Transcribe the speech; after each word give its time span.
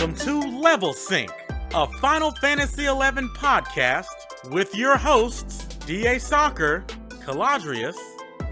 Welcome 0.00 0.16
to 0.20 0.40
Level 0.62 0.94
Sync, 0.94 1.30
a 1.74 1.86
Final 1.98 2.30
Fantasy 2.30 2.84
XI 2.84 2.88
podcast 3.36 4.06
with 4.50 4.74
your 4.74 4.96
hosts 4.96 5.66
DA 5.84 6.18
Soccer, 6.18 6.86
Caladrius, 7.22 7.98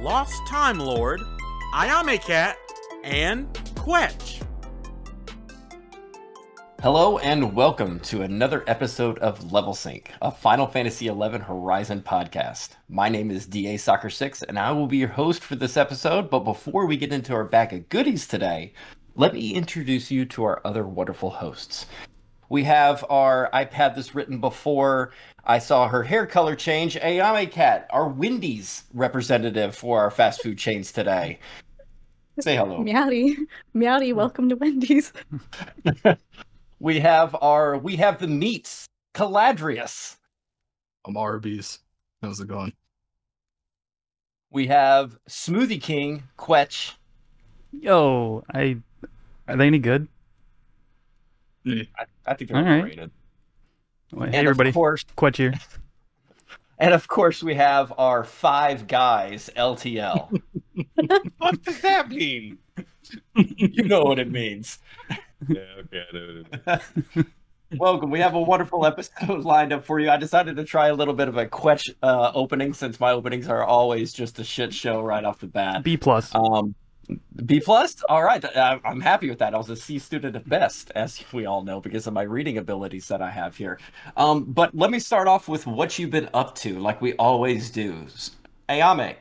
Lost 0.03 0.47
Time 0.47 0.79
Lord, 0.79 1.23
Ayame 1.73 2.21
Cat, 2.21 2.59
and 3.03 3.51
Kwech. 3.77 4.43
Hello 6.83 7.17
and 7.17 7.55
welcome 7.55 7.99
to 8.01 8.21
another 8.23 8.63
episode 8.67 9.19
of 9.21 9.51
Level 9.51 9.75
Sync, 9.75 10.13
a 10.21 10.31
Final 10.31 10.67
Fantasy 10.67 11.07
XI 11.07 11.39
Horizon 11.39 12.03
podcast. 12.03 12.77
My 12.91 13.09
name 13.09 13.31
is 13.31 13.47
DA 13.47 13.79
Soccer 13.79 14.11
6 14.11 14.43
and 14.43 14.59
I 14.59 14.71
will 14.73 14.87
be 14.87 14.99
your 14.99 15.09
host 15.09 15.43
for 15.43 15.57
this 15.57 15.79
episode. 15.79 16.29
But 16.29 16.41
before 16.41 16.85
we 16.85 16.99
get 16.99 17.13
into 17.13 17.33
our 17.33 17.45
bag 17.45 17.73
of 17.73 17.89
goodies 17.89 18.29
today, 18.29 18.75
let 19.19 19.35
me 19.35 19.53
introduce 19.53 20.13
you 20.13 20.25
to 20.25 20.45
our 20.45 20.61
other 20.65 20.87
wonderful 20.87 21.29
hosts. 21.29 21.87
We 22.51 22.63
have 22.65 23.05
our, 23.11 23.51
I've 23.53 23.73
had 23.73 23.97
this 23.97 24.15
written 24.15 24.41
before. 24.41 25.11
I 25.45 25.59
saw 25.59 25.89
her 25.89 26.05
hair 26.05 26.25
color 26.25 26.55
change. 26.55 26.95
Ayame 26.95 27.51
Cat, 27.51 27.89
our 27.91 28.09
Wendy's 28.09 28.85
representative 28.95 29.75
for 29.75 29.99
our 29.99 30.13
fast 30.13 30.41
food 30.41 30.57
chains 30.57 30.93
today. 30.93 31.41
Say 32.39 32.57
hello. 32.57 32.79
Meowdy. 32.79 33.35
Meowdy, 33.75 34.13
hmm. 34.13 34.17
welcome 34.17 34.49
to 34.51 34.57
Wendy's. 34.57 35.13
we 36.79 37.01
have 37.01 37.37
our, 37.43 37.77
we 37.77 37.97
have 37.97 38.21
the 38.21 38.29
meats, 38.29 38.87
Caladrius. 39.15 40.17
I'm 41.05 41.17
Arby's. 41.17 41.81
How's 42.23 42.39
it 42.39 42.47
going? 42.47 42.73
We 44.51 44.69
have 44.69 45.19
Smoothie 45.29 45.83
King, 45.83 46.23
Kwech. 46.39 46.95
Yo, 47.73 48.45
I 48.55 48.79
are 49.49 49.57
they 49.57 49.67
any 49.67 49.79
good? 49.79 50.09
Yeah. 51.65 51.83
I, 51.99 52.05
I 52.27 52.35
think 52.35 52.51
they're 52.51 52.59
All 52.59 52.65
right. 52.65 52.79
overrated. 52.81 53.11
Well, 54.13 54.29
hey 54.29 54.39
and 54.39 54.47
everybody, 54.47 54.71
of 54.71 54.75
course, 54.75 55.05
Kwech 55.17 55.37
here. 55.39 55.55
and 56.79 56.95
of 56.95 57.09
course, 57.09 57.43
we 57.43 57.55
have 57.55 57.93
our 57.99 58.25
five 58.25 58.87
guys, 58.87 59.51
LTL. 59.57 60.41
What 61.39 61.61
does 61.65 61.81
that 61.81 62.09
mean? 62.09 62.59
you 63.35 63.83
know 63.85 64.03
what 64.03 64.19
it 64.21 64.31
means. 64.31 64.79
yeah, 65.49 65.61
okay, 65.81 66.03
I 66.09 66.15
know 66.17 66.43
what 66.63 66.77
it 66.77 66.83
is. 67.17 67.25
Welcome. 67.79 68.11
We 68.11 68.21
have 68.21 68.35
a 68.35 68.41
wonderful 68.41 68.87
episode 68.87 69.41
lined 69.45 69.73
up 69.73 69.85
for 69.85 69.99
you. 69.99 70.09
I 70.09 70.17
decided 70.17 70.57
to 70.57 70.65
try 70.65 70.89
a 70.89 70.95
little 70.95 71.15
bit 71.15 71.27
of 71.29 71.37
a 71.37 71.47
Kwech 71.47 71.93
uh, 72.03 72.31
opening 72.35 72.73
since 72.73 72.99
my 73.01 73.11
openings 73.11 73.49
are 73.49 73.65
always 73.65 74.13
just 74.13 74.39
a 74.39 74.45
shit 74.45 74.73
show 74.73 75.03
right 75.03 75.25
off 75.25 75.41
the 75.41 75.49
bat. 75.49 75.83
B 75.83 75.97
plus. 75.97 76.33
Um, 76.35 76.75
B 77.47 77.61
plus. 77.61 78.03
All 78.09 78.23
right, 78.23 78.45
I, 78.45 78.79
I'm 78.85 79.01
happy 79.01 79.29
with 79.31 79.39
that. 79.39 79.55
I 79.55 79.59
was 79.59 79.71
a 79.71 79.77
C 79.77 79.99
student 79.99 80.37
at 80.37 80.49
best, 80.49 80.91
as 80.95 81.23
we 81.33 81.47
all 81.47 81.63
know, 81.63 81.81
because 81.81 82.07
of 82.07 82.13
my 82.13 82.23
reading 82.23 82.59
abilities 82.59 83.09
that 83.09 83.23
I 83.23 83.31
have 83.31 83.57
here. 83.57 83.79
Um, 84.17 84.45
but 84.45 84.75
let 84.75 84.91
me 84.91 84.99
start 84.99 85.27
off 85.29 85.49
with 85.49 85.67
what 85.67 85.99
you've 85.99 86.11
been 86.11 86.29
up 86.35 86.55
to, 86.57 86.79
like 86.79 87.01
we 87.01 87.15
always 87.15 87.71
do. 87.71 88.07
Ayame, 88.69 89.15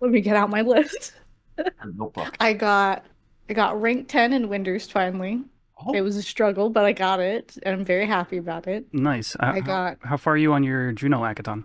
Let 0.00 0.10
me 0.10 0.20
get 0.20 0.36
out 0.36 0.50
my 0.50 0.62
list. 0.62 1.12
your 1.58 1.92
notebook. 1.94 2.36
I 2.40 2.52
got 2.52 3.04
I 3.48 3.54
got 3.54 3.80
rank 3.80 4.08
10 4.08 4.32
in 4.34 4.48
Windurst 4.48 4.92
finally. 4.92 5.42
Oh, 5.86 5.94
It 5.94 6.02
was 6.02 6.16
a 6.16 6.22
struggle, 6.22 6.70
but 6.70 6.84
I 6.84 6.92
got 6.92 7.20
it, 7.20 7.56
and 7.62 7.76
I'm 7.76 7.84
very 7.84 8.04
happy 8.06 8.36
about 8.36 8.66
it. 8.66 8.84
nice. 8.92 9.34
Uh, 9.36 9.38
I 9.46 9.52
how- 9.54 9.60
got 9.60 9.98
How, 10.02 10.16
far 10.16 10.34
are 10.34 10.36
you 10.36 10.52
on 10.52 10.62
your 10.64 10.92
Juno 10.92 11.20
Hackathon? 11.20 11.64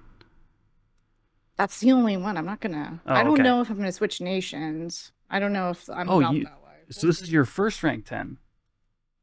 That's 1.58 1.80
the 1.80 1.92
only 1.92 2.18
one. 2.18 2.38
I'm 2.38 2.46
not 2.46 2.60
gonna 2.62 3.02
Oh, 3.06 3.14
I 3.14 3.24
don't 3.24 3.34
okay. 3.34 3.44
know 3.44 3.62
if 3.62 3.70
I'm 3.70 3.78
gonna 3.78 3.92
switch 3.92 4.22
nations. 4.22 5.12
I 5.30 5.40
don't 5.40 5.54
know 5.54 5.70
if 5.70 5.90
I'm 5.90 6.10
Oh, 6.10 6.20
you- 6.20 6.44
that 6.46 6.64
way. 6.64 6.72
So 6.90 7.08
this 7.08 7.22
is 7.22 7.32
your 7.32 7.46
first 7.46 7.82
rank 7.84 8.06
ten. 8.06 8.38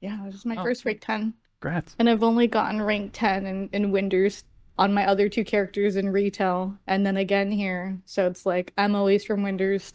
Yeah, 0.00 0.20
this 0.24 0.34
is 0.36 0.46
my 0.46 0.56
Oh, 0.56 0.62
first 0.62 0.84
rank 0.86 1.00
10. 1.02 1.34
Congrats. 1.60 1.94
And 1.98 2.08
I've 2.08 2.22
only 2.22 2.46
gotten 2.46 2.80
rank 2.80 3.10
10 3.12 3.44
in, 3.46 3.68
in 3.72 3.92
Windurst 3.92 4.44
on 4.78 4.94
my 4.94 5.06
other 5.06 5.28
two 5.28 5.44
characters 5.44 5.96
in 5.96 6.08
retail, 6.08 6.74
and 6.86 7.04
then 7.04 7.18
again 7.18 7.50
here. 7.52 7.98
So 8.06 8.26
it's 8.26 8.46
like 8.46 8.72
I'm 8.78 8.94
always 8.94 9.24
from 9.26 9.42
Windurst. 9.42 9.92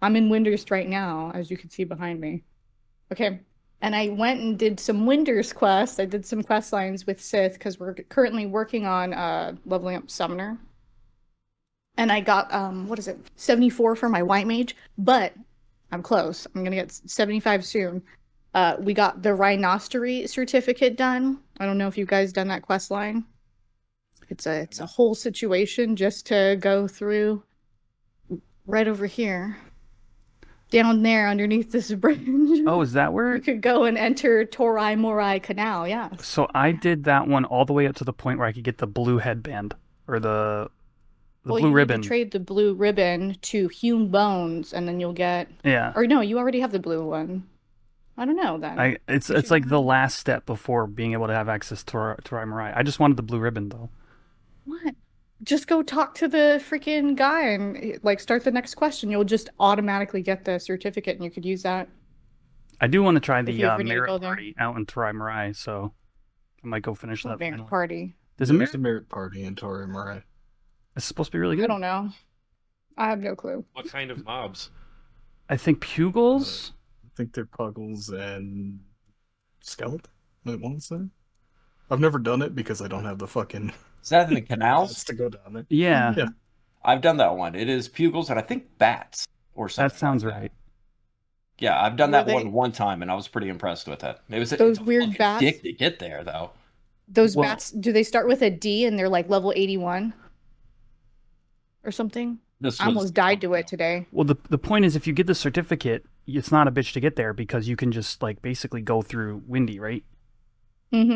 I'm 0.00 0.16
in 0.16 0.30
Windurst 0.30 0.70
right 0.70 0.88
now, 0.88 1.32
as 1.34 1.50
you 1.50 1.58
can 1.58 1.68
see 1.68 1.84
behind 1.84 2.18
me. 2.18 2.44
Okay. 3.12 3.40
And 3.82 3.94
I 3.94 4.08
went 4.08 4.40
and 4.40 4.58
did 4.58 4.80
some 4.80 5.04
Windurst 5.06 5.54
quests. 5.54 6.00
I 6.00 6.06
did 6.06 6.24
some 6.24 6.42
quest 6.42 6.72
lines 6.72 7.06
with 7.06 7.20
Sith 7.20 7.54
because 7.54 7.78
we're 7.78 7.94
currently 7.94 8.46
working 8.46 8.86
on 8.86 9.12
uh 9.12 9.56
leveling 9.66 9.96
up 9.96 10.10
Summoner. 10.10 10.58
And 12.00 12.10
I 12.10 12.20
got 12.20 12.52
um 12.52 12.88
what 12.88 12.98
is 12.98 13.08
it? 13.08 13.18
74 13.36 13.94
for 13.94 14.08
my 14.08 14.22
white 14.22 14.46
mage, 14.46 14.74
but 14.96 15.34
I'm 15.92 16.02
close. 16.02 16.46
I'm 16.54 16.64
gonna 16.64 16.76
get 16.76 16.90
75 16.92 17.64
soon. 17.64 18.02
Uh, 18.54 18.76
we 18.80 18.94
got 18.94 19.22
the 19.22 19.28
Rhinostery 19.28 20.26
certificate 20.26 20.96
done. 20.96 21.38
I 21.60 21.66
don't 21.66 21.76
know 21.76 21.88
if 21.88 21.98
you 21.98 22.06
guys 22.06 22.32
done 22.32 22.48
that 22.48 22.62
quest 22.62 22.90
line. 22.90 23.24
It's 24.30 24.46
a 24.46 24.62
it's 24.62 24.80
a 24.80 24.86
whole 24.86 25.14
situation 25.14 25.94
just 25.94 26.24
to 26.26 26.56
go 26.58 26.88
through 26.88 27.42
right 28.66 28.88
over 28.88 29.04
here. 29.04 29.58
Down 30.70 31.02
there 31.02 31.28
underneath 31.28 31.70
this 31.70 31.92
bridge. 31.94 32.20
Oh, 32.66 32.80
is 32.80 32.94
that 32.94 33.12
where? 33.12 33.34
You 33.34 33.42
could 33.42 33.60
go 33.60 33.84
and 33.84 33.98
enter 33.98 34.46
Toraimarai 34.46 35.42
Canal, 35.42 35.86
yeah. 35.86 36.08
So 36.20 36.48
I 36.54 36.72
did 36.72 37.04
that 37.04 37.28
one 37.28 37.44
all 37.44 37.66
the 37.66 37.72
way 37.74 37.86
up 37.86 37.96
to 37.96 38.04
the 38.04 38.12
point 38.12 38.38
where 38.38 38.48
I 38.48 38.52
could 38.52 38.64
get 38.64 38.78
the 38.78 38.86
blue 38.86 39.18
headband 39.18 39.74
or 40.06 40.18
the 40.18 40.70
the 41.44 41.52
well, 41.52 41.60
blue 41.60 41.68
you 41.70 41.74
ribbon. 41.74 41.96
Need 42.00 42.02
to 42.02 42.08
trade 42.08 42.30
the 42.32 42.40
blue 42.40 42.74
ribbon 42.74 43.36
to 43.42 43.68
Hewn 43.68 44.08
Bones, 44.08 44.72
and 44.74 44.86
then 44.86 45.00
you'll 45.00 45.12
get. 45.12 45.48
yeah. 45.64 45.92
Or 45.96 46.06
no, 46.06 46.20
you 46.20 46.38
already 46.38 46.60
have 46.60 46.72
the 46.72 46.78
blue 46.80 47.04
one. 47.06 47.46
I 48.18 48.26
don't 48.26 48.36
know 48.36 48.58
then. 48.58 48.78
I 48.78 48.98
it's 49.08 49.30
You 49.30 49.36
it's 49.36 49.46
should 49.46 49.50
like 49.50 49.62
have- 49.62 49.70
the 49.70 49.80
last 49.80 50.18
step 50.18 50.44
before 50.44 50.86
being 50.86 51.12
able 51.14 51.26
to 51.28 51.32
have 51.34 51.48
access 51.48 51.80
to 51.80 51.86
Tor- 51.86 52.18
Toraimarai. 52.24 52.76
I 52.76 52.82
just 52.82 53.00
wanted 53.00 53.16
the 53.16 53.22
blue 53.22 53.38
ribbon 53.38 53.70
though. 53.70 53.88
What? 54.66 54.94
Just 55.42 55.66
go 55.68 55.82
talk 55.82 56.14
to 56.16 56.28
the 56.28 56.62
freaking 56.68 57.16
guy 57.16 57.48
and 57.48 57.98
like 58.02 58.20
start 58.20 58.44
the 58.44 58.50
next 58.50 58.74
question. 58.74 59.10
You'll 59.10 59.24
just 59.24 59.48
automatically 59.58 60.20
get 60.20 60.44
the 60.44 60.58
certificate, 60.58 61.16
and 61.16 61.24
you 61.24 61.30
could 61.30 61.46
use 61.46 61.62
that. 61.62 61.88
I 62.82 62.86
do 62.88 63.02
want 63.02 63.16
to 63.16 63.20
try 63.20 63.40
the 63.40 63.52
you 63.52 63.66
uh, 63.66 63.72
ever 63.74 63.82
need 63.82 63.88
to 63.90 63.94
go 63.94 64.00
merit 64.06 64.20
there. 64.20 64.28
party 64.30 64.54
out 64.58 64.76
in 64.76 64.84
Toraimarai, 64.84 65.56
so 65.56 65.94
I 66.62 66.66
might 66.66 66.82
go 66.82 66.94
finish 66.94 67.22
that. 67.22 67.38
Merit 67.38 67.52
finally. 67.52 67.68
party. 67.70 68.16
Does 68.36 68.50
it 68.50 68.52
There's 68.58 68.58
merit? 68.58 68.74
a 68.74 68.78
merit 68.78 69.08
party 69.08 69.42
in 69.44 69.54
Toraimarai. 69.54 70.22
It's 70.96 71.04
supposed 71.06 71.30
to 71.30 71.36
be 71.36 71.40
really 71.40 71.56
good. 71.56 71.64
I 71.64 71.68
don't 71.68 71.80
know. 71.80 72.10
I 72.96 73.08
have 73.08 73.20
no 73.20 73.34
clue. 73.34 73.64
What 73.72 73.88
kind 73.88 74.10
of 74.10 74.24
mobs? 74.24 74.70
I 75.48 75.56
think 75.56 75.80
pugils. 75.84 76.72
I 77.04 77.08
think 77.16 77.32
they're 77.32 77.46
Pugils 77.46 78.12
and 78.12 78.80
Skeleton. 79.60 80.10
I 80.46 80.54
want 80.56 80.76
to 80.80 80.80
say. 80.80 80.96
I've 81.90 82.00
never 82.00 82.18
done 82.18 82.40
it 82.42 82.54
because 82.54 82.80
I 82.80 82.88
don't 82.88 83.04
have 83.04 83.18
the 83.18 83.26
fucking 83.26 83.72
is 84.02 84.08
that 84.10 84.28
in 84.28 84.34
the 84.34 84.40
house 84.40 84.48
canals? 84.48 85.04
to 85.04 85.12
go 85.14 85.28
down 85.28 85.52
there. 85.52 85.66
Yeah, 85.68 86.14
Yeah. 86.16 86.26
I've 86.84 87.00
done 87.02 87.16
that 87.18 87.36
one. 87.36 87.54
It 87.54 87.68
is 87.68 87.88
pugils 87.88 88.30
and 88.30 88.38
I 88.38 88.42
think 88.42 88.64
bats 88.78 89.26
or 89.54 89.68
something. 89.68 89.92
that 89.92 89.98
sounds 89.98 90.24
like 90.24 90.34
that. 90.34 90.40
right. 90.40 90.52
Yeah, 91.58 91.78
I've 91.82 91.96
done 91.96 92.10
Were 92.10 92.18
that 92.18 92.26
they- 92.26 92.34
one 92.34 92.52
one 92.52 92.72
time, 92.72 93.02
and 93.02 93.10
I 93.10 93.14
was 93.14 93.28
pretty 93.28 93.48
impressed 93.48 93.86
with 93.86 94.02
it. 94.02 94.18
It 94.30 94.38
was 94.38 94.50
Those 94.50 94.78
a 94.78 94.82
weird 94.82 95.02
fucking 95.04 95.18
bats? 95.18 95.40
dick 95.40 95.62
to 95.62 95.72
get 95.72 95.98
there, 95.98 96.24
though. 96.24 96.52
Those 97.08 97.36
Well- 97.36 97.48
bats, 97.50 97.70
do 97.72 97.92
they 97.92 98.02
start 98.04 98.26
with 98.28 98.40
a 98.42 98.48
D 98.50 98.86
and 98.86 98.98
they're 98.98 99.08
like 99.10 99.28
level 99.28 99.52
81 99.54 100.14
or 101.84 101.90
something? 101.90 102.38
This 102.60 102.80
I 102.80 102.88
was- 102.88 102.96
almost 102.96 103.14
died 103.14 103.40
to 103.42 103.54
it 103.54 103.66
today. 103.66 104.06
Well, 104.12 104.24
the 104.24 104.36
the 104.48 104.58
point 104.58 104.84
is, 104.84 104.96
if 104.96 105.06
you 105.06 105.12
get 105.12 105.26
the 105.26 105.34
certificate, 105.34 106.04
it's 106.26 106.52
not 106.52 106.68
a 106.68 106.72
bitch 106.72 106.92
to 106.92 107.00
get 107.00 107.16
there 107.16 107.32
because 107.32 107.68
you 107.68 107.76
can 107.76 107.90
just 107.92 108.22
like 108.22 108.42
basically 108.42 108.82
go 108.82 109.02
through 109.02 109.42
Windy, 109.46 109.80
right? 109.80 110.04
Mm-hmm. 110.92 111.12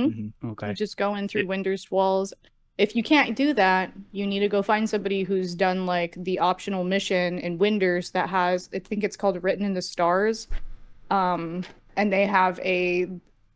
Mhm. 0.47 0.53
Okay. 0.53 0.69
You 0.69 0.75
just 0.75 0.97
go 0.97 1.15
in 1.17 1.29
through 1.29 1.43
It- 1.43 1.49
Windurst 1.49 1.91
walls. 1.91 2.33
If 2.77 2.97
you 2.97 3.03
can't 3.05 3.37
do 3.37 3.53
that, 3.55 3.93
you 4.11 4.27
need 4.27 4.41
to 4.41 4.49
go 4.49 4.61
find 4.63 4.89
somebody 4.91 5.23
who's 5.23 5.55
done 5.55 5.87
like 5.87 6.17
the 6.19 6.41
optional 6.41 6.83
mission 6.83 7.39
in 7.39 7.57
Windurst 7.59 8.13
that 8.13 8.29
has, 8.29 8.69
I 8.75 8.81
think 8.81 9.05
it's 9.05 9.17
called 9.17 9.41
Written 9.45 9.65
in 9.65 9.75
the 9.75 9.83
Stars. 9.83 10.49
Um, 11.11 11.63
and 11.97 12.13
they 12.13 12.27
have 12.27 12.59
a 12.61 13.07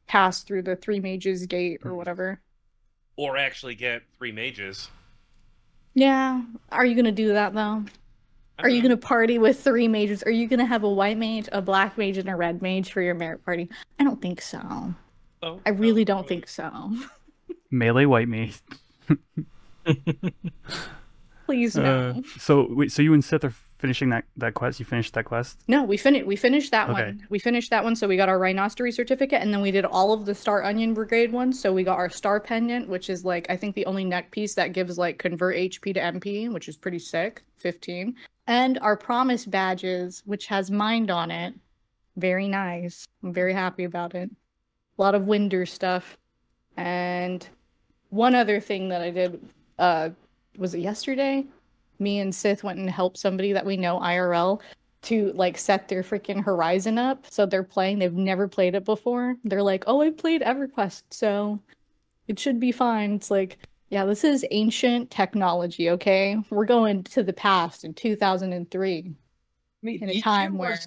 pass 0.06 0.44
through 0.44 0.62
the 0.62 0.76
Three 0.76 1.00
Mages 1.00 1.46
Gate 1.46 1.81
or 1.84 1.94
whatever. 1.96 2.40
Or 3.16 3.37
actually 3.37 3.75
get 3.75 4.02
three 4.16 4.31
mages. 4.31 4.88
Yeah. 5.98 6.42
Are 6.70 6.86
you 6.86 6.94
gonna 6.94 7.10
do 7.10 7.32
that 7.32 7.54
though? 7.54 7.84
Are 8.60 8.68
you 8.68 8.82
gonna 8.82 8.96
party 8.96 9.38
with 9.38 9.60
three 9.60 9.88
mages? 9.88 10.22
Are 10.22 10.30
you 10.30 10.46
gonna 10.46 10.64
have 10.64 10.84
a 10.84 10.88
white 10.88 11.18
mage, 11.18 11.48
a 11.50 11.60
black 11.60 11.98
mage, 11.98 12.18
and 12.18 12.28
a 12.28 12.36
red 12.36 12.62
mage 12.62 12.92
for 12.92 13.02
your 13.02 13.14
merit 13.14 13.44
party? 13.44 13.68
I 13.98 14.04
don't 14.04 14.22
think 14.22 14.40
so. 14.40 14.94
Oh, 15.42 15.60
I 15.66 15.70
really 15.70 16.02
no, 16.02 16.14
don't 16.14 16.22
no. 16.22 16.28
think 16.28 16.46
so. 16.46 16.96
Melee 17.72 18.04
white 18.04 18.28
mage. 18.28 18.60
Please 21.46 21.76
no. 21.76 22.10
Uh, 22.16 22.22
so 22.38 22.68
wait, 22.70 22.92
so 22.92 23.02
you 23.02 23.12
and 23.12 23.24
Sith 23.24 23.42
are 23.42 23.54
finishing 23.78 24.10
that 24.10 24.25
that 24.36 24.54
quest? 24.54 24.78
You 24.80 24.86
finished 24.86 25.14
that 25.14 25.25
quest? 25.25 25.58
No, 25.69 25.84
we 25.84 25.96
finished. 25.96 26.26
We 26.26 26.36
finished 26.36 26.70
that 26.72 26.90
Okay. 26.90 27.02
one. 27.04 27.26
We 27.30 27.38
finished 27.38 27.70
that 27.70 27.82
one, 27.84 27.96
so 27.96 28.06
we 28.08 28.16
got 28.16 28.28
our 28.28 28.38
Rhinostery 28.38 28.92
certificate, 28.92 29.40
and 29.42 29.52
then 29.52 29.60
we 29.60 29.70
did 29.70 29.84
all 29.84 30.12
of 30.12 30.26
the 30.26 30.34
Star 30.34 30.62
Onion 30.64 30.94
Brigade 30.94 31.32
ones. 31.32 31.58
So 31.60 31.72
we 31.72 31.84
got 31.84 31.98
our 31.98 32.10
Star 32.10 32.40
Pendant, 32.40 32.88
which 32.88 33.08
is 33.10 33.25
like 33.25 33.46
I 33.48 33.56
think 33.56 33.75
the 33.75 33.86
only 33.86 34.04
neck 34.04 34.30
piece 34.30 34.54
that 34.54 34.72
gives 34.72 34.98
like 34.98 35.19
convert 35.19 35.56
HP 35.56 35.94
to 35.94 36.00
MP, 36.00 36.52
which 36.52 36.69
is 36.69 36.76
pretty 36.76 36.98
sick, 36.98 37.42
fifteen. 37.56 38.14
And 38.46 38.78
our 38.80 38.96
Promise 38.96 39.46
badges, 39.46 40.22
which 40.26 40.46
has 40.46 40.70
Mind 40.70 41.10
on 41.10 41.31
it, 41.31 41.54
very 42.16 42.48
nice. 42.48 43.06
I'm 43.22 43.32
very 43.32 43.52
happy 43.52 43.84
about 43.84 44.14
it. 44.14 44.31
A 44.98 45.02
lot 45.02 45.14
of 45.14 45.26
Winder 45.26 45.66
stuff. 45.66 46.16
And 46.76 47.46
one 48.10 48.34
other 48.34 48.58
thing 48.60 48.88
that 48.88 49.02
I 49.02 49.10
did 49.10 49.40
uh 49.78 50.10
was 50.56 50.74
it 50.74 50.81
yesterday? 50.81 51.44
Me 51.98 52.18
and 52.20 52.34
Sith 52.34 52.62
went 52.64 52.78
and 52.78 52.88
helped 52.90 53.18
somebody 53.18 53.52
that 53.52 53.66
we 53.66 53.76
know 53.76 53.98
IRL 53.98 54.60
to 55.02 55.32
like 55.34 55.56
set 55.58 55.88
their 55.88 56.02
freaking 56.02 56.42
horizon 56.42 56.98
up. 56.98 57.26
So 57.30 57.46
they're 57.46 57.62
playing, 57.62 57.98
they've 57.98 58.12
never 58.12 58.48
played 58.48 58.74
it 58.74 58.84
before. 58.84 59.36
They're 59.44 59.62
like, 59.62 59.84
"Oh, 59.86 60.00
I've 60.02 60.16
played 60.16 60.42
EverQuest, 60.42 61.02
so 61.10 61.60
it 62.26 62.38
should 62.38 62.58
be 62.60 62.72
fine." 62.72 63.14
It's 63.14 63.30
like, 63.30 63.58
yeah, 63.90 64.04
this 64.04 64.22
is 64.24 64.44
ancient 64.50 65.10
technology, 65.10 65.90
okay? 65.90 66.36
We're 66.50 66.66
going 66.66 67.04
to 67.04 67.22
the 67.22 67.32
past 67.32 67.84
in 67.84 67.94
2003. 67.94 68.98
I 68.98 69.86
mean, 69.86 70.02
In 70.02 70.08
a 70.10 70.20
time 70.20 70.58
where- 70.58 70.78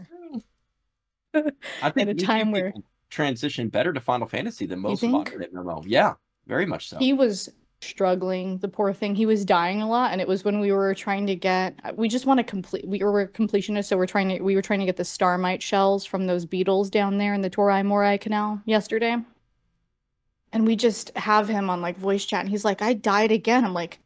I 1.81 1.89
think 1.89 2.09
a 2.09 2.13
time 2.13 2.51
where- 2.51 2.71
people 2.71 2.83
transition 3.09 3.67
better 3.69 3.91
to 3.91 3.99
Final 3.99 4.27
Fantasy 4.27 4.65
than 4.65 4.79
most 4.79 5.01
think? 5.01 5.11
modern 5.13 5.41
MMO. 5.53 5.83
Yeah, 5.85 6.13
very 6.47 6.65
much 6.65 6.89
so. 6.89 6.97
He 6.97 7.11
was 7.13 7.49
struggling, 7.81 8.57
the 8.59 8.67
poor 8.67 8.93
thing. 8.93 9.15
He 9.15 9.25
was 9.25 9.43
dying 9.45 9.81
a 9.81 9.89
lot, 9.89 10.11
and 10.11 10.21
it 10.21 10.27
was 10.27 10.43
when 10.43 10.59
we 10.59 10.71
were 10.71 10.93
trying 10.93 11.27
to 11.27 11.35
get. 11.35 11.75
We 11.97 12.07
just 12.07 12.25
want 12.25 12.39
to 12.39 12.43
complete. 12.43 12.87
We 12.87 13.03
were 13.03 13.27
completionists, 13.27 13.85
so 13.85 13.97
we're 13.97 14.07
trying 14.07 14.29
to. 14.29 14.39
We 14.41 14.55
were 14.55 14.61
trying 14.61 14.79
to 14.79 14.85
get 14.85 14.97
the 14.97 15.03
Starmite 15.03 15.61
shells 15.61 16.05
from 16.05 16.27
those 16.27 16.45
beetles 16.45 16.89
down 16.89 17.17
there 17.17 17.33
in 17.33 17.41
the 17.41 17.49
Toraimarai 17.49 18.19
Canal 18.21 18.61
yesterday. 18.65 19.17
And 20.53 20.67
we 20.67 20.75
just 20.75 21.15
have 21.17 21.47
him 21.47 21.69
on 21.69 21.81
like 21.81 21.97
voice 21.97 22.25
chat, 22.25 22.41
and 22.41 22.49
he's 22.49 22.65
like, 22.65 22.81
"I 22.81 22.93
died 22.93 23.31
again." 23.31 23.65
I'm 23.65 23.73
like, 23.73 23.99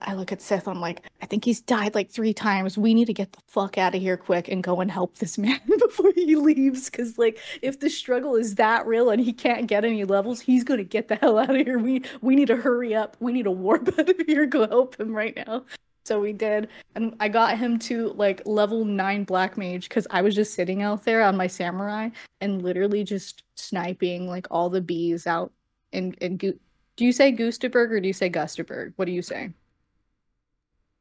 I 0.00 0.14
look 0.14 0.30
at 0.30 0.40
Sith. 0.40 0.68
I'm 0.68 0.80
like, 0.80 1.02
I 1.20 1.26
think 1.26 1.44
he's 1.44 1.60
died 1.60 1.94
like 1.94 2.10
three 2.10 2.32
times. 2.32 2.78
We 2.78 2.94
need 2.94 3.06
to 3.06 3.12
get 3.12 3.32
the 3.32 3.40
fuck 3.48 3.78
out 3.78 3.94
of 3.94 4.00
here 4.00 4.16
quick 4.16 4.48
and 4.48 4.62
go 4.62 4.80
and 4.80 4.90
help 4.90 5.16
this 5.18 5.36
man 5.38 5.60
before 5.66 6.12
he 6.14 6.36
leaves. 6.36 6.88
Because 6.88 7.18
like, 7.18 7.38
if 7.62 7.80
the 7.80 7.90
struggle 7.90 8.36
is 8.36 8.54
that 8.56 8.86
real 8.86 9.10
and 9.10 9.20
he 9.20 9.32
can't 9.32 9.66
get 9.66 9.84
any 9.84 10.04
levels, 10.04 10.40
he's 10.40 10.64
gonna 10.64 10.84
get 10.84 11.08
the 11.08 11.16
hell 11.20 11.38
out 11.38 11.54
of 11.54 11.66
here. 11.66 11.78
We 11.78 12.02
we 12.20 12.36
need 12.36 12.48
to 12.48 12.56
hurry 12.56 12.94
up. 12.94 13.16
We 13.20 13.32
need 13.32 13.42
to 13.44 13.50
warp 13.50 13.88
out 13.98 14.08
of 14.08 14.20
here. 14.26 14.46
Go 14.46 14.68
help 14.68 14.98
him 14.98 15.14
right 15.14 15.36
now. 15.46 15.64
So 16.04 16.20
we 16.20 16.32
did, 16.32 16.68
and 16.94 17.14
I 17.20 17.28
got 17.28 17.58
him 17.58 17.78
to 17.80 18.08
like 18.14 18.40
level 18.46 18.86
nine 18.86 19.24
black 19.24 19.58
mage 19.58 19.90
because 19.90 20.06
I 20.10 20.22
was 20.22 20.34
just 20.34 20.54
sitting 20.54 20.80
out 20.80 21.04
there 21.04 21.22
on 21.22 21.36
my 21.36 21.46
samurai 21.46 22.08
and 22.40 22.62
literally 22.62 23.04
just 23.04 23.42
sniping 23.56 24.26
like 24.26 24.46
all 24.50 24.70
the 24.70 24.80
bees 24.80 25.26
out 25.26 25.52
and 25.92 26.14
in. 26.14 26.38
Gu- 26.38 26.58
do 26.96 27.04
you 27.04 27.12
say 27.12 27.30
Gustaberg 27.30 27.90
or 27.90 28.00
do 28.00 28.08
you 28.08 28.12
say 28.12 28.30
Gustaberg? 28.30 28.92
What 28.96 29.04
do 29.04 29.12
you 29.12 29.22
say? 29.22 29.50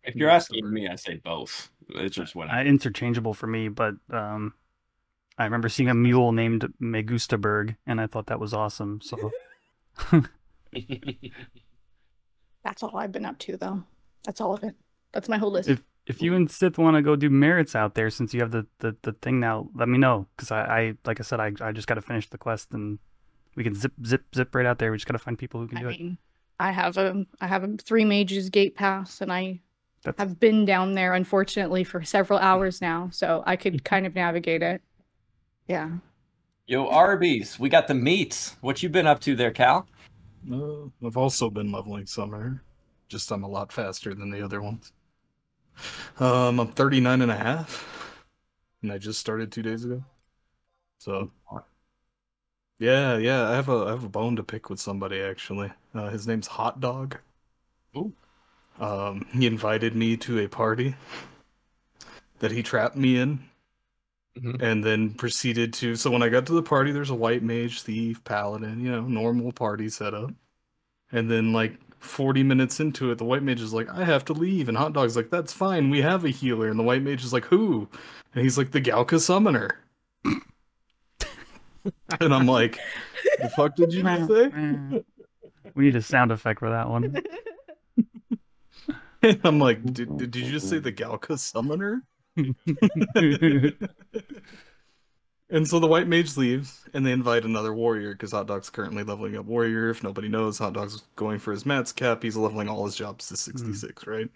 If 0.08 0.16
you're 0.16 0.30
asking 0.30 0.72
me, 0.72 0.88
I 0.88 0.96
say 0.96 1.22
both. 1.24 1.70
It's 1.90 2.16
just 2.16 2.36
what 2.36 2.50
Uh, 2.50 2.62
interchangeable 2.62 3.34
for 3.34 3.48
me, 3.48 3.68
but 3.70 3.96
um, 4.10 4.54
I 5.38 5.44
remember 5.46 5.70
seeing 5.70 5.90
a 5.90 5.94
mule 5.94 6.32
named 6.32 6.68
Megustaberg, 6.82 7.76
and 7.86 8.02
I 8.02 8.08
thought 8.08 8.28
that 8.28 8.40
was 8.40 8.54
awesome. 8.54 9.00
So 9.02 9.32
That's 12.64 12.84
all 12.84 12.98
I've 12.98 13.12
been 13.12 13.26
up 13.26 13.38
to, 13.40 13.58
though. 13.58 13.84
That's 14.26 14.42
all 14.42 14.54
of 14.54 14.64
it. 14.64 14.76
That's 15.14 15.30
my 15.30 15.38
whole 15.38 15.52
list. 15.52 15.70
if 15.70 15.84
if 16.06 16.22
you 16.22 16.34
and 16.36 16.50
Sith 16.50 16.78
want 16.78 16.96
to 16.96 17.02
go 17.02 17.16
do 17.18 17.30
merits 17.30 17.76
out 17.76 17.96
there, 17.96 18.10
since 18.10 18.34
you 18.34 18.40
have 18.40 18.52
the, 18.52 18.66
the, 18.80 18.96
the 19.02 19.12
thing 19.12 19.42
now, 19.42 19.70
let 19.76 19.90
me 19.90 19.98
know. 19.98 20.26
Because 20.36 20.52
I, 20.52 20.62
I 20.62 20.94
like 21.06 21.20
I 21.20 21.24
said, 21.24 21.40
I, 21.40 21.52
I 21.62 21.72
just 21.74 21.88
got 21.88 21.96
to 21.96 22.02
finish 22.02 22.30
the 22.30 22.38
quest, 22.38 22.72
and 22.72 23.00
we 23.56 23.64
can 23.64 23.76
zip 23.76 23.94
zip 24.06 24.24
zip 24.36 24.56
right 24.56 24.66
out 24.66 24.80
there. 24.80 24.92
We 24.92 24.98
just 24.98 25.08
got 25.08 25.14
to 25.14 25.20
find 25.20 25.38
people 25.38 25.60
who 25.60 25.68
can 25.68 25.78
I 25.80 25.82
do 25.82 25.90
it. 25.90 26.18
I 26.60 26.72
have 26.72 26.98
a 26.98 27.26
I 27.42 27.48
have 27.48 27.64
a 27.64 27.76
three 27.78 28.06
mages 28.06 28.50
gate 28.50 28.76
pass, 28.76 29.22
and 29.22 29.32
I 29.32 29.60
That's 30.08 30.20
have 30.20 30.40
been 30.40 30.64
down 30.66 30.94
there 30.94 31.14
unfortunately 31.14 31.84
for 31.84 32.04
several 32.04 32.40
hours 32.40 32.82
now, 32.82 33.10
so 33.12 33.44
I 33.46 33.58
could 33.58 33.84
kind 33.84 34.06
of 34.06 34.16
navigate 34.16 34.64
it. 34.64 34.82
Yeah. 35.68 35.90
Yo, 36.66 36.88
Arby's, 36.88 37.60
we 37.60 37.70
got 37.70 37.88
the 37.88 37.94
meats. 37.94 38.56
What 38.62 38.82
you 38.82 38.90
been 38.90 39.08
up 39.08 39.20
to 39.22 39.36
there, 39.36 39.52
Cal? 39.52 39.88
Uh, 40.52 40.86
I've 41.06 41.18
also 41.18 41.50
been 41.50 41.72
leveling 41.72 42.06
Summoner. 42.06 42.64
Just 43.10 43.32
I'm 43.32 43.44
a 43.44 43.48
lot 43.50 43.72
faster 43.72 44.14
than 44.14 44.30
the 44.32 44.42
other 44.44 44.62
ones. 44.62 44.92
Um, 46.20 46.60
I'm 46.60 46.72
39 46.72 47.22
and 47.22 47.32
a 47.32 47.36
half. 47.36 48.24
And 48.82 48.92
I 48.92 48.98
just 48.98 49.20
started 49.20 49.52
two 49.52 49.62
days 49.62 49.86
ago. 49.86 50.04
So 51.00 51.32
Yeah, 52.80 53.18
yeah, 53.18 53.50
I 53.50 53.56
have 53.56 53.70
a 53.70 53.86
I 53.86 53.90
have 53.92 54.04
a 54.04 54.10
bone 54.10 54.36
to 54.36 54.44
pick 54.44 54.70
with 54.70 54.80
somebody 54.80 55.22
actually. 55.22 55.72
Uh, 55.94 56.10
his 56.10 56.28
name's 56.28 56.48
Hot 56.48 56.80
Dog. 56.80 57.18
Ooh. 57.96 58.14
Um, 58.80 59.26
he 59.34 59.48
invited 59.48 59.96
me 59.96 60.18
to 60.18 60.40
a 60.40 60.48
party 60.48 60.96
that 62.40 62.52
he 62.52 62.62
trapped 62.62 62.96
me 62.96 63.18
in 63.18 63.40
Mhm. 64.38 64.62
and 64.62 64.84
then 64.84 65.10
proceeded 65.16 65.74
to 65.74 65.96
so 65.96 66.12
when 66.12 66.22
I 66.22 66.30
got 66.30 66.46
to 66.46 66.54
the 66.54 66.62
party 66.62 66.92
there's 66.92 67.10
a 67.10 67.16
white 67.16 67.42
mage, 67.42 67.82
thief, 67.82 68.24
paladin, 68.24 68.80
you 68.80 68.92
know, 68.92 69.02
normal 69.02 69.52
party 69.52 69.90
setup. 69.90 70.30
And 71.12 71.32
then 71.32 71.54
like 71.54 71.80
40 72.00 72.44
minutes 72.44 72.80
into 72.80 73.10
it, 73.10 73.18
the 73.18 73.26
white 73.26 73.42
mage 73.42 73.62
is 73.62 73.74
like, 73.74 73.90
I 73.90 74.04
have 74.04 74.24
to 74.26 74.34
leave. 74.34 74.70
And 74.70 74.78
Hot 74.78 74.94
Dog's 74.94 75.16
like, 75.16 75.32
that's 75.32 75.52
fine, 75.54 75.90
we 75.90 76.02
have 76.04 76.24
a 76.24 76.30
healer. 76.30 76.68
And 76.68 76.78
the 76.78 76.84
white 76.84 77.02
mage 77.02 77.24
is 77.24 77.34
like, 77.34 77.46
who? 77.46 77.88
And 78.36 78.44
he's 78.44 78.60
like, 78.60 78.70
the 78.72 78.82
Galka 78.82 79.20
Summoner. 79.20 79.80
and 82.20 82.34
I'm 82.34 82.46
like, 82.46 82.78
the 83.42 83.50
fuck 83.50 83.76
did 83.76 83.92
you 83.94 84.04
say? 84.04 85.04
we 85.76 85.86
need 85.86 85.96
a 85.96 86.02
sound 86.02 86.32
effect 86.32 86.60
for 86.60 86.70
that 86.70 86.88
one. 86.90 87.20
I'm 89.44 89.60
like, 89.60 89.84
did, 89.94 90.18
did 90.18 90.36
you 90.36 90.52
just 90.52 90.70
say 90.70 90.80
the 90.80 90.92
Galka 90.92 91.38
Summoner? 91.38 92.04
And 95.50 95.66
so 95.66 95.80
the 95.80 95.88
white 95.88 96.08
mage 96.08 96.36
leaves, 96.36 96.84
and 96.94 97.06
they 97.06 97.14
invite 97.14 97.46
another 97.46 97.74
warrior 97.74 98.12
because 98.12 98.34
Hot 98.34 98.48
Dog's 98.48 98.70
currently 98.70 99.04
leveling 99.04 99.38
up 99.38 99.46
warrior. 99.46 99.90
If 99.90 100.04
nobody 100.04 100.28
knows, 100.28 100.58
Hot 100.58 100.74
Dog's 100.74 101.04
going 101.16 101.40
for 101.40 101.54
his 101.54 101.66
Mats 101.66 101.94
cap. 101.94 102.22
He's 102.22 102.36
leveling 102.36 102.68
all 102.68 102.86
his 102.86 102.96
jobs 102.96 103.28
to 103.30 103.36
hmm. 103.36 103.62
66, 103.62 104.08
right? 104.08 104.30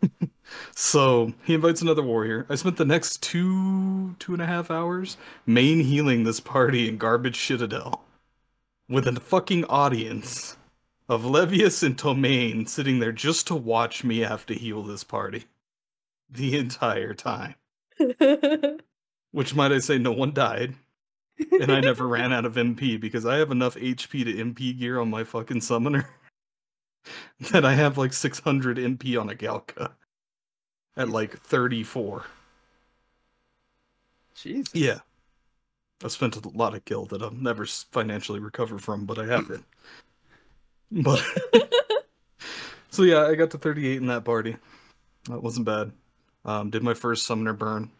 so 0.76 1.32
he 1.42 1.54
invites 1.54 1.82
another 1.82 2.04
warrior. 2.04 2.46
I 2.48 2.54
spent 2.54 2.76
the 2.76 2.84
next 2.84 3.20
two, 3.20 4.14
two 4.20 4.32
and 4.32 4.40
a 4.40 4.46
half 4.46 4.70
hours 4.70 5.16
main 5.44 5.80
healing 5.80 6.22
this 6.22 6.38
party 6.38 6.88
in 6.88 6.96
Garlaige 6.96 7.34
Citadel 7.34 8.04
with 8.88 9.08
a 9.08 9.18
fucking 9.18 9.64
audience 9.64 10.55
of 11.08 11.24
Levius 11.24 11.82
and 11.82 11.96
Tomaine 11.96 12.68
sitting 12.68 12.98
there 12.98 13.12
just 13.12 13.46
to 13.46 13.54
watch 13.54 14.04
me 14.04 14.18
have 14.18 14.46
to 14.46 14.54
heal 14.54 14.82
this 14.82 15.04
party 15.04 15.44
the 16.28 16.58
entire 16.58 17.14
time. 17.14 17.54
Which 19.30 19.54
might 19.54 19.72
I 19.72 19.78
say, 19.78 19.98
no 19.98 20.12
one 20.12 20.32
died. 20.32 20.74
And 21.60 21.70
I 21.70 21.80
never 21.80 22.08
ran 22.08 22.32
out 22.32 22.46
of 22.46 22.54
MP 22.54 22.98
because 22.98 23.26
I 23.26 23.36
have 23.36 23.50
enough 23.50 23.76
HP 23.76 24.24
to 24.24 24.32
MP 24.32 24.76
gear 24.76 24.98
on 24.98 25.10
my 25.10 25.22
fucking 25.22 25.60
summoner 25.60 26.08
that 27.52 27.64
I 27.64 27.74
have 27.74 27.98
like 27.98 28.12
600 28.12 28.78
MP 28.78 29.20
on 29.20 29.28
a 29.28 29.34
Galka 29.34 29.92
at 30.96 31.10
like 31.10 31.38
34. 31.38 32.24
Jeez. 34.34 34.68
Yeah. 34.72 35.00
I've 36.04 36.12
spent 36.12 36.36
a 36.36 36.48
lot 36.48 36.74
of 36.74 36.84
gil 36.84 37.06
that 37.06 37.22
I'll 37.22 37.30
never 37.30 37.66
financially 37.66 38.40
recover 38.40 38.78
from, 38.78 39.06
but 39.06 39.18
I 39.18 39.26
have 39.26 39.50
it. 39.50 39.60
But 40.90 41.22
so 42.90 43.02
yeah, 43.02 43.26
I 43.26 43.34
got 43.34 43.50
to 43.52 43.58
38 43.58 43.96
in 43.96 44.06
that 44.06 44.24
party. 44.24 44.56
That 45.28 45.42
wasn't 45.42 45.66
bad. 45.66 45.92
Um, 46.44 46.70
did 46.70 46.82
my 46.82 46.94
first 46.94 47.26
summoner 47.26 47.52
burn. 47.52 47.90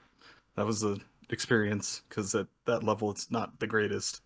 That 0.55 0.66
was 0.66 0.81
the 0.81 1.00
experience 1.31 2.02
because 2.09 2.35
at 2.35 2.47
that 2.66 2.85
level 2.85 3.11
it's 3.11 3.31
not 3.31 3.59
the 3.59 3.66
greatest. 3.66 4.23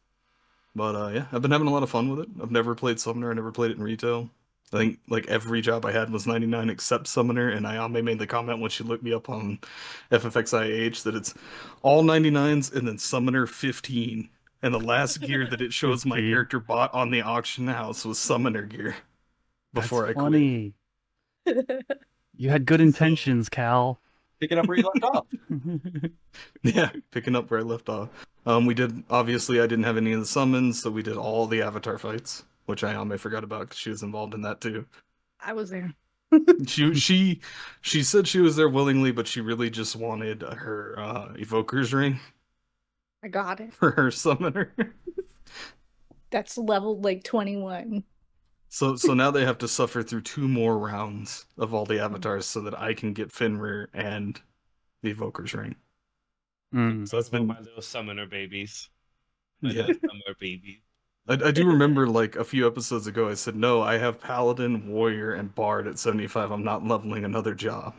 But 0.75 0.95
uh, 0.95 1.09
yeah, 1.09 1.26
I've 1.33 1.43
been 1.43 1.50
having 1.50 1.67
a 1.67 1.73
lot 1.73 1.83
of 1.83 1.90
fun 1.90 2.11
with 2.11 2.21
it. 2.21 2.29
I've 2.43 2.50
never 2.50 2.75
played 2.75 3.00
summoner. 3.00 3.31
I 3.31 3.35
never 3.35 3.50
played 3.50 3.73
it 3.73 3.79
in 3.79 3.83
retail. 3.83 4.31
I 4.73 4.76
think 4.76 5.00
like 5.09 5.26
every 5.26 5.61
job 5.61 5.85
I 5.85 5.90
had 5.90 6.11
was 6.11 6.29
99 6.29 6.71
except 6.71 7.09
summoner, 7.09 7.49
and 7.49 7.67
Ayame 7.67 8.05
made 8.05 8.21
the 8.21 8.26
comment 8.26 8.61
when 8.61 8.71
she 8.71 8.85
looked 8.85 9.02
me 9.02 9.12
up 9.12 9.29
on 9.29 9.59
FFXIAH 10.12 11.02
that 11.02 11.17
it's 11.17 11.35
all 11.83 12.05
99s 12.05 12.73
and 12.73 12.87
then 12.87 12.99
summoner 12.99 13.47
15. 13.47 14.29
And 14.62 14.75
the 14.75 14.81
last 14.81 15.21
gear 15.23 15.47
that 15.47 15.61
it 15.61 15.73
shows 15.73 16.05
my 16.05 16.19
character 16.19 16.61
bought 16.61 16.93
on 16.93 17.11
the 17.11 17.23
auction 17.23 17.67
house 17.67 18.05
was 18.05 18.19
summoner 18.19 18.62
gear. 18.62 18.97
Before 19.73 20.02
That's 20.02 20.11
I 20.11 20.12
quit. 20.14 20.25
funny. 20.25 20.75
You 22.37 22.50
had 22.50 22.67
good 22.67 22.81
intentions, 22.81 23.49
Cal. 23.49 24.00
Picking 24.40 24.59
up 24.59 24.67
where 24.67 24.79
you 24.79 24.85
left 24.85 25.05
off. 25.05 25.26
Yeah, 26.62 26.90
picking 27.11 27.35
up 27.37 27.50
where 27.50 27.61
I 27.61 27.62
left 27.62 27.88
off. 27.88 28.09
Um, 28.47 28.64
we 28.67 28.75
did 28.75 29.02
obviously 29.11 29.61
I 29.61 29.67
didn't 29.67 29.85
have 29.85 29.97
any 29.97 30.12
of 30.12 30.21
the 30.21 30.26
summons, 30.26 30.81
so 30.83 30.90
we 30.90 31.02
did 31.02 31.17
all 31.17 31.47
the 31.47 31.62
avatar 31.62 31.99
fights, 31.99 32.45
which 32.67 32.85
I 32.85 32.95
almost 32.95 33.23
forgot 33.23 33.45
about 33.45 33.61
because 33.62 33.79
she 33.79 33.90
was 33.90 34.02
involved 34.02 34.35
in 34.35 34.43
that 34.43 34.61
too. 34.61 34.87
I 35.40 35.52
was 35.52 35.71
there. 35.71 35.93
She 36.67 36.95
she 36.95 37.40
she 37.81 38.02
said 38.05 38.29
she 38.29 38.38
was 38.40 38.55
there 38.55 38.69
willingly, 38.69 39.11
but 39.11 39.26
she 39.26 39.40
really 39.40 39.69
just 39.69 39.97
wanted 39.97 40.43
her 40.43 40.95
uh, 40.97 41.29
evoker's 41.35 41.93
ring 41.93 42.21
I 43.23 43.29
got 43.29 43.61
it. 43.61 43.73
for 43.73 43.91
her 43.93 44.11
summoner. 44.11 44.75
That's 46.31 46.57
level 46.57 47.00
like 47.00 47.25
21. 47.25 48.05
So 48.69 48.95
so 48.95 49.15
now 49.15 49.33
they 49.33 49.45
have 49.45 49.59
to 49.59 49.69
suffer 49.69 50.03
through 50.03 50.21
two 50.21 50.47
more 50.47 50.79
rounds 50.79 51.47
of 51.59 51.75
all 51.75 51.85
the 51.85 51.99
avatars 51.99 52.47
so 52.47 52.61
that 52.61 52.79
I 52.79 52.95
can 52.95 53.12
get 53.12 53.33
Fenrir 53.33 53.91
and 53.93 54.41
the 55.03 55.12
evoker's 55.12 55.55
ring. 55.55 55.75
Mm. 56.73 57.09
So 57.09 57.17
that's 57.17 57.29
been 57.29 57.49
my 57.49 57.59
little 57.59 57.83
summoner 57.83 58.27
babies. 58.27 58.89
My 59.61 59.71
yeah. 59.71 59.87
little 59.87 60.09
summoner 60.09 60.37
babies. 60.39 60.79
I, 61.29 61.35
I 61.35 61.50
do 61.50 61.67
remember 61.67 62.07
like 62.07 62.37
a 62.37 62.45
few 62.45 62.67
episodes 62.67 63.07
ago, 63.07 63.29
I 63.29 63.35
said, 63.35 63.57
no, 63.57 63.83
I 63.83 63.99
have 63.99 64.21
Paladin, 64.21 64.89
Warrior, 64.89 65.33
and 65.35 65.55
Bard 65.55 65.87
at 65.87 65.99
75. 65.99 66.50
I'm 66.50 66.65
not 66.65 66.87
leveling 66.87 67.25
another 67.25 67.55
job. 67.55 67.95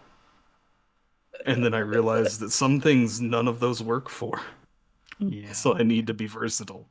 And 1.46 1.64
then 1.64 1.74
I 1.74 1.80
realized 1.80 2.40
that 2.40 2.52
some 2.52 2.80
things 2.80 3.20
none 3.20 3.48
of 3.48 3.60
those 3.60 3.82
work 3.84 4.10
for. 4.10 4.40
Yeah. 5.22 5.54
So 5.54 5.76
I 5.76 5.84
need 5.84 6.08
to 6.08 6.14
be 6.14 6.28
versatile. 6.28 6.88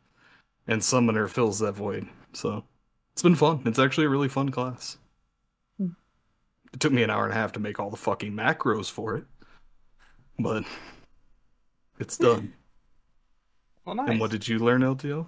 And 0.67 0.83
Summoner 0.83 1.29
fills 1.29 1.59
that 1.59 1.73
void. 1.73 2.09
So 2.33 2.65
it's 3.13 3.23
been 3.23 3.35
fun. 3.35 3.63
It's 3.67 3.79
actually 3.79 4.07
a 4.07 4.11
really 4.11 4.29
fun 4.29 4.51
class. 4.51 4.99
Hmm. 5.79 5.91
It 6.73 6.81
took 6.81 6.93
me 6.93 7.03
an 7.03 7.11
hour 7.11 7.25
and 7.25 7.33
a 7.33 7.37
half 7.37 7.53
to 7.53 7.61
make 7.61 7.81
all 7.81 7.91
the 7.91 7.97
fucking 7.97 8.33
macros 8.33 8.91
for 8.91 9.17
it. 9.17 9.25
But 10.39 10.65
it's 11.99 12.17
done. 12.17 12.55
Well, 13.85 13.95
nice. 13.95 14.09
And 14.11 14.21
what 14.21 14.31
did 14.31 14.47
you 14.47 14.59
learn, 14.59 14.83
LTL? 14.83 15.27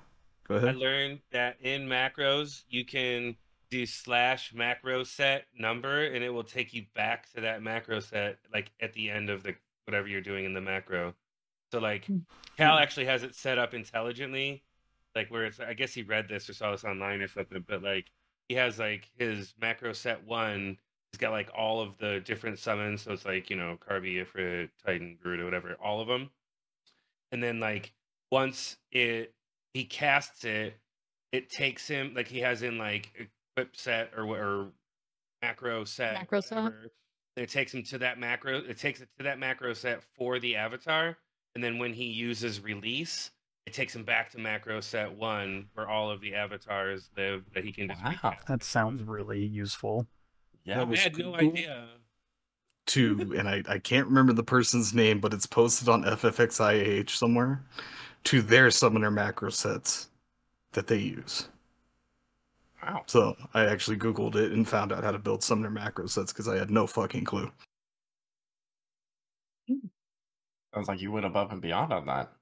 Go 0.49 0.55
ahead. 0.55 0.77
I 0.77 0.79
learned 0.79 1.21
that 1.33 1.57
in 1.61 1.89
macros 1.89 2.63
you 2.69 2.85
can 2.85 3.37
do 3.71 3.87
slash 3.87 4.53
macro 4.55 5.03
set 5.03 5.47
number 5.59 6.05
and 6.05 6.23
it 6.23 6.29
will 6.29 6.45
take 6.45 6.75
you 6.75 6.85
back 6.95 7.33
to 7.33 7.41
that 7.41 7.63
macro 7.63 8.01
set 8.01 8.39
like 8.53 8.71
at 8.81 8.93
the 8.93 9.09
end 9.09 9.31
of 9.31 9.43
the 9.43 9.55
whatever 9.87 10.07
you're 10.09 10.21
doing 10.21 10.45
in 10.45 10.55
the 10.55 10.61
macro. 10.61 11.15
So 11.73 11.79
like 11.79 12.05
Hmm. 12.05 12.19
Cal 12.59 12.79
actually 12.79 13.07
has 13.07 13.23
it 13.23 13.35
set 13.35 13.59
up 13.59 13.73
intelligently, 13.73 14.63
like 15.17 15.31
where 15.31 15.47
it's 15.47 15.59
I 15.59 15.73
guess 15.73 15.95
he 15.95 16.03
read 16.03 16.29
this 16.29 16.49
or 16.51 16.53
saw 16.53 16.71
this 16.71 16.85
online 16.85 17.23
or 17.23 17.29
something, 17.29 17.65
but 17.67 17.83
like 17.83 18.11
he 18.49 18.55
has 18.57 18.79
like 18.79 19.11
his 19.19 19.55
macro 19.61 19.95
set 19.95 20.27
one. 20.27 20.77
He's 21.11 21.19
got 21.19 21.31
like 21.33 21.51
all 21.57 21.81
of 21.81 21.97
the 21.97 22.21
different 22.21 22.59
summons, 22.59 23.03
so 23.03 23.13
it's 23.13 23.25
like 23.25 23.49
you 23.49 23.57
know 23.57 23.79
Carby, 23.89 24.23
Ifrit, 24.23 24.69
Titan, 24.85 25.19
Garuda, 25.23 25.45
whatever, 25.45 25.75
all 25.83 26.03
of 26.03 26.09
them. 26.09 26.31
And 27.33 27.43
then 27.43 27.59
like 27.59 27.95
once 28.31 28.77
it 28.91 29.35
he 29.73 29.85
casts 29.85 30.45
it, 30.45 30.79
it 31.33 31.49
takes 31.49 31.89
him 31.89 32.13
like 32.15 32.29
he 32.29 32.41
has 32.41 32.63
in 32.63 32.77
like 32.77 33.31
equip 33.57 33.77
set 33.77 34.13
or 34.15 34.27
or 34.27 34.69
macro 35.41 35.85
set. 35.85 36.15
Macro 36.15 36.41
set? 36.41 36.73
it 37.37 37.49
takes 37.49 37.73
him 37.73 37.83
to 37.85 37.99
that 37.99 38.19
macro. 38.19 38.59
It 38.59 38.79
takes 38.79 39.01
it 39.01 39.09
to 39.17 39.25
that 39.25 39.39
macro 39.39 39.73
set 39.73 40.03
for 40.19 40.39
the 40.39 40.57
avatar, 40.57 41.17
and 41.55 41.63
then 41.63 41.79
when 41.79 41.93
he 41.93 42.05
uses 42.05 42.61
release, 42.61 43.31
it 43.67 43.73
takes 43.73 43.95
him 43.95 44.05
back 44.05 44.31
to 44.31 44.39
macro 44.39 44.81
set 44.81 45.13
one 45.13 45.69
where 45.75 45.89
all 45.89 46.11
of 46.11 46.21
the 46.21 46.35
avatars 46.35 47.11
live 47.17 47.45
that 47.55 47.65
he 47.65 47.73
can 47.73 47.89
just. 47.89 48.03
Wow. 48.03 48.11
recast. 48.11 48.47
That 48.47 48.63
sounds 48.65 49.03
really 49.03 49.45
useful. 49.45 50.07
yeah. 50.65 50.77
That 50.77 50.81
I 50.81 50.85
was 50.85 51.01
had 51.01 51.19
no 51.19 51.37
idea. 51.37 51.89
to, 52.87 53.35
and 53.37 53.49
I, 53.49 53.63
I 53.69 53.79
can't 53.79 54.07
remember 54.07 54.33
the 54.33 54.43
person's 54.43 54.93
name, 54.95 55.21
but 55.21 55.33
it's 55.33 55.47
posted 55.47 55.89
on 55.89 56.03
FFXIAH 56.05 57.11
somewhere, 57.11 57.63
to 58.25 58.43
their 58.43 58.71
summoner 58.71 59.11
macro 59.11 59.51
sets 59.51 60.09
that 60.73 60.87
they 60.87 60.99
use. 60.99 61.49
Wow. 62.83 63.03
So 63.07 63.37
I 63.55 63.67
actually 63.67 63.97
Googled 63.99 64.35
it 64.35 64.51
and 64.53 64.67
found 64.67 64.93
out 64.93 65.05
how 65.05 65.13
to 65.13 65.19
build 65.19 65.45
summoner 65.45 65.71
macro 65.71 66.07
sets 66.07 66.33
because 66.33 66.49
I 66.49 66.57
had 66.57 66.71
no 66.71 66.87
fucking 66.87 67.25
clue. 67.25 67.51
Sounds 70.75 70.89
like 70.89 71.01
you 71.01 71.13
went 71.13 71.27
above 71.27 71.53
and 71.53 71.61
beyond 71.61 71.93
on 71.93 72.07
that. 72.07 72.33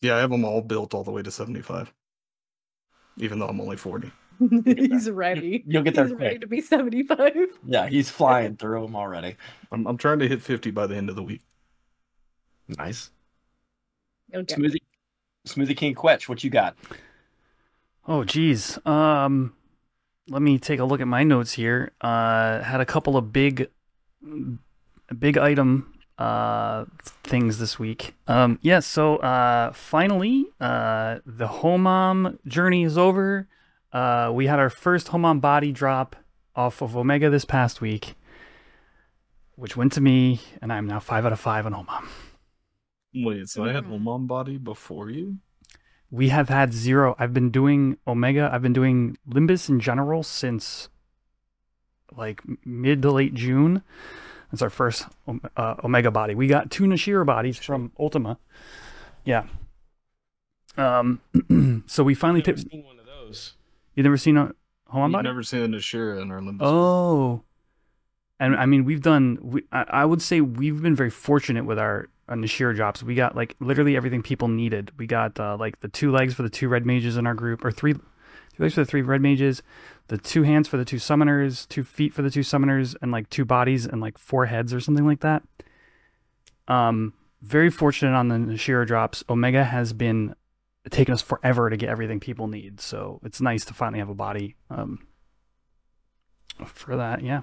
Yeah, 0.00 0.16
I 0.16 0.20
have 0.20 0.30
them 0.30 0.44
all 0.44 0.60
built 0.60 0.94
all 0.94 1.04
the 1.04 1.10
way 1.10 1.22
to 1.22 1.30
75, 1.30 1.92
even 3.18 3.38
though 3.38 3.48
I'm 3.48 3.60
only 3.60 3.76
40. 3.76 4.10
He's 4.64 5.10
ready. 5.10 5.62
You'll 5.66 5.82
get 5.82 5.94
there 5.94 6.06
He's 6.06 6.14
ready 6.14 6.30
quick. 6.30 6.40
to 6.40 6.46
be 6.48 6.60
75. 6.60 7.36
Yeah, 7.66 7.86
he's 7.88 8.10
flying 8.10 8.56
through 8.56 8.82
them 8.82 8.96
already. 8.96 9.36
I'm, 9.70 9.86
I'm 9.86 9.96
trying 9.96 10.18
to 10.20 10.28
hit 10.28 10.42
50 10.42 10.70
by 10.72 10.86
the 10.88 10.96
end 10.96 11.10
of 11.10 11.16
the 11.16 11.22
week. 11.22 11.42
Nice. 12.66 13.10
Okay. 14.34 14.54
Smoothie, 14.54 14.78
Smoothie 15.46 15.76
King 15.76 15.94
Kwech, 15.94 16.28
what 16.28 16.42
you 16.42 16.50
got? 16.50 16.76
Oh, 18.08 18.24
geez. 18.24 18.84
Um, 18.84 19.54
let 20.28 20.42
me 20.42 20.58
take 20.58 20.80
a 20.80 20.84
look 20.84 21.00
at 21.00 21.06
my 21.06 21.22
notes 21.22 21.52
here. 21.52 21.92
Uh, 22.00 22.62
had 22.62 22.80
a 22.80 22.86
couple 22.86 23.16
of 23.16 23.32
big, 23.32 23.68
big 25.16 25.38
item 25.38 25.91
uh 26.18 26.84
things 27.24 27.58
this 27.58 27.78
week. 27.78 28.14
Um, 28.28 28.58
yeah. 28.62 28.80
So 28.80 29.16
uh, 29.16 29.72
finally, 29.72 30.46
uh, 30.60 31.18
the 31.24 31.48
Homam 31.48 32.38
journey 32.46 32.84
is 32.84 32.98
over. 32.98 33.48
Uh, 33.92 34.30
we 34.32 34.46
had 34.46 34.58
our 34.58 34.70
first 34.70 35.08
Homam 35.08 35.40
body 35.40 35.72
drop 35.72 36.16
off 36.54 36.82
of 36.82 36.96
Omega 36.96 37.30
this 37.30 37.44
past 37.44 37.80
week, 37.80 38.14
which 39.54 39.76
went 39.76 39.92
to 39.92 40.00
me, 40.00 40.40
and 40.60 40.72
I'm 40.72 40.86
now 40.86 41.00
five 41.00 41.24
out 41.26 41.32
of 41.32 41.40
five 41.40 41.66
on 41.66 41.72
Homam. 41.72 42.06
Wait, 43.14 43.48
so 43.48 43.64
I 43.64 43.72
had 43.72 43.84
Homam 43.84 44.26
body 44.26 44.56
before 44.56 45.10
you? 45.10 45.38
We 46.10 46.28
have 46.28 46.48
had 46.48 46.72
zero. 46.72 47.14
I've 47.18 47.32
been 47.32 47.50
doing 47.50 47.96
Omega. 48.06 48.50
I've 48.52 48.62
been 48.62 48.72
doing 48.74 49.16
Limbus 49.28 49.68
in 49.68 49.80
general 49.80 50.22
since 50.22 50.88
like 52.16 52.42
mid 52.64 53.02
to 53.02 53.10
late 53.10 53.34
June. 53.34 53.82
That's 54.52 54.62
our 54.62 54.70
first 54.70 55.06
uh, 55.56 55.74
Omega 55.82 56.10
body. 56.10 56.34
We 56.34 56.46
got 56.46 56.70
two 56.70 56.84
Nashira 56.84 57.24
bodies 57.24 57.56
from 57.58 57.90
Ultima. 57.98 58.38
Yeah. 59.24 59.46
Um. 60.76 61.20
so 61.86 62.04
we 62.04 62.14
finally 62.14 62.42
picked. 62.42 62.64
one 62.70 62.98
of 62.98 63.06
those. 63.06 63.54
You 63.94 64.02
never 64.02 64.16
seen 64.18 64.36
a 64.36 64.52
Home 64.88 65.04
You've 65.04 65.12
body? 65.12 65.28
never 65.28 65.42
seen 65.42 65.62
a 65.62 65.68
Nashira 65.68 66.20
in 66.20 66.30
our 66.30 66.40
Limbus. 66.40 66.58
Oh. 66.60 67.42
And 68.38 68.54
I 68.56 68.66
mean, 68.66 68.84
we've 68.84 69.00
done. 69.00 69.38
We, 69.40 69.62
I, 69.72 69.84
I 69.88 70.04
would 70.04 70.20
say 70.20 70.42
we've 70.42 70.82
been 70.82 70.94
very 70.94 71.10
fortunate 71.10 71.64
with 71.64 71.78
our 71.78 72.08
uh, 72.28 72.34
Nashira 72.34 72.76
drops. 72.76 73.02
We 73.02 73.14
got 73.14 73.34
like 73.34 73.56
literally 73.58 73.96
everything 73.96 74.22
people 74.22 74.48
needed. 74.48 74.92
We 74.98 75.06
got 75.06 75.40
uh, 75.40 75.56
like 75.58 75.80
the 75.80 75.88
two 75.88 76.12
legs 76.12 76.34
for 76.34 76.42
the 76.42 76.50
two 76.50 76.68
red 76.68 76.84
mages 76.84 77.16
in 77.16 77.26
our 77.26 77.34
group, 77.34 77.64
or 77.64 77.70
three, 77.70 77.94
two 78.62 78.66
legs 78.66 78.74
for 78.74 78.80
the 78.80 78.86
three 78.86 79.02
red 79.02 79.20
mages, 79.20 79.62
the 80.08 80.18
two 80.18 80.44
hands 80.44 80.68
for 80.68 80.76
the 80.76 80.84
two 80.84 80.96
summoners, 80.96 81.68
two 81.68 81.82
feet 81.82 82.14
for 82.14 82.22
the 82.22 82.30
two 82.30 82.40
summoners, 82.40 82.94
and 83.02 83.10
like 83.10 83.28
two 83.30 83.44
bodies 83.44 83.86
and 83.86 84.00
like 84.00 84.18
four 84.18 84.46
heads 84.46 84.72
or 84.72 84.80
something 84.80 85.06
like 85.06 85.20
that. 85.20 85.42
Um, 86.68 87.12
very 87.40 87.70
fortunate 87.70 88.16
on 88.16 88.28
the 88.28 88.36
Nashira 88.36 88.86
drops. 88.86 89.24
Omega 89.28 89.64
has 89.64 89.92
been 89.92 90.34
taking 90.90 91.12
us 91.12 91.22
forever 91.22 91.70
to 91.70 91.76
get 91.76 91.88
everything 91.88 92.20
people 92.20 92.46
need, 92.46 92.80
so 92.80 93.20
it's 93.24 93.40
nice 93.40 93.64
to 93.64 93.74
finally 93.74 93.98
have 93.98 94.08
a 94.08 94.14
body. 94.14 94.56
Um, 94.70 95.06
for 96.66 96.96
that, 96.96 97.22
yeah. 97.22 97.42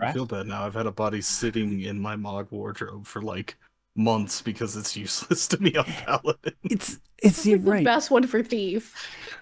I 0.00 0.12
feel 0.12 0.26
bad 0.26 0.46
now. 0.46 0.64
I've 0.64 0.74
had 0.74 0.86
a 0.86 0.92
body 0.92 1.20
sitting 1.20 1.80
in 1.80 1.98
my 1.98 2.14
Mog 2.14 2.48
wardrobe 2.52 3.06
for 3.06 3.20
like 3.20 3.56
months 3.98 4.40
because 4.42 4.76
it's 4.76 4.96
useless 4.96 5.46
to 5.48 5.62
me 5.62 5.74
on 5.76 5.84
Paladin. 6.06 6.54
It's 6.70 6.98
it's 7.18 7.44
It's 7.46 7.64
right. 7.64 7.78
the 7.78 7.84
best 7.84 8.10
one 8.10 8.26
for 8.26 8.42
Thief. 8.42 8.94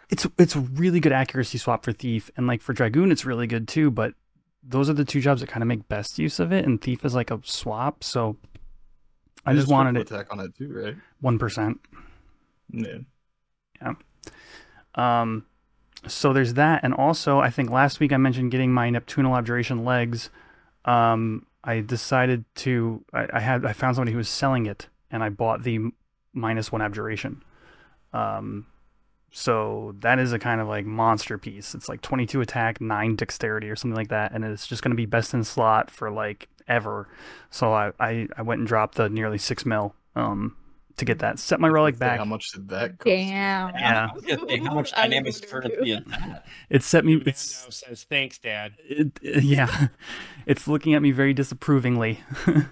It's 0.09 0.27
it's 0.39 0.57
a 0.57 0.61
really 0.61 1.01
good 1.01 1.13
accuracy 1.13 1.59
swap 1.59 1.85
for 1.85 1.93
thief, 1.93 2.31
and 2.37 2.47
like 2.47 2.63
for 2.63 2.73
dragoon, 2.73 3.11
it's 3.13 3.25
really 3.25 3.47
good 3.47 3.69
too. 3.69 3.91
But 3.91 4.15
those 4.63 4.89
are 4.91 4.95
the 4.95 5.05
two 5.05 5.21
jobs 5.21 5.41
that 5.41 5.49
kind 5.49 5.63
of 5.63 5.69
make 5.69 5.89
best 5.89 6.19
use 6.19 6.39
of 6.41 6.53
it, 6.53 6.65
and 6.65 6.81
thief 6.81 7.05
is 7.05 7.15
like 7.15 7.31
a 7.31 7.41
swap. 7.45 8.05
So 8.05 8.37
I 9.45 9.53
It 9.53 9.55
just 9.55 9.69
wanted 9.69 9.95
triple 9.95 9.97
it 9.97 10.11
attack 10.11 10.33
on 10.33 10.41
it 10.41 10.55
too, 10.57 10.73
right? 10.73 10.97
one 11.21 11.39
percent. 11.39 11.81
Yeah. 12.73 12.99
Um, 14.95 15.47
so 16.07 16.33
there's 16.33 16.55
that, 16.55 16.83
and 16.85 16.95
also 16.95 17.39
I 17.41 17.51
think 17.51 17.71
last 17.71 18.01
week 18.01 18.13
I 18.13 18.17
mentioned 18.17 18.51
getting 18.51 18.73
my 18.73 18.91
Neptunal 18.91 19.37
Abjuration 19.37 19.85
legs. 19.85 20.31
Um, 20.85 21.46
I 21.67 21.81
decided 21.81 22.45
to 22.57 23.05
I, 23.13 23.27
I 23.35 23.41
had 23.41 23.67
I 23.67 23.73
found 23.73 23.97
somebody 23.97 24.13
who 24.13 24.19
was 24.19 24.29
selling 24.29 24.67
it, 24.67 24.89
and 25.11 25.23
I 25.23 25.29
bought 25.29 25.65
the 25.65 25.91
minus 26.33 26.71
one 26.71 26.81
Abjuration. 26.81 27.43
Um, 28.13 28.67
so 29.33 29.95
that 30.01 30.19
is 30.19 30.33
a 30.33 30.39
kind 30.39 30.61
of 30.61 30.69
like 30.69 30.87
monster 30.87 31.37
piece. 31.37 31.75
It's 31.75 31.89
like 31.89 32.01
22 32.01 32.41
attack, 32.41 32.81
nine 32.81 33.17
dexterity, 33.17 33.69
or 33.69 33.77
something 33.77 33.97
like 33.97 34.09
that, 34.09 34.33
and 34.33 34.45
it's 34.45 34.67
just 34.67 34.83
going 34.83 34.93
to 34.93 34.97
be 34.97 35.07
best 35.07 35.35
in 35.35 35.45
slot 35.45 35.91
for 35.91 36.11
like 36.11 36.49
ever. 36.69 37.09
So 37.51 37.75
I, 37.75 37.93
I 37.99 38.29
I 38.37 38.43
went 38.43 38.61
and 38.61 38.69
dropped 38.69 38.95
the 38.95 39.11
nearly 39.11 39.39
six 39.39 39.67
mil 39.67 39.95
um 40.15 40.57
to 40.97 41.05
get 41.05 41.19
that. 41.21 41.39
Set 41.39 41.61
my 41.61 41.69
relic 41.69 41.99
back. 41.99 42.19
How 42.19 42.25
much 42.25 42.53
did 42.53 42.69
that 42.69 42.99
cost? 42.99 43.05
Damn. 43.05 43.75
Yeah. 43.75 44.09
I 44.11 44.15
was 44.15 44.25
gonna 44.25 44.49
say, 44.49 44.59
how 44.59 44.65
much 44.75 44.93
I 44.95 45.07
was 45.07 45.11
dynamic 45.11 45.35
wondering 45.53 45.89
is 45.89 46.05
that? 46.07 46.47
It 46.71 46.83
set 46.83 47.05
me. 47.05 47.17
Mando 47.17 47.31
It's, 47.31 47.77
says, 47.77 48.05
"Thanks, 48.05 48.39
Dad." 48.39 48.75
it, 48.89 49.19
yeah, 49.23 49.89
it's 50.47 50.67
looking 50.67 50.95
at 50.95 51.03
me 51.03 51.11
very 51.11 51.35
disapprovingly. 51.35 52.21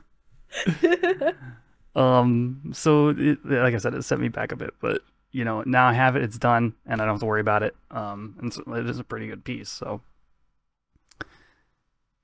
um, 1.97 2.73
so 2.73 3.09
it, 3.11 3.45
like 3.45 3.75
I 3.75 3.79
said, 3.79 3.95
it 3.95 4.03
set 4.03 4.19
me 4.19 4.29
back 4.29 4.53
a 4.53 4.57
bit, 4.57 4.75
but 4.81 5.03
you 5.33 5.45
know, 5.45 5.63
now 5.67 5.89
I 5.89 5.93
have 5.93 6.17
it, 6.17 6.23
it's 6.23 6.39
done, 6.39 6.75
and 6.87 7.03
I 7.03 7.05
don't 7.05 7.15
have 7.15 7.21
to 7.21 7.27
worry 7.27 7.41
about 7.41 7.63
it. 7.63 7.75
Um, 7.91 8.37
and 8.41 8.53
so 8.53 8.63
it 8.75 8.89
is 8.89 8.99
a 9.01 9.05
pretty 9.05 9.27
good 9.27 9.45
piece. 9.45 9.69
So, 9.69 10.01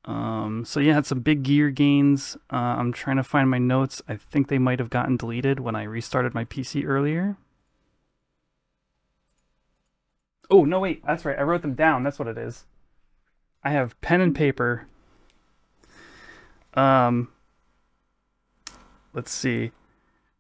um, 0.05 0.65
so 0.65 0.81
yeah, 0.81 0.95
had 0.95 1.07
some 1.07 1.21
big 1.21 1.43
gear 1.43 1.71
gains. 1.71 2.37
Uh, 2.53 2.57
I'm 2.57 2.93
trying 2.93 3.17
to 3.17 3.23
find 3.25 3.51
my 3.51 3.59
notes. 3.59 4.01
I 4.09 4.17
think 4.17 4.49
they 4.49 4.59
might 4.59 4.79
have 4.79 4.91
gotten 4.91 5.17
deleted 5.17 5.61
when 5.61 5.77
I 5.77 5.83
restarted 5.85 6.35
my 6.35 6.45
PC 6.45 6.85
earlier. 6.87 7.37
Oh 10.51 10.65
no, 10.65 10.81
wait, 10.81 11.05
that's 11.07 11.25
right. 11.25 11.39
I 11.39 11.43
wrote 11.43 11.63
them 11.63 11.75
down. 11.75 12.03
That's 12.03 12.19
what 12.19 12.29
it 12.29 12.39
is. 12.39 12.65
I 13.63 13.71
have 13.71 14.01
pen 14.01 14.21
and 14.21 14.35
paper. 14.35 14.87
Um, 16.75 17.29
let's 19.13 19.31
see. 19.33 19.73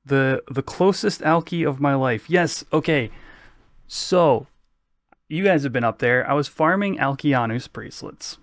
the 0.04 0.42
the 0.50 0.62
closest 0.62 1.20
alky 1.22 1.66
of 1.68 1.80
my 1.80 1.94
life. 1.94 2.28
Yes, 2.30 2.64
okay. 2.72 3.10
So, 3.88 4.46
you 5.28 5.44
guys 5.44 5.64
have 5.64 5.72
been 5.72 5.84
up 5.84 5.98
there. 5.98 6.28
I 6.28 6.34
was 6.34 6.48
farming 6.48 6.98
Alkyoneus 6.98 7.70
bracelets. 7.72 8.38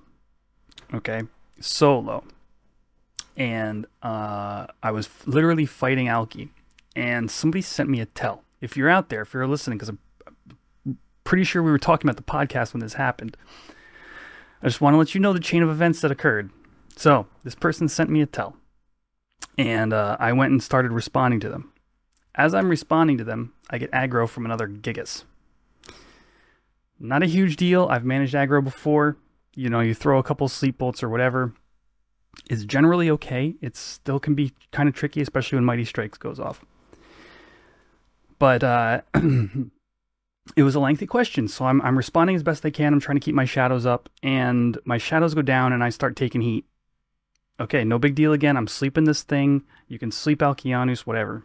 Okay, 0.93 1.23
solo, 1.59 2.23
and 3.35 3.85
uh, 4.01 4.67
I 4.81 4.91
was 4.91 5.07
f- 5.07 5.27
literally 5.27 5.65
fighting 5.65 6.07
Alki, 6.07 6.51
and 6.95 7.29
somebody 7.29 7.61
sent 7.61 7.89
me 7.89 7.99
a 7.99 8.05
tell. 8.05 8.43
If 8.61 8.77
you're 8.77 8.89
out 8.89 9.09
there, 9.09 9.21
if 9.21 9.33
you're 9.33 9.47
listening, 9.47 9.77
because 9.77 9.89
I'm 9.89 10.97
pretty 11.23 11.43
sure 11.43 11.61
we 11.61 11.71
were 11.71 11.77
talking 11.77 12.09
about 12.09 12.17
the 12.17 12.23
podcast 12.23 12.73
when 12.73 12.79
this 12.79 12.93
happened. 12.93 13.35
I 14.63 14.67
just 14.67 14.81
want 14.81 14.93
to 14.93 14.97
let 14.97 15.13
you 15.13 15.21
know 15.21 15.33
the 15.33 15.39
chain 15.39 15.61
of 15.61 15.69
events 15.69 16.01
that 16.01 16.11
occurred. 16.11 16.49
So, 16.95 17.27
this 17.43 17.53
person 17.53 17.89
sent 17.89 18.09
me 18.09 18.21
a 18.21 18.25
tell, 18.25 18.55
and 19.57 19.93
uh, 19.93 20.17
I 20.19 20.33
went 20.33 20.51
and 20.51 20.63
started 20.63 20.91
responding 20.91 21.39
to 21.41 21.49
them. 21.49 21.73
As 22.33 22.53
I'm 22.53 22.69
responding 22.69 23.17
to 23.17 23.23
them, 23.23 23.53
I 23.69 23.77
get 23.77 23.91
aggro 23.91 24.29
from 24.29 24.45
another 24.45 24.67
Gigas. 24.67 25.23
Not 26.99 27.23
a 27.23 27.27
huge 27.27 27.55
deal. 27.57 27.87
I've 27.89 28.05
managed 28.05 28.33
aggro 28.33 28.63
before. 28.63 29.17
You 29.57 29.71
know, 29.71 29.79
you 29.79 29.95
throw 29.95 30.19
a 30.19 30.23
couple 30.23 30.47
sleep 30.49 30.77
bolts 30.77 31.01
or 31.01 31.09
whatever. 31.09 31.51
It's 32.47 32.63
generally 32.63 33.09
okay. 33.09 33.55
It 33.59 33.75
still 33.75 34.19
can 34.19 34.35
be 34.35 34.53
kind 34.71 34.87
of 34.87 34.93
tricky, 34.93 35.19
especially 35.19 35.55
when 35.55 35.65
Mighty 35.65 35.83
Strikes 35.83 36.19
goes 36.19 36.39
off. 36.39 36.63
But 38.37 38.63
uh, 38.63 39.01
it 40.55 40.61
was 40.61 40.75
a 40.75 40.79
lengthy 40.79 41.07
question, 41.07 41.47
so 41.47 41.65
I'm 41.65 41.81
I'm 41.81 41.97
responding 41.97 42.35
as 42.35 42.43
best 42.43 42.63
I 42.67 42.69
can. 42.69 42.93
I'm 42.93 42.99
trying 42.99 43.17
to 43.17 43.25
keep 43.25 43.33
my 43.33 43.45
shadows 43.45 43.87
up, 43.87 44.09
and 44.21 44.77
my 44.85 44.99
shadows 44.99 45.33
go 45.33 45.41
down, 45.41 45.73
and 45.73 45.83
I 45.83 45.89
start 45.89 46.15
taking 46.15 46.41
heat. 46.41 46.65
Okay, 47.59 47.83
no 47.83 47.97
big 47.97 48.13
deal 48.13 48.33
again. 48.33 48.57
I'm 48.57 48.67
sleeping 48.67 49.05
this 49.05 49.23
thing. 49.23 49.63
You 49.87 49.97
can 49.97 50.11
sleep 50.11 50.37
Alkyoneus, 50.37 50.99
whatever, 50.99 51.43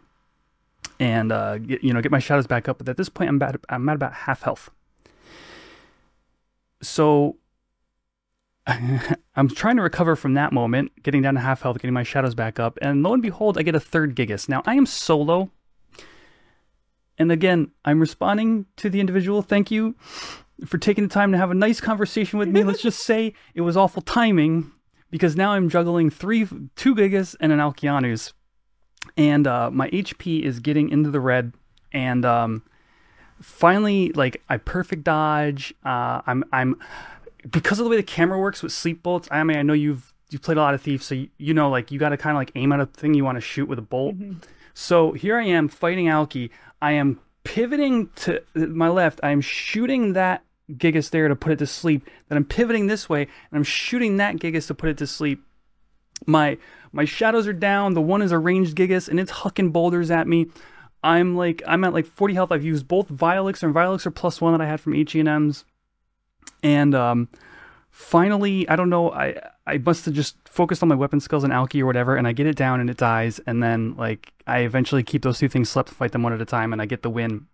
and 0.99 1.31
uh, 1.31 1.57
get, 1.57 1.83
you 1.83 1.91
know 1.91 2.01
get 2.01 2.11
my 2.11 2.19
shadows 2.19 2.45
back 2.45 2.69
up. 2.69 2.77
But 2.77 2.89
at 2.89 2.97
this 2.97 3.09
point, 3.09 3.29
I'm 3.29 3.41
at 3.41 3.59
I'm 3.69 3.89
at 3.89 3.95
about 3.95 4.13
half 4.13 4.43
health. 4.43 4.69
So 6.83 7.37
I'm 9.35 9.49
trying 9.49 9.75
to 9.75 9.81
recover 9.81 10.15
from 10.15 10.35
that 10.35 10.53
moment, 10.53 10.91
getting 11.03 11.21
down 11.21 11.33
to 11.33 11.41
half 11.41 11.61
health, 11.61 11.79
getting 11.79 11.93
my 11.93 12.03
shadows 12.03 12.35
back 12.35 12.59
up, 12.59 12.77
and 12.81 13.03
lo 13.03 13.13
and 13.13 13.21
behold, 13.21 13.57
I 13.57 13.63
get 13.63 13.75
a 13.75 13.79
third 13.79 14.15
Gigas. 14.15 14.47
Now 14.47 14.63
I 14.65 14.75
am 14.75 14.85
solo. 14.85 15.51
And 17.17 17.31
again, 17.31 17.71
I'm 17.85 17.99
responding 17.99 18.65
to 18.77 18.89
the 18.89 18.99
individual. 18.99 19.41
Thank 19.41 19.69
you 19.69 19.95
for 20.65 20.77
taking 20.77 21.07
the 21.07 21.13
time 21.13 21.31
to 21.31 21.37
have 21.37 21.51
a 21.51 21.55
nice 21.55 21.79
conversation 21.79 22.39
with 22.39 22.49
me. 22.49 22.63
Let's 22.63 22.81
just 22.81 22.99
say 23.05 23.33
it 23.53 23.61
was 23.61 23.77
awful 23.77 24.01
timing 24.01 24.71
because 25.11 25.35
now 25.35 25.51
I'm 25.51 25.69
juggling 25.69 26.09
three, 26.09 26.47
two 26.75 26.95
Gigas 26.95 27.35
and 27.39 27.51
an 27.51 27.59
Alkyoneus, 27.59 28.33
and 29.17 29.45
uh, 29.45 29.69
my 29.71 29.89
HP 29.89 30.41
is 30.41 30.59
getting 30.59 30.89
into 30.89 31.11
the 31.11 31.19
red. 31.19 31.53
And 31.91 32.25
um, 32.25 32.63
finally, 33.41 34.11
like 34.13 34.41
I 34.49 34.57
perfect 34.57 35.03
dodge. 35.03 35.73
Uh, 35.85 36.21
I'm 36.25 36.43
I'm 36.51 36.79
because 37.49 37.79
of 37.79 37.85
the 37.85 37.89
way 37.89 37.97
the 37.97 38.03
camera 38.03 38.39
works 38.39 38.63
with 38.63 38.71
sleep 38.71 39.03
bolts. 39.03 39.27
I 39.31 39.43
mean, 39.43 39.57
I 39.57 39.61
know 39.61 39.73
you've 39.73 40.13
you've 40.29 40.41
played 40.41 40.57
a 40.57 40.61
lot 40.61 40.73
of 40.73 40.81
Thief, 40.81 41.03
so 41.03 41.15
you, 41.15 41.29
you 41.37 41.53
know 41.53 41.69
like 41.69 41.91
you 41.91 41.99
got 41.99 42.09
to 42.09 42.17
kind 42.17 42.35
of 42.35 42.39
like 42.39 42.51
aim 42.55 42.71
at 42.71 42.79
a 42.79 42.85
thing 42.85 43.13
you 43.13 43.23
want 43.23 43.37
to 43.37 43.41
shoot 43.41 43.67
with 43.67 43.79
a 43.79 43.83
bolt. 43.83 44.17
Mm-hmm. 44.17 44.39
So 44.73 45.11
here 45.11 45.37
I 45.37 45.45
am 45.45 45.67
fighting 45.67 46.07
Alki. 46.07 46.51
I 46.81 46.93
am 46.93 47.19
pivoting 47.43 48.09
to 48.15 48.41
uh, 48.55 48.59
my 48.67 48.89
left. 48.89 49.19
I 49.23 49.29
am 49.31 49.41
shooting 49.41 50.13
that 50.13 50.43
Gigas 50.71 51.09
there 51.09 51.27
to 51.27 51.35
put 51.35 51.51
it 51.51 51.59
to 51.59 51.67
sleep. 51.67 52.09
Then 52.29 52.37
I'm 52.37 52.45
pivoting 52.45 52.87
this 52.87 53.09
way 53.09 53.21
and 53.21 53.57
I'm 53.57 53.63
shooting 53.63 54.17
that 54.17 54.37
Gigas 54.37 54.67
to 54.67 54.73
put 54.73 54.89
it 54.89 54.97
to 54.99 55.07
sleep. 55.07 55.43
My 56.25 56.57
my 56.91 57.05
shadows 57.05 57.47
are 57.47 57.53
down. 57.53 57.93
The 57.93 58.01
one 58.01 58.21
is 58.21 58.31
a 58.31 58.37
ranged 58.37 58.75
Gigas 58.75 59.09
and 59.09 59.19
it's 59.19 59.31
hucking 59.31 59.73
boulders 59.73 60.09
at 60.09 60.27
me. 60.27 60.47
I'm 61.03 61.35
like 61.35 61.61
I'm 61.67 61.83
at 61.83 61.93
like 61.93 62.05
40 62.05 62.33
health. 62.33 62.51
I've 62.51 62.63
used 62.63 62.87
both 62.87 63.09
Violix 63.09 63.61
and 63.61 63.75
Violix 63.75 64.05
are 64.05 64.11
plus 64.11 64.39
one 64.39 64.53
that 64.53 64.61
I 64.61 64.67
had 64.67 64.79
from 64.79 64.93
HNM's. 64.93 65.65
And 65.67 65.72
um 66.95 67.29
finally, 67.93 68.67
I 68.67 68.75
don't 68.75 68.89
know, 68.89 69.11
I 69.11 69.39
I 69.65 69.77
must 69.77 70.05
have 70.05 70.13
just 70.13 70.35
focused 70.45 70.83
on 70.83 70.89
my 70.89 70.95
weapon 70.95 71.21
skills 71.21 71.45
and 71.45 71.53
Alki 71.53 71.81
or 71.81 71.85
whatever, 71.85 72.17
and 72.17 72.27
I 72.27 72.33
get 72.33 72.47
it 72.47 72.57
down 72.57 72.81
and 72.81 72.89
it 72.89 72.97
dies, 72.97 73.39
and 73.47 73.63
then 73.63 73.95
like 73.95 74.33
I 74.45 74.59
eventually 74.59 75.03
keep 75.03 75.21
those 75.21 75.39
two 75.39 75.47
things 75.47 75.69
slept, 75.69 75.89
fight 75.89 76.11
them 76.11 76.23
one 76.23 76.33
at 76.33 76.41
a 76.41 76.45
time, 76.45 76.73
and 76.73 76.81
I 76.81 76.85
get 76.85 77.03
the 77.03 77.09
win. 77.09 77.47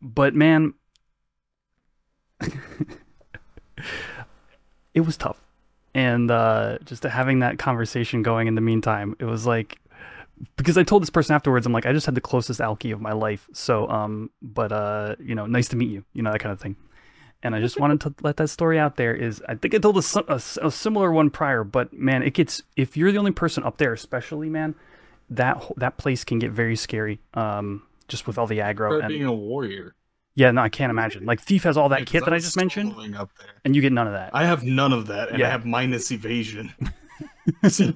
But 0.00 0.34
man, 0.34 0.74
it 4.94 5.00
was 5.00 5.16
tough, 5.16 5.40
and 5.94 6.30
uh, 6.30 6.78
just 6.84 7.02
having 7.02 7.40
that 7.40 7.58
conversation 7.58 8.22
going 8.22 8.46
in 8.46 8.54
the 8.54 8.60
meantime, 8.60 9.16
it 9.18 9.24
was 9.24 9.46
like 9.46 9.78
because 10.56 10.76
I 10.76 10.82
told 10.82 11.02
this 11.02 11.10
person 11.10 11.34
afterwards, 11.34 11.66
I'm 11.66 11.72
like, 11.72 11.86
I 11.86 11.92
just 11.92 12.06
had 12.06 12.14
the 12.16 12.20
closest 12.20 12.60
alky 12.60 12.92
of 12.92 13.00
my 13.00 13.12
life. 13.12 13.48
So, 13.52 13.88
um, 13.88 14.30
but 14.42 14.72
uh, 14.72 15.16
you 15.20 15.34
know, 15.34 15.46
nice 15.46 15.68
to 15.68 15.76
meet 15.76 15.90
you, 15.90 16.04
you 16.12 16.22
know, 16.22 16.32
that 16.32 16.40
kind 16.40 16.52
of 16.52 16.60
thing 16.60 16.76
and 17.42 17.54
I 17.54 17.60
just 17.60 17.78
wanted 17.80 18.00
to 18.02 18.14
let 18.22 18.36
that 18.38 18.48
story 18.48 18.78
out 18.78 18.96
there. 18.96 19.14
Is 19.14 19.42
I 19.48 19.54
think 19.54 19.74
I 19.74 19.78
told 19.78 19.96
a, 19.98 20.24
a 20.32 20.36
a 20.66 20.70
similar 20.70 21.10
one 21.12 21.30
prior, 21.30 21.64
but 21.64 21.92
man, 21.92 22.22
it 22.22 22.34
gets 22.34 22.62
if 22.76 22.96
you're 22.96 23.12
the 23.12 23.18
only 23.18 23.32
person 23.32 23.64
up 23.64 23.78
there, 23.78 23.92
especially 23.92 24.48
man, 24.48 24.74
that 25.30 25.62
that 25.76 25.96
place 25.96 26.24
can 26.24 26.38
get 26.38 26.50
very 26.52 26.76
scary. 26.76 27.20
Um, 27.34 27.82
just 28.08 28.26
with 28.26 28.36
all 28.38 28.46
the 28.46 28.58
aggro 28.58 28.98
and 29.00 29.08
being 29.08 29.24
a 29.24 29.32
warrior. 29.32 29.94
yeah, 30.34 30.50
no, 30.50 30.60
I 30.60 30.68
can't 30.68 30.90
imagine. 30.90 31.24
Like 31.24 31.40
Thief 31.40 31.62
has 31.62 31.76
all 31.78 31.88
that 31.90 32.00
Yeah, 32.00 32.04
kit 32.06 32.24
that 32.24 32.34
I 32.34 32.38
just 32.38 32.56
mentioned, 32.56 32.92
Up 33.16 33.30
there. 33.38 33.48
and 33.64 33.74
you 33.74 33.80
get 33.80 33.92
none 33.92 34.06
of 34.06 34.12
that. 34.12 34.30
I 34.34 34.44
have 34.44 34.64
none 34.64 34.92
of 34.92 35.06
that, 35.06 35.30
and 35.30 35.38
Yeah. 35.38 35.46
I 35.48 35.50
have 35.50 35.64
minus 35.64 36.10
evasion. 36.12 36.72
so, 37.68 37.92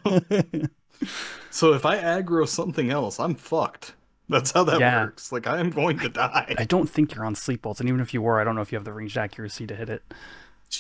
so 1.51 1.73
if 1.75 1.85
I 1.85 1.99
aggro 1.99 2.49
something 2.49 2.91
else, 2.91 3.21
I'm 3.21 3.35
fucked. 3.35 3.95
That's 4.29 4.51
how 4.51 4.65
that 4.65 4.81
Yeah. 4.81 5.05
works. 5.05 5.31
Like 5.33 5.47
I 5.47 5.59
am 5.59 5.71
going 5.71 5.99
to 6.01 6.09
die. 6.09 6.55
I 6.59 6.65
don't 6.65 6.89
think 6.89 7.15
you're 7.15 7.25
on 7.25 7.35
sleep 7.35 7.63
bolts, 7.63 7.81
and 7.81 7.89
even 7.89 8.01
if 8.01 8.13
you 8.13 8.21
were, 8.23 8.41
I 8.41 8.45
don't 8.45 8.55
know 8.57 8.61
if 8.63 8.73
you 8.73 8.77
have 8.77 8.85
the 8.85 8.93
ranged 8.93 9.17
accuracy 9.17 9.67
to 9.67 9.77
hit 9.77 9.89
it. 9.89 10.03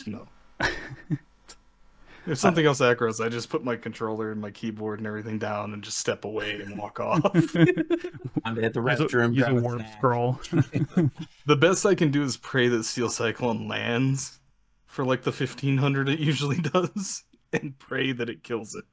No. 0.06 0.26
if 0.60 0.68
uh, 2.28 2.34
something 2.34 2.66
else 2.66 2.80
aggros, 2.80 3.24
I 3.24 3.28
just 3.28 3.48
put 3.50 3.62
my 3.62 3.76
controller 3.76 4.32
and 4.32 4.40
my 4.40 4.50
keyboard 4.50 4.98
and 4.98 5.06
everything 5.06 5.38
down 5.38 5.72
and 5.72 5.82
just 5.82 5.98
step 5.98 6.24
away 6.24 6.60
and 6.60 6.76
walk 6.76 6.98
off. 7.00 7.22
I'm 8.44 8.62
at 8.64 8.74
the 8.74 8.80
restroom. 8.80 9.34
use 9.34 9.44
a 9.46 9.50
grab 9.50 9.58
a 9.58 9.60
warp 9.60 9.82
scroll. 9.96 10.40
the 11.46 11.56
best 11.56 11.86
I 11.86 11.94
can 11.94 12.10
do 12.10 12.22
is 12.22 12.36
pray 12.36 12.66
that 12.68 12.82
Steel 12.84 13.10
Cyclone 13.10 13.68
lands 13.68 14.40
for 14.86 15.04
like 15.04 15.22
the 15.22 15.30
1500 15.30 16.08
it 16.08 16.18
usually 16.18 16.56
does 16.58 17.22
and 17.52 17.78
pray 17.78 18.10
that 18.12 18.28
it 18.28 18.42
kills 18.42 18.74
it. 18.74 18.84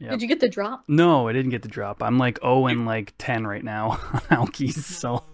Yep. 0.00 0.10
Did 0.12 0.22
you 0.22 0.28
get 0.28 0.40
the 0.40 0.48
drop? 0.48 0.84
No, 0.88 1.28
I 1.28 1.34
didn't 1.34 1.50
get 1.50 1.60
the 1.60 1.68
drop. 1.68 2.02
I'm 2.02 2.18
like 2.18 2.40
0 2.40 2.66
and 2.66 2.86
like 2.86 3.12
10 3.18 3.46
right 3.46 3.62
now 3.62 3.90
on 4.30 4.46
Alkies, 4.46 4.82
so 4.82 5.24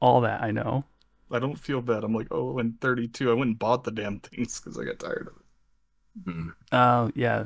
all 0.00 0.20
that 0.20 0.42
I 0.42 0.52
know. 0.52 0.84
I 1.32 1.40
don't 1.40 1.58
feel 1.58 1.80
bad. 1.80 2.04
I'm 2.04 2.14
like, 2.14 2.28
oh, 2.30 2.58
and 2.58 2.80
32. 2.80 3.30
I 3.30 3.34
went 3.34 3.48
and 3.48 3.58
bought 3.58 3.84
the 3.84 3.90
damn 3.90 4.20
things 4.20 4.60
because 4.60 4.78
I 4.78 4.84
got 4.84 5.00
tired 5.00 5.28
of 5.28 5.34
it. 5.36 6.30
Mm. 6.30 6.52
Oh 6.72 7.12
yeah, 7.14 7.44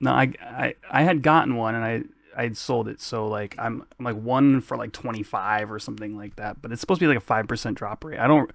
no, 0.00 0.12
I, 0.12 0.32
I 0.42 0.74
I 0.90 1.02
had 1.02 1.22
gotten 1.22 1.56
one 1.56 1.74
and 1.74 1.84
I 1.84 2.02
I 2.36 2.44
had 2.44 2.56
sold 2.56 2.88
it, 2.88 3.00
so 3.00 3.28
like 3.28 3.54
I'm 3.58 3.84
I'm 3.98 4.04
like 4.04 4.16
one 4.16 4.60
for 4.60 4.76
like 4.76 4.92
25 4.92 5.70
or 5.70 5.78
something 5.78 6.16
like 6.16 6.36
that. 6.36 6.60
But 6.62 6.72
it's 6.72 6.80
supposed 6.80 7.00
to 7.00 7.04
be 7.04 7.08
like 7.08 7.18
a 7.18 7.20
five 7.20 7.46
percent 7.46 7.78
drop 7.78 8.04
rate. 8.04 8.18
I 8.18 8.26
don't 8.26 8.50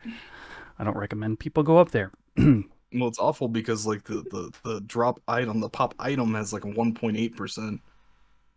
I 0.80 0.84
don't 0.84 0.98
recommend 0.98 1.40
people 1.40 1.64
go 1.64 1.78
up 1.78 1.92
there. 1.92 2.12
Well, 3.00 3.08
it's 3.10 3.20
awful 3.20 3.48
because 3.48 3.86
like 3.86 4.04
the, 4.04 4.24
the, 4.32 4.52
the 4.64 4.82
drop 4.82 5.20
item, 5.28 5.60
the 5.60 5.70
pop 5.70 5.94
item 6.00 6.34
has 6.36 6.54
like 6.54 6.66
a 6.66 6.70
1.8% 6.70 7.80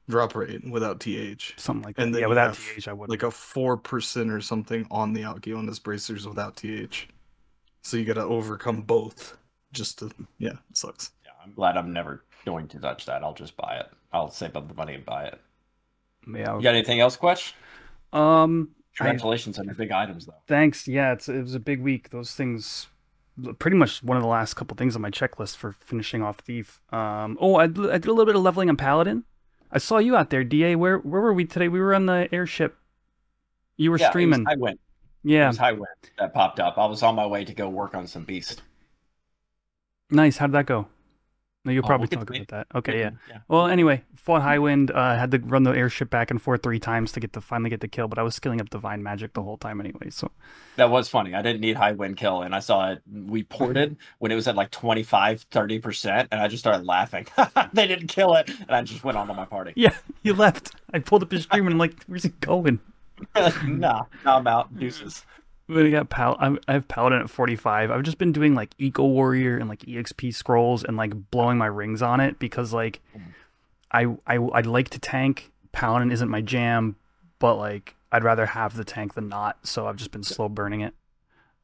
drop 0.08 0.34
rate 0.34 0.68
without 0.70 1.00
TH. 1.00 1.54
Something 1.56 1.82
like 1.84 1.98
And 1.98 2.14
that. 2.14 2.18
then 2.18 2.22
Yeah, 2.22 2.28
without 2.28 2.54
TH, 2.54 2.88
I 2.88 2.92
would. 2.92 3.10
Like 3.10 3.22
a 3.22 3.26
4% 3.26 4.32
or 4.32 4.40
something 4.40 4.86
on 4.90 5.12
the 5.12 5.22
Alkyoneus 5.22 5.82
bracers 5.82 6.26
without 6.26 6.56
TH. 6.56 7.08
So 7.82 7.96
you 7.96 8.04
gotta 8.04 8.24
overcome 8.24 8.82
both 8.82 9.36
just 9.72 9.98
to, 10.00 10.10
yeah, 10.38 10.50
it 10.70 10.76
sucks. 10.76 11.10
Yeah, 11.24 11.30
I'm 11.44 11.52
glad 11.52 11.76
I'm 11.76 11.92
never 11.92 12.24
going 12.46 12.68
to 12.68 12.78
touch 12.78 13.06
that. 13.06 13.22
I'll 13.22 13.34
just 13.34 13.56
buy 13.56 13.76
it. 13.76 13.86
I'll 14.12 14.30
save 14.30 14.56
up 14.56 14.68
the 14.68 14.74
money 14.74 14.94
and 14.94 15.04
buy 15.04 15.24
it. 15.26 15.40
yeah. 16.26 16.56
You 16.56 16.62
got 16.62 16.74
anything 16.74 17.00
else, 17.00 17.16
Kwech? 17.16 17.52
Um. 18.12 18.70
I- 19.00 19.04
Congratulations 19.04 19.60
on 19.60 19.66
your 19.66 19.74
big 19.76 19.92
items, 19.92 20.26
though. 20.26 20.34
Thanks. 20.48 20.88
Yeah, 20.88 21.12
it's 21.12 21.28
it 21.28 21.40
was 21.40 21.54
a 21.54 21.60
big 21.60 21.80
week. 21.80 22.10
Those 22.10 22.32
things, 22.34 22.88
pretty 23.58 23.76
much 23.76 24.02
one 24.02 24.16
of 24.16 24.22
the 24.22 24.28
last 24.28 24.54
couple 24.54 24.76
things 24.76 24.96
on 24.96 25.02
my 25.02 25.10
checklist 25.10 25.56
for 25.56 25.72
finishing 25.72 26.22
off 26.22 26.38
Thief. 26.38 26.80
Um. 26.92 27.36
Oh, 27.40 27.56
I, 27.56 27.66
did- 27.66 27.88
I 27.90 27.98
did 27.98 28.06
a 28.06 28.12
little 28.12 28.26
bit 28.26 28.36
of 28.36 28.42
leveling 28.42 28.68
on 28.68 28.76
Paladin. 28.76 29.24
I 29.70 29.78
saw 29.78 29.98
you 29.98 30.16
out 30.16 30.30
there, 30.30 30.44
Da. 30.44 30.74
Where 30.76 30.98
where 30.98 31.20
were 31.20 31.32
we 31.34 31.44
today? 31.44 31.68
We 31.68 31.78
were 31.80 31.94
on 31.94 32.06
the 32.06 32.28
airship. 32.32 32.76
You 33.76 33.90
were 33.90 33.98
Yeah, 33.98 34.08
streaming. 34.10 34.44
I 34.48 34.56
went. 34.56 34.80
Yeah. 35.22 35.48
was 35.48 35.58
Highwind 35.58 35.84
that 36.18 36.32
popped 36.32 36.58
up. 36.58 36.78
I 36.78 36.86
was 36.86 37.02
on 37.02 37.14
my 37.14 37.26
way 37.26 37.44
to 37.44 37.52
go 37.52 37.68
work 37.68 37.94
on 37.94 38.06
some 38.06 38.24
beast. 38.24 38.62
Nice. 40.10 40.38
How 40.38 40.46
did 40.46 40.54
that 40.54 40.66
go? 40.66 40.86
No, 41.68 41.74
you'll 41.74 41.84
Oh, 41.84 41.86
probably 41.86 42.08
we'll 42.10 42.24
talk 42.24 42.34
about 42.34 42.48
that. 42.48 42.66
Okay, 42.74 42.98
yeah. 43.00 43.10
yeah. 43.28 43.38
Well, 43.46 43.66
anyway, 43.66 44.02
fought 44.16 44.40
high 44.40 44.58
wind. 44.58 44.90
Uh, 44.90 45.16
had 45.18 45.30
to 45.32 45.38
run 45.38 45.64
the 45.64 45.72
airship 45.72 46.08
back 46.08 46.30
and 46.30 46.40
forth 46.40 46.62
three 46.62 46.78
times 46.78 47.12
to 47.12 47.20
get 47.20 47.34
to 47.34 47.40
finally 47.42 47.68
get 47.68 47.80
the 47.80 47.88
kill, 47.88 48.08
but 48.08 48.18
I 48.18 48.22
was 48.22 48.34
skilling 48.34 48.60
up 48.60 48.70
divine 48.70 49.02
magic 49.02 49.34
the 49.34 49.42
whole 49.42 49.58
time 49.58 49.80
anyway. 49.80 50.08
So 50.08 50.30
That 50.76 50.88
was 50.90 51.08
funny. 51.10 51.34
I 51.34 51.42
didn't 51.42 51.60
need 51.60 51.76
high 51.76 51.92
wind 51.92 52.16
kill, 52.16 52.40
and 52.40 52.54
I 52.54 52.60
saw 52.60 52.90
it. 52.92 53.02
We 53.12 53.42
ported 53.42 53.96
when 54.18 54.32
it 54.32 54.34
was 54.34 54.48
at 54.48 54.56
like 54.56 54.70
25, 54.70 55.48
30%, 55.50 56.28
and 56.32 56.40
I 56.40 56.48
just 56.48 56.62
started 56.62 56.86
laughing. 56.86 57.26
they 57.74 57.86
didn't 57.86 58.06
kill 58.08 58.34
it, 58.34 58.48
and 58.48 58.70
I 58.70 58.82
just 58.82 59.04
went 59.04 59.18
on 59.18 59.26
to 59.28 59.34
my 59.34 59.44
party. 59.44 59.74
yeah, 59.76 59.94
you 60.22 60.32
left. 60.32 60.74
I 60.94 61.00
pulled 61.00 61.22
up 61.22 61.30
his 61.30 61.42
stream 61.42 61.66
and 61.66 61.74
I'm 61.74 61.78
like, 61.78 62.02
where's 62.06 62.22
he 62.22 62.30
going? 62.40 62.80
nah, 63.36 63.50
nah, 63.66 64.04
I'm 64.24 64.46
out. 64.46 64.74
Deuces. 64.78 65.26
But 65.68 65.84
I 65.84 65.90
got 65.90 66.08
pal. 66.08 66.36
I'm, 66.40 66.58
I 66.66 66.72
have 66.72 66.88
paladin 66.88 67.20
at 67.20 67.28
45. 67.28 67.90
I've 67.90 68.02
just 68.02 68.18
been 68.18 68.32
doing 68.32 68.54
like 68.54 68.70
eco 68.78 69.04
warrior 69.06 69.58
and 69.58 69.68
like 69.68 69.80
exp 69.80 70.34
scrolls 70.34 70.82
and 70.82 70.96
like 70.96 71.30
blowing 71.30 71.58
my 71.58 71.66
rings 71.66 72.00
on 72.00 72.20
it 72.20 72.38
because 72.38 72.72
like 72.72 73.00
I 73.92 74.06
I 74.26 74.36
I 74.36 74.60
like 74.62 74.90
to 74.90 74.98
tank. 74.98 75.52
Paladin 75.72 76.10
isn't 76.10 76.28
my 76.28 76.40
jam, 76.40 76.96
but 77.38 77.56
like 77.56 77.96
I'd 78.10 78.24
rather 78.24 78.46
have 78.46 78.76
the 78.76 78.84
tank 78.84 79.14
than 79.14 79.28
not. 79.28 79.66
So 79.66 79.86
I've 79.86 79.96
just 79.96 80.10
been 80.10 80.22
slow 80.22 80.48
burning 80.48 80.80
it. 80.80 80.94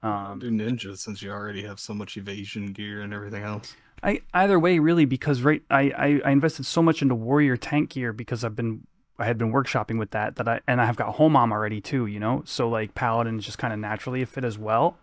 Um, 0.03 0.39
do 0.39 0.51
ninja 0.51 0.99
since 0.99 1.23
you 1.23 1.31
already 1.31 1.63
have 1.63 1.81
so 1.81 1.95
much 1.95 2.19
evasion 2.19 2.73
gear 2.73 3.01
and 3.01 3.15
everything 3.15 3.43
else. 3.43 3.75
I 4.03 4.21
either 4.35 4.59
way 4.59 4.79
really 4.79 5.07
because 5.07 5.41
right 5.41 5.63
I, 5.71 5.91
I 5.97 6.21
I 6.27 6.31
invested 6.31 6.67
so 6.67 6.83
much 6.83 7.01
into 7.01 7.15
warrior 7.15 7.57
tank 7.57 7.91
gear 7.91 8.13
because 8.13 8.45
I've 8.45 8.55
been 8.55 8.87
I 9.19 9.27
had 9.27 9.39
been 9.39 9.53
workshopping 9.53 9.99
with 9.99 10.11
that 10.11 10.37
that 10.37 10.49
I 10.49 10.61
and 10.67 10.81
I 10.81 10.87
have 10.87 10.97
got 10.97 11.17
Homam 11.17 11.53
already 11.53 11.81
too, 11.81 12.07
you 12.07 12.19
know. 12.19 12.43
So 12.47 12.69
like 12.69 12.95
paladin 12.95 13.39
is 13.39 13.45
just 13.45 13.59
kind 13.59 13.73
of 13.73 13.79
naturally 13.79 14.23
a 14.23 14.27
fit 14.27 14.45
as 14.45 14.59
well. 14.59 14.99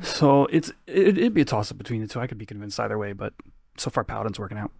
So 0.00 0.46
it's 0.46 0.70
it, 0.86 1.18
it'd 1.18 1.34
be 1.34 1.42
a 1.42 1.44
toss 1.44 1.70
up 1.72 1.78
between 1.78 2.00
the 2.00 2.06
two. 2.06 2.20
I 2.20 2.26
could 2.26 2.38
be 2.38 2.46
convinced 2.46 2.78
either 2.78 2.96
way, 2.96 3.12
but 3.12 3.34
so 3.76 3.90
far 3.90 4.04
paladin's 4.04 4.38
working 4.38 4.58
out. 4.58 4.70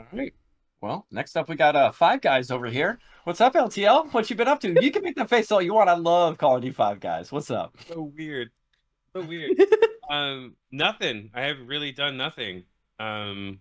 All 0.00 0.06
right. 0.12 0.34
Well, 0.80 1.06
next 1.10 1.36
up 1.36 1.48
we 1.48 1.56
got 1.56 1.76
uh 1.76 1.92
five 1.92 2.20
guys 2.20 2.50
over 2.50 2.66
here. 2.66 2.98
What's 3.24 3.40
up, 3.40 3.54
LTL? 3.54 4.12
What 4.12 4.28
you 4.30 4.36
been 4.36 4.48
up 4.48 4.60
to? 4.60 4.82
You 4.82 4.90
can 4.90 5.02
make 5.02 5.14
the 5.14 5.28
face 5.28 5.52
all 5.52 5.62
you 5.62 5.74
want. 5.74 5.90
I 5.90 5.94
love 5.94 6.38
calling 6.38 6.64
you 6.64 6.72
five 6.72 7.00
guys. 7.00 7.30
What's 7.30 7.50
up? 7.50 7.76
So 7.86 8.12
weird. 8.16 8.50
So 9.12 9.22
weird. 9.22 9.60
um, 10.10 10.56
nothing. 10.72 11.30
I 11.34 11.42
have 11.42 11.58
really 11.66 11.92
done 11.92 12.16
nothing. 12.16 12.64
Um, 12.98 13.60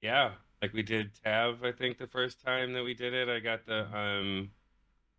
yeah, 0.00 0.32
like 0.62 0.72
we 0.72 0.82
did 0.82 1.10
Tav. 1.24 1.62
I 1.64 1.72
think 1.72 1.98
the 1.98 2.06
first 2.06 2.44
time 2.44 2.72
that 2.72 2.84
we 2.84 2.94
did 2.94 3.14
it, 3.14 3.28
I 3.28 3.40
got 3.40 3.66
the 3.66 3.84
um, 3.96 4.50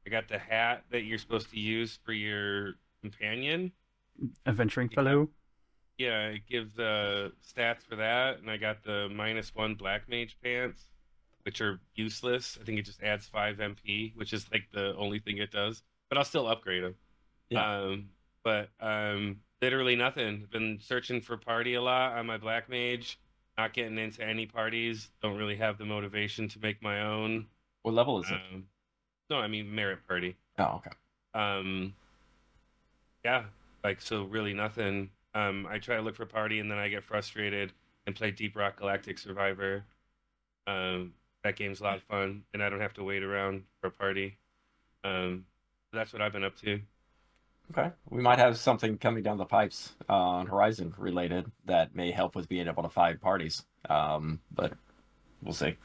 I 0.06 0.10
got 0.10 0.28
the 0.28 0.38
hat 0.38 0.84
that 0.92 1.04
you're 1.04 1.18
supposed 1.18 1.50
to 1.52 1.60
use 1.60 2.00
for 2.04 2.14
your 2.14 2.74
companion. 3.02 3.72
Adventuring 4.46 4.90
fellow. 4.90 5.30
Yeah, 5.98 6.28
it 6.28 6.48
gives 6.48 6.78
uh, 6.78 7.30
stats 7.46 7.82
for 7.88 7.96
that, 7.96 8.40
and 8.40 8.50
I 8.50 8.58
got 8.58 8.84
the 8.84 9.10
minus 9.10 9.54
one 9.56 9.76
black 9.76 10.08
mage 10.08 10.38
pants, 10.44 10.84
which 11.44 11.60
are 11.60 11.80
useless. 11.96 12.58
I 12.62 12.66
think 12.66 12.78
it 12.78 12.86
just 12.86 13.02
adds 13.02 13.28
five 13.28 13.58
MP, 13.58 14.16
which 14.16 14.32
is 14.32 14.46
like 14.52 14.68
the 14.72 14.96
only 14.96 15.20
thing 15.20 15.38
it 15.38 15.52
does. 15.52 15.82
But 16.10 16.18
I'll 16.18 16.24
still 16.24 16.48
upgrade 16.48 16.84
them. 16.84 16.96
Yeah. 17.50 17.80
Um, 17.80 18.10
but 18.44 18.70
um, 18.80 19.38
literally 19.62 19.96
nothing. 19.96 20.48
Been 20.52 20.80
searching 20.82 21.20
for 21.20 21.38
party 21.38 21.74
a 21.74 21.82
lot 21.82 22.18
on 22.18 22.26
my 22.26 22.38
black 22.38 22.70
mage. 22.70 23.20
Not 23.58 23.74
getting 23.74 23.98
into 23.98 24.24
any 24.24 24.46
parties. 24.46 25.10
Don't 25.22 25.38
really 25.38 25.56
have 25.56 25.78
the 25.78 25.86
motivation 25.86 26.48
to 26.50 26.60
make 26.60 26.82
my 26.82 27.02
own. 27.02 27.48
What 27.82 27.96
level 27.96 28.22
is 28.22 28.30
it? 28.30 28.34
Um, 28.54 28.66
no, 29.30 29.38
I 29.38 29.48
mean 29.48 29.74
merit 29.74 30.00
party. 30.08 30.36
Oh, 30.60 30.82
okay. 30.82 30.92
Um, 31.34 31.94
yeah, 33.26 33.44
like 33.84 34.02
so, 34.02 34.24
really 34.24 34.54
nothing. 34.54 35.10
Um, 35.34 35.68
I 35.70 35.80
try 35.80 35.96
to 35.98 36.02
look 36.02 36.16
for 36.16 36.26
party, 36.26 36.60
and 36.60 36.70
then 36.70 36.78
I 36.78 36.88
get 36.88 37.04
frustrated 37.04 37.74
and 38.06 38.16
play 38.16 38.32
Deep 38.32 38.56
Rock 38.56 38.78
Galactic 38.78 39.20
Survivor. 39.20 39.84
Um, 40.66 41.14
that 41.44 41.56
game's 41.56 41.80
a 41.80 41.84
lot 41.84 41.98
of 41.98 42.04
fun, 42.04 42.44
and 42.54 42.62
I 42.62 42.70
don't 42.70 42.80
have 42.80 42.94
to 42.96 43.04
wait 43.04 43.24
around 43.24 43.64
for 43.82 43.88
a 43.88 43.92
party. 43.92 44.38
Um, 45.04 45.46
that's 45.94 46.14
what 46.14 46.22
I've 46.22 46.34
been 46.34 46.44
up 46.44 46.58
to. 46.62 46.80
Okay. 47.72 47.92
We 48.10 48.22
might 48.22 48.40
have 48.40 48.58
something 48.58 48.98
coming 48.98 49.24
down 49.24 49.38
the 49.38 49.46
pipes 49.46 49.94
uh, 50.10 50.14
on 50.14 50.48
Horizon 50.48 50.94
related 50.98 51.52
that 51.66 51.96
may 51.96 52.12
help 52.12 52.36
with 52.36 52.48
being 52.48 52.68
able 52.68 52.84
to 52.84 52.90
find 52.90 53.20
parties. 53.20 53.64
Um, 53.90 54.40
but 54.54 54.74
we'll 55.44 55.54
see. 55.54 55.76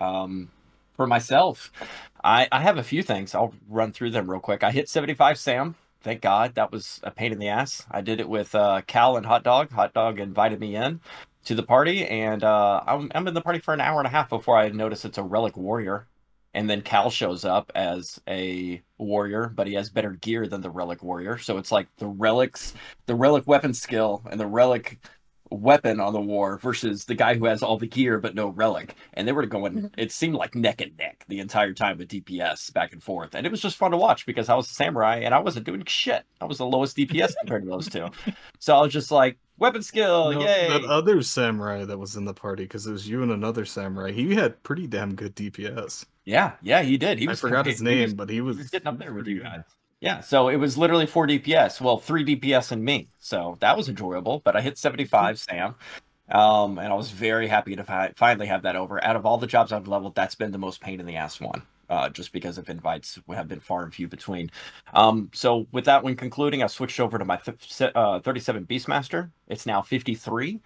Um, 0.00 0.50
for 0.96 1.06
myself, 1.06 1.72
I, 2.22 2.48
I 2.50 2.60
have 2.60 2.78
a 2.78 2.82
few 2.82 3.02
things. 3.02 3.34
I'll 3.34 3.54
run 3.68 3.92
through 3.92 4.10
them 4.10 4.30
real 4.30 4.40
quick. 4.40 4.64
I 4.64 4.70
hit 4.70 4.88
75 4.88 5.38
Sam. 5.38 5.76
Thank 6.02 6.20
God. 6.20 6.54
That 6.56 6.70
was 6.70 7.00
a 7.02 7.10
pain 7.10 7.32
in 7.32 7.38
the 7.38 7.48
ass. 7.48 7.86
I 7.90 8.00
did 8.00 8.20
it 8.20 8.28
with 8.28 8.54
uh, 8.54 8.82
Cal 8.86 9.16
and 9.16 9.24
Hot 9.24 9.42
Dog. 9.42 9.70
Hot 9.72 9.94
Dog 9.94 10.20
invited 10.20 10.60
me 10.60 10.76
in 10.76 11.00
to 11.44 11.54
the 11.54 11.62
party, 11.62 12.06
and 12.06 12.42
uh, 12.44 12.82
I'm, 12.86 13.10
I'm 13.14 13.26
in 13.26 13.34
the 13.34 13.40
party 13.40 13.58
for 13.58 13.72
an 13.72 13.80
hour 13.80 13.98
and 14.00 14.06
a 14.06 14.10
half 14.10 14.28
before 14.28 14.58
I 14.58 14.68
notice 14.68 15.04
it's 15.04 15.18
a 15.18 15.22
Relic 15.22 15.56
Warrior. 15.56 16.06
And 16.54 16.70
then 16.70 16.82
Cal 16.82 17.10
shows 17.10 17.44
up 17.44 17.72
as 17.74 18.20
a 18.28 18.80
warrior, 18.96 19.52
but 19.54 19.66
he 19.66 19.74
has 19.74 19.90
better 19.90 20.12
gear 20.12 20.46
than 20.46 20.60
the 20.60 20.70
relic 20.70 21.02
warrior. 21.02 21.38
So 21.38 21.58
it's 21.58 21.72
like 21.72 21.88
the 21.96 22.06
relics, 22.06 22.74
the 23.06 23.14
relic 23.14 23.46
weapon 23.46 23.74
skill, 23.74 24.22
and 24.30 24.38
the 24.40 24.46
relic 24.46 25.00
weapon 25.50 26.00
on 26.00 26.12
the 26.12 26.20
war 26.20 26.58
versus 26.58 27.04
the 27.04 27.14
guy 27.14 27.34
who 27.34 27.44
has 27.44 27.62
all 27.62 27.78
the 27.78 27.86
gear 27.86 28.18
but 28.18 28.34
no 28.34 28.48
relic. 28.48 28.94
And 29.14 29.26
they 29.26 29.32
were 29.32 29.46
going, 29.46 29.74
mm-hmm. 29.74 29.86
it 30.00 30.12
seemed 30.12 30.34
like 30.34 30.54
neck 30.54 30.80
and 30.80 30.96
neck 30.96 31.24
the 31.28 31.40
entire 31.40 31.72
time 31.72 31.98
with 31.98 32.08
DPS 32.08 32.72
back 32.72 32.92
and 32.92 33.02
forth. 33.02 33.34
And 33.34 33.46
it 33.46 33.50
was 33.50 33.60
just 33.60 33.76
fun 33.76 33.90
to 33.92 33.96
watch 33.96 34.26
because 34.26 34.48
I 34.48 34.54
was 34.54 34.70
a 34.70 34.74
samurai 34.74 35.18
and 35.18 35.34
I 35.34 35.40
wasn't 35.40 35.66
doing 35.66 35.84
shit. 35.86 36.24
I 36.40 36.44
was 36.46 36.58
the 36.58 36.66
lowest 36.66 36.96
DPS 36.96 37.34
compared 37.38 37.64
to 37.64 37.68
those 37.68 37.88
two. 37.88 38.08
So 38.58 38.74
I 38.74 38.80
was 38.80 38.94
just 38.94 39.10
like, 39.10 39.36
weapon 39.58 39.82
skill, 39.82 40.32
No, 40.32 40.40
yay. 40.40 40.68
That 40.68 40.84
other 40.84 41.22
samurai 41.22 41.84
that 41.84 41.98
was 41.98 42.16
in 42.16 42.24
the 42.24 42.34
party, 42.34 42.64
because 42.64 42.86
it 42.86 42.92
was 42.92 43.08
you 43.08 43.22
and 43.22 43.32
another 43.32 43.64
samurai, 43.64 44.12
he 44.12 44.34
had 44.34 44.62
pretty 44.62 44.86
damn 44.86 45.14
good 45.14 45.34
DPS. 45.36 46.04
Yeah, 46.24 46.52
yeah, 46.62 46.82
he 46.82 46.96
did. 46.96 47.18
He 47.18 47.26
I 47.26 47.30
was 47.30 47.40
forgot 47.40 47.66
his 47.66 47.78
he 47.78 47.84
name, 47.84 48.02
was- 48.02 48.14
but 48.14 48.28
he 48.30 48.40
was, 48.40 48.56
he 48.56 48.62
was 48.62 48.70
getting 48.70 48.88
up 48.88 48.98
there 48.98 49.12
with 49.12 49.26
you 49.26 49.42
guys. 49.42 49.62
Yeah, 50.00 50.20
so 50.20 50.48
it 50.48 50.56
was 50.56 50.76
literally 50.76 51.06
four 51.06 51.26
DPS. 51.26 51.80
Well, 51.80 51.98
three 51.98 52.24
DPS 52.24 52.72
and 52.72 52.84
me. 52.84 53.08
So 53.20 53.56
that 53.60 53.74
was 53.76 53.88
enjoyable. 53.88 54.42
But 54.44 54.54
I 54.54 54.60
hit 54.60 54.76
75, 54.76 55.38
Sam. 55.38 55.74
Um, 56.30 56.78
and 56.78 56.92
I 56.92 56.94
was 56.94 57.10
very 57.10 57.46
happy 57.46 57.74
to 57.76 57.84
fi- 57.84 58.12
finally 58.16 58.46
have 58.46 58.62
that 58.62 58.76
over. 58.76 59.02
Out 59.02 59.16
of 59.16 59.24
all 59.24 59.38
the 59.38 59.46
jobs 59.46 59.72
I've 59.72 59.88
leveled, 59.88 60.14
that's 60.14 60.34
been 60.34 60.50
the 60.52 60.58
most 60.58 60.80
pain 60.82 61.00
in 61.00 61.06
the 61.06 61.16
ass 61.16 61.40
one. 61.40 61.62
Uh, 61.88 62.08
just 62.08 62.32
because 62.32 62.58
of 62.58 62.68
invites 62.68 63.18
have 63.30 63.48
been 63.48 63.60
far 63.60 63.82
and 63.84 63.94
few 63.94 64.08
between. 64.08 64.50
Um, 64.94 65.30
so 65.34 65.66
with 65.72 65.84
that 65.86 66.02
one 66.02 66.16
concluding, 66.16 66.62
I 66.62 66.66
switched 66.66 67.00
over 67.00 67.18
to 67.18 67.24
my 67.24 67.36
th- 67.36 67.92
uh, 67.94 68.20
37 68.20 68.66
Beastmaster. 68.66 69.30
It's 69.48 69.66
now 69.66 69.82
53. 69.82 70.60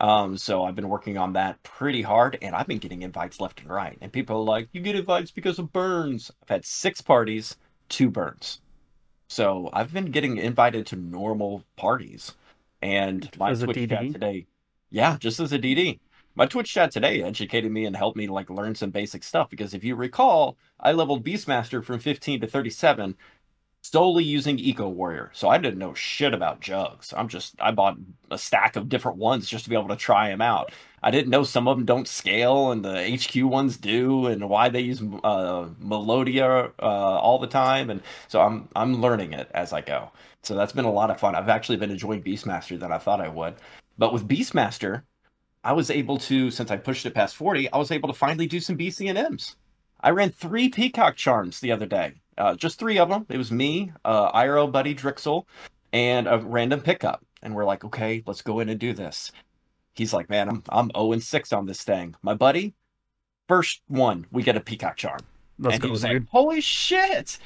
Um, 0.00 0.36
so 0.36 0.64
I've 0.64 0.74
been 0.76 0.88
working 0.88 1.18
on 1.18 1.32
that 1.32 1.62
pretty 1.62 2.02
hard, 2.02 2.38
and 2.40 2.54
I've 2.54 2.68
been 2.68 2.78
getting 2.78 3.02
invites 3.02 3.40
left 3.40 3.60
and 3.60 3.70
right. 3.70 3.98
And 4.00 4.12
people 4.12 4.36
are 4.36 4.44
like, 4.44 4.68
"You 4.72 4.80
get 4.80 4.94
invites 4.94 5.30
because 5.30 5.58
of 5.58 5.72
burns." 5.72 6.30
I've 6.42 6.48
had 6.48 6.64
six 6.64 7.00
parties, 7.00 7.56
two 7.88 8.10
burns. 8.10 8.60
So 9.28 9.70
I've 9.72 9.92
been 9.92 10.10
getting 10.10 10.38
invited 10.38 10.86
to 10.86 10.96
normal 10.96 11.64
parties, 11.76 12.34
and 12.80 13.28
my 13.38 13.50
As 13.50 13.62
a 13.62 13.66
Twitch 13.66 13.88
chat 13.88 14.12
today, 14.12 14.46
yeah, 14.90 15.16
just 15.18 15.40
as 15.40 15.52
a 15.52 15.58
DD. 15.58 15.98
My 16.38 16.46
Twitch 16.46 16.72
chat 16.72 16.92
today 16.92 17.20
educated 17.24 17.72
me 17.72 17.84
and 17.84 17.96
helped 17.96 18.16
me 18.16 18.28
like 18.28 18.48
learn 18.48 18.76
some 18.76 18.90
basic 18.90 19.24
stuff 19.24 19.50
because 19.50 19.74
if 19.74 19.82
you 19.82 19.96
recall, 19.96 20.56
I 20.78 20.92
leveled 20.92 21.24
Beastmaster 21.24 21.84
from 21.84 21.98
15 21.98 22.42
to 22.42 22.46
37 22.46 23.16
solely 23.82 24.22
using 24.22 24.56
Eco 24.56 24.88
Warrior. 24.88 25.32
So 25.34 25.48
I 25.48 25.58
didn't 25.58 25.80
know 25.80 25.94
shit 25.94 26.32
about 26.32 26.60
jugs. 26.60 27.12
I'm 27.16 27.26
just 27.26 27.56
I 27.60 27.72
bought 27.72 27.96
a 28.30 28.38
stack 28.38 28.76
of 28.76 28.88
different 28.88 29.18
ones 29.18 29.48
just 29.48 29.64
to 29.64 29.70
be 29.70 29.74
able 29.74 29.88
to 29.88 29.96
try 29.96 30.28
them 30.28 30.40
out. 30.40 30.70
I 31.02 31.10
didn't 31.10 31.30
know 31.30 31.42
some 31.42 31.66
of 31.66 31.76
them 31.76 31.84
don't 31.84 32.06
scale 32.06 32.70
and 32.70 32.84
the 32.84 33.18
HQ 33.18 33.44
ones 33.44 33.76
do, 33.76 34.26
and 34.26 34.48
why 34.48 34.68
they 34.68 34.82
use 34.82 35.02
uh, 35.24 35.66
Melodia 35.80 36.70
uh, 36.80 37.18
all 37.18 37.40
the 37.40 37.48
time. 37.48 37.90
And 37.90 38.00
so 38.28 38.40
I'm 38.42 38.68
I'm 38.76 39.00
learning 39.00 39.32
it 39.32 39.50
as 39.54 39.72
I 39.72 39.80
go. 39.80 40.12
So 40.44 40.54
that's 40.54 40.72
been 40.72 40.84
a 40.84 40.92
lot 40.92 41.10
of 41.10 41.18
fun. 41.18 41.34
I've 41.34 41.48
actually 41.48 41.78
been 41.78 41.90
enjoying 41.90 42.22
Beastmaster 42.22 42.78
than 42.78 42.92
I 42.92 42.98
thought 42.98 43.20
I 43.20 43.28
would. 43.28 43.56
But 43.98 44.12
with 44.12 44.28
Beastmaster, 44.28 45.02
I 45.68 45.72
was 45.72 45.90
able 45.90 46.16
to, 46.16 46.50
since 46.50 46.70
I 46.70 46.78
pushed 46.78 47.04
it 47.04 47.12
past 47.12 47.36
40, 47.36 47.70
I 47.70 47.76
was 47.76 47.90
able 47.90 48.08
to 48.08 48.14
finally 48.14 48.46
do 48.46 48.58
some 48.58 48.78
BCNM's. 48.78 49.56
I 50.00 50.08
ran 50.12 50.30
three 50.30 50.70
Peacock 50.70 51.14
charms 51.14 51.60
the 51.60 51.72
other 51.72 51.84
day. 51.84 52.14
Uh, 52.38 52.54
just 52.54 52.78
three 52.78 52.98
of 52.98 53.10
them. 53.10 53.26
It 53.28 53.36
was 53.36 53.52
me, 53.52 53.92
uh, 54.02 54.30
IRO 54.32 54.66
buddy 54.66 54.94
Drixel, 54.94 55.44
and 55.92 56.26
a 56.26 56.38
random 56.38 56.80
pickup. 56.80 57.22
And 57.42 57.54
we're 57.54 57.66
like, 57.66 57.84
okay, 57.84 58.22
let's 58.26 58.40
go 58.40 58.60
in 58.60 58.70
and 58.70 58.80
do 58.80 58.94
this. 58.94 59.30
He's 59.94 60.14
like, 60.14 60.30
man, 60.30 60.48
I'm 60.48 60.62
I'm 60.70 60.90
0 60.96 61.12
and 61.12 61.22
6 61.22 61.52
on 61.52 61.66
this 61.66 61.82
thing. 61.82 62.14
My 62.22 62.32
buddy, 62.32 62.72
first 63.46 63.82
one, 63.88 64.26
we 64.32 64.42
get 64.42 64.56
a 64.56 64.60
Peacock 64.60 64.96
charm. 64.96 65.20
Let's 65.58 65.74
and 65.74 65.82
go, 65.82 65.88
he 65.88 65.92
was 65.92 66.00
dude. 66.00 66.22
like, 66.22 66.28
holy 66.30 66.62
shit. 66.62 67.36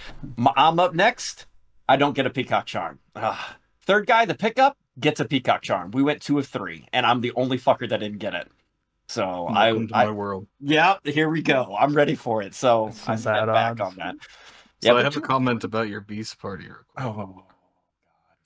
I'm 0.55 0.79
up 0.79 0.95
next. 0.95 1.47
I 1.89 1.97
don't 1.97 2.15
get 2.15 2.27
a 2.27 2.31
Peacock 2.31 2.67
charm. 2.67 3.01
Ugh. 3.17 3.57
Third 3.85 4.07
guy, 4.07 4.27
the 4.27 4.37
pickup, 4.37 4.77
gets 5.01 5.21
a 5.21 5.25
Peacock 5.25 5.63
charm. 5.63 5.91
We 5.93 6.03
went 6.03 6.23
two 6.23 6.39
of 6.39 6.47
three, 6.47 6.87
and 6.93 7.07
I'm 7.07 7.21
the 7.21 7.33
only 7.37 7.59
fucker 7.59 7.89
that 7.89 8.01
didn't 8.01 8.19
get 8.19 8.35
it. 8.35 8.49
So 9.09 9.47
I, 9.49 9.73
Welcome 9.73 9.89
to 9.89 9.97
I 9.97 10.05
my 10.07 10.11
world. 10.11 10.47
yeah, 10.61 10.97
here 11.05 11.29
we 11.29 11.43
go. 11.43 11.77
I'm 11.79 11.95
ready 11.95 12.15
for 12.15 12.43
it. 12.43 12.55
So 12.55 12.93
I 13.07 13.17
step 13.17 13.47
back 13.47 13.81
on 13.81 13.97
that. 13.97 14.15
So 14.83 14.93
Yeah, 14.93 14.95
I 14.95 15.03
have 15.03 15.17
a 15.17 15.21
comment 15.21 15.65
about 15.65 15.89
your 15.89 16.01
beast 16.01 16.39
party 16.39 16.65
real 16.65 16.77
quick. 16.95 17.05
Oh, 17.05 17.09
oh, 17.09 17.21
oh, 17.21 17.35
oh 17.39 17.45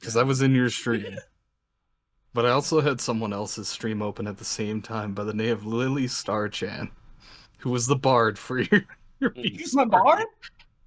Because 0.00 0.16
I 0.16 0.22
was 0.22 0.42
in 0.42 0.54
your 0.54 0.70
stream. 0.70 1.16
But 2.34 2.44
I 2.44 2.50
also 2.50 2.82
had 2.82 3.00
someone 3.00 3.32
else's 3.32 3.66
stream 3.66 4.02
open 4.02 4.26
at 4.26 4.36
the 4.36 4.44
same 4.44 4.82
time 4.82 5.14
by 5.14 5.24
the 5.24 5.32
name 5.32 5.52
of 5.52 5.64
Lily 5.64 6.04
Starchan, 6.04 6.90
who 7.60 7.70
was 7.70 7.86
the 7.86 7.96
bard 7.96 8.38
for 8.38 8.58
your. 8.60 8.84
your. 9.20 9.32
She's 9.36 9.74
my 9.74 9.86
bard? 9.86 10.22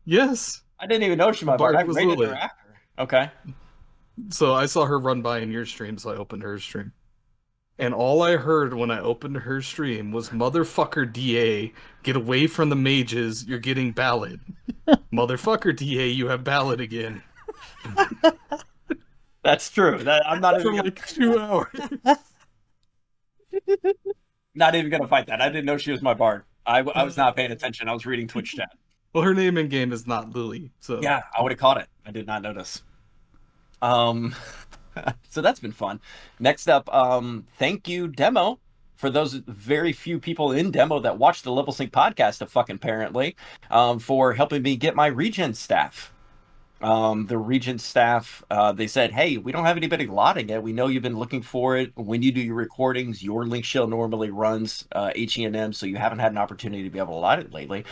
Yes. 0.06 0.62
I 0.80 0.86
didn't 0.86 1.06
even 1.06 1.18
know 1.18 1.32
she 1.32 1.46
was 1.46 1.48
my 1.48 1.58
Bard 1.58 1.74
bard. 1.74 1.84
I 1.84 1.88
was 1.88 1.96
rated 1.98 2.20
her 2.20 2.36
after. 2.36 2.76
Okay. 3.00 3.32
So 4.30 4.54
I 4.54 4.66
saw 4.66 4.86
her 4.86 5.00
run 5.00 5.22
by 5.22 5.40
in 5.40 5.52
your 5.52 5.66
stream, 5.66 5.98
so 5.98 6.12
I 6.12 6.16
opened 6.16 6.44
her 6.44 6.60
stream. 6.60 6.92
And 7.78 7.94
all 7.94 8.22
I 8.22 8.36
heard 8.36 8.74
when 8.74 8.92
I 8.92 9.00
opened 9.00 9.38
her 9.38 9.62
stream 9.62 10.12
was 10.12 10.30
motherfucker 10.30 11.12
DA, 11.12 11.74
get 12.04 12.18
away 12.18 12.46
from 12.46 12.70
the 12.70 12.76
mages, 12.76 13.46
you're 13.46 13.58
getting 13.60 13.92
ballad. 13.94 14.42
motherfucker 15.14 15.74
DA, 15.76 16.10
you 16.10 16.28
have 16.28 16.44
ballad 16.44 16.82
again. 16.82 17.24
That's 19.44 19.70
true. 19.70 20.04
That, 20.04 20.28
I'm 20.30 20.42
not 20.42 20.56
For 20.62 20.74
even 20.74 20.76
gonna, 20.76 20.84
like 20.84 21.08
two 21.08 21.40
hours. 21.40 21.68
not 24.56 24.76
even 24.76 24.92
gonna 24.92 25.08
fight 25.08 25.28
that. 25.28 25.42
I 25.42 25.48
didn't 25.48 25.66
know 25.66 25.78
she 25.78 25.92
was 25.92 26.02
my 26.02 26.14
bard. 26.14 26.44
I, 26.66 26.80
I 26.80 27.04
was 27.04 27.16
not 27.16 27.36
paying 27.38 27.52
attention. 27.52 27.88
I 27.88 27.94
was 27.94 28.06
reading 28.06 28.28
Twitch 28.28 28.56
chat. 28.56 28.70
Well, 29.14 29.24
her 29.24 29.34
name 29.34 29.58
in 29.58 29.70
game 29.70 29.92
is 29.94 30.06
not 30.06 30.36
Lily, 30.36 30.72
so 30.82 31.00
Yeah, 31.02 31.22
I 31.36 31.42
would 31.42 31.52
have 31.52 31.60
caught 31.60 31.78
it. 31.78 31.88
I 32.06 32.12
did 32.12 32.28
not 32.28 32.42
notice. 32.42 32.84
Um, 33.82 34.36
so 35.30 35.42
that's 35.42 35.60
been 35.60 35.72
fun. 35.72 36.00
Next 36.40 36.68
up, 36.68 36.94
um, 36.94 37.46
thank 37.58 37.88
you, 37.88 38.08
demo, 38.08 38.60
for 38.96 39.10
those 39.10 39.34
very 39.34 39.94
few 39.94 40.20
people 40.20 40.52
in 40.52 40.72
demo 40.72 41.00
that 41.00 41.18
watch 41.18 41.42
the 41.42 41.52
Level 41.52 41.72
Sync 41.72 41.92
podcast, 41.92 42.46
fucking 42.50 42.76
apparently, 42.76 43.36
um, 43.72 44.00
for 44.00 44.34
helping 44.34 44.62
me 44.62 44.76
get 44.76 44.96
my 44.96 45.08
regen 45.08 45.54
staff. 45.54 46.14
Um, 46.82 47.26
the 47.26 47.38
regent 47.38 47.82
staff, 47.82 48.42
uh, 48.50 48.72
they 48.72 48.88
said, 48.88 49.12
"Hey, 49.12 49.38
we 49.38 49.52
don't 49.52 49.66
have 49.66 49.76
anybody 49.76 50.08
lotting 50.08 50.50
it. 50.50 50.64
We 50.64 50.72
know 50.72 50.88
you've 50.88 51.04
been 51.04 51.20
looking 51.20 51.42
for 51.42 51.76
it. 51.76 51.92
When 51.96 52.22
you 52.22 52.32
do 52.32 52.40
your 52.40 52.56
recordings, 52.56 53.22
your 53.22 53.46
link 53.46 53.66
shell 53.66 53.86
normally 53.88 54.30
runs 54.30 54.88
uh, 54.94 55.12
HENM, 55.14 55.76
so 55.76 55.86
you 55.86 55.98
haven't 55.98 56.20
had 56.20 56.32
an 56.32 56.38
opportunity 56.38 56.84
to 56.84 56.90
be 56.90 57.00
able 57.00 57.16
to 57.16 57.20
lot 57.20 57.40
it 57.40 57.52
lately. 57.52 57.84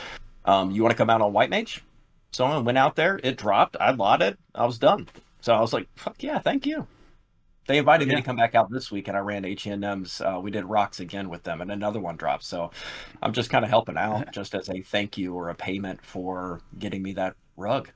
Um, 0.45 0.71
you 0.71 0.83
want 0.83 0.91
to 0.91 0.97
come 0.97 1.09
out 1.09 1.21
on 1.21 1.33
White 1.33 1.49
Mage?" 1.49 1.83
So 2.31 2.45
I 2.45 2.57
went 2.59 2.77
out 2.77 2.95
there, 2.95 3.19
it 3.23 3.37
dropped, 3.37 3.77
I 3.79 3.91
lotted, 3.91 4.37
I 4.53 4.65
was 4.65 4.77
done. 4.77 5.07
So 5.41 5.53
I 5.53 5.61
was 5.61 5.73
like, 5.73 5.87
"Fuck 5.95 6.23
yeah, 6.23 6.39
thank 6.39 6.65
you." 6.65 6.87
They 7.67 7.77
invited 7.77 8.07
me 8.07 8.15
to 8.15 8.21
come 8.21 8.37
back 8.37 8.55
out 8.55 8.71
this 8.71 8.91
week, 8.91 9.09
and 9.09 9.17
I 9.17 9.19
ran 9.19 9.43
HENMs. 9.43 10.21
Uh, 10.21 10.39
we 10.39 10.51
did 10.51 10.63
rocks 10.63 11.01
again 11.01 11.27
with 11.27 11.43
them, 11.43 11.59
and 11.59 11.69
another 11.69 11.99
one 11.99 12.15
dropped. 12.15 12.45
So 12.45 12.71
I'm 13.21 13.33
just 13.33 13.49
kind 13.49 13.65
of 13.65 13.69
helping 13.69 13.97
out, 13.97 14.31
just 14.33 14.55
as 14.55 14.69
a 14.69 14.81
thank 14.81 15.17
you 15.17 15.33
or 15.33 15.49
a 15.49 15.55
payment 15.55 16.03
for 16.03 16.61
getting 16.79 17.03
me 17.03 17.11
that 17.13 17.35
rug. 17.57 17.91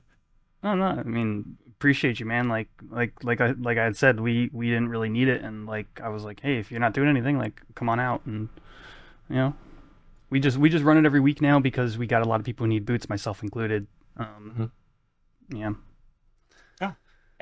No, 0.62 0.74
no. 0.74 0.84
I 0.84 1.02
mean, 1.04 1.56
appreciate 1.66 2.20
you, 2.20 2.26
man. 2.26 2.48
Like, 2.48 2.68
like, 2.90 3.24
like 3.24 3.40
I, 3.40 3.52
like 3.58 3.78
I 3.78 3.84
had 3.84 3.96
said, 3.96 4.20
we 4.20 4.50
we 4.52 4.68
didn't 4.68 4.88
really 4.88 5.08
need 5.08 5.28
it, 5.28 5.40
and 5.42 5.66
like 5.66 6.00
I 6.04 6.10
was 6.10 6.22
like, 6.22 6.40
hey, 6.40 6.58
if 6.58 6.70
you're 6.70 6.80
not 6.80 6.92
doing 6.92 7.08
anything, 7.08 7.38
like, 7.38 7.62
come 7.74 7.88
on 7.88 7.98
out, 7.98 8.20
and 8.26 8.50
you 9.30 9.36
know, 9.36 9.54
we 10.28 10.38
just 10.38 10.58
we 10.58 10.68
just 10.68 10.84
run 10.84 10.98
it 10.98 11.06
every 11.06 11.20
week 11.20 11.40
now 11.40 11.58
because 11.58 11.96
we 11.96 12.06
got 12.06 12.20
a 12.20 12.28
lot 12.28 12.40
of 12.40 12.44
people 12.44 12.64
who 12.64 12.68
need 12.68 12.84
boots, 12.84 13.08
myself 13.08 13.42
included. 13.42 13.86
Um, 14.18 14.70
yeah. 15.48 15.72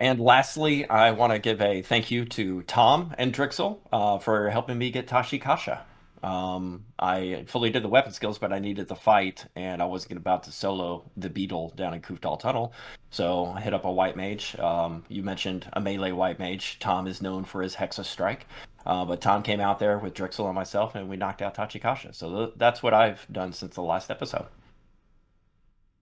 And 0.00 0.18
lastly, 0.18 0.88
I 0.88 1.10
want 1.10 1.34
to 1.34 1.38
give 1.38 1.60
a 1.60 1.82
thank 1.82 2.10
you 2.10 2.24
to 2.24 2.62
Tom 2.62 3.14
and 3.18 3.34
Drixel 3.34 3.78
uh, 3.92 4.18
for 4.18 4.48
helping 4.48 4.78
me 4.78 4.90
get 4.90 5.06
Tachi 5.06 5.40
Kasha. 5.40 5.84
Um, 6.22 6.84
I 6.98 7.44
fully 7.46 7.70
did 7.70 7.82
the 7.82 7.88
weapon 7.88 8.12
skills, 8.12 8.38
but 8.38 8.52
I 8.52 8.58
needed 8.58 8.88
the 8.88 8.96
fight, 8.96 9.46
and 9.56 9.82
I 9.82 9.84
wasn't 9.84 10.16
about 10.16 10.42
to 10.44 10.52
solo 10.52 11.04
the 11.18 11.28
beetle 11.28 11.72
down 11.76 11.92
in 11.92 12.00
Kuftal 12.00 12.38
Tunnel. 12.38 12.72
So 13.10 13.46
I 13.46 13.60
hit 13.60 13.74
up 13.74 13.84
a 13.84 13.92
white 13.92 14.16
mage. 14.16 14.58
Um, 14.58 15.04
you 15.08 15.22
mentioned 15.22 15.68
a 15.74 15.80
melee 15.80 16.12
white 16.12 16.38
mage. 16.38 16.78
Tom 16.78 17.06
is 17.06 17.20
known 17.20 17.44
for 17.44 17.62
his 17.62 17.76
Hexa 17.76 18.04
Strike. 18.04 18.46
Uh, 18.86 19.04
but 19.04 19.20
Tom 19.20 19.42
came 19.42 19.60
out 19.60 19.78
there 19.78 19.98
with 19.98 20.14
Drixel 20.14 20.46
and 20.46 20.54
myself, 20.54 20.94
and 20.94 21.10
we 21.10 21.16
knocked 21.16 21.42
out 21.42 21.54
Tachi 21.54 21.80
Kasha. 21.80 22.14
So 22.14 22.34
th- 22.34 22.54
that's 22.56 22.82
what 22.82 22.94
I've 22.94 23.26
done 23.30 23.52
since 23.52 23.74
the 23.74 23.82
last 23.82 24.10
episode. 24.10 24.46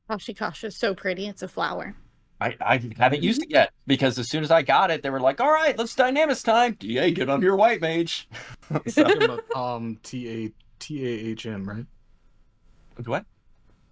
Kashikasha 0.08 0.64
is 0.64 0.76
so 0.76 0.94
pretty. 0.94 1.26
It's 1.26 1.42
a 1.42 1.48
flower. 1.48 1.96
I, 2.40 2.56
I 2.60 2.80
haven't 2.98 3.22
used 3.22 3.42
it 3.42 3.50
yet 3.50 3.72
because 3.86 4.18
as 4.18 4.28
soon 4.30 4.44
as 4.44 4.50
I 4.50 4.62
got 4.62 4.90
it, 4.92 5.02
they 5.02 5.10
were 5.10 5.20
like, 5.20 5.40
"All 5.40 5.50
right, 5.50 5.76
let's 5.76 5.94
dynamics 5.94 6.42
time." 6.42 6.76
Da, 6.78 7.10
get 7.12 7.28
on 7.28 7.42
your 7.42 7.56
white 7.56 7.80
mage. 7.80 8.28
so, 8.68 8.80
You're 8.96 9.06
talking 9.06 9.22
about 9.24 9.44
Tom 9.52 9.98
T 10.02 10.28
A 10.46 10.52
T 10.78 11.04
A 11.04 11.30
H 11.30 11.46
M, 11.46 11.68
right? 11.68 11.86
what? 13.06 13.24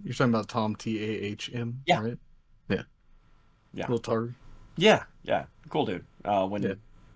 You're 0.05 0.15
talking 0.15 0.33
about 0.35 0.49
Tom 0.49 0.77
T 0.77 0.99
A 1.03 1.09
H 1.25 1.51
M, 1.53 1.81
Yeah. 1.87 2.01
right? 2.03 2.19
Yeah. 2.69 2.83
Yeah. 3.73 3.85
Little 3.85 3.99
Tari. 3.99 4.35
Yeah, 4.77 5.05
yeah, 5.23 5.47
cool 5.71 5.87
dude. 5.87 6.05
Uh, 6.25 6.47
when 6.47 6.63
Yeah. 6.63 6.75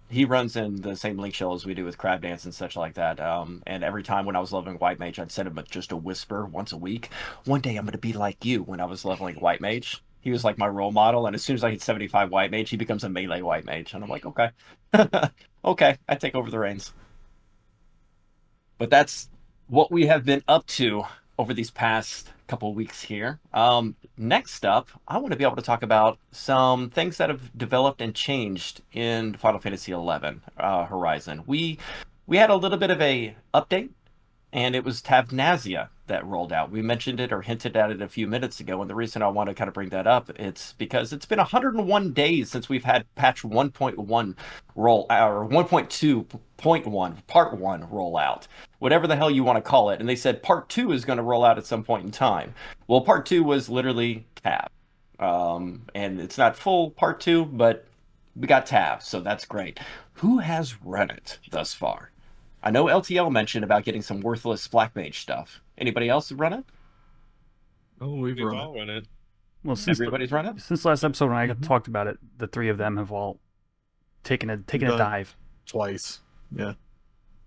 he 0.08 0.24
runs 0.24 0.56
in 0.56 0.76
the 0.80 0.96
same 0.96 1.18
link 1.18 1.34
shell 1.34 1.52
as 1.54 1.64
we 1.66 1.74
do 1.74 1.84
with 1.84 1.98
Crab 1.98 2.22
Dance 2.22 2.44
and 2.44 2.54
such 2.54 2.74
like 2.74 2.94
that. 2.94 3.20
Um, 3.20 3.62
and 3.66 3.84
every 3.84 4.02
time 4.02 4.24
when 4.24 4.34
I 4.34 4.40
was 4.40 4.52
leveling 4.52 4.76
White 4.78 4.98
Mage, 4.98 5.18
I'd 5.18 5.30
send 5.30 5.46
him 5.48 5.58
a, 5.58 5.62
just 5.64 5.92
a 5.92 5.96
whisper 5.96 6.46
once 6.46 6.72
a 6.72 6.76
week. 6.76 7.10
One 7.44 7.60
day 7.60 7.76
I'm 7.76 7.84
going 7.84 7.92
to 7.92 7.98
be 7.98 8.14
like 8.14 8.44
you. 8.44 8.62
When 8.62 8.80
I 8.80 8.86
was 8.86 9.04
leveling 9.04 9.36
White 9.36 9.60
Mage, 9.60 10.02
he 10.20 10.30
was 10.30 10.44
like 10.44 10.58
my 10.58 10.68
role 10.68 10.92
model. 10.92 11.26
And 11.26 11.34
as 11.34 11.42
soon 11.42 11.54
as 11.54 11.64
I 11.64 11.70
hit 11.70 11.82
75 11.82 12.30
White 12.30 12.50
Mage, 12.50 12.70
he 12.70 12.76
becomes 12.76 13.04
a 13.04 13.08
melee 13.08 13.42
White 13.42 13.64
Mage, 13.64 13.94
and 13.94 14.02
I'm 14.04 14.10
like, 14.10 14.26
okay, 14.26 14.50
okay, 15.64 15.98
I 16.08 16.14
take 16.14 16.34
over 16.34 16.50
the 16.50 16.58
reins. 16.58 16.92
But 18.78 18.90
that's 18.90 19.28
what 19.68 19.90
we 19.90 20.06
have 20.06 20.24
been 20.24 20.42
up 20.48 20.66
to 20.66 21.04
over 21.38 21.54
these 21.54 21.70
past 21.70 22.30
couple 22.48 22.74
weeks 22.74 23.00
here. 23.00 23.38
Um, 23.54 23.94
next 24.18 24.66
up, 24.66 24.88
I 25.06 25.18
want 25.18 25.30
to 25.30 25.36
be 25.36 25.44
able 25.44 25.56
to 25.56 25.62
talk 25.62 25.82
about 25.82 26.18
some 26.32 26.90
things 26.90 27.16
that 27.18 27.30
have 27.30 27.56
developed 27.56 28.00
and 28.00 28.14
changed 28.14 28.82
in 28.92 29.34
Final 29.34 29.60
Fantasy 29.60 29.92
XI 29.92 30.40
uh, 30.58 30.84
Horizon. 30.84 31.44
We 31.46 31.78
we 32.26 32.36
had 32.36 32.50
a 32.50 32.56
little 32.56 32.78
bit 32.78 32.90
of 32.90 33.00
a 33.00 33.34
update, 33.54 33.90
and 34.52 34.74
it 34.74 34.84
was 34.84 35.00
Tavnazia 35.00 35.88
that 36.10 36.26
rolled 36.26 36.52
out. 36.52 36.70
We 36.70 36.82
mentioned 36.82 37.18
it 37.18 37.32
or 37.32 37.42
hinted 37.42 37.76
at 37.76 37.90
it 37.90 38.02
a 38.02 38.08
few 38.08 38.28
minutes 38.28 38.60
ago, 38.60 38.80
and 38.80 38.88
the 38.88 38.94
reason 38.94 39.22
I 39.22 39.28
want 39.28 39.48
to 39.48 39.54
kind 39.54 39.66
of 39.66 39.74
bring 39.74 39.88
that 39.88 40.06
up, 40.06 40.30
it's 40.38 40.74
because 40.74 41.12
it's 41.12 41.26
been 41.26 41.38
101 41.38 42.12
days 42.12 42.50
since 42.50 42.68
we've 42.68 42.84
had 42.84 43.06
patch 43.16 43.42
1.1 43.42 44.34
roll 44.76 45.06
or 45.10 45.48
1.2.1 45.48 47.26
part 47.26 47.58
one 47.58 47.82
rollout 47.88 48.46
whatever 48.80 49.06
the 49.06 49.14
hell 49.14 49.30
you 49.30 49.44
want 49.44 49.56
to 49.56 49.62
call 49.62 49.90
it. 49.90 50.00
And 50.00 50.08
they 50.08 50.16
said 50.16 50.42
part 50.42 50.68
two 50.68 50.92
is 50.92 51.04
going 51.04 51.18
to 51.18 51.22
roll 51.22 51.44
out 51.44 51.58
at 51.58 51.66
some 51.66 51.84
point 51.84 52.04
in 52.04 52.10
time. 52.10 52.54
Well, 52.88 53.02
part 53.02 53.24
two 53.24 53.44
was 53.44 53.68
literally 53.68 54.26
tab. 54.42 54.68
Um, 55.20 55.82
and 55.94 56.18
it's 56.18 56.38
not 56.38 56.56
full 56.56 56.90
part 56.90 57.20
two, 57.20 57.44
but 57.44 57.86
we 58.34 58.48
got 58.48 58.66
tab, 58.66 59.02
so 59.02 59.20
that's 59.20 59.44
great. 59.44 59.78
Who 60.14 60.38
has 60.38 60.82
run 60.82 61.10
it 61.10 61.38
thus 61.50 61.74
far? 61.74 62.10
I 62.62 62.70
know 62.70 62.86
LTL 62.86 63.30
mentioned 63.30 63.64
about 63.64 63.84
getting 63.84 64.02
some 64.02 64.20
worthless 64.20 64.66
Black 64.66 64.94
Mage 64.96 65.20
stuff. 65.20 65.60
Anybody 65.80 66.08
else 66.08 66.30
run 66.32 66.52
it? 66.52 66.64
Oh, 68.00 68.14
we've 68.16 68.36
We've 68.36 68.44
run 68.46 68.56
all 68.56 68.74
it. 68.74 68.78
run 68.78 68.90
it. 68.90 69.08
Well, 69.64 69.76
since 69.76 69.98
the, 69.98 70.04
Everybody's 70.04 70.30
run 70.32 70.46
it? 70.46 70.60
since 70.60 70.84
last 70.84 71.04
episode 71.04 71.28
when 71.28 71.36
I 71.36 71.46
Mhm. 71.48 71.62
talked 71.66 71.88
about 71.88 72.06
it, 72.06 72.18
the 72.38 72.46
three 72.46 72.68
of 72.68 72.78
them 72.78 72.96
have 72.96 73.10
all 73.12 73.40
taken 74.24 74.48
a 74.50 74.58
taken 74.58 74.88
a 74.88 74.96
dive. 74.96 75.36
twice. 75.66 76.20
Yeah. 76.54 76.74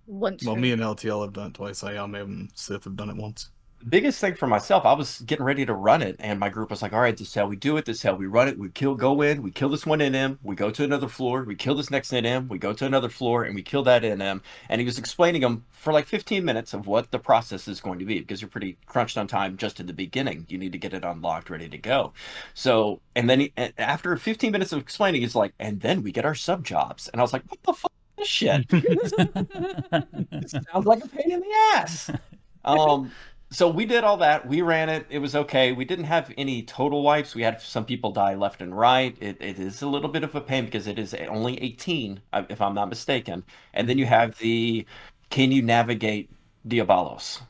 Once 0.06 0.46
Well, 0.46 0.56
me 0.56 0.72
and 0.72 0.82
LTL 0.82 1.22
have 1.24 1.34
done 1.34 1.48
it 1.48 1.54
twice. 1.54 1.84
I 1.84 1.94
am 1.94 2.14
and 2.16 2.52
Sith 2.56 2.84
have 2.84 2.96
done 2.96 3.10
it 3.10 3.16
once. 3.16 3.52
The 3.84 3.90
biggest 3.90 4.22
thing 4.22 4.36
for 4.36 4.48
myself, 4.48 4.86
I 4.86 4.94
was 4.94 5.20
getting 5.26 5.44
ready 5.44 5.66
to 5.66 5.74
run 5.74 6.02
it, 6.02 6.16
and 6.20 6.40
my 6.40 6.48
group 6.48 6.70
was 6.70 6.82
like, 6.82 6.94
"All 6.94 7.02
right, 7.02 7.18
this 7.18 7.28
is 7.28 7.34
how 7.34 7.48
we 7.48 7.58
do 7.58 7.76
it. 7.76 7.84
This 7.84 7.98
is 7.98 8.04
how 8.04 8.16
we 8.16 8.28
run 8.28 8.48
it. 8.48 8.58
We 8.58 8.70
kill, 8.70 8.96
go 8.96 9.22
in, 9.22 9.42
we 9.42 9.52
kill 9.52 9.68
this 9.68 9.86
one 9.86 10.00
NM, 10.00 10.38
we 10.42 10.56
go 10.56 10.72
to 10.72 10.86
another 10.86 11.10
floor, 11.10 11.44
we 11.44 11.56
kill 11.56 11.76
this 11.76 11.92
next 11.92 12.14
NM, 12.14 12.48
we 12.48 12.58
go 12.58 12.72
to 12.72 12.86
another 12.86 13.10
floor, 13.10 13.44
and 13.44 13.54
we 13.54 13.62
kill 13.62 13.84
that 13.84 14.04
NM." 14.04 14.42
And 14.70 14.80
he 14.80 14.86
was 14.86 14.98
explaining 14.98 15.42
them 15.42 15.66
for 15.72 15.92
like 15.92 16.06
15 16.08 16.46
minutes 16.46 16.74
of 16.74 16.88
what 16.88 17.12
the 17.12 17.20
process 17.20 17.68
is 17.68 17.82
going 17.82 18.00
to 18.00 18.06
be 18.06 18.20
because 18.20 18.42
you're 18.42 18.50
pretty 18.50 18.78
crunched 18.86 19.18
on 19.18 19.28
time 19.28 19.58
just 19.58 19.82
in 19.82 19.86
the 19.88 19.94
beginning. 19.94 20.46
You 20.48 20.58
need 20.58 20.72
to 20.72 20.78
get 20.78 20.94
it 20.94 21.04
unlocked, 21.04 21.50
ready 21.50 21.68
to 21.68 21.78
go. 21.78 22.14
So, 22.54 23.02
and 23.18 23.30
then 23.30 23.42
he, 23.42 23.54
after 23.78 24.16
15 24.16 24.52
minutes 24.54 24.72
of 24.72 24.80
explaining, 24.80 25.22
he's 25.22 25.36
like, 25.36 25.54
"And 25.60 25.82
then 25.82 26.04
we 26.04 26.14
get 26.14 26.24
our 26.24 26.36
sub 26.36 26.64
jobs," 26.64 27.10
and 27.10 27.20
I 27.20 27.24
was 27.24 27.34
like, 27.34 27.44
"What 27.50 27.62
the 27.64 27.74
fuck?" 27.74 27.92
is 28.18 28.20
This 28.20 28.28
shit 28.30 28.66
it 28.72 30.50
sounds 30.50 30.86
like 30.86 31.04
a 31.04 31.08
pain 31.10 31.32
in 31.34 31.42
the 31.42 31.54
ass. 31.76 32.10
Um, 32.66 33.12
so 33.54 33.70
we 33.70 33.86
did 33.86 34.04
all 34.04 34.18
that. 34.18 34.48
We 34.48 34.62
ran 34.62 34.90
it. 34.90 35.06
It 35.10 35.20
was 35.20 35.36
okay. 35.36 35.72
We 35.72 35.86
didn't 35.86 36.06
have 36.06 36.34
any 36.38 36.64
total 36.64 37.04
wipes. 37.04 37.36
We 37.36 37.44
had 37.44 37.62
some 37.62 37.86
people 37.86 38.12
die 38.12 38.34
left 38.36 38.62
and 38.62 38.76
right. 38.78 39.16
It, 39.22 39.38
it 39.42 39.60
is 39.60 39.82
a 39.82 39.88
little 39.88 40.10
bit 40.10 40.24
of 40.24 40.34
a 40.36 40.42
pain 40.42 40.66
because 40.66 40.88
it 40.88 40.98
is 41.00 41.14
only 41.30 41.62
18, 41.62 42.22
uh, 42.34 42.44
if 42.50 42.62
I'm 42.62 42.74
not 42.74 42.90
mistaken. 42.90 43.44
And 43.74 43.88
then 43.88 43.98
you 43.98 44.06
have 44.06 44.38
the 44.40 44.86
can 45.30 45.52
you 45.52 45.62
navigate 45.62 46.30
Diabolos 46.68 47.42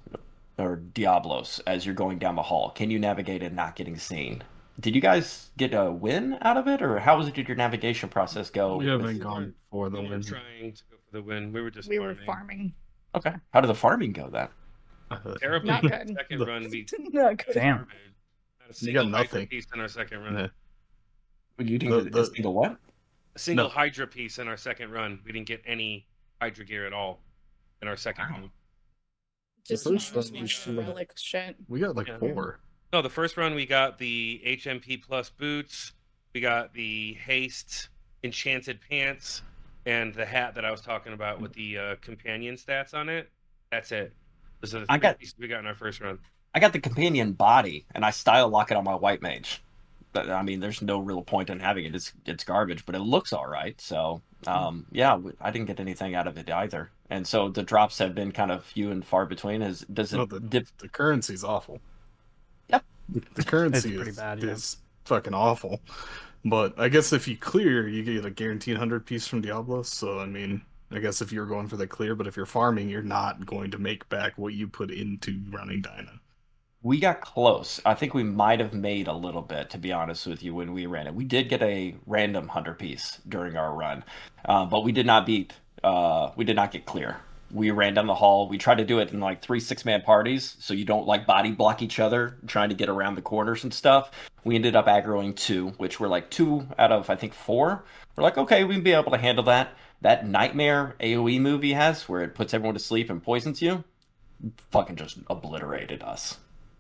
or 0.58 0.76
Diablos 0.78 1.60
as 1.68 1.86
you're 1.86 1.96
going 1.96 2.20
down 2.20 2.36
the 2.36 2.44
hall? 2.44 2.72
Can 2.72 2.92
you 2.92 3.00
navigate 3.00 3.42
and 3.42 3.56
not 3.56 3.76
getting 3.76 3.98
seen? 3.98 4.44
Did 4.80 4.96
you 4.96 5.02
guys 5.02 5.52
get 5.58 5.74
a 5.74 5.92
win 5.92 6.38
out 6.42 6.58
of 6.58 6.68
it, 6.68 6.82
or 6.82 6.98
how 7.00 7.18
was 7.18 7.28
it? 7.28 7.36
Did 7.36 7.48
your 7.48 7.58
navigation 7.58 8.10
process 8.10 8.50
go? 8.50 8.78
we 8.78 8.88
haven't 8.88 9.20
gone 9.20 9.54
for 9.70 9.90
the 9.90 10.02
We 10.02 10.04
were 10.06 10.10
win. 10.10 10.24
trying 10.24 10.74
to 10.74 10.84
go 10.90 10.98
for 11.06 11.12
the 11.18 11.22
win. 11.22 11.54
We 11.54 11.62
were 11.62 11.70
just 11.72 11.88
we 11.90 12.00
were 12.00 12.16
farming. 12.16 12.26
farming. 12.26 12.74
Okay. 13.16 13.34
How 13.54 13.62
did 13.62 13.68
the 13.68 13.76
farming 13.76 14.14
go 14.14 14.30
then? 14.30 14.48
Terribly. 15.40 15.70
Not 15.72 15.82
good. 15.84 16.08
Second 16.18 16.40
The- 16.40 16.46
run, 16.46 16.70
we 16.70 16.86
Not 17.12 17.38
good. 17.46 17.54
Damn. 17.54 17.78
Not 17.80 17.88
a 17.90 18.68
You 18.70 18.74
single 18.74 19.04
got 19.04 19.12
nothing. 19.12 19.48
piece 19.48 19.68
in 19.74 19.80
our 19.80 19.88
second 19.88 20.20
run. 20.24 20.34
Yeah. 20.36 20.48
You 21.60 21.66
The- 21.66 21.78
didn't 21.78 22.12
the- 22.12 22.24
the, 22.24 22.42
the 22.42 22.50
what? 22.50 22.78
a 23.36 23.40
single 23.40 23.66
No. 23.66 23.70
Hydra 23.70 24.08
piece 24.08 24.38
in 24.40 24.48
our 24.48 24.58
second 24.58 24.92
run. 24.92 25.20
We 25.26 25.32
didn't 25.32 25.48
get 25.48 25.62
any 25.66 26.08
Hydra 26.42 26.66
gear 26.66 26.86
at 26.86 26.94
all 26.94 27.20
in 27.82 27.88
our 27.88 27.98
second 27.98 28.26
Wow. 28.30 28.40
run. 28.42 28.52
Just 29.66 29.86
first 29.86 30.14
not 30.14 30.20
as 30.26 30.32
one 30.32 30.42
much 30.42 30.68
relic 30.68 31.14
shit. 31.16 31.56
We 31.68 31.80
got 31.80 31.96
like 31.96 32.08
Yeah. 32.08 32.18
four. 32.20 32.60
No, 32.92 33.02
the 33.02 33.10
first 33.10 33.38
run 33.38 33.56
we 33.56 33.66
got 33.66 33.98
the 33.98 34.42
HMP 34.46 34.98
plus 35.02 35.30
boots, 35.30 35.94
we 36.34 36.42
got 36.42 36.74
the 36.74 37.14
haste 37.16 37.90
enchanted 38.24 38.80
pants, 38.82 39.42
and 39.86 40.14
the 40.14 40.26
hat 40.26 40.54
that 40.56 40.64
I 40.66 40.72
was 40.72 40.82
talking 40.82 41.14
about 41.14 41.42
with 41.42 41.54
the 41.54 41.78
uh, 41.78 41.96
companion 42.02 42.56
stats 42.56 42.94
on 42.94 43.10
it. 43.10 43.32
That's 43.72 43.92
it. 43.92 44.14
Those 44.64 44.76
are 44.76 44.80
the 44.80 44.86
I 44.90 44.98
got- 44.98 45.18
we 45.38 45.48
got 45.48 45.60
in 45.60 45.68
our 45.68 45.76
first 45.76 46.00
run. 46.00 46.18
I 46.56 46.60
got 46.60 46.72
the 46.72 46.80
companion 46.80 47.34
body, 47.34 47.86
and 47.94 48.06
I 48.06 48.12
style 48.12 48.48
lock 48.48 48.72
it 48.72 48.78
on 48.78 48.84
my 48.86 48.96
white 48.96 49.22
mage. 49.22 49.62
But 50.14 50.30
I 50.30 50.42
mean, 50.44 50.60
there's 50.60 50.82
no 50.82 51.00
real 51.00 51.22
point 51.22 51.50
in 51.50 51.60
having 51.60 51.86
it. 51.86 51.96
It's 51.96 52.14
it's 52.26 52.44
garbage, 52.44 52.86
but 52.86 52.96
it 52.96 53.00
looks 53.00 53.34
all 53.34 53.48
right. 53.48 53.80
So, 53.82 54.22
um, 54.48 54.86
yeah, 54.92 55.20
I 55.42 55.52
didn't 55.52 55.66
get 55.68 55.80
anything 55.80 56.16
out 56.16 56.28
of 56.28 56.38
it 56.38 56.50
either. 56.50 56.92
And 57.10 57.28
so 57.28 57.50
the 57.50 57.64
drops 57.64 57.98
have 57.98 58.16
been 58.16 58.32
kind 58.32 58.52
of 58.52 58.64
few 58.64 58.92
and 58.92 59.04
far 59.04 59.26
between. 59.26 59.62
Is 59.64 59.82
does 59.92 60.14
it 60.14 60.18
No, 60.18 60.26
the, 60.26 60.40
dip? 60.40 60.68
the 60.78 60.88
currency's 60.88 61.44
awful. 61.44 61.82
Yep. 62.70 62.86
The 63.34 63.44
currency 63.44 63.96
is, 63.96 64.16
bad, 64.18 64.42
yeah. 64.44 64.52
is 64.52 64.78
fucking 65.06 65.34
awful. 65.34 65.82
But 66.46 66.80
I 66.80 66.90
guess 66.90 67.12
if 67.12 67.28
you 67.28 67.36
clear, 67.36 67.88
you 67.88 68.04
get 68.04 68.26
a 68.26 68.30
guaranteed 68.30 68.76
100 68.76 69.06
piece 69.06 69.28
from 69.28 69.42
Diablo. 69.42 69.82
So, 69.84 70.20
I 70.20 70.26
mean, 70.26 70.62
I 70.94 71.00
guess 71.00 71.22
if 71.22 71.32
you're 71.32 71.48
going 71.48 71.68
for 71.68 71.78
the 71.78 71.88
clear, 71.88 72.14
but 72.14 72.28
if 72.28 72.38
you're 72.38 72.46
farming, 72.46 72.88
you're 72.88 73.02
not 73.02 73.46
going 73.46 73.72
to 73.72 73.80
make 73.80 74.08
back 74.10 74.38
what 74.38 74.54
you 74.54 74.68
put 74.68 74.92
into 74.92 75.42
running 75.50 75.82
Dyna. 75.82 76.20
We 76.84 77.00
got 77.00 77.22
close. 77.22 77.82
I 77.86 77.96
think 77.96 78.14
we 78.14 78.24
might 78.24 78.60
have 78.60 78.74
made 78.74 79.08
a 79.08 79.14
little 79.14 79.42
bit, 79.42 79.70
to 79.72 79.78
be 79.78 79.92
honest 79.92 80.28
with 80.28 80.44
you, 80.44 80.54
when 80.54 80.74
we 80.74 80.86
ran 80.86 81.08
it. 81.08 81.16
We 81.16 81.24
did 81.24 81.50
get 81.50 81.64
a 81.64 81.96
random 82.06 82.48
hunter 82.48 82.74
piece 82.74 83.20
during 83.28 83.58
our 83.58 83.74
run, 83.74 84.04
uh, 84.46 84.66
but 84.66 84.84
we 84.84 84.92
did 84.92 85.06
not 85.06 85.26
beat. 85.26 85.54
Uh, 85.84 86.32
we 86.36 86.46
did 86.46 86.56
not 86.56 86.72
get 86.72 86.86
clear. 86.86 87.18
We 87.52 87.72
ran 87.72 87.94
down 87.94 88.08
the 88.08 88.16
hall. 88.16 88.48
We 88.48 88.58
tried 88.58 88.80
to 88.80 88.86
do 88.86 89.00
it 89.00 89.14
in 89.14 89.20
like 89.20 89.42
three 89.42 89.60
six 89.60 89.86
man 89.86 90.02
parties, 90.02 90.58
so 90.60 90.74
you 90.74 90.86
don't 90.86 91.08
like 91.08 91.26
body 91.26 91.52
block 91.52 91.82
each 91.82 92.00
other, 92.00 92.38
trying 92.48 92.70
to 92.70 92.76
get 92.76 92.90
around 92.90 93.16
the 93.16 93.22
corners 93.22 93.64
and 93.64 93.74
stuff. 93.74 94.12
We 94.44 94.56
ended 94.56 94.76
up 94.76 94.88
aggroing 94.88 95.36
two, 95.36 95.70
which 95.78 96.00
were 96.00 96.08
like 96.08 96.30
two 96.30 96.68
out 96.78 96.92
of 96.92 97.10
I 97.10 97.16
think 97.16 97.34
four. 97.34 97.86
We're 98.16 98.24
like, 98.24 98.38
okay, 98.38 98.64
we 98.64 98.76
can 98.76 98.84
be 98.84 98.92
able 98.92 99.12
to 99.12 99.18
handle 99.18 99.46
that. 99.46 99.76
That 100.04 100.28
nightmare 100.28 100.96
AOE 101.00 101.42
movie 101.42 101.74
has, 101.74 102.08
where 102.08 102.22
it 102.22 102.36
puts 102.36 102.54
everyone 102.54 102.76
to 102.76 102.80
sleep 102.80 103.10
and 103.10 103.22
poisons 103.22 103.62
you, 103.62 103.84
fucking 104.72 104.96
just 104.96 105.18
obliterated 105.30 106.04
us 106.04 106.38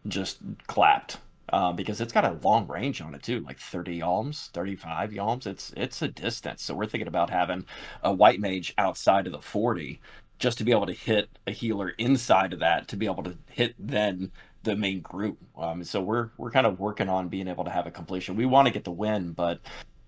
just 0.07 0.39
clapped 0.67 1.17
uh, 1.51 1.71
because 1.71 2.01
it's 2.01 2.13
got 2.13 2.25
a 2.25 2.39
long 2.43 2.67
range 2.67 3.01
on 3.01 3.13
it 3.13 3.23
too, 3.23 3.39
like 3.41 3.59
30 3.59 3.99
yalms, 3.99 4.49
35 4.51 5.11
yalms. 5.11 5.45
It's 5.45 5.73
it's 5.75 6.01
a 6.01 6.07
distance. 6.07 6.63
So 6.63 6.73
we're 6.73 6.85
thinking 6.85 7.07
about 7.07 7.29
having 7.29 7.65
a 8.03 8.13
white 8.13 8.39
mage 8.39 8.73
outside 8.77 9.27
of 9.27 9.33
the 9.33 9.41
40 9.41 10.01
just 10.39 10.57
to 10.57 10.63
be 10.63 10.71
able 10.71 10.87
to 10.87 10.93
hit 10.93 11.29
a 11.47 11.51
healer 11.51 11.89
inside 11.97 12.53
of 12.53 12.59
that 12.59 12.87
to 12.89 12.97
be 12.97 13.05
able 13.05 13.23
to 13.23 13.37
hit 13.49 13.75
then 13.77 14.31
the 14.63 14.75
main 14.75 15.01
group. 15.01 15.37
Um, 15.57 15.83
so 15.83 16.01
we're 16.01 16.29
we're 16.37 16.51
kind 16.51 16.65
of 16.67 16.79
working 16.79 17.09
on 17.09 17.29
being 17.29 17.47
able 17.47 17.65
to 17.65 17.71
have 17.71 17.87
a 17.87 17.91
completion. 17.91 18.35
We 18.35 18.45
want 18.45 18.67
to 18.67 18.73
get 18.73 18.83
the 18.83 18.91
win, 18.91 19.33
but 19.33 19.59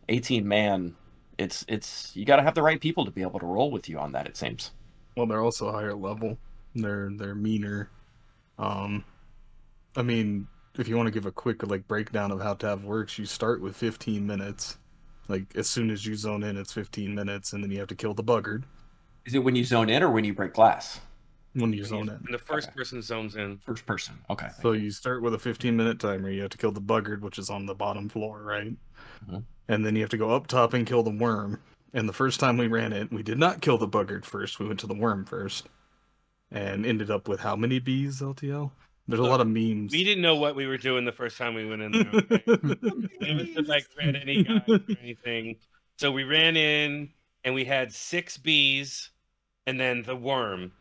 18 0.10 0.48
man, 0.48 0.96
it's 1.38 1.66
it's 1.68 2.16
you 2.16 2.26
got 2.26 2.38
to 2.38 2.44
have 2.44 2.56
the 2.56 2.64
right 2.64 2.80
people 2.80 3.06
to 3.06 3.12
be 3.12 3.22
able 3.22 3.40
to 3.40 3.46
roll 3.46 3.72
with 3.72 3.90
you 3.90 4.00
on 4.00 4.12
that. 4.14 4.28
It 4.28 4.38
seems. 4.38 4.72
Well, 5.18 5.26
they're 5.26 5.42
also 5.42 5.72
higher 5.72 5.96
level. 5.96 6.38
They're 6.76 7.10
they're 7.16 7.36
meaner. 7.36 7.90
Um, 8.58 9.04
I 9.96 10.02
mean, 10.02 10.48
if 10.78 10.88
you 10.88 10.98
want 10.98 11.08
to 11.08 11.12
give 11.12 11.26
a 11.26 11.32
quick 11.32 11.64
like 11.68 11.88
breakdown 11.88 12.32
of 12.32 12.42
how 12.42 12.54
Tav 12.54 12.84
works, 12.84 13.18
you 13.18 13.26
start 13.26 13.62
with 13.62 13.76
15 13.76 14.26
minutes. 14.26 14.78
Like 15.28 15.56
as 15.56 15.70
soon 15.70 15.90
as 15.90 16.06
you 16.06 16.16
zone 16.16 16.44
in, 16.44 16.58
it's 16.58 16.74
15 16.74 17.16
minutes, 17.16 17.54
and 17.54 17.64
then 17.64 17.72
you 17.72 17.80
have 17.80 17.88
to 17.90 17.96
kill 17.96 18.14
the 18.14 18.24
bugard 18.24 18.64
Is 19.26 19.34
it 19.34 19.40
when 19.40 19.56
you 19.56 19.64
zone 19.64 19.90
in 19.90 20.04
or 20.04 20.12
when 20.12 20.24
you 20.24 20.34
break 20.34 20.54
glass? 20.54 21.00
When 21.56 21.72
you 21.72 21.86
zone 21.86 22.10
in. 22.10 22.32
The 22.32 22.38
first 22.38 22.68
Okay. 22.68 22.76
person 22.76 23.02
zones 23.02 23.36
in. 23.38 23.58
First 23.60 23.86
person. 23.86 24.16
Okay. 24.30 24.48
So 24.62 24.74
you 24.74 24.92
start 24.92 25.22
with 25.22 25.34
a 25.34 25.40
15 25.40 25.76
minute 25.76 26.00
timer. 26.00 26.30
You 26.30 26.42
have 26.42 26.52
to 26.52 26.58
kill 26.58 26.72
the 26.74 26.82
bugard, 26.82 27.22
which 27.22 27.40
is 27.40 27.50
on 27.50 27.66
the 27.66 27.74
bottom 27.76 28.10
floor, 28.10 28.42
right? 28.44 28.74
Mhm. 29.30 29.44
And 29.70 29.86
then 29.86 29.96
you 29.96 30.02
have 30.02 30.10
to 30.10 30.18
go 30.18 30.32
up 30.32 30.48
top 30.48 30.74
and 30.74 30.86
kill 30.86 31.02
the 31.02 31.12
worm. 31.12 31.62
And 31.94 32.10
the 32.10 32.14
first 32.14 32.40
time 32.42 32.58
we 32.58 32.68
ran 32.68 32.92
it, 32.92 33.10
we 33.12 33.24
did 33.24 33.38
not 33.38 33.62
kill 33.62 33.78
the 33.78 33.88
bugard 33.88 34.26
first. 34.26 34.60
We 34.60 34.68
went 34.68 34.82
to 34.82 34.88
the 34.88 34.94
worm 34.96 35.24
first, 35.26 35.70
and 36.52 36.86
ended 36.86 37.10
up 37.10 37.28
with 37.30 37.40
how 37.40 37.56
many 37.56 37.80
bees? 37.80 38.22
LTL. 38.22 38.72
There's 39.08 39.20
a 39.20 39.24
lot 39.24 39.40
of 39.40 39.48
memes. 39.48 39.94
We 39.94 40.04
didn't 40.04 40.24
know 40.24 40.36
what 40.36 40.56
we 40.56 40.66
were 40.68 40.78
doing 40.78 41.06
the 41.06 41.12
first 41.12 41.38
time 41.38 41.54
we 41.54 41.66
went 41.66 41.82
in 41.84 41.92
there. 41.94 42.10
okay? 42.14 42.44
it 43.22 43.56
was 43.56 43.68
like 43.68 43.86
read 43.98 44.16
any 44.16 44.44
guide 44.44 44.64
or 44.68 44.80
anything. 45.02 45.56
So 46.00 46.12
we 46.12 46.24
ran 46.24 46.58
in 46.58 47.12
and 47.44 47.54
we 47.56 47.64
had 47.64 47.94
six 47.94 48.38
bees 48.38 49.12
and 49.68 49.80
then 49.80 50.02
the 50.02 50.16
worm. 50.16 50.72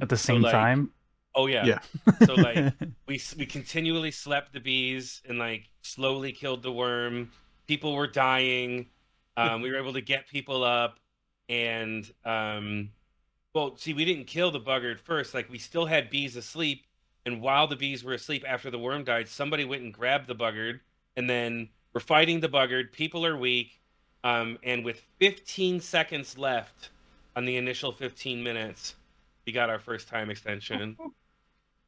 At 0.00 0.08
the 0.08 0.16
So, 0.16 0.34
same 0.34 0.42
like, 0.42 0.52
time. 0.52 0.90
Oh 1.34 1.46
yeah. 1.46 1.64
Yeah. 1.64 1.78
So 2.26 2.34
like 2.34 2.74
we 3.06 3.20
we 3.38 3.46
continually 3.46 4.10
slept 4.10 4.52
the 4.52 4.60
bees 4.60 5.22
and 5.28 5.38
like 5.38 5.68
slowly 5.82 6.32
killed 6.32 6.62
the 6.62 6.72
worm. 6.72 7.30
People 7.66 7.94
were 7.94 8.06
dying. 8.06 8.86
Um, 9.36 9.62
we 9.62 9.70
were 9.70 9.78
able 9.78 9.94
to 9.94 10.00
get 10.00 10.28
people 10.28 10.62
up, 10.62 11.00
and 11.48 12.08
um, 12.24 12.90
well, 13.54 13.76
see, 13.76 13.94
we 13.94 14.04
didn't 14.04 14.26
kill 14.26 14.50
the 14.50 14.60
bugard 14.60 15.00
first. 15.00 15.34
Like 15.34 15.50
we 15.50 15.58
still 15.58 15.86
had 15.86 16.10
bees 16.10 16.36
asleep, 16.36 16.86
and 17.26 17.40
while 17.40 17.66
the 17.66 17.76
bees 17.76 18.04
were 18.04 18.12
asleep 18.14 18.44
after 18.46 18.70
the 18.70 18.78
worm 18.78 19.04
died, 19.04 19.28
somebody 19.28 19.64
went 19.64 19.82
and 19.82 19.92
grabbed 19.92 20.28
the 20.28 20.36
bugard, 20.36 20.80
and 21.16 21.28
then 21.28 21.68
we're 21.92 22.00
fighting 22.00 22.40
the 22.40 22.48
bugard. 22.48 22.92
People 22.92 23.26
are 23.26 23.36
weak, 23.36 23.80
um, 24.22 24.58
and 24.62 24.84
with 24.84 25.02
15 25.18 25.80
seconds 25.80 26.38
left 26.38 26.90
on 27.36 27.44
the 27.44 27.56
initial 27.56 27.90
15 27.92 28.42
minutes, 28.42 28.94
we 29.46 29.52
got 29.52 29.70
our 29.70 29.78
first 29.78 30.08
time 30.08 30.30
extension. 30.30 30.96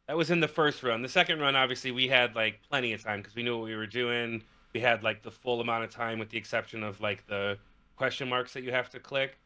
That 0.09 0.16
was 0.16 0.31
in 0.31 0.38
the 0.38 0.47
first 0.47 0.85
run. 0.85 1.03
The 1.03 1.09
second 1.09 1.40
run, 1.40 1.57
obviously, 1.57 1.90
we 1.90 2.07
had 2.07 2.37
like 2.37 2.61
plenty 2.71 2.92
of 2.92 3.03
time 3.03 3.21
because 3.21 3.35
we 3.35 3.42
knew 3.42 3.59
what 3.59 3.64
we 3.64 3.75
were 3.75 3.88
doing. 3.88 4.42
We 4.73 4.81
had 4.81 5.03
like 5.03 5.23
the 5.23 5.33
full 5.33 5.61
amount 5.61 5.83
of 5.83 5.90
time, 5.90 6.21
with 6.21 6.31
the 6.31 6.38
exception 6.38 6.85
of 6.85 7.01
like 7.01 7.27
the 7.27 7.59
question 7.97 8.29
marks 8.29 8.53
that 8.53 8.62
you 8.62 8.71
have 8.71 8.88
to 8.90 9.01
click. 9.01 9.38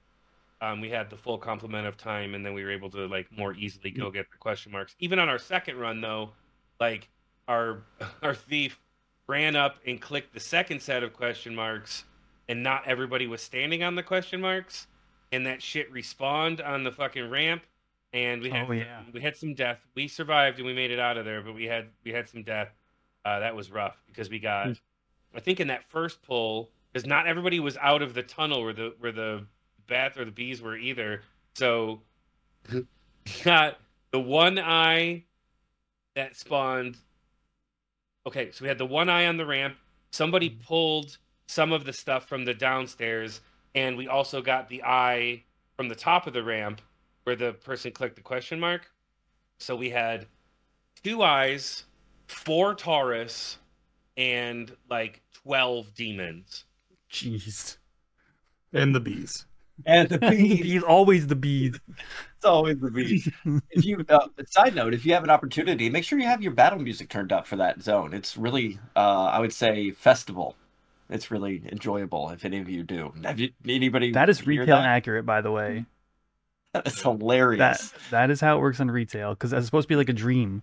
Um, 0.60 0.82
we 0.82 0.90
had 0.90 1.08
the 1.08 1.16
full 1.16 1.38
complement 1.38 1.86
of 1.86 1.96
time, 1.96 2.34
and 2.34 2.44
then 2.44 2.52
we 2.52 2.62
were 2.62 2.70
able 2.70 2.90
to 2.90 3.06
like 3.06 3.26
more 3.34 3.54
easily 3.54 3.90
go 3.90 4.10
get 4.10 4.30
the 4.30 4.36
question 4.36 4.70
marks. 4.70 4.94
Even 4.98 5.18
on 5.18 5.30
our 5.30 5.38
second 5.38 5.78
run, 5.78 6.02
though, 6.02 6.32
like 6.78 7.08
our 7.48 7.84
our 8.22 8.34
thief 8.34 8.78
ran 9.26 9.56
up 9.56 9.76
and 9.86 9.98
clicked 9.98 10.34
the 10.34 10.40
second 10.40 10.82
set 10.82 11.02
of 11.02 11.14
question 11.14 11.54
marks, 11.54 12.04
and 12.50 12.62
not 12.62 12.86
everybody 12.86 13.26
was 13.26 13.40
standing 13.40 13.82
on 13.82 13.94
the 13.94 14.02
question 14.02 14.42
marks, 14.42 14.88
and 15.32 15.46
that 15.46 15.62
shit 15.62 15.90
respawned 15.90 16.62
on 16.66 16.84
the 16.84 16.92
fucking 16.92 17.30
ramp, 17.30 17.62
and 18.12 18.42
we 18.42 18.50
had 18.50 18.68
Oh, 18.68 18.72
yeah. 18.72 19.02
we 19.12 19.20
had 19.20 19.36
some 19.36 19.54
death. 19.54 19.80
We 19.94 20.08
survived 20.08 20.58
and 20.58 20.66
we 20.66 20.72
made 20.74 20.90
it 20.90 20.98
out 20.98 21.16
of 21.16 21.24
there, 21.24 21.42
but 21.42 21.54
we 21.54 21.64
had 21.64 21.88
we 22.04 22.12
had 22.12 22.28
some 22.28 22.42
death. 22.42 22.68
Uh, 23.24 23.40
that 23.40 23.54
was 23.54 23.70
rough 23.70 23.96
because 24.06 24.30
we 24.30 24.38
got, 24.38 24.66
Hmm. 24.68 24.72
I 25.34 25.40
think 25.40 25.60
in 25.60 25.68
that 25.68 25.84
first 25.90 26.22
pull, 26.22 26.70
because 26.92 27.06
not 27.06 27.26
everybody 27.26 27.60
was 27.60 27.76
out 27.76 28.00
of 28.02 28.14
the 28.14 28.22
tunnel 28.22 28.62
where 28.62 28.72
the 28.72 28.94
where 28.98 29.12
the 29.12 29.46
bats 29.86 30.16
or 30.18 30.24
the 30.24 30.30
bees 30.30 30.60
were 30.62 30.76
either. 30.76 31.22
So 31.54 32.02
got 33.44 33.78
the 34.10 34.20
one 34.20 34.58
eye 34.58 35.24
that 36.14 36.36
spawned. 36.36 36.96
Okay, 38.26 38.50
so 38.50 38.62
we 38.62 38.68
had 38.68 38.78
the 38.78 38.86
one 38.86 39.08
eye 39.08 39.26
on 39.26 39.36
the 39.36 39.46
ramp. 39.46 39.76
Somebody 40.10 40.48
Hmm. 40.48 40.60
pulled 40.62 41.18
some 41.46 41.72
of 41.72 41.84
the 41.84 41.92
stuff 41.92 42.28
from 42.28 42.44
the 42.44 42.54
downstairs, 42.54 43.40
and 43.74 43.96
we 43.96 44.08
also 44.08 44.40
got 44.42 44.68
the 44.68 44.82
eye 44.84 45.44
from 45.76 45.88
the 45.88 45.94
top 45.94 46.26
of 46.26 46.32
the 46.32 46.42
ramp 46.42 46.80
where 47.24 47.36
the 47.36 47.52
person 47.52 47.92
clicked 47.92 48.16
the 48.16 48.22
question 48.22 48.58
mark. 48.58 48.90
So 49.58 49.76
we 49.76 49.90
had 49.90 50.26
two 51.02 51.22
eyes, 51.22 51.84
four 52.28 52.74
Taurus, 52.74 53.58
and 54.16 54.74
like 54.88 55.22
12 55.44 55.94
demons. 55.94 56.64
Jeez. 57.10 57.76
and 58.72 58.94
the 58.94 59.00
bees. 59.00 59.46
And 59.86 60.08
the 60.08 60.18
bees. 60.30 60.64
He's 60.64 60.82
always 60.82 61.26
the 61.26 61.36
bees. 61.36 61.78
It's 62.36 62.44
always 62.44 62.78
the 62.78 62.90
bees. 62.90 63.28
if 63.70 63.84
you, 63.84 64.04
uh, 64.08 64.28
side 64.48 64.74
note, 64.74 64.94
if 64.94 65.04
you 65.04 65.12
have 65.14 65.24
an 65.24 65.30
opportunity, 65.30 65.90
make 65.90 66.04
sure 66.04 66.18
you 66.18 66.26
have 66.26 66.42
your 66.42 66.52
battle 66.52 66.78
music 66.78 67.08
turned 67.08 67.32
up 67.32 67.46
for 67.46 67.56
that 67.56 67.82
zone. 67.82 68.14
It's 68.14 68.36
really, 68.36 68.78
uh, 68.96 69.26
I 69.32 69.38
would 69.40 69.52
say, 69.52 69.90
festival. 69.90 70.54
It's 71.08 71.30
really 71.30 71.62
enjoyable. 71.72 72.30
If 72.30 72.44
any 72.44 72.58
of 72.58 72.68
you 72.68 72.82
do, 72.84 73.12
have 73.24 73.40
you 73.40 73.50
anybody? 73.66 74.12
That 74.12 74.28
is 74.28 74.40
hear 74.40 74.60
retail 74.60 74.76
that? 74.76 74.84
accurate, 74.86 75.26
by 75.26 75.40
the 75.40 75.50
way. 75.50 75.84
That's 76.72 77.02
hilarious. 77.02 77.58
That 77.90 77.92
that 78.10 78.30
is 78.30 78.40
how 78.40 78.56
it 78.56 78.60
works 78.60 78.80
on 78.80 78.90
retail 78.90 79.30
because 79.34 79.50
that's 79.50 79.66
supposed 79.66 79.84
to 79.86 79.88
be 79.88 79.96
like 79.96 80.08
a 80.08 80.12
dream. 80.14 80.62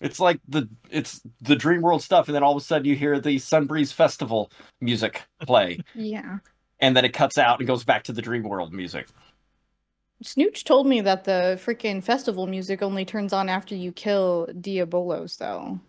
It's 0.00 0.20
like 0.20 0.40
the 0.48 0.68
it's 0.90 1.20
the 1.40 1.56
Dream 1.56 1.82
World 1.82 2.02
stuff, 2.02 2.28
and 2.28 2.34
then 2.34 2.42
all 2.42 2.52
of 2.56 2.62
a 2.62 2.64
sudden 2.64 2.86
you 2.86 2.94
hear 2.94 3.18
the 3.18 3.36
Sunbreeze 3.36 3.92
Festival 3.92 4.50
music 4.80 5.22
play, 5.40 5.80
Yeah. 5.94 6.38
and 6.78 6.96
then 6.96 7.04
it 7.04 7.12
cuts 7.14 7.36
out 7.38 7.58
and 7.58 7.66
goes 7.66 7.84
back 7.84 8.04
to 8.04 8.12
the 8.12 8.22
Dream 8.22 8.42
World 8.44 8.72
music. 8.72 9.08
Snooch 10.22 10.64
told 10.64 10.86
me 10.86 11.00
that 11.00 11.24
the 11.24 11.58
freaking 11.64 12.02
festival 12.02 12.46
music 12.46 12.82
only 12.82 13.04
turns 13.04 13.32
on 13.32 13.48
after 13.48 13.74
you 13.74 13.92
kill 13.92 14.48
Diabolos, 14.52 15.38
though. 15.38 15.80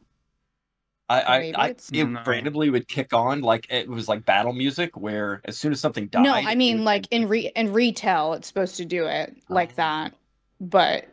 I, 1.10 1.22
I, 1.22 1.54
I 1.58 1.68
it 1.70 1.92
No. 2.08 2.22
randomly 2.26 2.70
would 2.70 2.88
kick 2.88 3.14
on 3.14 3.42
like 3.42 3.66
it 3.72 3.90
was 3.90 4.08
like 4.08 4.26
battle 4.26 4.54
music 4.54 4.96
where 4.96 5.42
as 5.46 5.58
soon 5.58 5.72
as 5.72 5.80
something 5.80 6.08
died. 6.08 6.22
No, 6.24 6.34
I 6.34 6.54
mean 6.56 6.78
would- 6.80 6.84
like 6.86 7.08
in 7.12 7.28
re 7.28 7.52
in 7.56 7.74
retail, 7.74 8.34
it's 8.34 8.48
supposed 8.48 8.76
to 8.78 8.86
do 8.86 9.06
it 9.08 9.36
like 9.50 9.72
Oh. 9.72 9.78
that, 9.78 10.14
but 10.62 11.06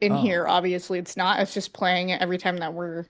in 0.00 0.12
Oh. 0.12 0.20
here, 0.22 0.46
obviously, 0.48 0.98
it's 0.98 1.16
not. 1.16 1.40
It's 1.40 1.52
just 1.52 1.72
playing 1.72 2.10
it 2.10 2.22
every 2.22 2.38
time 2.38 2.56
that 2.58 2.72
we're. 2.72 3.06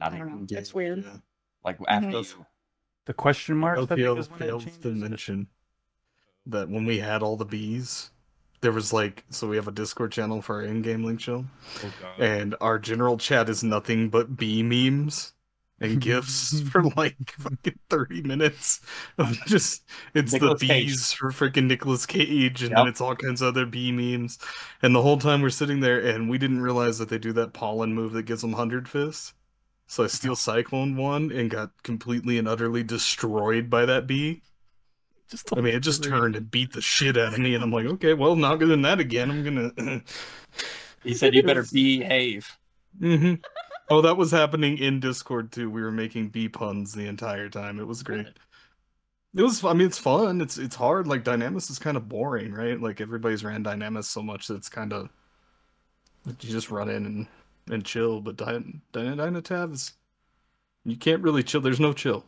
Not 0.00 0.12
I 0.14 0.18
don't 0.18 0.28
know. 0.28 0.46
Yeah, 0.48 0.58
It's 0.58 0.72
weird. 0.72 1.04
yeah. 1.04 1.16
like 1.64 1.78
after 1.88 2.08
Mhm. 2.08 2.46
The 3.06 3.14
question 3.14 3.56
mark. 3.56 3.78
I 3.78 3.86
think, 3.86 4.00
LTL 4.00 4.18
is 4.18 4.30
when 4.30 4.38
fails 4.38 4.64
to 4.82 4.88
mention 4.94 5.48
that 6.46 6.68
when 6.68 6.84
we 6.84 6.98
had 6.98 7.22
all 7.22 7.36
the 7.36 7.44
bees, 7.44 8.10
there 8.60 8.72
was 8.72 8.92
like 8.92 9.24
so 9.30 9.48
we 9.48 9.56
have 9.56 9.66
a 9.68 9.72
Discord 9.72 10.12
channel 10.12 10.40
for 10.40 10.56
our 10.56 10.62
in-game 10.62 11.02
linkshell, 11.04 11.44
Oh 11.84 11.92
god. 12.00 12.20
and 12.24 12.54
our 12.60 12.78
general 12.78 13.18
chat 13.18 13.48
is 13.48 13.64
nothing 13.64 14.08
but 14.08 14.36
bee 14.36 14.62
memes 14.62 15.32
and 15.80 16.00
gifts 16.00 16.60
for 16.70 16.82
like 16.96 17.16
fucking 17.38 17.78
thirty 17.90 18.22
minutes 18.22 18.80
of 19.18 19.32
just 19.46 19.84
it's 20.14 20.34
Nicolas 20.34 20.38
the 20.38 20.54
Cage. 20.62 20.88
bees 20.88 21.12
for 21.12 21.30
freaking 21.30 21.66
Nicolas 21.66 22.06
Cage, 22.06 22.62
and 22.62 22.76
Yep. 22.76 22.78
then 22.78 22.86
it's 22.86 23.00
all 23.00 23.16
kinds 23.16 23.42
of 23.42 23.48
other 23.48 23.66
bee 23.66 23.92
memes, 23.92 24.38
and 24.82 24.94
the 24.94 25.02
whole 25.02 25.18
time 25.18 25.42
we're 25.42 25.50
sitting 25.50 25.80
there 25.80 26.00
and 26.00 26.28
we 26.30 26.38
didn't 26.38 26.60
realize 26.62 26.98
that 26.98 27.08
they 27.08 27.18
do 27.18 27.32
that 27.34 27.52
pollen 27.52 27.94
move 27.94 28.12
that 28.12 28.24
gives 28.24 28.42
them 28.42 28.52
hundred 28.54 28.88
fists. 28.88 29.34
So 29.88 30.04
I 30.04 30.08
steal 30.08 30.36
Cyclone 30.36 30.96
one 30.96 31.32
and 31.32 31.50
got 31.50 31.82
completely 31.82 32.38
and 32.38 32.48
utterly 32.48 32.82
destroyed 32.84 33.70
by 33.70 33.86
that 33.86 34.06
bee. 34.06 34.42
Just 35.30 35.52
I 35.56 35.60
mean, 35.60 35.74
it 35.74 35.80
just 35.80 36.02
turned 36.04 36.36
and 36.36 36.50
beat 36.50 36.72
the 36.72 36.80
shit 36.80 37.16
out 37.18 37.34
of 37.34 37.38
me, 37.40 37.54
and 37.54 37.62
I'm 37.64 37.70
like, 37.72 37.86
okay, 37.86 38.14
well, 38.14 38.36
not 38.36 38.56
good 38.58 38.66
doing 38.68 38.82
that 38.82 39.00
again. 39.00 39.30
I'm 39.30 39.44
gonna. 39.44 40.02
He 41.02 41.14
said 41.14 41.34
you 41.34 41.42
better 41.42 41.64
behave. 41.72 42.56
hmm 43.00 43.34
Oh, 43.90 44.02
that 44.02 44.16
was 44.16 44.30
happening 44.30 44.78
in 44.78 45.00
Discord 45.00 45.50
too. 45.52 45.70
We 45.70 45.82
were 45.82 45.90
making 45.90 46.28
bee 46.28 46.48
puns 46.48 46.92
the 46.92 47.06
entire 47.06 47.48
time. 47.48 47.78
It 47.80 47.86
was 47.86 48.02
great. 48.02 48.26
It 49.34 49.42
was. 49.42 49.64
I 49.64 49.72
mean, 49.72 49.86
it's 49.86 49.98
fun. 49.98 50.40
It's 50.40 50.58
it's 50.58 50.76
hard. 50.76 51.06
Like 51.06 51.24
Dynamis 51.24 51.70
is 51.70 51.78
kind 51.78 51.96
of 51.96 52.08
boring, 52.08 52.52
right? 52.52 52.80
Like 52.80 53.00
everybody's 53.00 53.44
ran 53.44 53.64
Dynamis 53.64 54.04
so 54.04 54.22
much 54.22 54.46
that 54.48 54.56
it's 54.56 54.68
kind 54.68 54.92
of 54.92 55.08
you 56.26 56.34
just 56.50 56.70
run 56.70 56.90
in 56.90 57.06
and 57.06 57.26
and 57.70 57.84
chill. 57.84 58.20
But 58.20 58.36
Dy- 58.36 58.80
Dy- 58.92 59.00
Dynatav 59.16 59.72
is 59.72 59.92
you 60.84 60.96
can't 60.96 61.22
really 61.22 61.42
chill. 61.42 61.60
There's 61.60 61.80
no 61.80 61.92
chill. 61.92 62.24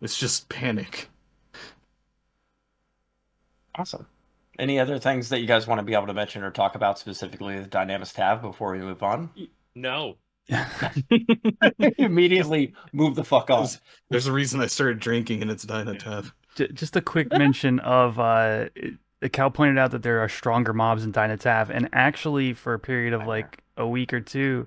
It's 0.00 0.18
just 0.18 0.48
panic. 0.48 1.08
Awesome. 3.74 4.06
Any 4.58 4.78
other 4.78 4.98
things 4.98 5.28
that 5.30 5.40
you 5.40 5.46
guys 5.46 5.66
want 5.66 5.78
to 5.78 5.84
be 5.84 5.94
able 5.94 6.06
to 6.06 6.14
mention 6.14 6.42
or 6.42 6.50
talk 6.50 6.74
about 6.74 6.98
specifically 6.98 7.58
the 7.58 7.68
Dynamis 7.68 8.12
tab 8.14 8.42
before 8.42 8.72
we 8.72 8.80
move 8.80 9.02
on? 9.02 9.30
No. 9.74 10.16
Immediately 11.98 12.74
move 12.92 13.14
the 13.14 13.24
fuck 13.24 13.50
off. 13.50 13.80
There's 14.10 14.26
a 14.26 14.32
reason 14.32 14.60
I 14.60 14.66
started 14.66 14.98
drinking, 14.98 15.42
and 15.42 15.50
it's 15.50 15.64
Dynatav. 15.64 16.32
J- 16.56 16.68
just 16.72 16.96
a 16.96 17.00
quick 17.00 17.30
mention 17.32 17.78
of 17.80 18.18
uh 18.18 18.66
the 19.20 19.28
cow 19.28 19.48
pointed 19.48 19.78
out 19.78 19.92
that 19.92 20.02
there 20.02 20.18
are 20.18 20.28
stronger 20.28 20.72
mobs 20.72 21.04
in 21.04 21.12
Dynatav, 21.12 21.70
and 21.70 21.88
actually 21.92 22.52
for 22.54 22.74
a 22.74 22.78
period 22.78 23.12
of 23.12 23.26
like 23.26 23.62
a 23.76 23.86
week 23.86 24.12
or 24.12 24.20
two, 24.20 24.66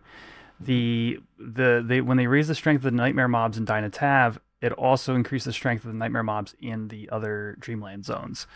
the 0.60 1.20
the 1.38 1.84
they 1.86 2.02
when 2.02 2.18
they 2.18 2.28
raised 2.28 2.50
the 2.50 2.56
strength 2.56 2.80
of 2.80 2.92
the 2.92 2.92
nightmare 2.92 3.28
mobs 3.28 3.58
in 3.58 3.66
Dynatav, 3.66 4.38
it 4.62 4.72
also 4.72 5.14
increased 5.14 5.46
the 5.46 5.54
strength 5.54 5.84
of 5.84 5.92
the 5.92 5.98
nightmare 5.98 6.24
mobs 6.24 6.56
in 6.60 6.88
the 6.88 7.10
other 7.12 7.58
Dreamland 7.60 8.06
zones. 8.06 8.48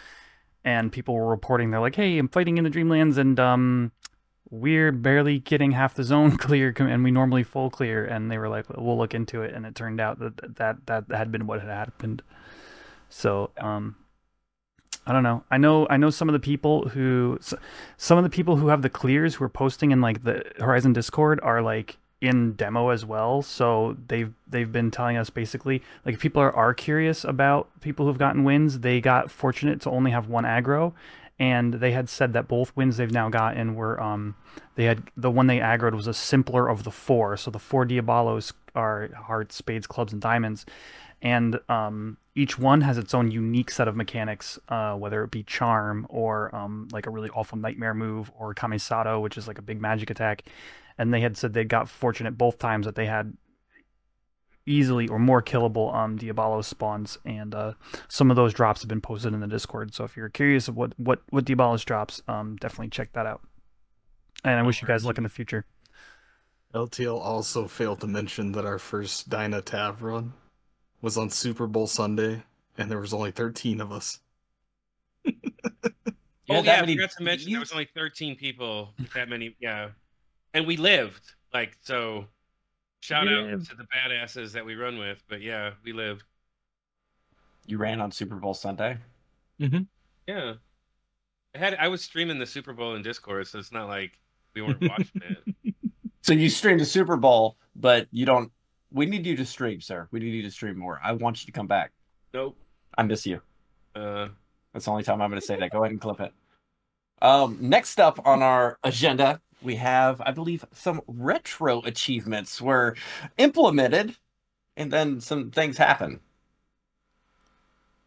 And 0.64 0.92
people 0.92 1.16
were 1.16 1.28
reporting 1.28 1.72
they're 1.72 1.80
like, 1.82 1.96
"Hey, 1.96 2.18
I'm 2.18 2.30
fighting 2.30 2.58
in 2.58 2.64
the 2.64 2.70
Dreamlands, 2.70 3.18
and 3.18 3.40
um, 3.40 3.92
we're 4.52 4.92
barely 4.92 5.40
getting 5.40 5.72
half 5.72 5.94
the 5.96 6.04
zone 6.04 6.38
clear, 6.38 6.74
and 6.78 7.04
we 7.04 7.12
normally 7.12 7.44
full 7.44 7.70
clear." 7.70 8.06
And 8.06 8.32
they 8.32 8.38
were 8.38 8.50
like, 8.50 8.66
"We'll 8.70 8.98
look 8.98 9.14
into 9.14 9.42
it," 9.42 9.54
and 9.54 9.66
it 9.66 9.76
turned 9.76 10.00
out 10.00 10.20
that 10.20 10.56
that 10.58 10.86
that 10.88 11.06
had 11.10 11.32
been 11.32 11.48
what 11.48 11.62
had 11.62 11.70
happened. 11.70 12.22
So, 13.10 13.52
um, 13.58 13.96
I 15.06 15.12
don't 15.12 15.24
know. 15.24 15.44
I 15.50 15.58
know. 15.58 15.88
I 15.90 15.98
know 15.98 16.10
some 16.10 16.30
of 16.30 16.34
the 16.34 16.40
people 16.40 16.90
who, 16.90 17.40
some 17.98 18.18
of 18.18 18.24
the 18.24 18.30
people 18.30 18.58
who 18.58 18.68
have 18.68 18.84
the 18.84 18.90
clears 18.90 19.36
who 19.36 19.44
are 19.44 19.50
posting 19.50 19.92
in 19.92 20.02
like 20.02 20.24
the 20.24 20.44
Horizon 20.60 20.94
Discord 20.94 21.40
are 21.42 21.62
like 21.62 21.98
in 22.22 22.54
demo 22.54 22.90
as 22.90 23.06
well. 23.06 23.42
So 23.42 23.98
they've 24.08 24.34
they've 24.48 24.72
been 24.72 24.92
telling 24.92 25.18
us 25.18 25.30
basically 25.30 25.82
like 26.06 26.16
if 26.16 26.22
people 26.22 26.42
are 26.42 26.52
are 26.52 26.74
curious 26.74 27.24
about 27.24 27.70
people 27.82 28.06
who've 28.06 28.18
gotten 28.18 28.44
wins. 28.44 28.82
They 28.82 29.02
got 29.02 29.32
fortunate 29.32 29.82
to 29.82 29.90
only 29.90 30.12
have 30.12 30.28
one 30.28 30.44
aggro, 30.44 30.94
and 31.40 31.76
they 31.76 31.92
had 31.92 32.10
said 32.10 32.34
that 32.34 32.48
both 32.48 32.76
wins 32.76 32.98
they've 32.98 33.12
now 33.12 33.30
gotten 33.30 33.76
were 33.76 34.02
um 34.02 34.36
they 34.76 34.86
had 34.86 35.04
the 35.16 35.32
one 35.32 35.48
they 35.48 35.60
aggroed 35.60 35.96
was 35.96 36.08
a 36.08 36.14
simpler 36.14 36.68
of 36.68 36.84
the 36.84 36.92
four. 36.92 37.38
So 37.38 37.52
the 37.52 37.60
four 37.60 37.86
Diabolos 37.86 38.54
are 38.76 39.10
hearts, 39.14 39.56
spades, 39.56 39.88
clubs, 39.88 40.14
and 40.14 40.22
diamonds 40.22 40.66
and 41.22 41.60
um, 41.68 42.18
each 42.36 42.58
one 42.58 42.82
has 42.82 42.98
its 42.98 43.14
own 43.14 43.30
unique 43.32 43.72
set 43.72 43.88
of 43.88 43.96
mechanics, 43.96 44.58
uh, 44.70 44.96
whether 44.96 45.24
it 45.24 45.32
be 45.32 45.44
charm 45.44 46.06
or 46.10 46.54
um, 46.56 46.88
like 46.92 47.06
a 47.06 47.10
really 47.10 47.30
awful 47.32 47.58
nightmare 47.58 47.94
move 47.94 48.32
or 48.38 48.54
Camisado, 48.56 49.22
which 49.22 49.38
is 49.38 49.48
like 49.48 49.58
a 49.58 49.62
big 49.62 49.82
magic 49.82 50.10
attack. 50.10 50.46
And 50.98 51.14
they 51.14 51.22
had 51.22 51.36
said 51.38 51.54
they 51.54 51.66
got 51.66 51.90
fortunate 51.90 52.38
both 52.38 52.58
times 52.58 52.86
that 52.86 52.96
they 52.96 53.06
had 53.06 53.36
easily 54.66 55.08
or 55.08 55.20
more 55.20 55.42
killable 55.42 55.94
um, 55.94 56.18
Diabolos 56.18 56.66
spawns, 56.66 57.18
and 57.26 57.56
uh, 57.56 57.74
some 58.08 58.30
of 58.30 58.36
those 58.36 58.54
drops 58.54 58.82
have 58.82 58.90
been 58.90 59.02
posted 59.02 59.34
in 59.34 59.40
the 59.40 59.48
Discord. 59.48 59.94
So 59.94 60.04
if 60.04 60.16
you're 60.16 60.30
curious 60.30 60.68
of 60.68 60.76
what 60.76 60.94
what 60.98 61.22
what 61.30 61.46
Diabolos 61.46 61.86
drops, 61.86 62.22
um, 62.28 62.56
definitely 62.58 62.90
check 62.90 63.14
that 63.14 63.26
out. 63.26 63.42
And 64.44 64.60
I 64.60 64.64
wish 64.64 64.82
you 64.82 64.88
guys 64.88 65.06
luck 65.06 65.18
in 65.18 65.24
the 65.24 65.30
future. 65.30 65.66
LTL 66.74 67.20
also 67.20 67.68
failed 67.68 68.00
to 68.02 68.08
mention 68.08 68.52
that 68.52 68.66
our 68.66 68.78
first 68.78 69.30
Dyna 69.30 69.62
Tav 69.62 70.04
run 70.04 70.34
was 71.02 71.18
on 71.18 71.30
Super 71.30 71.66
Bowl 71.66 71.88
Sunday, 71.88 72.44
and 72.78 72.92
there 72.92 73.00
was 73.00 73.14
only 73.14 73.32
13 73.32 73.82
of 73.82 73.92
us. 73.92 74.20
Oh 76.50 76.56
had 76.56 76.66
yeah, 76.66 76.78
I 76.78 76.80
many 76.82 76.96
forgot 76.96 77.12
to 77.18 77.24
mention 77.24 77.52
there 77.52 77.60
was 77.60 77.72
only 77.72 77.88
13 77.94 78.36
people. 78.36 78.94
That 79.14 79.30
many, 79.30 79.56
yeah. 79.60 79.90
And 80.54 80.66
we 80.66 80.78
lived 80.78 81.22
like 81.54 81.78
so. 81.82 82.26
Shout 83.02 83.26
We 83.28 83.34
out 83.34 83.44
lived. 83.46 83.70
to 83.70 83.76
the 83.76 83.86
badasses 83.86 84.52
that 84.54 84.66
we 84.66 84.76
run 84.76 84.98
with, 84.98 85.24
but 85.30 85.42
yeah, 85.42 85.72
we 85.84 85.94
live. 85.94 86.24
You 87.66 87.78
ran 87.78 88.02
on 88.02 88.12
Super 88.12 88.36
Bowl 88.36 88.54
Sunday. 88.54 88.98
Yeah, 89.58 90.54
I 91.56 91.58
had 91.58 91.76
I 91.76 91.88
was 91.88 92.02
streaming 92.02 92.40
the 92.40 92.46
Super 92.46 92.74
Bowl 92.74 92.96
in 92.96 93.02
Discord, 93.02 93.48
so 93.48 93.60
it's 93.60 93.72
not 93.72 93.88
like 93.88 94.12
we 94.56 94.62
weren't 94.62 94.82
watching 94.82 95.22
it. 95.24 95.56
So 96.22 96.34
you 96.34 96.50
streamed 96.50 96.82
the 96.82 96.86
Super 96.86 97.16
Bowl, 97.16 97.56
but 97.76 98.08
you 98.12 98.26
don't. 98.26 98.52
We 98.92 99.06
need 99.06 99.26
you 99.26 99.36
to 99.38 99.46
stream, 99.46 99.80
sir. 99.82 100.08
We 100.12 100.20
need 100.20 100.34
you 100.34 100.42
to 100.44 100.52
stream 100.52 100.78
more. 100.78 101.00
I 101.04 101.14
want 101.14 101.42
you 101.42 101.46
to 101.48 101.52
come 101.52 101.66
back. 101.66 101.92
Nope. 102.34 102.58
I 102.98 103.04
miss 103.04 103.26
you. 103.26 103.42
Uh, 103.96 104.28
That's 104.74 104.86
the 104.86 104.92
only 104.92 105.04
time 105.04 105.22
I'm 105.22 105.30
going 105.30 105.40
to 105.42 105.46
say 105.46 105.58
that. 105.58 105.72
Go 105.72 105.80
ahead 105.80 105.92
and 105.92 106.00
clip 106.02 106.20
it. 106.20 106.34
Um, 107.22 107.58
next 107.60 108.00
up 108.00 108.26
on 108.26 108.42
our 108.42 108.78
agenda, 108.84 109.42
we 109.62 109.76
have, 109.76 110.22
I 110.22 110.32
believe, 110.32 110.64
some 110.72 111.02
retro 111.08 111.82
achievements 111.82 112.62
were 112.62 112.96
implemented, 113.38 114.16
and 114.78 114.92
then 114.92 115.20
some 115.20 115.52
things 115.52 115.78
happen. 115.78 116.20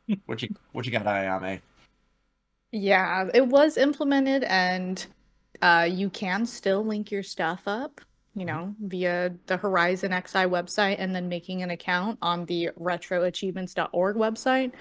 what 0.27 0.43
you 0.43 0.49
what 0.73 0.87
you 0.87 0.93
got, 0.93 1.05
Ayame? 1.05 1.61
Yeah, 2.71 3.29
it 3.35 3.47
was 3.47 3.77
implemented, 3.77 4.45
and 4.45 5.05
uh, 5.61 5.87
you 5.91 6.09
can 6.09 6.47
still 6.47 6.85
link 6.85 7.11
your 7.11 7.23
stuff 7.23 7.63
up, 7.67 8.01
you 8.35 8.47
know, 8.47 8.75
via 8.81 9.35
the 9.47 9.57
Horizon 9.57 10.11
XI 10.13 10.47
website 10.47 10.97
and 10.99 11.15
then 11.15 11.29
making 11.29 11.63
an 11.63 11.71
account 11.71 12.19
on 12.23 12.47
the 12.47 12.71
retroachievements.org 12.81 14.17
website 14.17 14.73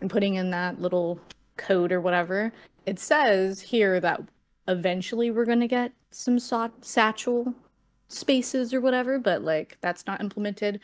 and 0.00 0.10
putting 0.10 0.34
in 0.34 0.50
that 0.50 0.80
little 0.80 1.18
code 1.56 1.92
or 1.92 2.00
whatever. 2.00 2.52
It 2.86 2.98
says 2.98 3.60
here 3.60 4.00
that 4.00 4.20
eventually 4.68 5.30
we're 5.30 5.44
going 5.44 5.60
to 5.60 5.68
get 5.68 5.92
some 6.10 6.38
sa- 6.38 6.68
satchel 6.80 7.54
spaces 8.08 8.74
or 8.74 8.80
whatever, 8.80 9.18
but 9.18 9.42
like 9.42 9.78
that's 9.80 10.06
not 10.06 10.20
implemented. 10.20 10.80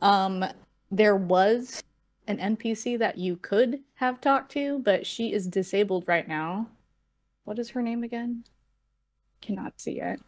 Um, 0.00 0.44
there 0.90 1.16
was 1.16 1.82
an 2.26 2.38
NPC 2.38 2.98
that 2.98 3.18
you 3.18 3.36
could 3.36 3.80
have 3.94 4.20
talked 4.20 4.52
to, 4.52 4.78
but 4.80 5.06
she 5.06 5.32
is 5.32 5.46
disabled 5.46 6.04
right 6.06 6.28
now. 6.28 6.68
What 7.44 7.58
is 7.58 7.70
her 7.70 7.82
name 7.82 8.04
again? 8.04 8.44
Cannot 9.40 9.80
see 9.80 10.00
it. 10.00 10.20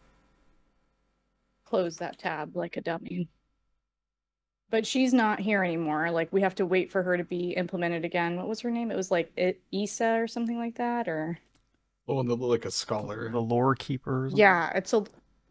Close 1.65 1.97
that 1.97 2.17
tab 2.17 2.55
like 2.55 2.77
a 2.77 2.81
dummy. 2.81 3.27
But 4.71 4.87
she's 4.87 5.13
not 5.13 5.39
here 5.39 5.63
anymore. 5.63 6.09
Like 6.11 6.31
we 6.33 6.41
have 6.41 6.55
to 6.55 6.65
wait 6.65 6.89
for 6.89 7.03
her 7.03 7.15
to 7.17 7.23
be 7.23 7.51
implemented 7.51 8.03
again. 8.05 8.37
What 8.37 8.47
was 8.47 8.59
her 8.61 8.71
name? 8.71 8.89
It 8.89 8.95
was 8.97 9.11
like 9.11 9.31
I- 9.37 9.55
Isa 9.71 10.15
or 10.19 10.27
something 10.27 10.57
like 10.57 10.75
that, 10.77 11.07
or 11.07 11.37
Oh, 12.07 12.19
and 12.19 12.27
they 12.29 12.33
look 12.33 12.49
like 12.49 12.65
a 12.65 12.71
scholar. 12.71 13.29
The 13.29 13.39
lore 13.39 13.75
keepers. 13.75 14.33
yeah, 14.33 14.71
it's 14.75 14.93
a 14.93 15.03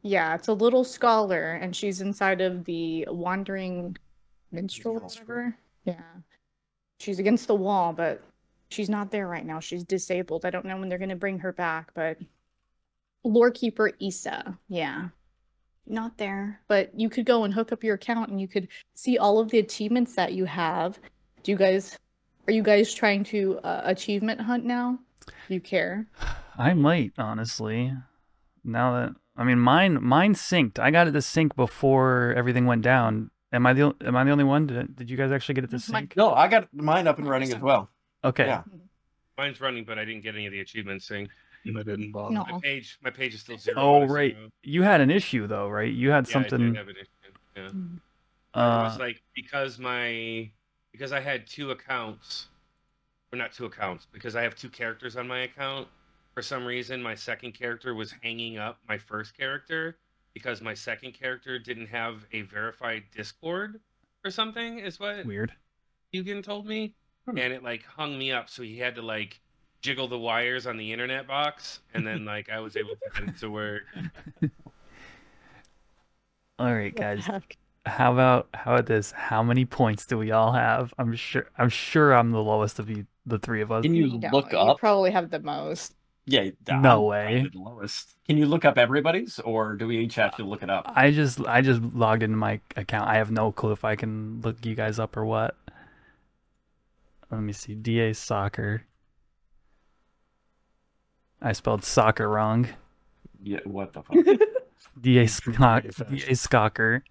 yeah, 0.03 0.35
it's 0.35 0.49
a 0.49 0.53
little 0.55 0.83
scholar, 0.85 1.53
and 1.53 1.77
she's 1.77 2.01
inside 2.01 2.41
of 2.41 2.65
the 2.65 3.07
wandering 3.11 3.97
minstrel 4.51 4.97
or 4.97 5.01
Minstrel. 5.01 5.27
whatever. 5.27 5.57
Yeah, 5.85 6.03
she's 6.99 7.19
against 7.19 7.47
the 7.47 7.55
wall, 7.55 7.93
but 7.93 8.23
she's 8.71 8.89
not 8.89 9.11
there 9.11 9.29
right 9.29 9.45
now. 9.47 9.61
She's 9.61 9.85
disabled. 9.85 10.45
I 10.47 10.51
don't 10.51 10.65
know 10.65 10.79
when 10.79 10.89
they're 10.89 10.99
gonna 10.99 11.15
bring 11.17 11.39
her 11.41 11.53
back, 11.53 11.93
but 11.95 12.19
lore 13.23 13.51
keeper 13.51 13.93
Isa. 13.99 14.59
yeah, 14.69 15.09
not 15.91 16.17
there, 16.19 16.61
but 16.69 16.91
you 16.99 17.09
could 17.09 17.27
go 17.27 17.45
and 17.45 17.53
hook 17.53 17.73
up 17.73 17.85
your 17.85 17.95
account 17.95 18.31
and 18.31 18.41
you 18.41 18.49
could 18.49 18.69
see 18.95 19.19
all 19.19 19.39
of 19.39 19.51
the 19.51 19.59
achievements 19.59 20.15
that 20.15 20.33
you 20.33 20.45
have. 20.45 20.99
Do 21.43 21.53
you 21.53 21.59
guys 21.59 21.99
are 22.47 22.53
you 22.53 22.63
guys 22.63 22.93
trying 22.93 23.25
to 23.25 23.59
uh, 23.65 23.83
achievement 23.85 24.41
hunt 24.41 24.65
now? 24.65 24.99
Do 25.49 25.55
you 25.55 25.61
care? 25.61 26.07
I 26.59 26.75
might 26.75 27.13
honestly. 27.19 27.93
Now 28.65 28.93
that 28.93 29.15
I 29.37 29.45
mean, 29.45 29.59
mine 29.59 30.03
mine 30.03 30.35
synced. 30.35 30.79
I 30.79 30.91
got 30.91 31.09
it 31.09 31.13
to 31.13 31.23
sync 31.23 31.57
before 31.57 32.35
everything 32.37 32.67
went 32.67 32.83
down. 32.83 33.31
Am 33.53 33.67
I 33.67 33.73
the 33.73 33.95
am 34.05 34.17
I 34.17 34.25
the 34.25 34.31
only 34.31 34.45
one? 34.45 34.67
Did, 34.67 34.97
did 34.97 35.11
you 35.11 35.17
guys 35.17 35.33
actually 35.33 35.55
get 35.55 35.65
it 35.65 35.71
to 35.71 35.79
sync? 35.79 36.17
No, 36.17 36.33
I 36.33 36.49
got 36.49 36.69
mine 36.73 37.07
up 37.07 37.19
and 37.19 37.29
running 37.29 37.53
as 37.53 37.61
well. 37.61 37.91
Okay. 38.25 38.47
Yeah. 38.47 38.63
Mine's 39.39 39.61
running, 39.61 39.85
but 39.85 39.99
I 39.99 40.05
didn't 40.05 40.23
get 40.23 40.35
any 40.35 40.47
of 40.47 40.53
the 40.53 40.61
achievements 40.61 41.09
thing. 41.09 41.29
And 41.65 41.79
I 41.79 41.83
didn't 41.83 42.13
bother. 42.13 42.35
No. 42.35 42.45
My 42.51 42.59
page, 42.61 42.99
my 43.03 43.11
page 43.11 43.35
is 43.35 43.41
still 43.41 43.59
zero. 43.59 43.77
Oh 43.79 44.07
right. 44.07 44.35
zero. 44.35 44.49
You 44.63 44.83
had 44.83 45.01
an 45.01 45.11
issue 45.11 45.47
though, 45.47 45.69
right? 45.69 45.93
You 45.93 46.11
had 46.11 46.29
Yeah, 46.29 46.39
I 46.39 46.43
did 46.43 46.51
something. 46.51 46.75
have 46.75 46.89
an 46.89 46.97
issue, 46.97 47.33
Yeah. 47.57 47.63
Mm. 47.69 47.97
it 47.97 48.01
Uh, 48.55 48.83
was 48.91 48.99
like 48.99 49.23
because 49.35 49.79
my 49.79 50.51
because 50.93 51.13
I 51.13 51.21
had 51.21 51.47
two 51.47 51.71
accounts, 51.71 52.49
or 53.33 53.39
not 53.39 53.53
two 53.53 53.65
accounts, 53.67 54.07
because 54.13 54.35
I 54.37 54.43
have 54.43 54.55
two 54.57 54.69
characters 54.71 55.17
on 55.17 55.29
my 55.29 55.41
account. 55.41 55.87
For 56.35 56.43
some 56.43 56.65
reason, 56.65 57.03
my 57.03 57.15
second 57.15 57.53
character 57.53 57.95
was 57.95 58.13
hanging 58.23 58.57
up 58.57 58.79
my 58.89 58.97
first 58.99 59.37
character 59.37 59.99
because 60.33 60.63
my 60.63 60.75
second 60.75 61.13
character 61.13 61.59
didn't 61.59 61.87
have 61.89 62.25
a 62.33 62.43
verified 62.43 63.03
Discord 63.15 63.81
or 64.25 64.31
something. 64.31 64.79
Is 64.79 64.99
what 64.99 65.25
weird. 65.27 65.53
Hugan 66.15 66.43
told 66.43 66.67
me, 66.67 66.95
Hmm. 67.27 67.37
and 67.39 67.53
it 67.53 67.63
like 67.63 67.85
hung 67.85 68.19
me 68.19 68.33
up. 68.33 68.49
So 68.49 68.63
he 68.63 68.79
had 68.79 68.95
to 68.95 69.03
like 69.03 69.41
jiggle 69.81 70.09
the 70.09 70.19
wires 70.19 70.67
on 70.67 70.77
the 70.77 70.93
internet 70.93 71.27
box, 71.27 71.81
and 71.95 72.07
then 72.07 72.25
like 72.25 72.51
I 72.51 72.61
was 72.61 72.77
able 72.77 72.91
to 72.91 73.21
get 73.21 73.29
it 73.29 73.39
to 73.39 73.51
work. 73.51 73.83
All 76.59 76.75
right, 76.75 76.95
guys. 76.95 77.27
How 77.87 78.13
about 78.13 78.49
how 78.53 78.75
about 78.75 78.87
this? 78.87 79.13
How 79.13 79.43
many 79.43 79.65
points 79.65 80.05
do 80.05 80.19
we 80.19 80.31
all 80.31 80.53
have? 80.53 80.93
I'm 80.99 81.15
sure 81.15 81.49
I'm 81.57 81.71
sure 81.71 82.13
I'm 82.13 82.31
the 82.31 82.43
lowest 82.43 82.79
of 82.79 82.91
you, 82.91 83.07
the 83.25 83.39
three 83.39 83.63
of 83.63 83.73
us. 83.73 83.83
Can 83.83 83.95
you 83.95 84.19
don't. 84.19 84.33
look 84.33 84.53
You 84.53 84.59
up? 84.59 84.79
probably 84.79 85.11
have 85.13 85.31
the 85.31 85.41
most. 85.41 85.95
Yeah. 86.27 86.51
I'm 86.69 86.83
No 86.83 87.03
way. 87.03 87.47
the 87.51 87.59
lowest. 87.59 88.15
Can 88.29 88.37
you 88.37 88.45
look 88.45 88.67
up 88.67 88.77
everybody's, 88.77 89.39
or 89.41 89.75
do 89.77 89.87
we 89.87 89.99
each 89.99 90.17
have 90.17 90.37
to 90.37 90.45
look 90.45 90.63
it 90.63 90.69
up? 90.69 90.85
I 90.95 91.11
just 91.11 91.41
I 91.47 91.63
just 91.63 91.81
logged 91.81 92.23
into 92.23 92.37
my 92.37 92.61
account. 92.77 93.09
I 93.09 93.15
have 93.17 93.31
no 93.31 93.51
clue 93.51 93.73
if 93.73 93.83
I 93.85 93.97
can 93.97 94.43
look 94.43 94.65
you 94.67 94.75
guys 94.75 94.99
up 94.99 95.17
or 95.17 95.25
what. 95.25 95.57
Let 97.31 97.41
me 97.41 97.55
see. 97.55 97.75
DA 97.75 98.13
soccer. 98.13 98.83
I 101.43 101.53
spelled 101.53 101.85
soccer 101.85 102.29
wrong. 102.29 102.69
Yeah. 103.43 103.61
What 103.65 103.93
the 103.93 104.03
fuck? 104.03 104.17
DA 105.01 105.27
True 105.27 105.53
DA 105.53 105.91
fashion. 105.91 106.35
Scocker. 106.35 107.03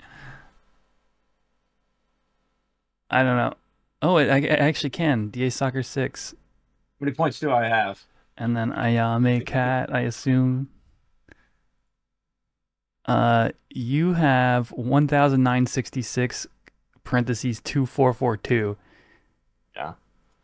I 3.09 3.23
don't 3.23 3.37
know. 3.37 3.53
Oh, 4.01 4.17
it, 4.17 4.29
I, 4.29 4.37
I 4.37 4.67
actually 4.67 4.91
can. 4.91 5.29
DA 5.29 5.49
Soccer 5.49 5.83
6. 5.83 6.31
How 6.99 7.05
many 7.05 7.15
points 7.15 7.39
do 7.39 7.51
I 7.51 7.65
have? 7.65 8.03
And 8.37 8.55
then 8.55 8.71
Ayame 8.71 9.45
Cat, 9.45 9.93
I 9.93 10.01
assume. 10.01 10.69
Uh, 13.05 13.49
you 13.69 14.13
have 14.13 14.69
1,966 14.71 16.47
parentheses 17.03 17.59
2442. 17.61 18.77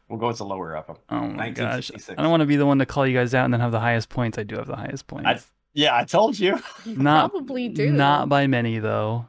We'll 0.09 0.19
go 0.19 0.27
with 0.27 0.37
the 0.37 0.45
lower 0.45 0.77
up. 0.77 0.99
Oh 1.09 1.21
my 1.27 1.49
gosh. 1.49 1.89
I 2.09 2.13
don't 2.15 2.29
want 2.29 2.41
to 2.41 2.45
be 2.45 2.57
the 2.57 2.65
one 2.65 2.77
to 2.79 2.85
call 2.85 3.07
you 3.07 3.17
guys 3.17 3.33
out 3.33 3.45
and 3.45 3.53
then 3.53 3.61
have 3.61 3.71
the 3.71 3.79
highest 3.79 4.09
points. 4.09 4.37
I 4.37 4.43
do 4.43 4.55
have 4.55 4.67
the 4.67 4.75
highest 4.75 5.07
points. 5.07 5.27
I, 5.27 5.39
yeah, 5.73 5.97
I 5.97 6.03
told 6.03 6.37
you. 6.37 6.59
You 6.85 6.95
Not- 6.97 7.31
probably 7.31 7.69
do. 7.69 7.91
Not 7.91 8.29
by 8.29 8.45
many, 8.47 8.77
though. 8.79 9.25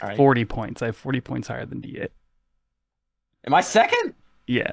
All 0.00 0.08
right. 0.08 0.16
40 0.16 0.44
points. 0.46 0.80
I 0.82 0.86
have 0.86 0.96
40 0.96 1.20
points 1.20 1.48
higher 1.48 1.66
than 1.66 1.80
DA. 1.80 2.08
Am 3.46 3.52
I 3.52 3.60
second? 3.60 4.14
Yeah. 4.46 4.70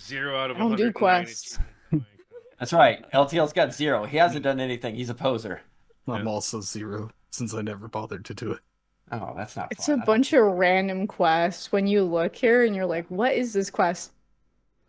Zero 0.00 0.36
out 0.38 0.50
of 0.50 0.56
I 0.56 0.60
don't 0.60 0.76
do 0.76 0.90
quests. 0.92 1.58
achievements 1.58 1.58
on 1.92 1.98
my 1.98 1.98
account. 1.98 2.58
That's 2.58 2.72
right. 2.72 3.12
LTL's 3.12 3.52
got 3.52 3.74
zero. 3.74 4.04
He 4.06 4.16
hasn't 4.16 4.44
done 4.44 4.60
anything. 4.60 4.94
He's 4.94 5.10
a 5.10 5.14
poser. 5.14 5.60
I'm 6.08 6.24
Yeah. 6.24 6.30
also 6.30 6.60
zero 6.62 7.10
since 7.30 7.52
I 7.54 7.60
never 7.62 7.86
bothered 7.88 8.24
to 8.26 8.34
do 8.34 8.52
it. 8.52 8.60
Oh, 9.12 9.34
that's 9.36 9.56
not. 9.56 9.68
It's 9.70 9.86
fun. 9.86 10.00
a 10.00 10.04
bunch 10.04 10.32
of 10.32 10.44
random 10.44 11.06
quests 11.06 11.70
when 11.70 11.86
you 11.86 12.02
look 12.04 12.34
here 12.34 12.64
and 12.64 12.74
you're 12.74 12.86
like, 12.86 13.06
what 13.08 13.34
is 13.34 13.52
this 13.52 13.70
quest? 13.70 14.12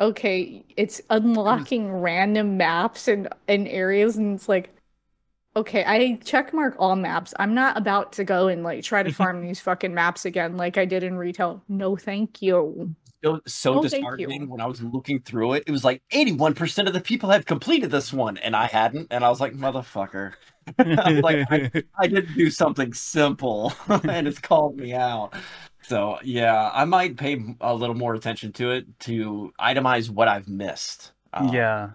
Okay, 0.02 0.64
it's 0.76 1.02
unlocking 1.10 1.92
random 1.92 2.58
maps 2.58 3.08
and, 3.08 3.30
and 3.48 3.68
areas, 3.68 4.18
and 4.18 4.36
it's 4.36 4.50
like, 4.50 4.76
okay, 5.56 5.84
I 5.86 6.20
check 6.24 6.54
mark 6.54 6.76
all 6.80 6.96
maps. 6.96 7.34
I'm 7.40 7.54
not 7.54 7.78
about 7.78 8.12
to 8.14 8.24
go 8.24 8.48
and 8.48 8.64
like 8.64 8.84
try 8.84 9.04
to 9.04 9.10
mm-hmm. 9.10 9.16
farm 9.16 9.42
these 9.42 9.60
fucking 9.60 9.94
maps 9.94 10.26
again 10.26 10.58
like 10.58 10.78
I 10.78 10.86
did 10.86 11.04
in 11.04 11.18
retail. 11.18 11.64
No, 11.70 11.96
thank 11.96 12.42
you. 12.42 12.96
so, 13.24 13.42
so 13.48 13.82
disheartening 13.82 14.50
when 14.50 14.60
I 14.60 14.66
was 14.66 14.82
looking 14.82 15.22
through 15.22 15.54
it. 15.54 15.64
It 15.68 15.72
was 15.72 15.84
like 15.84 16.02
81% 16.12 16.88
of 16.88 16.94
the 16.94 17.02
people 17.02 17.30
had 17.30 17.46
completed 17.46 17.92
this 17.92 18.12
one, 18.12 18.38
and 18.38 18.56
I 18.56 18.68
hadn't. 18.68 19.08
And 19.12 19.24
I 19.24 19.30
was 19.30 19.40
like, 19.40 19.54
motherfucker. 19.54 20.34
I 20.80 21.12
was 21.12 21.22
like, 21.22 21.52
I, 21.52 21.72
I 22.00 22.08
didn't 22.08 22.36
do 22.36 22.50
something 22.50 22.94
simple, 22.94 23.74
and 23.88 24.28
it's 24.28 24.40
called 24.40 24.78
me 24.78 24.94
out. 24.94 25.34
So, 25.84 26.18
yeah, 26.24 26.72
I 26.74 26.86
might 26.86 27.18
pay 27.18 27.44
a 27.62 27.74
little 27.76 27.96
more 27.96 28.16
attention 28.16 28.52
to 28.54 28.72
it 28.72 29.00
to 29.02 29.54
itemize 29.60 30.10
what 30.10 30.28
I've 30.28 30.48
missed. 30.48 31.12
Uh, 31.34 31.50
yeah. 31.54 31.90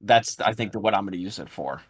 That's, 0.00 0.40
I 0.40 0.52
think, 0.52 0.74
what 0.74 0.94
I'm 0.94 1.02
going 1.02 1.12
to 1.12 1.18
use 1.18 1.38
it 1.38 1.50
for. 1.50 1.82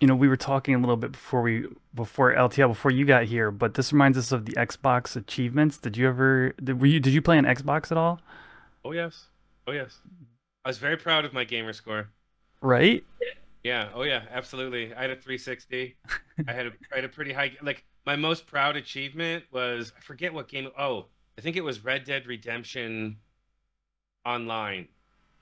you 0.00 0.08
know, 0.08 0.16
we 0.16 0.26
were 0.28 0.36
talking 0.36 0.74
a 0.74 0.78
little 0.78 0.96
bit 0.96 1.12
before 1.12 1.42
we 1.42 1.66
before 1.94 2.34
LTL 2.34 2.68
before 2.68 2.90
you 2.90 3.04
got 3.04 3.24
here, 3.24 3.50
but 3.52 3.74
this 3.74 3.92
reminds 3.92 4.18
us 4.18 4.32
of 4.32 4.46
the 4.46 4.52
Xbox 4.54 5.14
achievements. 5.16 5.78
Did 5.78 5.96
you 5.96 6.08
ever 6.08 6.54
did, 6.62 6.80
were 6.80 6.86
you 6.88 6.98
did 7.00 7.12
you 7.12 7.22
play 7.22 7.38
an 7.38 7.44
Xbox 7.44 7.92
at 7.92 7.96
all? 7.96 8.20
Oh 8.84 8.92
yes. 8.92 9.26
Oh 9.66 9.72
yes. 9.72 9.98
I 10.64 10.68
was 10.70 10.78
very 10.78 10.96
proud 10.96 11.24
of 11.24 11.32
my 11.32 11.44
gamer 11.44 11.72
score. 11.72 12.08
Right? 12.60 13.04
Yeah. 13.64 13.90
Oh 13.94 14.02
yeah. 14.02 14.22
Absolutely. 14.30 14.92
I 14.94 15.02
had 15.02 15.10
a 15.10 15.16
360. 15.16 15.96
I 16.48 16.52
had 16.52 16.66
a 16.66 16.72
I 16.92 16.96
had 16.96 17.04
a 17.04 17.08
pretty 17.08 17.32
high 17.32 17.52
like 17.62 17.84
my 18.04 18.16
most 18.16 18.46
proud 18.46 18.76
achievement 18.76 19.44
was 19.52 19.92
I 19.96 20.00
forget 20.00 20.32
what 20.34 20.48
game. 20.48 20.68
Oh, 20.78 21.06
I 21.38 21.40
think 21.40 21.56
it 21.56 21.62
was 21.64 21.84
Red 21.84 22.04
Dead 22.04 22.26
Redemption 22.26 23.18
Online. 24.26 24.88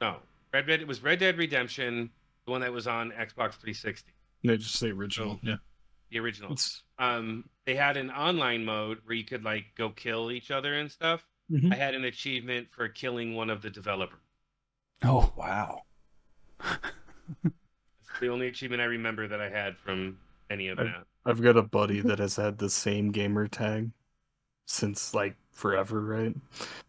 No, 0.00 0.16
Red 0.52 0.66
Dead. 0.66 0.80
It 0.80 0.86
was 0.88 1.02
Red 1.02 1.18
Dead 1.18 1.36
Redemption, 1.38 2.10
the 2.44 2.50
one 2.50 2.60
that 2.62 2.72
was 2.72 2.86
on 2.86 3.10
Xbox 3.10 3.54
360, 3.54 4.12
No, 4.42 4.56
just 4.56 4.76
say 4.76 4.90
original. 4.90 5.38
Yeah. 5.42 5.56
the 6.10 6.18
original. 6.18 6.52
It's, 6.52 6.82
Um, 6.98 7.48
they 7.66 7.74
had 7.76 7.96
an 7.96 8.10
online 8.10 8.64
mode 8.64 8.98
where 9.04 9.14
you 9.16 9.24
could 9.24 9.44
like 9.44 9.66
go 9.76 9.90
kill 9.90 10.30
each 10.30 10.50
other 10.50 10.74
and 10.78 10.90
stuff. 10.90 11.26
Mhm. 11.50 11.72
I 11.72 11.76
had 11.76 11.94
an 11.94 12.04
achievement 12.04 12.70
for 12.70 12.88
killing 12.88 13.34
one 13.34 13.50
of 13.50 13.62
the 13.62 13.70
developers. 13.70 14.20
Oh, 15.02 15.32
Wow. 15.36 15.82
It's 18.20 18.26
the 18.26 18.32
only 18.34 18.48
achievement 18.48 18.82
I 18.82 18.84
remember 18.84 19.26
that 19.28 19.40
I 19.40 19.48
had 19.48 19.78
from 19.78 20.18
any 20.50 20.68
of 20.68 20.78
I- 20.78 20.84
that. 20.84 21.06
I've 21.24 21.40
got 21.40 21.56
a 21.56 21.62
buddy 21.62 22.02
that 22.02 22.18
has 22.18 22.36
had 22.36 22.58
the 22.58 22.68
same 22.68 23.12
gamer 23.12 23.48
tag 23.48 23.92
since 24.66 25.14
like 25.14 25.36
forever, 25.52 26.02
right? 26.02 26.34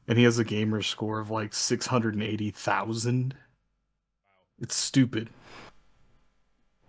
And 0.10 0.18
he 0.18 0.26
has 0.26 0.40
a 0.40 0.44
gamer 0.44 0.82
score 0.82 1.20
of 1.22 1.30
like 1.30 1.54
680,000. 1.54 3.34
Wow. 3.34 3.38
It's 4.60 4.76
stupid. 4.76 5.30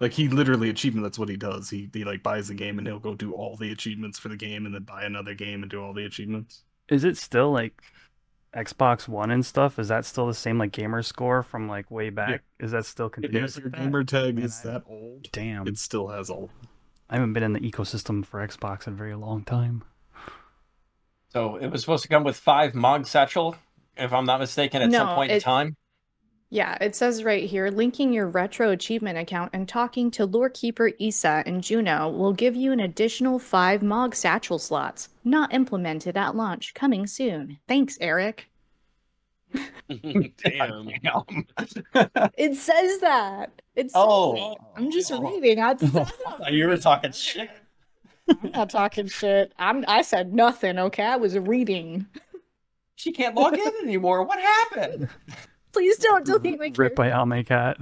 Like 0.00 0.12
he 0.12 0.28
literally 0.28 0.70
achievement 0.70 1.04
that's 1.04 1.18
what 1.20 1.28
he 1.28 1.36
does. 1.36 1.70
He 1.70 1.88
he 1.92 2.02
like 2.04 2.24
buys 2.24 2.50
a 2.50 2.54
game 2.54 2.78
and 2.78 2.86
he'll 2.86 2.98
go 2.98 3.14
do 3.14 3.32
all 3.34 3.56
the 3.56 3.70
achievements 3.70 4.18
for 4.18 4.28
the 4.28 4.36
game 4.36 4.66
and 4.66 4.74
then 4.74 4.82
buy 4.82 5.04
another 5.04 5.34
game 5.34 5.62
and 5.62 5.70
do 5.70 5.80
all 5.80 5.92
the 5.92 6.04
achievements. 6.04 6.64
is 6.88 7.04
it 7.04 7.16
still 7.16 7.52
like 7.52 7.80
Xbox 8.54 9.08
One 9.08 9.30
and 9.30 9.44
stuff? 9.44 9.78
Is 9.78 9.88
that 9.88 10.04
still 10.04 10.26
the 10.26 10.34
same 10.34 10.58
like 10.58 10.72
gamer 10.72 11.02
score 11.02 11.42
from 11.42 11.68
like 11.68 11.90
way 11.90 12.10
back? 12.10 12.42
Is 12.60 12.70
that 12.72 12.84
still 12.86 13.06
If 13.06 13.12
continuous? 13.12 13.56
your 13.56 13.64
like 13.66 13.72
that? 13.76 13.80
gamer 13.82 14.04
tag 14.04 14.34
Man, 14.36 14.44
is 14.44 14.60
I- 14.64 14.72
that 14.72 14.82
old, 14.88 15.28
Damn, 15.32 15.66
it 15.66 15.78
still 15.78 16.08
has 16.08 16.28
all. 16.30 16.50
I 17.08 17.16
haven't 17.16 17.32
been 17.34 17.42
in 17.42 17.52
the 17.52 17.60
ecosystem 17.60 18.24
for 18.24 18.46
Xbox 18.46 18.86
in 18.86 18.94
a 18.94 18.96
very 18.96 19.14
long 19.14 19.44
time. 19.44 19.84
So 21.28 21.56
it 21.56 21.68
was 21.68 21.80
supposed 21.80 22.02
to 22.02 22.08
come 22.08 22.24
with 22.24 22.36
five 22.36 22.74
Mog 22.74 23.06
Satchel, 23.06 23.56
if 23.96 24.12
I'm 24.12 24.24
not 24.26 24.40
mistaken, 24.40 24.82
at 24.82 24.92
some 24.92 25.06
No, 25.08 25.14
point 25.14 25.32
in 25.32 25.40
time. 25.40 25.76
Yeah, 26.52 26.76
it 26.82 26.94
says 26.94 27.24
right 27.24 27.48
here 27.48 27.70
linking 27.70 28.12
your 28.12 28.28
retro 28.28 28.72
achievement 28.72 29.16
account 29.16 29.48
and 29.54 29.66
talking 29.66 30.10
to 30.10 30.28
Lorekeeper 30.28 30.92
Isa 30.98 31.42
and 31.46 31.62
Jeuno 31.62 32.14
will 32.14 32.34
give 32.34 32.54
you 32.54 32.72
an 32.72 32.80
additional 32.80 33.38
five 33.38 33.82
Mog 33.82 34.14
Satchel 34.14 34.58
slots. 34.58 35.08
Not 35.24 35.54
implemented 35.54 36.14
at 36.18 36.36
launch. 36.36 36.74
Coming 36.74 37.06
soon. 37.06 37.58
Thanks, 37.68 37.96
Eric. 38.02 38.50
Damn. 39.88 40.90
Damn. 41.02 41.46
It 42.36 42.56
says 42.56 42.98
that. 43.00 43.62
It's 43.74 43.94
Oh. 43.96 44.54
I'm 44.76 44.90
just 44.90 45.10
Oh. 45.10 45.22
reading. 45.22 45.58
I, 45.58 45.74
you 46.50 46.68
were 46.68 46.76
talking 46.76 47.12
shit. 47.12 47.48
I'm 48.28 48.50
not 48.50 48.68
talking 48.68 49.06
shit. 49.06 49.54
I'm 49.58 49.86
I 49.88 50.02
said 50.02 50.34
nothing, 50.34 50.78
okay? 50.78 51.04
I 51.04 51.16
was 51.16 51.38
reading. 51.38 52.04
She 52.96 53.10
can't 53.10 53.34
log 53.34 53.54
in 53.54 53.72
anymore. 53.82 54.22
What 54.24 54.38
happened? 54.38 55.08
Please 55.72 55.96
don't 55.98 56.24
delete 56.24 56.58
my 56.58 56.72
Ripped 56.76 56.96
by 56.96 57.10
Alme 57.10 57.44
Cat. 57.44 57.78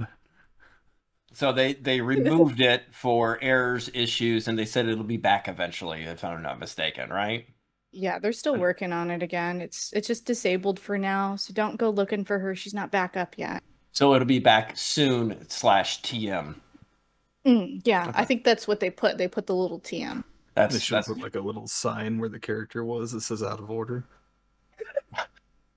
So 1.33 1.51
they 1.53 1.73
they 1.73 2.01
removed 2.01 2.59
it 2.59 2.83
for 2.91 3.39
errors, 3.41 3.89
issues, 3.93 4.47
and 4.47 4.57
they 4.59 4.65
said 4.65 4.87
it'll 4.87 5.03
be 5.03 5.17
back 5.17 5.47
eventually, 5.47 6.03
if 6.03 6.23
I'm 6.23 6.41
not 6.41 6.59
mistaken, 6.59 7.09
right? 7.09 7.47
Yeah, 7.93 8.19
they're 8.19 8.31
still 8.33 8.55
working 8.57 8.93
on 8.93 9.11
it 9.11 9.21
again. 9.23 9.61
It's 9.61 9.91
it's 9.93 10.07
just 10.07 10.25
disabled 10.25 10.79
for 10.79 10.97
now, 10.97 11.35
so 11.35 11.53
don't 11.53 11.77
go 11.77 11.89
looking 11.89 12.23
for 12.25 12.39
her. 12.39 12.55
She's 12.55 12.73
not 12.73 12.91
back 12.91 13.17
up 13.17 13.37
yet. 13.37 13.63
So 13.91 14.13
it'll 14.13 14.25
be 14.25 14.39
back 14.39 14.77
soon 14.77 15.47
slash 15.49 16.01
TM. 16.01 16.55
Mm, 17.45 17.81
yeah, 17.85 18.09
Okay. 18.09 18.21
I 18.21 18.25
think 18.25 18.43
that's 18.43 18.67
what 18.67 18.79
they 18.79 18.89
put. 18.89 19.17
They 19.17 19.27
put 19.27 19.47
the 19.47 19.55
little 19.55 19.79
TM. 19.79 20.23
That's 20.55 20.73
They 20.75 20.79
should 20.79 20.95
that's 20.97 21.07
put 21.07 21.19
like 21.19 21.35
a 21.35 21.39
little 21.41 21.67
sign 21.67 22.19
where 22.19 22.29
the 22.29 22.39
character 22.39 22.83
was 22.83 23.11
that 23.11 23.21
says 23.21 23.41
out 23.43 23.59
of 23.59 23.69
order. 23.71 24.05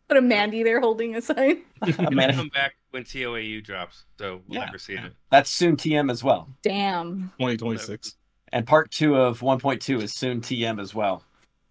Put 0.09 0.19
a 0.19 0.21
Mandy 0.21 0.63
there 0.63 0.81
holding 0.81 1.17
a 1.17 1.23
sign. 1.23 1.63
It'll 1.87 2.11
man, 2.11 2.35
come 2.35 2.49
back 2.49 2.75
when 2.91 3.05
TOAU 3.05 3.63
drops, 3.65 4.05
so 4.19 4.43
we'll 4.47 4.59
Yeah. 4.59 4.65
never 4.67 4.79
see 4.79 4.95
it. 4.95 5.13
that's 5.31 5.51
soon 5.51 5.77
TM 5.77 6.11
as 6.11 6.23
well. 6.23 6.49
Damn. 6.63 7.33
2026. 7.39 8.17
And 8.53 8.67
part 8.67 8.91
two 8.91 9.17
of 9.17 9.41
1.2 9.41 10.03
is 10.03 10.13
soon 10.13 10.41
TM 10.41 10.81
as 10.81 10.95
well. 10.95 11.25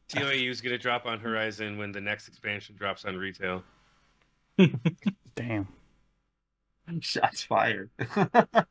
TOAU 0.09 0.49
is 0.49 0.61
going 0.61 0.71
to 0.73 0.77
drop 0.77 1.05
on 1.05 1.19
Horizon 1.19 1.77
when 1.77 1.91
the 1.91 2.01
next 2.01 2.27
expansion 2.27 2.75
drops 2.75 3.05
on 3.05 3.15
retail. 3.15 3.63
Damn. 5.35 5.67
Shots 6.99 7.43
fired. 7.43 7.89
All 8.25 8.65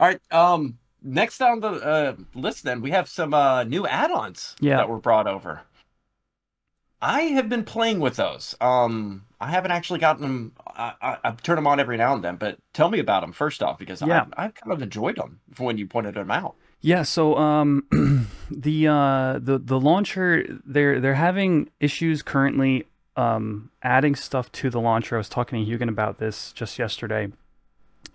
right. 0.00 0.20
Um. 0.30 0.78
Next 1.04 1.42
on 1.42 1.58
the 1.58 1.68
uh, 1.68 2.14
list, 2.36 2.62
then 2.62 2.80
we 2.80 2.92
have 2.92 3.08
some 3.08 3.34
uh, 3.34 3.64
new 3.64 3.88
add-ons 3.88 4.54
Yeah. 4.60 4.76
that 4.76 4.88
were 4.88 4.98
brought 5.00 5.26
over. 5.26 5.62
I 7.02 7.22
have 7.22 7.48
been 7.48 7.64
playing 7.64 7.98
with 8.00 8.16
those. 8.16 8.54
Um, 8.60 9.24
I 9.40 9.48
haven't 9.50 9.72
actually 9.72 9.98
gotten 9.98 10.22
them. 10.22 10.52
I, 10.66 10.92
I, 11.02 11.16
I 11.24 11.30
turn 11.32 11.56
them 11.56 11.66
on 11.66 11.80
every 11.80 11.96
now 11.96 12.14
and 12.14 12.22
then, 12.22 12.36
but 12.36 12.58
tell 12.72 12.88
me 12.90 13.00
about 13.00 13.22
them 13.22 13.32
first 13.32 13.62
off, 13.62 13.78
because 13.78 14.00
Yeah. 14.00 14.26
I, 14.36 14.44
I 14.44 14.48
kind 14.48 14.72
of 14.72 14.80
enjoyed 14.80 15.16
them 15.16 15.40
from 15.52 15.66
when 15.66 15.78
you 15.78 15.86
pointed 15.86 16.14
them 16.14 16.30
out. 16.30 16.54
Yeah, 16.80 17.02
so 17.02 17.36
um, 17.36 17.86
the 18.50 18.88
uh, 18.88 19.38
the 19.40 19.58
the 19.58 19.78
launcher 19.78 20.44
they're 20.66 20.98
they're 21.00 21.14
having 21.14 21.70
issues 21.78 22.22
currently 22.22 22.86
um, 23.16 23.70
adding 23.82 24.16
stuff 24.16 24.50
to 24.52 24.70
the 24.70 24.80
launcher. 24.80 25.14
I 25.16 25.18
was 25.18 25.28
talking 25.28 25.64
to 25.64 25.70
Hugan 25.70 25.88
about 25.88 26.18
this 26.18 26.52
just 26.52 26.78
yesterday. 26.80 27.28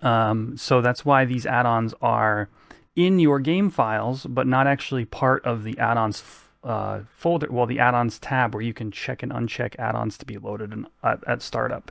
Um, 0.02 0.56
so 0.56 0.80
that's 0.80 1.04
why 1.04 1.24
these 1.24 1.46
add-ons 1.46 1.94
are 2.02 2.48
in 2.94 3.18
your 3.18 3.40
game 3.40 3.70
files, 3.70 4.26
but 4.26 4.46
not 4.46 4.66
actually 4.66 5.04
part 5.06 5.44
of 5.44 5.64
the 5.64 5.78
add-ons 5.78 6.20
uh, 6.68 7.00
folder. 7.08 7.48
Well, 7.50 7.66
the 7.66 7.78
add-ons 7.78 8.18
tab 8.18 8.54
where 8.54 8.62
you 8.62 8.74
can 8.74 8.90
check 8.90 9.22
and 9.22 9.32
uncheck 9.32 9.74
add-ons 9.78 10.18
to 10.18 10.26
be 10.26 10.36
loaded 10.36 10.72
in, 10.72 10.86
at, 11.02 11.26
at 11.26 11.42
startup. 11.42 11.90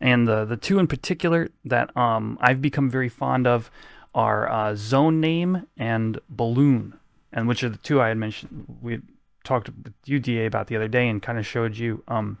And 0.00 0.26
the 0.26 0.44
the 0.44 0.56
two 0.56 0.78
in 0.78 0.86
particular 0.86 1.48
that 1.64 1.96
um, 1.96 2.36
I've 2.40 2.60
become 2.60 2.90
very 2.90 3.08
fond 3.08 3.46
of 3.46 3.70
are 4.14 4.50
uh, 4.50 4.74
Zone 4.74 5.20
Name 5.20 5.66
and 5.76 6.18
Balloon, 6.28 6.98
and 7.32 7.46
which 7.46 7.62
are 7.62 7.68
the 7.68 7.78
two 7.78 8.00
I 8.00 8.08
had 8.08 8.16
mentioned. 8.16 8.64
We 8.82 9.00
talked 9.44 9.68
with 9.68 9.94
UDA 10.04 10.46
about 10.46 10.66
the 10.66 10.76
other 10.76 10.88
day, 10.88 11.08
and 11.08 11.22
kind 11.22 11.38
of 11.38 11.46
showed 11.46 11.76
you 11.76 12.02
um, 12.08 12.38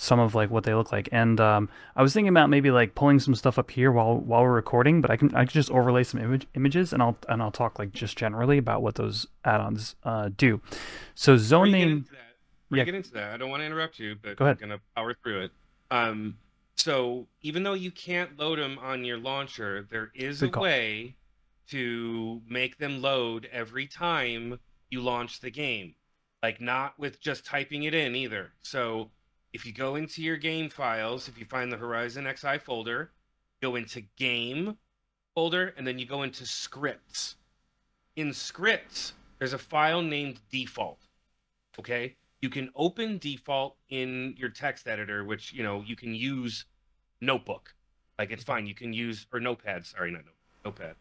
some 0.00 0.20
of 0.20 0.32
like 0.32 0.48
what 0.48 0.62
they 0.62 0.72
look 0.74 0.92
like. 0.92 1.08
And 1.10 1.40
um, 1.40 1.68
I 1.96 2.02
was 2.02 2.14
thinking 2.14 2.28
about 2.28 2.48
maybe 2.48 2.70
like 2.70 2.94
pulling 2.94 3.18
some 3.18 3.34
stuff 3.34 3.58
up 3.58 3.68
here 3.72 3.90
while 3.90 4.16
while 4.16 4.42
we're 4.44 4.52
recording, 4.52 5.00
but 5.00 5.10
I 5.10 5.16
can 5.16 5.34
I 5.34 5.40
can 5.44 5.48
just 5.52 5.72
overlay 5.72 6.04
some 6.04 6.20
image, 6.20 6.46
images, 6.54 6.92
and 6.92 7.02
I'll 7.02 7.16
and 7.28 7.42
I'll 7.42 7.50
talk 7.50 7.80
like 7.80 7.92
just 7.92 8.16
generally 8.16 8.58
about 8.58 8.80
what 8.80 8.94
those 8.94 9.26
add-ons 9.44 9.96
uh, 10.04 10.30
do. 10.36 10.60
So 11.16 11.36
Zone 11.36 11.72
Name, 11.72 11.88
into 11.88 12.10
that, 12.12 12.36
before 12.68 12.78
Yeah. 12.78 12.84
get 12.84 12.94
into 12.94 13.10
that, 13.14 13.34
I 13.34 13.36
don't 13.38 13.50
want 13.50 13.60
to 13.62 13.66
interrupt 13.66 13.98
you, 13.98 14.14
but 14.22 14.36
Go 14.36 14.44
ahead. 14.44 14.58
I'm 14.62 14.68
gonna 14.68 14.80
power 14.94 15.14
through 15.20 15.40
it. 15.46 15.50
Um, 15.90 16.36
so 16.76 17.26
even 17.42 17.64
though 17.64 17.74
you 17.74 17.90
can't 17.90 18.38
load 18.38 18.60
them 18.60 18.78
on 18.78 19.04
your 19.04 19.18
launcher, 19.18 19.84
there 19.90 20.12
is 20.14 20.38
Good 20.40 20.50
a 20.50 20.52
call. 20.52 20.62
way 20.62 21.16
to 21.70 22.40
make 22.48 22.78
them 22.78 23.02
load 23.02 23.48
every 23.52 23.88
time 23.88 24.60
you 24.90 25.00
launch 25.00 25.40
the 25.40 25.50
game. 25.50 25.96
Like 26.40 26.60
not 26.60 26.96
with 27.00 27.20
just 27.20 27.44
typing 27.44 27.82
it 27.82 27.94
in 27.94 28.14
either. 28.14 28.52
So 28.62 29.10
if 29.52 29.64
you 29.64 29.72
go 29.72 29.96
into 29.96 30.22
your 30.22 30.36
game 30.36 30.68
files, 30.68 31.28
if 31.28 31.38
you 31.38 31.44
find 31.44 31.72
the 31.72 31.76
Horizon 31.76 32.28
XI 32.36 32.58
folder, 32.58 33.10
go 33.62 33.76
into 33.76 34.02
game 34.16 34.76
folder, 35.34 35.74
and 35.76 35.86
then 35.86 35.98
you 35.98 36.06
go 36.06 36.22
into 36.22 36.46
scripts. 36.46 37.36
In 38.16 38.32
scripts, 38.32 39.14
there's 39.38 39.52
a 39.52 39.58
file 39.58 40.02
named 40.02 40.40
default. 40.50 40.98
Okay? 41.78 42.16
You 42.40 42.50
can 42.50 42.70
open 42.76 43.18
default 43.18 43.76
in 43.88 44.34
your 44.36 44.50
text 44.50 44.86
editor, 44.86 45.24
which 45.24 45.52
you 45.52 45.62
know 45.62 45.82
you 45.84 45.96
can 45.96 46.14
use 46.14 46.64
notebook. 47.20 47.74
Like 48.18 48.30
it's 48.30 48.44
fine. 48.44 48.66
You 48.66 48.74
can 48.74 48.92
use 48.92 49.26
or 49.32 49.40
notepad, 49.40 49.86
sorry, 49.86 50.10
not 50.10 50.22
notepad. 50.64 50.94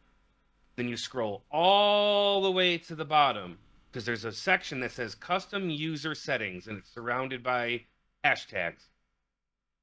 Then 0.75 0.87
you 0.87 0.97
scroll 0.97 1.43
all 1.51 2.41
the 2.41 2.51
way 2.51 2.77
to 2.79 2.95
the 2.95 3.05
bottom 3.05 3.57
because 3.91 4.05
there's 4.05 4.25
a 4.25 4.31
section 4.31 4.79
that 4.81 4.91
says 4.91 5.15
custom 5.15 5.69
user 5.69 6.13
settings 6.13 6.67
and 6.67 6.77
it's 6.77 6.93
surrounded 6.93 7.41
by 7.41 7.81
hashtags. 8.27 8.87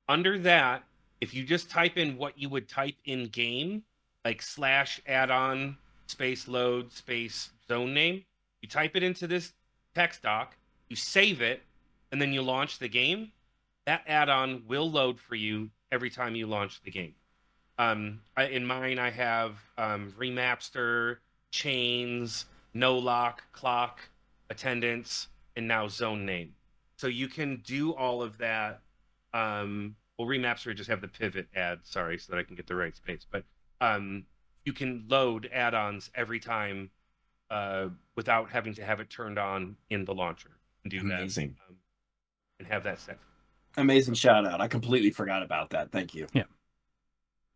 Under 0.09 0.39
that, 0.41 0.85
if 1.21 1.33
you 1.35 1.45
just 1.45 1.71
type 1.71 1.97
in 1.97 2.19
what 2.19 2.39
you 2.39 2.49
would 2.51 2.69
type 2.69 2.97
in 3.05 3.29
game, 3.29 3.83
like 4.25 4.43
slash 4.43 5.01
add-on 5.07 5.77
space 6.07 6.47
load 6.47 6.93
space 6.93 7.51
zone 7.69 7.95
name, 7.95 8.25
you 8.61 8.69
type 8.69 8.97
it 8.97 9.03
into 9.03 9.27
this 9.27 9.53
text 9.95 10.23
doc, 10.23 10.57
you 10.89 10.97
save 10.97 11.41
it, 11.41 11.63
and 12.13 12.21
then 12.21 12.33
you 12.33 12.43
launch 12.43 12.79
the 12.79 12.89
game, 12.89 13.33
that 13.87 14.03
add-on 14.07 14.63
will 14.67 14.91
load 14.91 15.19
for 15.19 15.35
you 15.35 15.71
every 15.91 16.11
time 16.11 16.35
you 16.35 16.47
launch 16.47 16.83
the 16.83 16.91
game. 16.91 17.15
Um, 17.79 18.21
I, 18.37 18.47
in 18.47 18.65
mine, 18.65 18.99
I 18.99 19.11
have 19.11 19.57
um, 19.79 20.13
Remapster, 20.19 21.19
Chains, 21.51 22.47
No 22.73 22.99
Lock, 22.99 23.43
Clock, 23.53 24.01
Attendance, 24.51 25.29
and 25.57 25.67
now 25.67 25.89
Zone 25.89 26.25
Name. 26.25 26.55
So 26.97 27.07
you 27.07 27.29
can 27.29 27.61
do 27.65 27.93
all 27.93 28.23
of 28.23 28.39
that. 28.39 28.81
Um, 29.33 29.97
well, 30.19 30.29
Remapster 30.29 30.67
would 30.67 30.77
just 30.77 30.91
have 30.91 31.01
the 31.01 31.09
pivot 31.09 31.49
add, 31.57 31.81
sorry, 31.83 32.19
so 32.19 32.33
that 32.33 32.39
I 32.39 32.45
can 32.45 32.55
get 32.55 32.67
the 32.67 32.77
right 32.77 32.95
space. 32.95 33.27
But 33.29 33.45
um, 33.81 34.25
you 34.65 34.73
can 34.73 35.05
load 35.09 35.51
add-ons 35.53 36.11
every 36.15 36.39
time 36.39 36.91
uh, 37.51 37.89
without 38.17 38.51
having 38.51 38.75
to 38.75 38.85
have 38.85 39.01
it 39.01 39.11
turned 39.11 39.39
on 39.39 39.77
in 39.91 40.05
the 40.05 40.15
launcher 40.15 40.51
and 40.83 40.91
do 40.91 41.01
Amazing. 41.01 41.57
that 41.59 41.73
um, 41.73 41.77
and 42.61 42.69
have 42.69 42.85
that 42.85 43.01
set. 43.01 43.19
Amazing 43.77 44.15
shout 44.15 44.47
out. 44.47 44.61
I 44.61 44.69
completely 44.69 45.11
forgot 45.11 45.43
about 45.43 45.71
that. 45.71 45.91
Thank 45.91 46.15
you. 46.15 46.29
Yeah. 46.33 46.45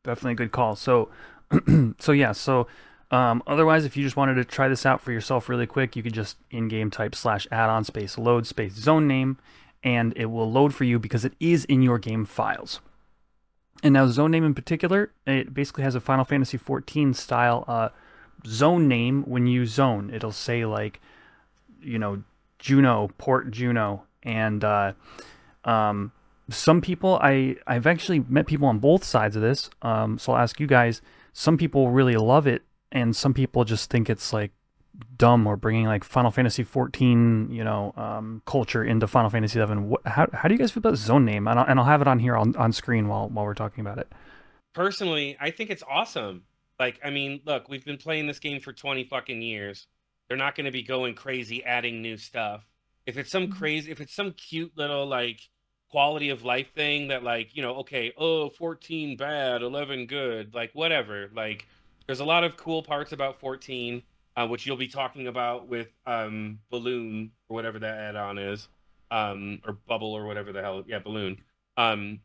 Definitely 0.03 0.33
a 0.33 0.37
good 0.37 0.53
call. 0.53 0.75
So, 0.75 1.11
so 2.01 2.13
yeah. 2.13 2.33
So, 2.33 2.67
um, 3.11 3.43
otherwise, 3.47 3.85
if 3.85 3.97
you 3.97 4.05
just 4.05 4.17
wanted 4.17 4.35
to 4.35 4.45
try 4.45 4.69
this 4.69 4.85
out 4.85 5.01
for 5.01 5.13
yourself 5.13 5.49
really 5.49 5.67
quick, 5.67 5.97
you 5.97 6.03
could 6.03 6.13
just 6.13 6.37
in-game 6.51 6.91
type 6.91 7.15
slash 7.15 7.47
add-on 7.51 7.85
space 7.85 8.19
load 8.19 8.47
space 8.47 8.75
zone 8.75 9.07
name, 9.07 9.39
and 9.83 10.13
it 10.17 10.27
will 10.27 10.51
load 10.51 10.75
for 10.75 10.85
you 10.85 10.99
because 10.99 11.25
it 11.25 11.33
is 11.41 11.65
in 11.65 11.83
your 11.83 11.99
game 11.99 12.25
files. 12.25 12.81
And 13.83 13.95
now 13.95 14.07
zone 14.09 14.31
name 14.31 14.45
in 14.45 14.55
particular, 14.55 15.13
it 15.27 15.55
basically 15.55 15.85
has 15.85 15.95
a 15.95 16.01
Final 16.01 16.25
Fantasy 16.25 16.59
XIV 16.59 17.15
style 17.15 17.65
uh, 17.67 17.91
zone 18.47 18.89
name 18.89 19.23
when 19.23 19.47
you 19.47 19.67
zone. 19.67 20.11
It'll 20.13 20.33
say 20.33 20.65
like, 20.65 21.01
you 21.81 21.99
know, 21.99 22.25
Jeuno, 22.61 23.11
Port 23.19 23.51
Jeuno, 23.53 24.03
and 24.23 24.65
uh, 24.65 24.93
um, 25.65 26.13
some 26.51 26.81
people 26.81 27.19
I 27.23 27.57
I've 27.67 27.87
actually 27.87 28.21
met 28.29 28.47
people 28.47 28.67
on 28.69 28.81
both 28.81 29.05
sides 29.05 29.37
of 29.37 29.43
this. 29.43 29.71
Um, 29.81 30.19
so 30.19 30.33
I'll 30.33 30.43
ask 30.43 30.61
you 30.61 30.67
guys. 30.67 31.01
Some 31.33 31.57
people 31.57 31.91
really 31.91 32.17
love 32.17 32.49
it, 32.49 32.63
and 32.93 33.15
some 33.15 33.35
people 33.35 33.65
just 33.65 33.91
think 33.91 34.09
it's 34.11 34.33
like 34.33 34.53
dumb 35.17 35.47
or 35.47 35.57
bringing 35.57 35.87
like 35.87 36.05
Final 36.05 36.31
Fantasy 36.31 36.65
14, 36.65 37.51
you 37.53 37.63
know, 37.63 37.93
um, 37.97 38.43
culture 38.47 38.83
into 38.83 39.07
Final 39.07 39.31
Fantasy 39.31 39.59
11. 39.59 39.89
What, 39.89 40.07
how 40.07 40.27
how 40.33 40.49
do 40.49 40.55
you 40.55 40.59
guys 40.59 40.73
feel 40.73 40.81
about 40.81 40.97
zone 40.97 41.25
name? 41.25 41.47
And 41.49 41.59
I'll, 41.59 41.67
and 41.67 41.79
I'll 41.79 41.87
have 41.87 42.01
it 42.03 42.09
on 42.09 42.19
here 42.19 42.37
on, 42.37 42.57
on 42.57 42.73
screen 42.73 43.09
while 43.09 43.29
while 43.29 43.45
we're 43.45 43.55
talking 43.55 43.81
about 43.83 43.99
it. 43.99 44.09
personally, 44.75 45.37
I 45.41 45.51
think 45.51 45.71
it's 45.71 45.83
awesome. 45.89 46.45
Like, 46.79 47.01
I 47.05 47.11
mean, 47.11 47.41
look, 47.45 47.69
we've 47.69 47.85
been 47.85 47.97
playing 47.97 48.27
this 48.27 48.39
game 48.39 48.61
for 48.61 48.73
20 48.73 49.05
fucking 49.05 49.43
years. 49.43 49.87
They're 50.29 50.37
not 50.37 50.55
going 50.55 50.67
to 50.67 50.71
be 50.73 50.83
going 50.83 51.15
crazy 51.15 51.65
adding 51.65 52.03
new 52.03 52.17
stuff. 52.17 52.65
If 53.07 53.17
it's 53.19 53.31
some 53.31 53.51
crazy, 53.51 53.91
if 53.91 54.01
it's 54.01 54.15
some 54.15 54.33
cute 54.33 54.73
little 54.77 55.07
like 55.07 55.41
quality 55.91 56.29
of 56.29 56.45
life 56.45 56.73
thing 56.75 57.09
that 57.09 57.25
like, 57.25 57.57
you 57.57 57.63
know, 57.63 57.77
okay, 57.77 58.13
oh, 58.17 58.51
14 58.51 59.17
bad, 59.17 59.63
11 59.63 60.07
good, 60.07 60.55
like 60.55 60.71
whatever. 60.75 61.31
Like 61.35 61.67
there's 62.09 62.21
a 62.21 62.25
lot 62.25 62.43
of 62.43 62.57
cool 62.57 62.83
parts 62.83 63.13
about 63.13 63.39
14 63.39 64.03
uh, 64.39 64.47
which 64.47 64.67
you'll 64.67 64.77
be 64.77 64.89
talking 64.89 65.27
about 65.27 65.67
with 65.67 65.89
um 66.07 66.61
balloon 66.71 67.33
or 67.49 67.55
whatever 67.55 67.79
that 67.81 67.99
add-on 67.99 68.39
is. 68.39 68.69
Um 69.11 69.61
or 69.67 69.73
bubble 69.73 70.13
or 70.13 70.27
whatever 70.27 70.53
the 70.53 70.63
hell. 70.63 70.85
Yeah, 70.87 71.01
balloon. 71.01 71.39
Um 71.77 72.21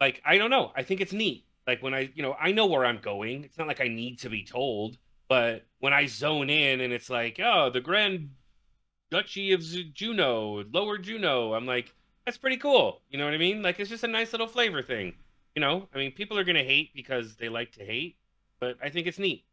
like 0.00 0.20
I 0.24 0.38
don't 0.38 0.50
know. 0.50 0.72
I 0.74 0.82
think 0.82 1.00
it's 1.00 1.12
neat. 1.12 1.44
Like 1.66 1.82
when 1.82 1.94
I, 1.94 2.10
you 2.14 2.22
know, 2.22 2.34
I 2.40 2.52
know 2.52 2.66
where 2.66 2.84
I'm 2.84 2.98
going. 2.98 3.44
It's 3.44 3.58
not 3.58 3.68
like 3.68 3.80
I 3.80 3.88
need 3.88 4.20
to 4.20 4.30
be 4.30 4.44
told, 4.44 4.98
but 5.28 5.66
when 5.78 5.92
I 5.92 6.06
zone 6.06 6.50
in 6.50 6.80
and 6.80 6.92
it's 6.92 7.10
like, 7.10 7.40
oh, 7.40 7.70
the 7.70 7.80
Grand 7.80 8.30
Duchy 9.10 9.52
of 9.52 9.60
Jeuno, 9.60 10.64
Lower 10.72 10.98
Jeuno, 10.98 11.56
I'm 11.56 11.66
like, 11.66 11.92
that's 12.24 12.38
pretty 12.38 12.56
cool. 12.56 13.02
You 13.08 13.18
know 13.18 13.24
what 13.24 13.34
I 13.34 13.38
mean? 13.38 13.62
Like 13.62 13.78
it's 13.78 13.90
just 13.90 14.04
a 14.04 14.08
nice 14.08 14.32
little 14.32 14.48
flavor 14.48 14.82
thing. 14.82 15.14
You 15.54 15.60
know, 15.60 15.88
I 15.94 15.98
mean, 15.98 16.12
people 16.12 16.38
are 16.38 16.44
gonna 16.44 16.64
hate 16.64 16.92
because 16.94 17.36
they 17.36 17.48
like 17.48 17.72
to 17.72 17.84
hate, 17.84 18.16
but 18.60 18.76
I 18.82 18.88
think 18.90 19.06
it's 19.06 19.18
neat. 19.18 19.44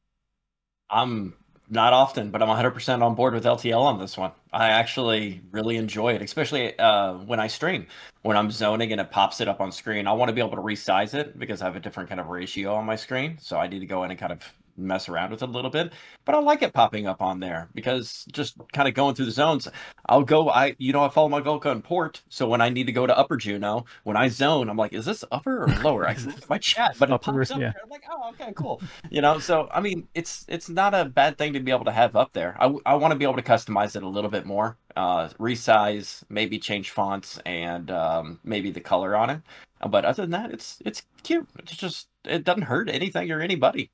I'm 0.90 1.34
not 1.70 1.94
often, 1.94 2.30
but 2.30 2.42
I'm 2.42 2.50
100% 2.50 3.02
on 3.02 3.16
board 3.16 3.34
with 3.34 3.46
LTL 3.46 3.82
on 3.82 4.00
this 4.00 4.18
one. 4.18 4.32
I 4.52 4.70
actually 4.70 5.42
really 5.52 5.78
enjoy 5.78 6.14
it, 6.14 6.22
especially 6.22 6.78
uh, 6.78 7.14
when 7.14 7.40
I 7.40 7.48
stream. 7.48 7.88
When 8.22 8.38
I'm 8.38 8.52
zoning 8.52 8.92
and 8.92 9.02
it 9.02 9.12
pops 9.12 9.42
it 9.42 9.48
up 9.48 9.62
on 9.62 9.72
screen, 9.72 10.08
I 10.08 10.14
want 10.14 10.30
to 10.30 10.34
be 10.34 10.42
able 10.42 10.52
to 10.52 10.58
resize 10.58 11.14
it 11.14 11.40
because 11.40 11.62
I 11.62 11.66
have 11.66 11.76
a 11.76 11.80
different 11.80 12.10
kind 12.10 12.22
of 12.22 12.28
ratio 12.28 12.76
on 12.76 12.86
my 12.86 12.96
screen. 12.96 13.38
So 13.40 13.58
I 13.58 13.68
need 13.68 13.80
to 13.80 13.86
go 13.86 14.04
in 14.04 14.12
and 14.12 14.20
kind 14.20 14.32
of 14.32 14.42
mess 14.78 15.10
around 15.10 15.32
with 15.32 15.44
it 15.44 15.50
a 15.50 15.52
little 15.52 15.70
bit. 15.70 15.94
But 16.26 16.36
I 16.36 16.40
like 16.40 16.62
it 16.62 16.74
popping 16.74 17.08
up 17.08 17.22
on 17.22 17.40
there 17.40 17.70
because 17.74 18.26
just 18.32 18.56
kind 18.74 18.88
of 18.88 18.94
going 18.94 19.16
through 19.16 19.26
the 19.26 19.32
zones. 19.32 19.68
I'll 20.08 20.24
go. 20.24 20.50
I 20.50 20.76
you 20.78 20.94
know 20.94 21.04
I 21.04 21.10
follow 21.10 21.30
my 21.30 21.42
Vulkan 21.42 21.84
port, 21.84 22.22
so 22.30 22.48
when 22.48 22.62
I 22.62 22.70
need 22.70 22.86
to 22.86 22.92
go 22.92 23.06
to 23.08 23.18
Upper 23.18 23.38
Jeuno, 23.38 23.86
when 24.04 24.18
I 24.18 24.28
zone, 24.28 24.70
I'm 24.70 24.78
like, 24.78 24.94
is 24.94 25.06
this 25.06 25.24
upper 25.32 25.64
or 25.64 25.68
lower? 25.84 26.08
I 26.08 26.16
my 26.50 26.58
chat, 26.58 26.96
but 27.00 27.10
it 27.10 27.14
Upper, 27.14 27.32
pops 27.32 27.52
up 27.52 27.60
yeah. 27.60 27.72
there. 27.72 27.82
I'm 27.84 27.90
like, 27.90 28.04
oh, 28.10 28.30
okay, 28.30 28.54
cool. 28.56 28.82
You 29.10 29.22
know, 29.22 29.40
so 29.40 29.70
I 29.72 29.80
mean, 29.80 30.08
it's 30.14 30.46
it's 30.48 30.70
not 30.70 30.94
a 30.94 31.06
bad 31.06 31.38
thing 31.38 31.54
to 31.54 31.60
be 31.60 31.72
able 31.72 31.86
to 31.86 31.92
have 31.92 32.16
up 32.16 32.34
there. 32.34 32.56
I 32.60 32.74
I 32.86 32.96
want 32.96 33.12
to 33.12 33.18
be 33.18 33.26
able 33.26 33.36
to 33.36 33.42
customize 33.42 33.96
it 33.96 34.04
a 34.04 34.08
little 34.08 34.30
bit 34.30 34.46
more, 34.46 34.78
uh, 34.96 35.30
resize, 35.40 36.24
maybe 36.30 36.60
change 36.60 36.92
fonts 36.92 37.40
and 37.46 37.90
um, 37.92 38.40
maybe 38.44 38.72
the 38.72 38.82
color 38.82 39.16
on 39.16 39.30
it. 39.30 39.42
But 39.90 40.06
other 40.06 40.24
than 40.24 40.32
that, 40.32 40.52
it's 40.52 40.82
it's 40.86 41.04
cute. 41.24 41.48
It's 41.60 41.76
just 41.76 42.08
it 42.26 42.44
doesn't 42.44 42.64
hurt 42.64 42.90
anything 42.90 43.32
or 43.32 43.42
anybody. 43.42 43.92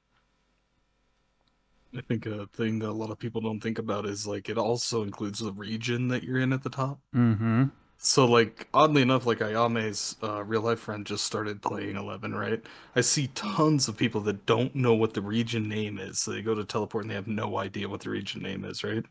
I 1.98 2.02
think 2.02 2.26
a 2.26 2.46
thing 2.48 2.80
that 2.80 2.90
a 2.90 2.92
lot 2.92 3.10
of 3.10 3.20
people 3.20 3.42
don't 3.42 3.60
think 3.60 3.80
about 3.80 4.06
is 4.06 4.28
like 4.28 4.50
it 4.50 4.58
also 4.58 5.04
includes 5.04 5.40
the 5.40 5.52
region 5.52 6.08
that 6.10 6.24
you're 6.24 6.40
in 6.40 6.54
at 6.54 6.64
the 6.64 6.70
top. 6.70 7.00
Mm-hmm. 7.16 7.66
So 7.98 8.26
like 8.26 8.68
oddly 8.74 9.02
enough, 9.02 9.26
like 9.26 9.40
Ayame's 9.40 10.16
uh, 10.24 10.44
real 10.44 10.62
life 10.62 10.80
friend 10.80 11.06
just 11.06 11.26
started 11.26 11.62
playing 11.62 11.96
Eleven, 11.96 12.34
right? 12.34 12.62
I 12.96 13.02
see 13.02 13.28
tons 13.28 13.88
of 13.88 13.98
people 13.98 14.22
that 14.22 14.46
don't 14.46 14.74
know 14.76 14.94
what 14.94 15.14
the 15.14 15.22
region 15.22 15.68
name 15.68 15.98
is. 16.00 16.20
So 16.20 16.32
they 16.32 16.42
go 16.42 16.56
to 16.56 16.64
teleport 16.64 17.04
and 17.04 17.12
they 17.12 17.16
have 17.16 17.28
no 17.28 17.58
idea 17.58 17.90
what 17.90 18.02
the 18.02 18.10
region 18.10 18.42
name 18.42 18.64
is, 18.66 18.84
right? 18.84 19.06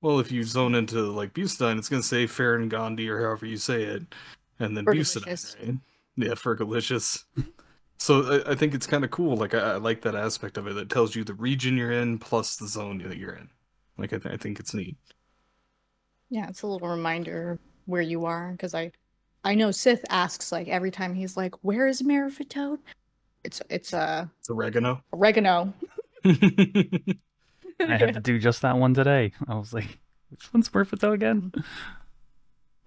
Well, 0.00 0.20
if 0.20 0.30
you 0.30 0.44
zone 0.44 0.76
into 0.76 1.02
like 1.10 1.34
Beaucedine, 1.34 1.78
it's 1.78 1.88
gonna 1.88 2.02
say 2.02 2.26
Fauregandi 2.26 3.08
or 3.08 3.20
however 3.20 3.46
you 3.46 3.56
say 3.56 3.82
it, 3.82 4.04
and 4.60 4.76
then 4.76 4.84
Fergalicious. 4.84 5.56
Beaucedine, 5.56 5.66
right? 5.68 5.78
Yeah, 6.16 6.34
Fergalicious. 6.34 7.24
so 7.98 8.42
I, 8.46 8.52
I 8.52 8.54
think 8.54 8.74
it's 8.74 8.86
kind 8.86 9.04
of 9.04 9.10
cool. 9.10 9.36
Like 9.36 9.54
I, 9.54 9.58
I 9.58 9.76
like 9.76 10.00
that 10.02 10.14
aspect 10.14 10.56
of 10.56 10.66
it 10.66 10.74
that 10.74 10.90
tells 10.90 11.14
you 11.14 11.24
the 11.24 11.34
region 11.34 11.76
you're 11.76 11.92
in 11.92 12.18
plus 12.18 12.56
the 12.56 12.66
zone 12.66 12.98
that 13.06 13.18
you're 13.18 13.34
in. 13.34 13.48
Like 13.96 14.12
I, 14.12 14.18
th- 14.18 14.32
I 14.34 14.36
think 14.36 14.60
it's 14.60 14.72
neat. 14.74 14.96
Yeah, 16.30 16.48
it's 16.48 16.62
a 16.62 16.66
little 16.66 16.88
reminder 16.88 17.58
where 17.86 18.02
you 18.02 18.26
are 18.26 18.52
because 18.52 18.74
I, 18.74 18.92
I 19.44 19.54
know 19.54 19.70
Sith 19.70 20.04
asks 20.10 20.52
like 20.52 20.68
every 20.68 20.90
time 20.90 21.14
he's 21.14 21.36
like, 21.36 21.54
"Where 21.62 21.86
is 21.86 22.02
Meriphataud?" 22.02 22.78
It's 23.44 23.62
it's 23.70 23.94
uh 23.94 24.26
It's 24.40 24.50
oregano. 24.50 25.02
oregano. 25.12 25.72
I 26.24 27.16
had 27.80 28.14
to 28.14 28.20
do 28.20 28.38
just 28.38 28.62
that 28.62 28.76
one 28.76 28.92
today. 28.94 29.32
I 29.48 29.54
was 29.54 29.72
like, 29.72 29.98
which 30.30 30.52
one's 30.52 30.72
Murphy 30.74 30.98
again? 31.06 31.52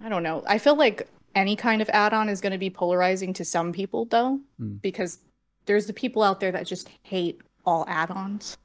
I 0.04 0.10
don't 0.10 0.24
know. 0.24 0.44
I 0.48 0.58
feel 0.58 0.76
like 0.76 1.08
any 1.36 1.56
kind 1.56 1.82
of 1.82 1.90
add-on 1.90 2.30
is 2.30 2.42
going 2.42 2.52
to 2.52 2.58
be 2.58 2.70
polarizing 2.70 3.34
to 3.34 3.46
some 3.46 3.72
people 3.72 4.06
though, 4.06 4.40
Hmm. 4.58 4.76
because 4.82 5.20
there's 5.66 5.86
the 5.86 5.94
people 5.94 6.24
out 6.24 6.40
there 6.40 6.52
that 6.52 6.66
just 6.68 6.90
hate 7.04 7.42
all 7.66 7.86
add-ons. 7.88 8.58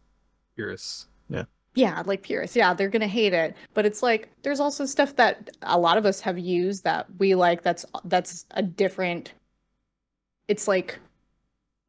Purists. 0.56 1.06
Yeah. 1.28 1.44
Yeah, 1.74 2.02
like 2.06 2.22
purists. 2.22 2.56
Yeah, 2.56 2.72
they're 2.72 2.88
gonna 2.88 3.06
hate 3.06 3.34
it. 3.34 3.54
But 3.74 3.84
it's 3.84 4.02
like 4.02 4.30
there's 4.42 4.60
also 4.60 4.86
stuff 4.86 5.14
that 5.16 5.50
a 5.62 5.78
lot 5.78 5.98
of 5.98 6.06
us 6.06 6.20
have 6.22 6.38
used 6.38 6.84
that 6.84 7.06
we 7.18 7.34
like. 7.34 7.62
That's 7.62 7.84
that's 8.04 8.46
a 8.52 8.62
different. 8.62 9.34
It's 10.48 10.66
like 10.66 10.98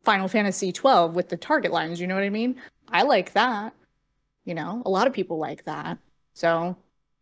Final 0.03 0.27
Fantasy 0.27 0.73
12 0.73 1.15
with 1.15 1.29
the 1.29 1.37
target 1.37 1.71
lines. 1.71 2.01
You 2.01 2.07
know 2.07 2.15
what 2.15 2.25
I 2.25 2.29
mean? 2.29 2.57
I 2.89 3.03
like 3.03 3.31
that. 3.33 3.73
You 4.43 4.55
know, 4.55 4.81
a 4.85 4.89
lot 4.89 5.07
of 5.07 5.13
people 5.13 5.37
like 5.37 5.63
that. 5.63 5.97
So, 6.33 6.75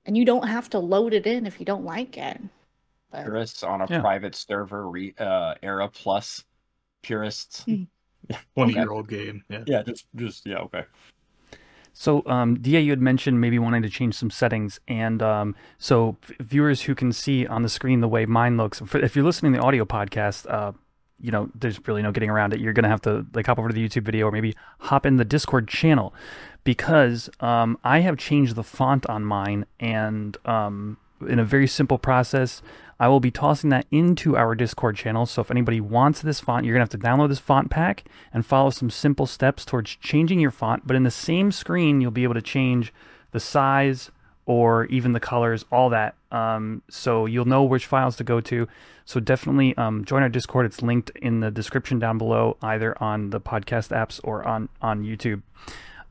and 0.07 0.17
you 0.17 0.25
don't 0.25 0.47
have 0.47 0.67
to 0.71 0.79
load 0.79 1.13
it 1.13 1.27
in 1.27 1.45
if 1.45 1.59
you 1.59 1.65
don't 1.67 1.85
like 1.85 2.17
it. 2.17 2.41
But 3.15 3.23
Purists 3.23 3.63
on 3.63 3.81
a 3.81 3.87
Yeah. 3.89 4.01
private 4.01 4.35
server, 4.35 4.89
re, 4.89 5.13
uh, 5.17 5.55
era 5.63 5.87
plus 5.89 6.43
purists. 7.01 7.63
Mm. 7.65 7.87
Twenty 8.55 8.73
Okay. 8.73 8.81
year 8.81 8.91
old 8.91 9.07
game. 9.07 9.43
Yeah. 9.49 9.63
Yeah, 9.67 9.83
just 9.83 10.07
just 10.15 10.45
yeah, 10.47 10.57
okay. 10.57 10.85
So, 11.93 12.23
um, 12.25 12.55
Da, 12.59 12.77
you 12.81 12.89
had 12.89 12.99
mentioned 12.99 13.39
maybe 13.39 13.57
wanting 13.57 13.81
to 13.83 13.89
change 13.89 14.15
some 14.15 14.29
settings, 14.29 14.81
and 14.87 15.21
um, 15.23 15.55
so 15.77 16.17
v- 16.23 16.35
viewers 16.41 16.81
who 16.81 16.93
can 16.95 17.13
see 17.13 17.47
on 17.47 17.61
the 17.61 17.69
screen 17.69 18.01
the 18.01 18.07
way 18.09 18.25
mine 18.25 18.57
looks. 18.57 18.81
For, 18.85 18.97
if 18.97 19.15
you're 19.15 19.23
listening 19.23 19.53
to 19.53 19.59
the 19.59 19.63
audio 19.65 19.85
podcast, 19.85 20.45
uh, 20.51 20.73
you 21.21 21.31
know, 21.31 21.49
there's 21.55 21.79
really 21.87 22.01
no 22.01 22.11
getting 22.11 22.29
around 22.29 22.53
it. 22.53 22.59
You're 22.59 22.73
gonna 22.73 22.89
have 22.89 23.01
to 23.03 23.25
like 23.33 23.45
hop 23.45 23.59
over 23.59 23.69
to 23.69 23.73
the 23.73 23.87
YouTube 23.87 24.03
video 24.03 24.27
or 24.27 24.31
maybe 24.31 24.55
hop 24.79 25.05
in 25.05 25.15
the 25.15 25.23
Discord 25.23 25.69
channel 25.69 26.13
because 26.65 27.29
um, 27.39 27.77
I 27.83 27.99
have 27.99 28.17
changed 28.17 28.55
the 28.55 28.63
font 28.63 29.05
on 29.05 29.23
mine, 29.23 29.65
and 29.79 30.35
um, 30.45 30.97
in 31.29 31.39
a 31.39 31.45
very 31.45 31.67
simple 31.67 31.97
process. 31.97 32.61
I 32.99 33.07
will 33.07 33.19
be 33.19 33.31
tossing 33.31 33.69
that 33.71 33.87
into 33.91 34.37
our 34.37 34.55
Discord 34.55 34.95
channel. 34.95 35.25
So 35.25 35.41
if 35.41 35.51
anybody 35.51 35.81
wants 35.81 36.21
this 36.21 36.39
font, 36.39 36.65
you're 36.65 36.75
going 36.75 36.87
to 36.87 36.93
have 36.93 37.01
to 37.01 37.07
download 37.07 37.29
this 37.29 37.39
font 37.39 37.69
pack 37.69 38.05
and 38.33 38.45
follow 38.45 38.69
some 38.69 38.89
simple 38.89 39.25
steps 39.25 39.65
towards 39.65 39.95
changing 39.97 40.39
your 40.39 40.51
font. 40.51 40.87
But 40.87 40.95
in 40.95 41.03
the 41.03 41.11
same 41.11 41.51
screen, 41.51 41.99
you'll 41.99 42.11
be 42.11 42.23
able 42.23 42.35
to 42.35 42.41
change 42.41 42.93
the 43.31 43.39
size 43.39 44.11
or 44.45 44.85
even 44.85 45.11
the 45.11 45.19
colors, 45.19 45.65
all 45.71 45.89
that. 45.89 46.15
Um, 46.31 46.83
so 46.89 47.25
you'll 47.25 47.45
know 47.45 47.63
which 47.63 47.85
files 47.85 48.15
to 48.17 48.23
go 48.23 48.39
to. 48.41 48.67
So 49.03 49.19
definitely 49.19 49.75
um, 49.77 50.05
join 50.05 50.23
our 50.23 50.29
Discord. 50.29 50.65
It's 50.65 50.81
linked 50.81 51.11
in 51.15 51.39
the 51.39 51.51
description 51.51 51.99
down 51.99 52.17
below, 52.17 52.57
either 52.61 53.01
on 53.01 53.31
the 53.31 53.41
podcast 53.41 53.89
apps 53.89 54.19
or 54.23 54.47
on 54.47 54.69
on 54.81 55.03
YouTube. 55.03 55.41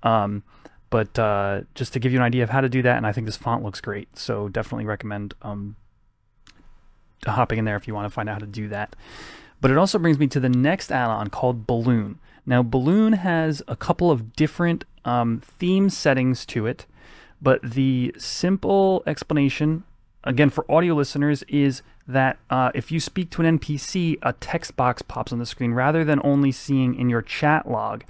Um, 0.03 0.43
but 0.91 1.19
uh, 1.19 1.63
just 1.75 1.93
to 1.95 1.99
give 1.99 2.13
you 2.13 2.19
an 2.19 2.25
idea 2.25 2.45
of 2.45 2.51
how 2.51 2.61
to 2.61 2.69
do 2.69 2.83
that, 2.83 2.97
and 2.97 3.07
I 3.07 3.13
think 3.13 3.27
this 3.27 3.37
font 3.37 3.65
looks 3.65 3.81
great. 3.81 4.17
So 4.17 4.49
definitely 4.49 4.85
recommend 4.85 5.35
um, 5.43 5.77
hopping 7.27 7.59
in 7.59 7.65
there 7.65 7.77
if 7.77 7.87
you 7.89 7.95
want 7.95 8.07
to 8.07 8.11
find 8.11 8.29
out 8.29 8.35
how 8.35 8.39
to 8.41 8.47
do 8.47 8.69
that. 8.69 8.97
But 9.61 9.71
it 9.71 9.79
also 9.79 9.99
brings 9.99 10.19
me 10.19 10.27
to 10.29 10.41
the 10.41 10.49
next 10.49 10.93
add-on 10.93 11.29
called 11.31 11.67
Balloon. 11.67 12.19
Now, 12.47 12.63
Balloon 12.63 13.15
has 13.15 13.63
a 13.67 13.77
couple 13.77 14.11
of 14.11 14.35
different 14.35 14.85
um, 15.05 15.41
theme 15.43 15.89
settings 15.89 16.45
to 16.47 16.67
it, 16.67 16.87
but 17.41 17.63
the 17.63 18.15
simple 18.19 19.03
explanation, 19.07 19.85
again 20.23 20.51
for 20.51 20.71
audio 20.71 20.95
listeners, 20.95 21.43
is 21.45 21.83
that 22.07 22.39
uh, 22.51 22.71
if 22.75 22.93
you 22.93 23.01
speak 23.01 23.31
to 23.31 23.43
an 23.43 23.59
NPC, 23.59 24.19
a 24.23 24.35
text 24.35 24.77
box 24.77 25.01
pops 25.01 25.33
on 25.33 25.39
the 25.39 25.47
screen 25.47 25.73
rather 25.73 26.05
than 26.05 26.21
only 26.23 26.53
seeing 26.53 26.95
in 26.95 27.09
your 27.09 27.23
chat 27.23 27.71
log. 27.71 28.05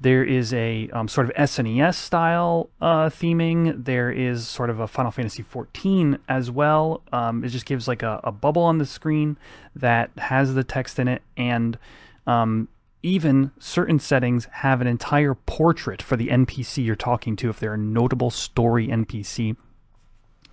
There 0.00 0.24
is 0.24 0.54
a 0.54 0.88
um, 0.92 1.08
sort 1.08 1.28
of 1.28 1.36
SNES 1.36 1.94
style 1.94 2.70
uh, 2.80 3.10
theming. 3.10 3.84
There 3.84 4.10
is 4.10 4.48
sort 4.48 4.70
of 4.70 4.80
a 4.80 4.88
Final 4.88 5.10
Fantasy 5.10 5.42
XIV 5.42 6.18
as 6.28 6.50
well. 6.50 7.02
Um, 7.12 7.44
it 7.44 7.48
just 7.48 7.66
gives 7.66 7.86
like 7.86 8.02
a, 8.02 8.20
a 8.24 8.32
bubble 8.32 8.62
on 8.62 8.78
the 8.78 8.86
screen 8.86 9.36
that 9.76 10.10
has 10.16 10.54
the 10.54 10.64
text 10.64 10.98
in 10.98 11.06
it, 11.06 11.22
and 11.36 11.78
um, 12.26 12.68
even 13.02 13.52
certain 13.58 13.98
settings 13.98 14.46
have 14.52 14.80
an 14.80 14.86
entire 14.86 15.34
portrait 15.34 16.00
for 16.00 16.16
the 16.16 16.28
NPC 16.28 16.84
you're 16.84 16.96
talking 16.96 17.36
to 17.36 17.50
if 17.50 17.60
they're 17.60 17.74
a 17.74 17.78
notable 17.78 18.30
story 18.30 18.88
NPC 18.88 19.56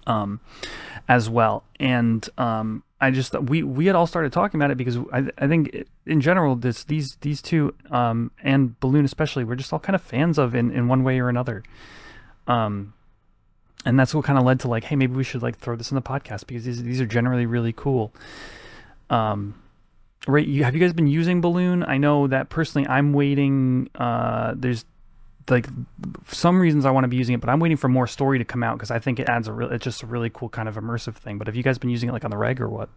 um, 0.06 0.40
as 1.08 1.30
well. 1.30 1.64
And 1.80 2.28
um, 2.38 2.84
I 3.00 3.12
just 3.12 3.40
we 3.40 3.64
we 3.64 3.86
had 3.86 3.96
all 3.96 4.08
started 4.08 4.34
talking 4.34 4.60
about 4.60 4.72
it 4.72 4.78
because 4.78 4.98
I 5.14 5.30
I 5.38 5.48
think 5.48 5.86
in 6.06 6.20
general 6.22 6.56
this 6.56 6.84
these 6.84 7.16
these 7.22 7.42
two 7.42 7.76
um, 7.92 8.32
and 8.42 8.80
Balloon 8.80 9.06
especially 9.06 9.44
we're 9.44 9.56
just 9.56 9.72
all 9.72 9.80
kind 9.80 9.96
of 9.96 10.02
fans 10.02 10.38
of 10.38 10.56
in 10.56 10.72
in 10.72 10.88
one 10.88 11.04
way 11.04 11.20
or 11.20 11.30
another. 11.30 11.64
Um, 12.48 12.94
and 13.86 14.00
that's 14.00 14.14
what 14.16 14.26
kind 14.26 14.40
of 14.40 14.46
led 14.46 14.60
to 14.62 14.68
like, 14.68 14.86
hey, 14.86 14.96
maybe 14.96 15.14
we 15.14 15.24
should 15.24 15.42
like 15.42 15.58
throw 15.58 15.76
this 15.76 15.92
in 15.92 15.96
the 15.96 16.02
podcast 16.02 16.48
because 16.48 16.66
these 16.66 16.84
these 16.84 17.00
are 17.00 17.06
generally 17.06 17.46
really 17.46 17.74
cool. 17.74 18.14
Um, 19.10 19.62
right? 20.28 20.46
You 20.46 20.64
have 20.64 20.74
you 20.74 20.82
guys 20.82 20.94
been 20.94 21.08
using 21.08 21.40
Balloon? 21.42 21.84
I 21.84 21.98
know 21.98 22.28
that 22.28 22.50
personally, 22.50 22.88
I'm 22.88 23.14
waiting. 23.14 23.90
Uh, 23.96 24.54
there's 24.56 24.86
like 25.50 25.68
some 26.28 26.60
reasons 26.60 26.86
I 26.86 26.92
want 26.92 27.06
to 27.06 27.08
be 27.08 27.18
using 27.18 27.36
it, 27.36 27.42
but 27.42 27.50
I'm 27.50 27.60
waiting 27.60 27.78
for 27.78 27.88
more 27.90 28.08
story 28.08 28.38
to 28.40 28.46
come 28.46 28.64
out 28.64 28.78
because 28.78 28.92
I 28.92 29.00
think 29.00 29.20
it 29.20 29.30
adds 29.30 29.48
a 29.48 29.54
real. 29.54 29.72
It's 29.72 29.84
just 29.84 30.04
a 30.04 30.08
really 30.08 30.30
cool 30.30 30.50
kind 30.50 30.68
of 30.70 30.76
immersive 30.76 31.16
thing. 31.16 31.38
But 31.38 31.48
have 31.48 31.56
you 31.56 31.64
guys 31.64 31.78
been 31.78 31.90
using 31.90 32.10
it 32.10 32.12
like 32.14 32.26
on 32.26 32.32
the 32.32 32.38
reg 32.38 32.62
or 32.62 32.70
what? 32.70 32.90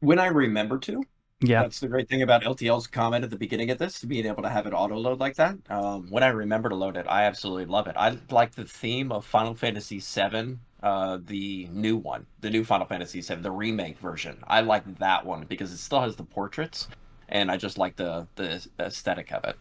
When 0.00 0.18
I 0.18 0.26
remember 0.26 0.78
to, 0.80 1.02
Yeah. 1.40 1.62
That's 1.62 1.80
the 1.80 1.88
great 1.88 2.08
thing 2.08 2.22
about 2.22 2.42
LTL's 2.44 2.86
comment 2.88 3.24
at 3.24 3.30
the 3.30 3.36
beginning 3.38 3.70
of 3.70 3.78
this, 3.78 4.04
being 4.04 4.26
able 4.26 4.42
to 4.44 4.50
have 4.50 4.66
it 4.66 4.72
auto 4.72 4.96
load 4.96 5.20
like 5.20 5.36
that. 5.36 5.58
Um, 5.70 6.08
when 6.10 6.22
I 6.24 6.28
remember 6.28 6.70
to 6.70 6.74
load 6.76 6.96
it, 6.96 7.06
I 7.08 7.24
absolutely 7.24 7.66
love 7.66 7.86
it. 7.88 7.96
I 7.98 8.18
like 8.30 8.54
the 8.56 8.64
theme 8.66 9.12
of 9.12 9.26
Final 9.26 9.54
Fantasy 9.54 10.00
VII, 10.00 10.58
uh, 10.82 11.18
the 11.24 11.68
new 11.72 11.96
one, 11.98 12.26
the 12.40 12.50
new 12.50 12.64
Final 12.64 12.86
Fantasy 12.86 13.20
VII, 13.22 13.36
the 13.42 13.52
remake 13.52 13.98
version. 14.00 14.38
I 14.48 14.62
like 14.62 14.98
that 14.98 15.26
one 15.26 15.44
because 15.46 15.72
it 15.72 15.78
still 15.78 16.00
has 16.02 16.16
the 16.16 16.24
portraits, 16.24 16.88
and 17.28 17.50
I 17.50 17.56
just 17.56 17.78
like 17.78 17.96
the 17.96 18.26
the 18.36 18.66
aesthetic 18.78 19.32
of 19.32 19.44
it. 19.44 19.56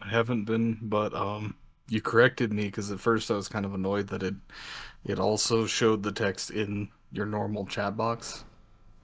I 0.00 0.08
haven't 0.08 0.44
been, 0.44 0.78
but 0.80 1.12
um, 1.14 1.54
you 1.88 2.00
corrected 2.00 2.52
me 2.52 2.64
because 2.66 2.90
at 2.90 3.00
first 3.00 3.30
I 3.30 3.34
was 3.34 3.48
kind 3.48 3.64
of 3.64 3.74
annoyed 3.74 4.08
that 4.08 4.22
it 4.22 4.34
it 5.04 5.18
also 5.18 5.66
showed 5.66 6.02
the 6.02 6.12
text 6.12 6.50
in 6.50 6.88
your 7.12 7.26
normal 7.26 7.66
chat 7.66 7.96
box 7.96 8.44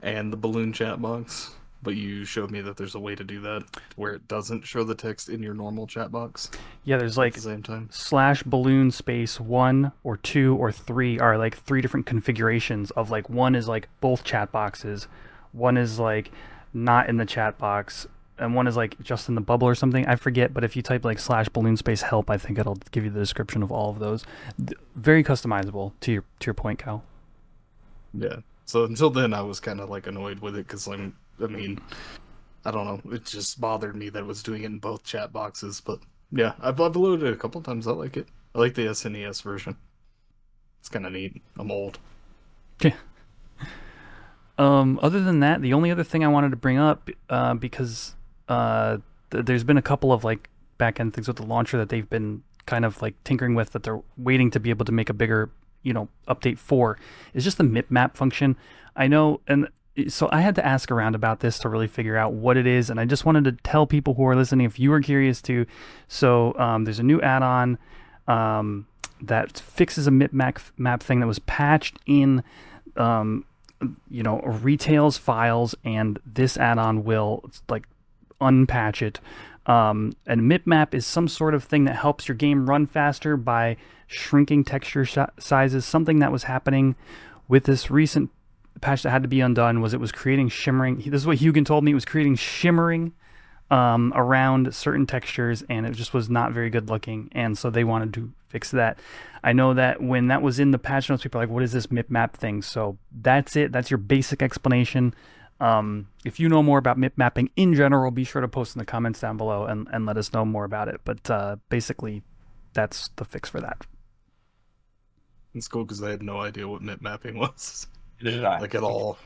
and 0.03 0.33
the 0.33 0.37
balloon 0.37 0.73
chat 0.73 1.01
box. 1.01 1.55
but 1.83 1.97
you 1.97 2.25
showed 2.25 2.51
me 2.51 2.61
that 2.61 2.77
there's 2.77 2.95
a 2.95 2.99
way 3.01 3.15
to 3.15 3.25
do 3.25 3.41
that 3.41 3.63
where 3.97 4.13
it 4.15 4.27
doesn't 4.29 4.63
show 4.67 4.85
the 4.85 4.95
text 4.95 5.29
in 5.29 5.43
your 5.43 5.55
normal 5.55 5.87
chat 5.87 6.11
box 6.13 6.51
Yeah, 6.85 6.97
there's 6.99 7.19
at 7.19 7.21
like 7.23 7.35
the 7.35 7.41
same 7.41 7.63
time. 7.63 7.89
slash 7.91 8.43
balloon 8.43 8.91
space 8.91 9.41
one 9.41 9.93
or 10.03 10.17
two 10.17 10.57
or 10.57 10.71
three 10.73 11.19
are 11.19 11.39
like 11.39 11.57
three 11.59 11.81
different 11.81 12.07
configurations 12.07 12.91
of 12.93 13.11
like 13.11 13.29
one 13.31 13.55
is 13.55 13.67
like 13.69 13.89
both 14.01 14.25
chat 14.25 14.53
boxes, 14.53 15.09
one 15.53 15.77
is 15.77 15.99
like 15.99 16.31
not 16.75 17.09
in 17.09 17.17
the 17.17 17.25
chat 17.25 17.57
box, 17.59 18.07
and 18.39 18.55
one 18.55 18.67
is 18.67 18.77
like 18.77 19.01
just 19.01 19.29
in 19.29 19.35
the 19.35 19.41
bubble 19.41 19.69
or 19.69 19.75
something. 19.75 20.07
I 20.07 20.17
forget, 20.17 20.53
but 20.53 20.65
if 20.65 20.77
you 20.77 20.83
type 20.83 21.05
like 21.05 21.19
slash 21.19 21.49
balloon 21.49 21.77
space 21.77 22.03
help, 22.03 22.31
I 22.31 22.37
think 22.37 22.59
it'll 22.59 22.79
give 22.91 23.05
you 23.05 23.11
the 23.11 23.21
description 23.21 23.63
of 23.63 23.71
all 23.71 23.91
of 23.91 23.99
those. 23.99 24.25
D- 24.63 24.75
very 24.97 25.23
customizable 25.23 25.93
to 26.01 26.13
your 26.13 26.25
to 26.41 26.47
your 26.47 26.55
point, 26.55 26.79
Cal. 26.79 27.05
Yeah. 28.13 28.37
So 28.67 28.85
until 28.85 29.11
then, 29.11 29.35
I 29.35 29.43
was 29.43 29.61
kind 29.61 29.81
of 29.81 29.89
like 29.89 30.07
annoyed 30.07 30.41
with 30.41 30.57
it 30.57 30.67
because 30.67 30.87
I'm. 30.89 31.17
I 31.43 31.47
mean, 31.47 31.81
I 32.65 32.71
don't 32.71 32.87
know. 32.87 33.13
It 33.13 33.25
just 33.25 33.61
bothered 33.61 33.97
me 33.97 34.09
that 34.09 34.21
it 34.21 34.27
was 34.27 34.43
doing 34.43 34.63
it 34.63 34.67
in 34.67 34.79
both 34.79 35.05
chat 35.05 35.33
boxes. 35.33 35.81
But 35.81 36.01
yeah, 36.31 36.55
I've, 36.61 36.81
I've 36.81 36.97
loaded 36.97 37.29
it 37.29 37.33
a 37.33 37.37
couple 37.37 37.61
times. 37.61 37.87
I 37.87 37.93
like 37.93 38.17
it. 38.17 38.29
I 38.55 38.59
like 38.59 38.75
the 38.75 38.87
SNES 38.87 39.43
version. 39.43 39.77
It's 40.81 40.89
kind 40.89 41.07
of 41.07 41.13
neat. 41.13 41.43
I'm 41.59 41.71
old. 41.71 41.99
Um, 44.57 45.01
other 45.03 45.21
than 45.21 45.41
that, 45.41 45.63
the 45.63 45.73
only 45.73 45.91
other 45.91 46.05
thing 46.05 46.25
I 46.25 46.29
wanted 46.29 46.51
to 46.51 46.57
bring 46.57 46.79
up, 46.79 47.11
uh, 47.29 47.55
because 47.55 48.15
uh, 48.49 48.99
th- 49.31 49.45
there's 49.47 49.65
been 49.65 49.79
a 49.79 49.83
couple 49.83 50.13
of 50.13 50.23
like 50.23 50.49
back 50.79 51.01
end 51.01 51.15
things 51.15 51.27
with 51.27 51.39
the 51.39 51.47
launcher 51.47 51.77
that 51.79 51.89
they've 51.89 52.09
been 52.09 52.43
kind 52.67 52.85
of 52.85 53.03
like 53.03 53.15
tinkering 53.25 53.55
with 53.55 53.73
that 53.73 53.83
they're 53.83 54.01
waiting 54.17 54.51
to 54.51 54.61
be 54.61 54.71
able 54.71 54.85
to 54.85 54.93
make 54.93 55.11
a 55.11 55.15
bigger, 55.15 55.51
you 55.83 55.93
know, 55.93 56.09
update 56.29 56.59
for, 56.59 56.99
is 57.33 57.45
just 57.45 57.59
the 57.59 57.65
mip 57.65 57.91
map 57.91 58.17
function. 58.17 58.57
I 58.97 59.09
know, 59.09 59.41
and 59.49 59.69
so 60.09 60.29
I 60.33 60.41
had 60.41 60.55
to 60.57 60.65
ask 60.65 60.91
around 60.91 61.15
about 61.15 61.41
this 61.41 61.59
to 61.61 61.69
really 61.69 61.89
figure 61.89 62.17
out 62.17 62.33
what 62.33 62.57
it 62.57 62.67
is, 62.67 62.91
and 62.91 63.01
I 63.01 63.05
just 63.05 63.25
wanted 63.25 63.45
to 63.45 63.53
tell 63.53 63.87
people 63.87 64.15
who 64.15 64.25
are 64.27 64.37
listening 64.37 64.67
if 64.67 64.79
you 64.79 64.93
are 64.93 65.01
curious 65.01 65.43
too. 65.43 65.67
So 66.09 66.57
um, 66.59 66.85
there's 66.85 67.01
a 67.01 67.05
new 67.05 67.21
add-on 67.21 67.79
um, 68.29 68.87
that 69.21 69.59
fixes 69.59 70.07
a 70.07 70.11
mip 70.11 70.33
map 70.33 70.61
map 70.77 71.03
thing 71.03 71.21
that 71.21 71.27
was 71.27 71.41
patched 71.41 71.99
in. 72.07 72.45
Um, 72.97 73.45
you 74.11 74.23
know 74.23 74.41
retails 74.41 75.17
files 75.19 75.75
and 75.85 76.19
this 76.27 76.57
add-on 76.57 77.05
will 77.05 77.45
like 77.69 77.87
unpatch 78.41 79.03
it. 79.03 79.21
Um, 79.67 80.13
and 80.27 80.43
mipmap 80.43 80.93
is 80.93 81.07
some 81.07 81.27
sort 81.27 81.55
of 81.55 81.65
thing 81.65 81.85
that 81.85 81.97
helps 81.97 82.29
your 82.29 82.37
game 82.37 82.69
run 82.69 82.87
faster 82.87 83.37
by 83.37 83.77
shrinking 84.07 84.65
texture 84.65 85.05
sh- 85.05 85.19
sizes. 85.39 85.87
Something 85.87 86.19
that 86.19 86.31
was 86.31 86.45
happening 86.45 86.97
with 87.49 87.65
this 87.65 87.91
recent 87.91 88.31
patch 88.81 89.03
that 89.03 89.11
had 89.11 89.23
to 89.23 89.29
be 89.29 89.41
undone 89.41 89.81
was 89.81 89.95
it 89.95 90.01
was 90.01 90.13
creating 90.13 90.51
shimmering. 90.51 90.97
This 90.99 91.23
is 91.23 91.27
what 91.27 91.39
Hugan 91.39 91.65
told 91.65 91.85
me 91.85 91.93
it 91.93 91.95
was 91.95 92.05
creating 92.05 92.37
shimmering 92.37 93.13
um, 93.75 94.13
around 94.15 94.73
certain 94.73 95.05
textures 95.05 95.65
and 95.69 95.85
it 95.85 95.95
just 95.95 96.15
was 96.15 96.31
not 96.31 96.53
very 96.53 96.71
good 96.71 96.89
looking 96.89 97.29
and 97.33 97.59
so 97.59 97.71
they 97.71 97.83
wanted 97.83 98.15
to 98.15 98.33
fix 98.47 98.71
that. 98.71 99.01
I 99.43 99.53
know 99.53 99.75
that 99.75 100.01
when 100.01 100.29
that 100.29 100.43
was 100.43 100.61
in 100.61 100.71
the 100.71 100.79
patch 100.79 101.11
notes 101.11 101.25
people 101.25 101.41
are 101.41 101.45
like 101.45 101.51
what 101.53 101.65
is 101.65 101.73
this 101.73 101.91
mip 101.91 102.09
map 102.09 102.37
thing? 102.37 102.63
So 102.63 102.99
that's 103.11 103.57
it. 103.57 103.73
That's 103.73 103.91
your 103.91 103.99
basic 103.99 104.43
explanation. 104.43 105.13
Um, 105.59 106.07
if 106.25 106.39
you 106.39 106.49
know 106.49 106.63
more 106.63 106.79
about 106.79 106.99
mip 106.99 107.15
mapping 107.17 107.51
in 107.57 107.75
general 107.75 108.13
be 108.13 108.23
sure 108.23 108.41
to 108.43 108.47
post 108.47 108.77
in 108.77 108.79
the 108.79 108.85
comments 108.85 109.19
down 109.19 109.37
below 109.37 109.65
and, 109.65 109.89
and 109.93 110.07
let 110.07 110.17
us 110.17 110.33
know 110.33 110.45
more 110.45 110.65
about 110.65 110.87
it. 110.87 111.01
But 111.05 111.29
uh, 111.29 111.57
basically 111.69 112.23
that's 112.75 113.11
the 113.17 113.25
fix 113.25 113.49
for 113.49 113.61
that. 113.61 113.87
It's 115.53 115.67
cool 115.67 115.85
because 115.85 116.01
I 116.01 116.11
had 116.11 116.23
no 116.23 116.41
idea 116.41 116.69
what 116.69 116.81
mip 116.81 117.03
mapping 117.03 117.39
was, 117.41 117.89
Did 118.21 118.45
I? 118.45 118.61
like 118.61 118.77
at 118.77 118.85
all. 118.85 119.19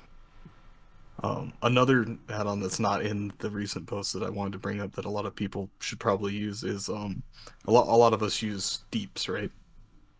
Um, 1.23 1.53
another 1.63 2.07
add-on 2.29 2.61
that's 2.61 2.79
not 2.79 3.03
in 3.03 3.33
the 3.39 3.51
recent 3.51 3.87
post 3.89 4.13
that 4.13 4.23
I 4.23 4.31
wanted 4.31 4.53
to 4.53 4.59
bring 4.59 4.81
up 4.81 4.93
that 4.93 5.05
a 5.05 5.11
lot 5.11 5.27
of 5.27 5.35
people 5.35 5.69
should 5.81 5.99
probably 5.99 6.33
use 6.35 6.63
is 6.63 6.89
um, 6.89 7.23
a 7.67 7.73
lot. 7.73 7.87
A 7.89 7.97
lot 7.97 8.13
of 8.13 8.23
us 8.23 8.41
use 8.41 8.85
Deeps, 8.93 9.29
right? 9.29 9.51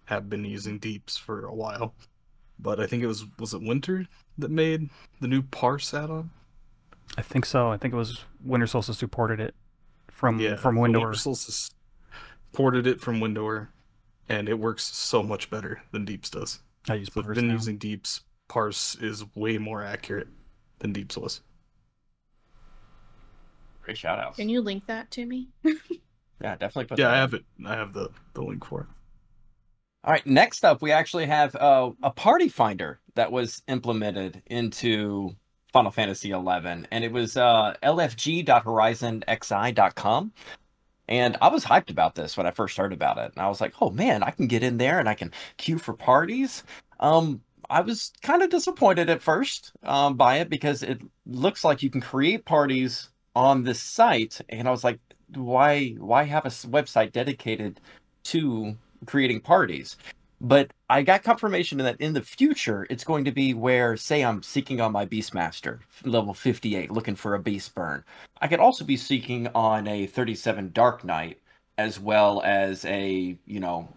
Have 0.07 0.29
been 0.29 0.45
using 0.45 0.79
Deeps 0.79 1.17
for 1.17 1.45
a 1.45 1.55
while, 1.55 1.95
but 2.59 2.81
I 2.81 2.87
think 2.87 3.03
it 3.03 3.07
was 3.07 3.27
was 3.39 3.55
it 3.55 3.63
Winter 3.63 4.07
that 4.39 4.51
made 4.51 4.89
the 5.21 5.29
new 5.29 5.43
Parse 5.43 5.93
add-on. 5.95 6.31
i 7.17 7.23
think 7.23 7.45
so 7.45 7.71
i 7.73 7.77
think 7.77 7.93
it 7.93 7.97
was 7.97 8.25
winter 8.45 8.67
solstice 8.69 9.01
who 9.01 9.09
ported 9.09 9.41
it 9.41 9.55
from 10.11 10.39
from 10.57 10.75
the 10.77 10.81
window 10.81 11.01
Winter 11.01 11.15
Solstice 11.19 11.71
ported 12.53 12.87
it 12.87 13.01
from 13.01 13.21
Windower, 13.21 13.71
and 14.29 14.49
it 14.49 14.59
works 14.59 14.85
so 14.85 15.23
much 15.23 15.51
better 15.51 15.83
than 15.93 16.05
Deeps 16.05 16.31
does. 16.31 16.61
i 16.89 16.95
use 16.95 17.09
So 17.13 17.21
I've 17.21 17.35
been 17.35 17.49
now. 17.49 17.55
using 17.55 17.77
Deeps. 17.79 18.23
Parse 18.49 18.95
is 18.97 19.25
way 19.35 19.59
more 19.59 19.83
accurate 19.85 20.29
than 20.81 20.93
Deeps 20.93 21.17
was. 21.17 21.41
Great 23.83 23.97
shout 23.97 24.19
outs. 24.19 24.37
Can 24.37 24.49
you 24.49 24.61
link 24.61 24.87
that 24.87 25.11
to 25.13 25.25
me? 25.25 25.49
Yeah, 26.41 26.57
definitely 26.57 26.87
put 26.87 26.99
Yeah, 26.99 27.07
that 27.09 27.15
I 27.15 27.19
have 27.19 27.35
it. 27.35 27.45
I 27.67 27.75
have 27.75 27.93
the 27.93 28.09
the 28.35 28.43
link 28.43 28.65
for 28.65 28.81
it. 28.83 28.87
All 30.05 30.13
right, 30.13 30.25
next 30.27 30.65
up, 30.65 30.81
we 30.81 30.93
actually 30.93 31.27
have 31.27 31.57
uh, 31.57 31.91
a 32.03 32.11
party 32.13 32.49
finder 32.49 33.01
that 33.17 33.33
was 33.33 33.63
implemented 33.67 34.41
into 34.47 35.35
Final 35.73 35.91
Fantasy 35.91 36.29
XI, 36.29 36.35
and 36.37 37.05
it 37.05 37.11
was 37.11 37.37
uh, 37.37 37.75
lfg.horizonxi.com. 37.83 40.33
And 41.09 41.37
I 41.41 41.49
was 41.49 41.65
hyped 41.65 41.91
about 41.91 42.15
this 42.15 42.37
when 42.37 42.47
I 42.47 42.53
first 42.53 42.77
heard 42.77 42.93
about 42.93 43.19
it. 43.19 43.33
And 43.35 43.43
I 43.43 43.49
was 43.49 43.61
like, 43.61 43.75
oh 43.81 43.91
man, 43.91 44.23
I 44.23 44.31
can 44.31 44.47
get 44.47 44.63
in 44.63 44.77
there 44.77 45.01
and 45.01 45.09
I 45.09 45.15
can 45.15 45.33
queue 45.57 45.79
for 45.79 45.95
parties. 45.95 46.63
Um, 47.01 47.41
I 47.71 47.81
was 47.81 48.13
kind 48.23 48.43
of 48.43 48.51
disappointed 48.51 49.11
at 49.11 49.23
first 49.23 49.73
um, 49.83 50.17
by 50.17 50.39
it 50.39 50.49
because 50.49 50.83
it 50.83 51.01
looks 51.27 51.65
like 51.65 51.83
you 51.83 51.91
can 51.91 52.01
create 52.01 52.45
parties 52.45 53.11
on 53.37 53.63
this 53.63 53.81
site. 53.81 54.41
And 54.49 54.67
I 54.67 54.71
was 54.71 54.85
like, 54.85 54.99
why 55.35 55.91
why 55.99 56.25
have 56.25 56.47
a 56.47 56.49
website 56.49 57.13
dedicated 57.13 57.81
to 58.25 58.77
creating 59.07 59.41
parties. 59.41 59.97
But 60.41 60.73
I 60.89 61.03
got 61.03 61.25
confirmation 61.25 61.79
that 61.79 62.01
in 62.01 62.13
the 62.13 62.23
future, 62.23 62.87
it's 62.91 63.03
going 63.03 63.25
to 63.25 63.33
be 63.33 63.55
where, 63.55 63.97
say, 63.97 64.23
I'm 64.23 64.43
seeking 64.43 64.81
on 64.81 64.93
my 64.93 65.05
Beastmaster, 65.05 65.81
level 66.05 66.33
58, 66.33 66.93
looking 66.93 67.17
for 67.17 67.35
a 67.35 67.41
Beast 67.41 67.75
Burn. 67.75 68.05
I 68.41 68.47
could 68.47 68.61
also 68.61 68.85
be 68.85 68.97
seeking 68.97 69.49
on 69.55 69.89
a 69.89 70.07
37 70.07 70.71
Dark 70.73 71.05
Knight, 71.05 71.41
as 71.77 71.99
well 71.99 72.41
as 72.45 72.85
a, 72.85 73.37
you 73.47 73.59
know, 73.61 73.89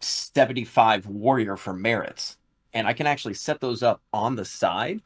75 0.00 1.06
Warrior 1.06 1.56
for 1.56 1.74
merits. 1.74 2.36
And 2.78 2.86
I 2.86 2.92
can 2.92 3.08
actually 3.08 3.34
set 3.34 3.58
those 3.58 3.82
up 3.82 4.02
on 4.12 4.36
the 4.36 4.44
side 4.44 5.02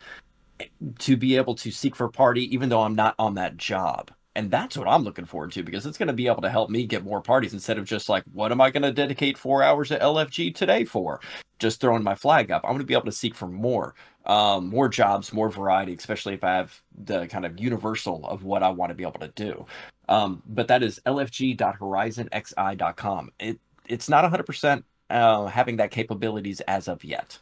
to 0.98 1.16
be 1.16 1.36
able 1.36 1.54
to 1.54 1.70
seek 1.70 1.96
for 1.96 2.10
party, 2.10 2.54
even 2.54 2.68
though 2.68 2.82
I'm 2.82 2.94
not 2.94 3.14
on 3.18 3.36
that 3.36 3.56
job. 3.56 4.10
And 4.36 4.50
that's 4.50 4.76
what 4.76 4.86
I'm 4.86 5.04
looking 5.04 5.24
forward 5.24 5.52
to 5.52 5.62
because 5.62 5.86
it's 5.86 5.96
going 5.96 6.08
to 6.08 6.12
be 6.12 6.26
able 6.26 6.42
to 6.42 6.50
help 6.50 6.68
me 6.68 6.86
get 6.86 7.02
more 7.02 7.22
parties 7.22 7.54
instead 7.54 7.78
of 7.78 7.86
just 7.86 8.10
like, 8.10 8.24
what 8.34 8.52
am 8.52 8.60
I 8.60 8.70
going 8.70 8.82
to 8.82 8.92
dedicate 8.92 9.38
four 9.38 9.62
hours 9.62 9.90
at 9.90 10.02
LFG 10.02 10.54
today 10.54 10.84
for? 10.84 11.20
Just 11.58 11.80
throwing 11.80 12.02
my 12.02 12.14
flag 12.14 12.50
up. 12.50 12.60
I'm 12.62 12.72
going 12.72 12.80
to 12.80 12.86
be 12.86 12.92
able 12.92 13.06
to 13.06 13.12
seek 13.12 13.34
for 13.34 13.48
more, 13.48 13.94
um, 14.26 14.68
more 14.68 14.90
jobs, 14.90 15.32
more 15.32 15.50
variety, 15.50 15.94
especially 15.94 16.34
if 16.34 16.44
I 16.44 16.56
have 16.56 16.78
the 16.94 17.26
kind 17.26 17.46
of 17.46 17.58
universal 17.58 18.26
of 18.26 18.44
what 18.44 18.62
I 18.62 18.68
want 18.68 18.90
to 18.90 18.94
be 18.94 19.04
able 19.04 19.20
to 19.20 19.28
do. 19.28 19.64
Um, 20.10 20.42
but 20.46 20.68
that 20.68 20.82
is 20.82 21.00
lfg.horizonxi.com. 21.06 23.30
It 23.40 23.58
it's 23.88 24.10
not 24.10 24.30
100% 24.30 24.82
uh, 25.08 25.46
having 25.46 25.78
that 25.78 25.90
capabilities 25.90 26.60
as 26.60 26.86
of 26.86 27.02
yet 27.02 27.38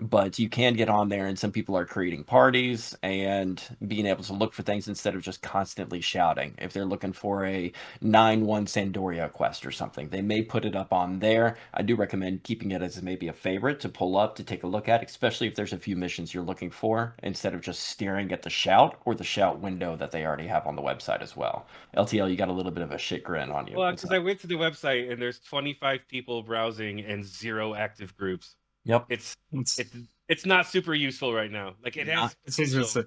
but 0.00 0.38
you 0.38 0.48
can 0.48 0.74
get 0.74 0.88
on 0.88 1.08
there 1.08 1.26
and 1.26 1.38
some 1.38 1.52
people 1.52 1.76
are 1.76 1.84
creating 1.84 2.24
parties 2.24 2.96
and 3.02 3.62
being 3.86 4.06
able 4.06 4.24
to 4.24 4.32
look 4.32 4.54
for 4.54 4.62
things 4.62 4.88
instead 4.88 5.14
of 5.14 5.22
just 5.22 5.42
constantly 5.42 6.00
shouting. 6.00 6.54
If 6.58 6.72
they're 6.72 6.86
looking 6.86 7.12
for 7.12 7.44
a 7.44 7.72
9-1 8.02 8.68
San 8.68 8.92
d'Oria 8.92 9.28
quest 9.28 9.66
or 9.66 9.70
something 9.70 10.08
they 10.08 10.22
may 10.22 10.42
put 10.42 10.64
it 10.64 10.74
up 10.74 10.92
on 10.92 11.18
there. 11.18 11.56
I 11.74 11.82
do 11.82 11.96
recommend 11.96 12.42
keeping 12.42 12.70
it 12.70 12.82
as 12.82 13.02
maybe 13.02 13.28
a 13.28 13.32
favorite 13.32 13.80
to 13.80 13.88
pull 13.88 14.16
up 14.16 14.36
to 14.36 14.44
take 14.44 14.62
a 14.62 14.66
look 14.66 14.88
at 14.88 15.02
especially 15.02 15.48
if 15.48 15.54
there's 15.54 15.72
a 15.72 15.78
few 15.78 15.96
missions 15.96 16.32
you're 16.32 16.42
looking 16.42 16.70
for 16.70 17.14
instead 17.22 17.54
of 17.54 17.60
just 17.60 17.82
staring 17.82 18.32
at 18.32 18.42
the 18.42 18.50
shout 18.50 19.00
or 19.04 19.14
the 19.14 19.24
shout 19.24 19.60
window 19.60 19.96
that 19.96 20.10
they 20.10 20.24
already 20.24 20.46
have 20.46 20.66
on 20.66 20.76
the 20.76 20.82
website 20.82 21.20
as 21.20 21.36
well. 21.36 21.66
Ltl 21.96 22.30
you 22.30 22.36
got 22.36 22.48
a 22.48 22.52
little 22.52 22.72
bit 22.72 22.82
of 22.82 22.92
a 22.92 22.98
shit 22.98 23.22
grin 23.22 23.50
on 23.50 23.66
you. 23.66 23.76
Well, 23.76 23.90
because 23.90 24.10
I 24.10 24.18
went 24.18 24.40
to 24.40 24.46
the 24.46 24.54
website 24.54 25.10
and 25.10 25.20
there's 25.20 25.40
25 25.40 26.00
people 26.08 26.42
browsing 26.42 27.00
and 27.00 27.24
zero 27.24 27.74
active 27.74 28.16
groups. 28.16 28.56
Yep 28.84 29.06
It's 29.08 29.36
It's, 29.52 29.78
it's 29.78 29.94
it's 30.30 30.46
not 30.46 30.66
super 30.66 30.94
useful 30.94 31.34
right 31.34 31.50
now. 31.50 31.74
Like 31.82 31.96
it 31.96 32.06
has 32.06 32.36
it's 32.44 32.56
just 32.56 32.72
gonna 32.72 32.84
say, 32.84 33.04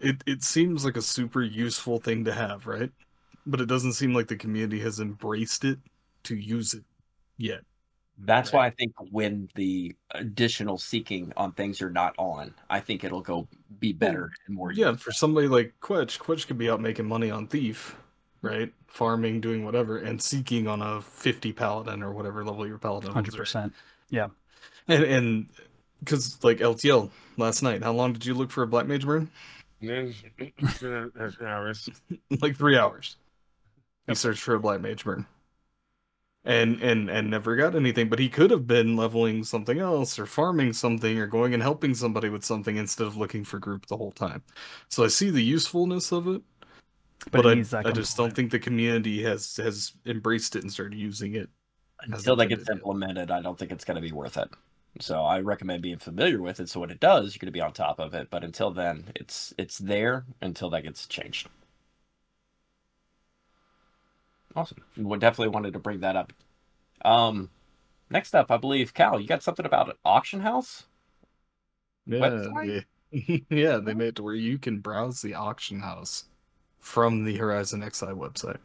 it 0.00 0.22
it 0.26 0.42
seems 0.42 0.84
like 0.84 0.98
a 0.98 1.02
super 1.02 1.42
useful 1.42 1.98
thing 1.98 2.26
to 2.26 2.32
have, 2.32 2.66
right? 2.66 2.90
But 3.46 3.62
it 3.62 3.66
doesn't 3.66 3.94
seem 3.94 4.12
like 4.12 4.28
the 4.28 4.36
community 4.36 4.78
has 4.80 5.00
embraced 5.00 5.64
it 5.64 5.78
to 6.24 6.36
use 6.36 6.74
it 6.74 6.84
yet. 7.38 7.62
That's 8.18 8.52
why 8.52 8.66
I 8.66 8.70
think 8.70 8.92
when 9.10 9.48
the 9.54 9.94
additional 10.10 10.76
seeking 10.76 11.32
on 11.36 11.52
things 11.52 11.80
are 11.80 11.90
not 11.90 12.14
on, 12.18 12.52
I 12.68 12.80
think 12.80 13.02
it'll 13.02 13.22
go 13.22 13.48
be 13.78 13.92
better 13.92 14.30
and 14.46 14.56
more. 14.56 14.72
Yeah, 14.72 14.90
useful. 14.90 15.04
for 15.04 15.12
somebody 15.12 15.48
like 15.48 15.72
Kwech, 15.80 16.18
Kwech 16.18 16.46
could 16.46 16.58
be 16.58 16.68
out 16.68 16.80
making 16.80 17.06
money 17.06 17.30
on 17.30 17.46
Thief, 17.46 17.96
right? 18.42 18.72
Farming, 18.88 19.40
doing 19.40 19.64
whatever, 19.64 19.98
and 19.98 20.20
seeking 20.20 20.66
on 20.66 20.82
a 20.82 21.00
50 21.00 21.52
paladin 21.52 22.02
or 22.02 22.12
whatever 22.12 22.44
level 22.44 22.66
your 22.66 22.78
paladin 22.78 23.14
was, 23.14 23.54
right? 23.54 23.70
100%. 23.70 23.72
And 24.88 25.04
and 25.04 25.46
because 26.00 26.42
like 26.42 26.58
LTL 26.58 27.10
last 27.36 27.62
night, 27.62 27.82
how 27.82 27.92
long 27.92 28.12
did 28.12 28.24
you 28.24 28.34
look 28.34 28.50
for 28.50 28.62
a 28.62 28.66
black 28.66 28.86
mage 28.86 29.04
burn? 29.04 29.30
hours. 31.42 31.88
like 32.42 32.56
three 32.56 32.76
hours. 32.76 33.16
He 34.06 34.14
searched 34.14 34.42
for 34.42 34.54
a 34.54 34.60
black 34.60 34.80
mage 34.80 35.04
burn. 35.04 35.26
And 36.44 36.80
and 36.80 37.10
and 37.10 37.30
never 37.30 37.56
got 37.56 37.74
anything, 37.74 38.08
but 38.08 38.18
he 38.18 38.28
could 38.28 38.50
have 38.50 38.66
been 38.66 38.96
leveling 38.96 39.44
something 39.44 39.78
else 39.78 40.18
or 40.18 40.24
farming 40.24 40.72
something 40.72 41.18
or 41.18 41.26
going 41.26 41.52
and 41.52 41.62
helping 41.62 41.94
somebody 41.94 42.30
with 42.30 42.44
something 42.44 42.76
instead 42.76 43.06
of 43.06 43.16
looking 43.16 43.44
for 43.44 43.58
group 43.58 43.86
the 43.86 43.96
whole 43.96 44.12
time. 44.12 44.42
So 44.88 45.04
I 45.04 45.08
see 45.08 45.30
the 45.30 45.42
usefulness 45.42 46.10
of 46.10 46.26
it, 46.28 46.40
but, 47.30 47.44
it 47.44 47.48
I, 47.48 47.54
needs 47.54 47.70
that 47.70 47.86
I 47.86 47.92
just 47.92 48.16
don't 48.16 48.34
think 48.34 48.50
the 48.50 48.58
community 48.58 49.22
has 49.24 49.56
has 49.56 49.92
embraced 50.06 50.56
it 50.56 50.62
and 50.62 50.72
started 50.72 50.96
using 50.96 51.34
it. 51.34 51.50
Until 52.00 52.36
that 52.36 52.44
intended 52.44 52.58
gets 52.58 52.68
yet. 52.68 52.76
implemented, 52.76 53.30
I 53.30 53.42
don't 53.42 53.58
think 53.58 53.72
it's 53.72 53.84
going 53.84 53.96
to 53.96 54.00
be 54.00 54.12
worth 54.12 54.38
it. 54.38 54.48
So 55.00 55.22
I 55.24 55.40
recommend 55.40 55.82
being 55.82 55.98
familiar 55.98 56.40
with 56.42 56.60
it. 56.60 56.68
So 56.68 56.80
when 56.80 56.90
it 56.90 57.00
does, 57.00 57.34
you're 57.34 57.40
going 57.40 57.46
to 57.46 57.52
be 57.52 57.60
on 57.60 57.72
top 57.72 57.98
of 57.98 58.14
it. 58.14 58.30
But 58.30 58.44
until 58.44 58.70
then, 58.70 59.12
it's 59.16 59.54
it's 59.58 59.78
there 59.78 60.24
until 60.40 60.70
that 60.70 60.82
gets 60.84 61.06
changed. 61.06 61.48
Awesome. 64.54 64.84
We 64.96 65.18
definitely 65.18 65.48
wanted 65.54 65.72
to 65.72 65.78
bring 65.78 66.00
that 66.00 66.16
up. 66.16 66.32
Um, 67.04 67.50
next 68.10 68.34
up, 68.34 68.50
I 68.50 68.56
believe 68.58 68.94
Cal, 68.94 69.20
you 69.20 69.28
got 69.28 69.42
something 69.42 69.66
about 69.66 69.88
an 69.90 69.96
auction 70.04 70.40
house. 70.40 70.84
Yeah, 72.06 72.48
website? 72.54 72.70
yeah, 72.70 72.80
yeah, 73.50 73.76
they 73.78 73.94
made 73.94 74.08
it 74.08 74.16
to 74.16 74.22
where 74.22 74.34
you 74.34 74.58
can 74.58 74.80
browse 74.80 75.22
the 75.22 75.34
auction 75.34 75.80
house 75.80 76.24
from 76.80 77.24
the 77.24 77.36
Horizon 77.36 77.82
XI 77.82 78.14
website. 78.14 78.60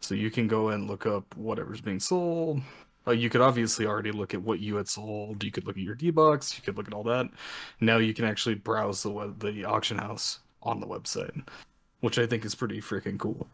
So 0.00 0.14
you 0.14 0.30
can 0.30 0.48
go 0.48 0.70
and 0.70 0.88
look 0.88 1.06
up 1.06 1.36
whatever's 1.36 1.80
being 1.80 2.00
sold. 2.00 2.62
Uh, 3.10 3.12
you 3.12 3.28
could 3.28 3.40
obviously 3.40 3.86
already 3.86 4.12
look 4.12 4.34
at 4.34 4.42
what 4.42 4.60
you 4.60 4.76
had 4.76 4.88
sold. 4.88 5.42
You 5.42 5.50
could 5.50 5.66
look 5.66 5.76
at 5.76 5.82
your 5.82 5.94
D-Box. 5.96 6.56
You 6.56 6.62
could 6.62 6.76
look 6.76 6.86
at 6.86 6.94
all 6.94 7.02
that. 7.04 7.28
Now 7.80 7.96
you 7.98 8.14
can 8.14 8.24
actually 8.24 8.54
browse 8.54 9.02
the 9.02 9.10
web, 9.10 9.40
the 9.40 9.64
auction 9.64 9.98
house 9.98 10.38
on 10.62 10.80
the 10.80 10.86
website, 10.86 11.46
which 12.00 12.18
I 12.18 12.26
think 12.26 12.44
is 12.44 12.54
pretty 12.54 12.80
freaking 12.80 13.18
cool, 13.18 13.48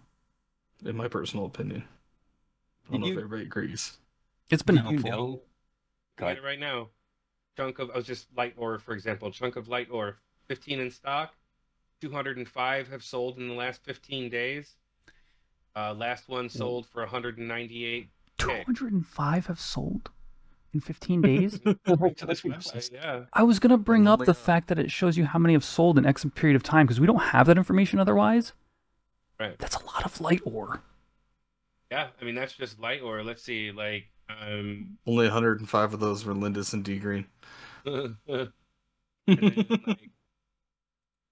in 0.84 0.96
my 0.96 1.08
personal 1.08 1.46
opinion. 1.46 1.84
I 2.88 2.92
don't 2.92 3.00
Did 3.00 3.06
know 3.08 3.12
if 3.12 3.18
everybody 3.24 3.42
agrees. 3.44 3.96
It's 4.50 4.62
been 4.62 4.76
Do 4.76 4.82
you 4.82 4.88
helpful. 4.88 5.10
know? 5.10 5.40
Go 6.16 6.26
ahead. 6.26 6.42
right 6.42 6.58
now. 6.60 6.88
Chunk 7.56 7.78
of 7.78 7.90
I 7.90 7.96
was 7.96 8.06
just 8.06 8.26
light 8.36 8.54
ore, 8.56 8.78
for 8.78 8.92
example. 8.92 9.30
Chunk 9.30 9.56
of 9.56 9.68
light 9.68 9.88
ore, 9.90 10.18
15 10.48 10.80
in 10.80 10.90
stock. 10.90 11.34
205 12.02 12.88
have 12.88 13.02
sold 13.02 13.38
in 13.38 13.48
the 13.48 13.54
last 13.54 13.82
15 13.84 14.28
days. 14.28 14.76
Uh, 15.74 15.94
last 15.94 16.28
one 16.28 16.48
sold 16.48 16.86
for 16.86 17.00
198. 17.02 18.10
Two 18.38 18.50
hundred 18.64 18.92
and 18.92 19.06
five 19.06 19.46
have 19.46 19.60
sold 19.60 20.10
in 20.74 20.80
fifteen 20.80 21.22
days. 21.22 21.58
to 21.60 21.76
this 22.26 22.42
website. 22.42 22.92
Yeah. 22.92 23.24
I 23.32 23.42
was 23.42 23.58
gonna 23.58 23.78
bring 23.78 24.06
up 24.06 24.20
Only 24.20 24.26
the 24.26 24.34
fact 24.34 24.68
that 24.68 24.78
it 24.78 24.90
shows 24.90 25.16
you 25.16 25.24
how 25.24 25.38
many 25.38 25.54
have 25.54 25.64
sold 25.64 25.98
in 25.98 26.06
X 26.06 26.24
period 26.34 26.56
of 26.56 26.62
time 26.62 26.86
because 26.86 27.00
we 27.00 27.06
don't 27.06 27.18
have 27.18 27.46
that 27.46 27.56
information 27.56 27.98
otherwise. 27.98 28.52
Right. 29.40 29.58
That's 29.58 29.76
a 29.76 29.84
lot 29.84 30.04
of 30.04 30.20
light 30.20 30.40
ore. 30.44 30.82
Yeah. 31.90 32.08
I 32.20 32.24
mean, 32.24 32.34
that's 32.34 32.52
just 32.52 32.80
light 32.80 33.02
ore. 33.02 33.22
Let's 33.22 33.42
see. 33.42 33.70
Like, 33.70 34.06
um, 34.28 34.98
Only 35.06 35.26
105 35.26 35.94
of 35.94 36.00
those 36.00 36.24
were 36.24 36.34
Lindis 36.34 36.72
and 36.72 36.84
D 36.84 36.98
Green. 36.98 37.26
and 37.86 38.16
then, 38.26 38.52
like, 39.86 40.10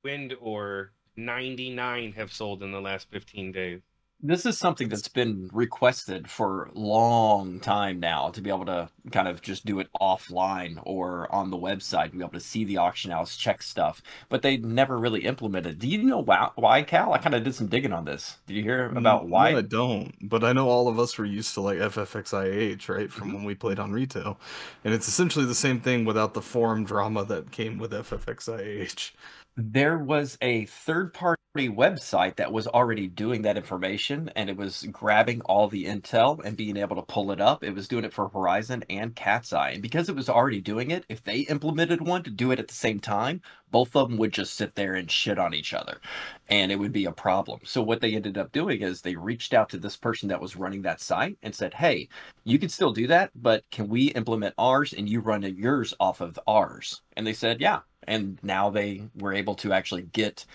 wind 0.04 0.34
ore, 0.40 0.92
99 1.16 2.12
have 2.12 2.32
sold 2.32 2.62
in 2.62 2.72
the 2.72 2.80
last 2.80 3.10
15 3.10 3.52
days. 3.52 3.80
This 4.26 4.46
is 4.46 4.56
something 4.56 4.88
that's 4.88 5.06
been 5.06 5.50
requested 5.52 6.30
for 6.30 6.64
a 6.74 6.78
long 6.78 7.60
time 7.60 8.00
now 8.00 8.30
to 8.30 8.40
be 8.40 8.48
able 8.48 8.64
to 8.64 8.88
kind 9.12 9.28
of 9.28 9.42
just 9.42 9.66
do 9.66 9.80
it 9.80 9.88
offline 10.00 10.78
or 10.84 11.30
on 11.30 11.50
the 11.50 11.58
website, 11.58 12.12
be 12.12 12.20
able 12.20 12.30
to 12.30 12.40
see 12.40 12.64
the 12.64 12.78
auction 12.78 13.10
house, 13.10 13.36
check 13.36 13.62
stuff, 13.62 14.00
but 14.30 14.40
they 14.40 14.56
never 14.56 14.98
really 14.98 15.26
implemented. 15.26 15.78
Do 15.78 15.86
you 15.88 16.02
know 16.04 16.20
why, 16.20 16.48
why 16.54 16.82
Cal? 16.84 17.12
I 17.12 17.18
kind 17.18 17.34
of 17.34 17.44
did 17.44 17.54
some 17.54 17.66
digging 17.66 17.92
on 17.92 18.06
this. 18.06 18.38
Did 18.46 18.54
you 18.54 18.62
hear 18.62 18.94
about 18.96 19.26
Mm, 19.26 19.28
why? 19.28 19.52
No, 19.52 19.58
I 19.58 19.60
don't. 19.60 20.14
But 20.22 20.42
I 20.42 20.54
know 20.54 20.70
all 20.70 20.88
of 20.88 20.98
us 20.98 21.18
were 21.18 21.26
used 21.26 21.52
to 21.54 21.60
like 21.60 21.76
FFXIAH, 21.78 22.88
right, 22.88 23.12
from 23.12 23.28
Mm-hmm. 23.28 23.34
when 23.34 23.44
we 23.44 23.54
played 23.54 23.78
on 23.78 23.92
retail, 23.92 24.40
and 24.84 24.94
it's 24.94 25.06
essentially 25.06 25.44
the 25.44 25.54
same 25.54 25.80
thing 25.80 26.06
without 26.06 26.32
the 26.32 26.40
forum 26.42 26.84
drama 26.86 27.26
that 27.26 27.50
came 27.50 27.76
with 27.78 27.92
FFXIAH. 27.92 29.10
There 29.56 29.98
was 29.98 30.38
a 30.40 30.64
third 30.66 31.12
party 31.14 31.42
website 31.54 32.34
that 32.36 32.50
was 32.52 32.66
already 32.66 33.06
doing 33.06 33.42
that 33.42 33.56
information 33.56 34.28
and 34.34 34.50
it 34.50 34.56
was 34.56 34.82
grabbing 34.90 35.40
all 35.42 35.68
the 35.68 35.84
intel 35.84 36.44
and 36.44 36.56
being 36.56 36.76
able 36.76 36.96
to 36.96 37.02
pull 37.02 37.30
it 37.30 37.40
up. 37.40 37.62
It 37.62 37.74
was 37.74 37.86
doing 37.86 38.04
it 38.04 38.12
for 38.12 38.28
Horizon 38.28 38.82
and 38.90 39.14
Cat's 39.14 39.52
Eye. 39.52 39.70
And 39.70 39.82
because 39.82 40.08
it 40.08 40.16
was 40.16 40.28
already 40.28 40.60
doing 40.60 40.90
it, 40.90 41.04
if 41.08 41.22
they 41.22 41.40
implemented 41.40 42.00
one 42.00 42.24
to 42.24 42.30
do 42.30 42.50
it 42.50 42.58
at 42.58 42.66
the 42.66 42.74
same 42.74 42.98
time, 42.98 43.40
both 43.70 43.94
of 43.94 44.08
them 44.08 44.18
would 44.18 44.32
just 44.32 44.54
sit 44.54 44.74
there 44.74 44.94
and 44.94 45.08
shit 45.08 45.38
on 45.38 45.54
each 45.54 45.72
other 45.72 46.00
and 46.48 46.72
it 46.72 46.76
would 46.76 46.92
be 46.92 47.04
a 47.04 47.12
problem. 47.12 47.60
So 47.62 47.82
what 47.82 48.00
they 48.00 48.14
ended 48.16 48.36
up 48.36 48.50
doing 48.50 48.82
is 48.82 49.00
they 49.00 49.14
reached 49.14 49.54
out 49.54 49.68
to 49.70 49.78
this 49.78 49.96
person 49.96 50.28
that 50.30 50.40
was 50.40 50.56
running 50.56 50.82
that 50.82 51.00
site 51.00 51.38
and 51.44 51.54
said, 51.54 51.74
"Hey, 51.74 52.08
you 52.42 52.58
can 52.58 52.68
still 52.68 52.92
do 52.92 53.06
that, 53.06 53.30
but 53.36 53.64
can 53.70 53.88
we 53.88 54.06
implement 54.08 54.54
ours 54.58 54.92
and 54.92 55.08
you 55.08 55.20
run 55.20 55.42
yours 55.42 55.94
off 56.00 56.20
of 56.20 56.36
ours?" 56.48 57.02
And 57.16 57.24
they 57.24 57.32
said, 57.32 57.60
"Yeah." 57.60 57.80
And 58.08 58.38
now 58.42 58.70
they 58.70 59.04
were 59.18 59.32
able 59.32 59.54
to 59.56 59.72
actually 59.72 60.02
get 60.02 60.46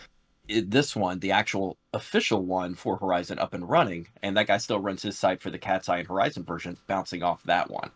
this 0.66 0.96
one, 0.96 1.20
the 1.20 1.32
actual 1.32 1.78
official 1.94 2.46
one 2.46 2.76
for 2.76 2.98
Horizon 2.98 3.40
up 3.40 3.54
and 3.54 3.68
running, 3.70 4.08
and 4.24 4.36
that 4.38 4.48
guy 4.48 4.58
still 4.58 4.80
runs 4.80 5.02
his 5.02 5.18
site 5.18 5.42
for 5.42 5.50
the 5.50 5.58
Cat's 5.58 5.90
Eye 5.90 6.00
and 6.00 6.08
Horizon 6.08 6.44
version, 6.44 6.78
bouncing 6.88 7.24
off 7.24 7.44
that 7.44 7.70
one. 7.70 7.92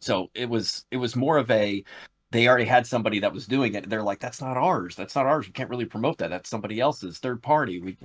So 0.00 0.30
it 0.34 0.48
was 0.48 0.86
it 0.90 0.96
was 0.96 1.16
more 1.16 1.38
of 1.38 1.50
a 1.50 1.84
they 2.30 2.48
already 2.48 2.64
had 2.64 2.86
somebody 2.86 3.18
that 3.20 3.32
was 3.32 3.46
doing 3.46 3.74
it. 3.74 3.90
They're 3.90 4.02
like, 4.02 4.20
that's 4.20 4.40
not 4.40 4.56
ours. 4.56 4.94
That's 4.94 5.16
not 5.16 5.26
ours. 5.26 5.46
We 5.46 5.52
can't 5.52 5.70
really 5.70 5.84
promote 5.84 6.18
that. 6.18 6.30
That's 6.30 6.48
somebody 6.48 6.80
else's 6.80 7.18
third 7.18 7.42
party. 7.42 7.80
We 7.80 7.96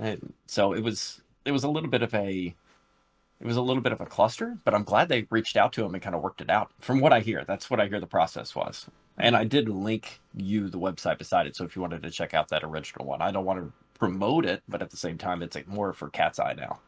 so 0.46 0.72
it 0.72 0.82
was 0.82 1.22
it 1.44 1.52
was 1.52 1.64
a 1.64 1.70
little 1.70 1.90
bit 1.90 2.02
of 2.02 2.14
a 2.14 2.54
it 3.40 3.46
was 3.46 3.56
a 3.56 3.62
little 3.62 3.82
bit 3.82 3.92
of 3.92 4.00
a 4.00 4.06
cluster, 4.06 4.56
but 4.64 4.74
I'm 4.74 4.84
glad 4.84 5.08
they 5.08 5.26
reached 5.30 5.56
out 5.56 5.72
to 5.74 5.84
him 5.84 5.94
and 5.94 6.02
kind 6.02 6.16
of 6.16 6.22
worked 6.22 6.40
it 6.40 6.50
out. 6.50 6.70
From 6.80 7.00
what 7.00 7.12
I 7.12 7.20
hear, 7.20 7.44
that's 7.46 7.70
what 7.70 7.80
I 7.80 7.86
hear 7.86 8.00
the 8.00 8.06
process 8.06 8.54
was. 8.54 8.86
And 9.18 9.36
I 9.36 9.44
did 9.44 9.68
link 9.68 10.20
you 10.34 10.68
the 10.68 10.78
website 10.78 11.18
beside 11.18 11.46
it, 11.46 11.56
so 11.56 11.64
if 11.64 11.76
you 11.76 11.82
wanted 11.82 12.02
to 12.02 12.10
check 12.10 12.34
out 12.34 12.48
that 12.48 12.64
original 12.64 13.06
one, 13.06 13.22
I 13.22 13.30
don't 13.30 13.44
want 13.44 13.60
to 13.60 13.72
promote 13.98 14.44
it, 14.46 14.62
but 14.68 14.82
at 14.82 14.90
the 14.90 14.96
same 14.96 15.18
time, 15.18 15.42
it's 15.42 15.56
like 15.56 15.68
more 15.68 15.92
for 15.92 16.08
Cat's 16.10 16.38
Eye 16.38 16.54
now. 16.54 16.80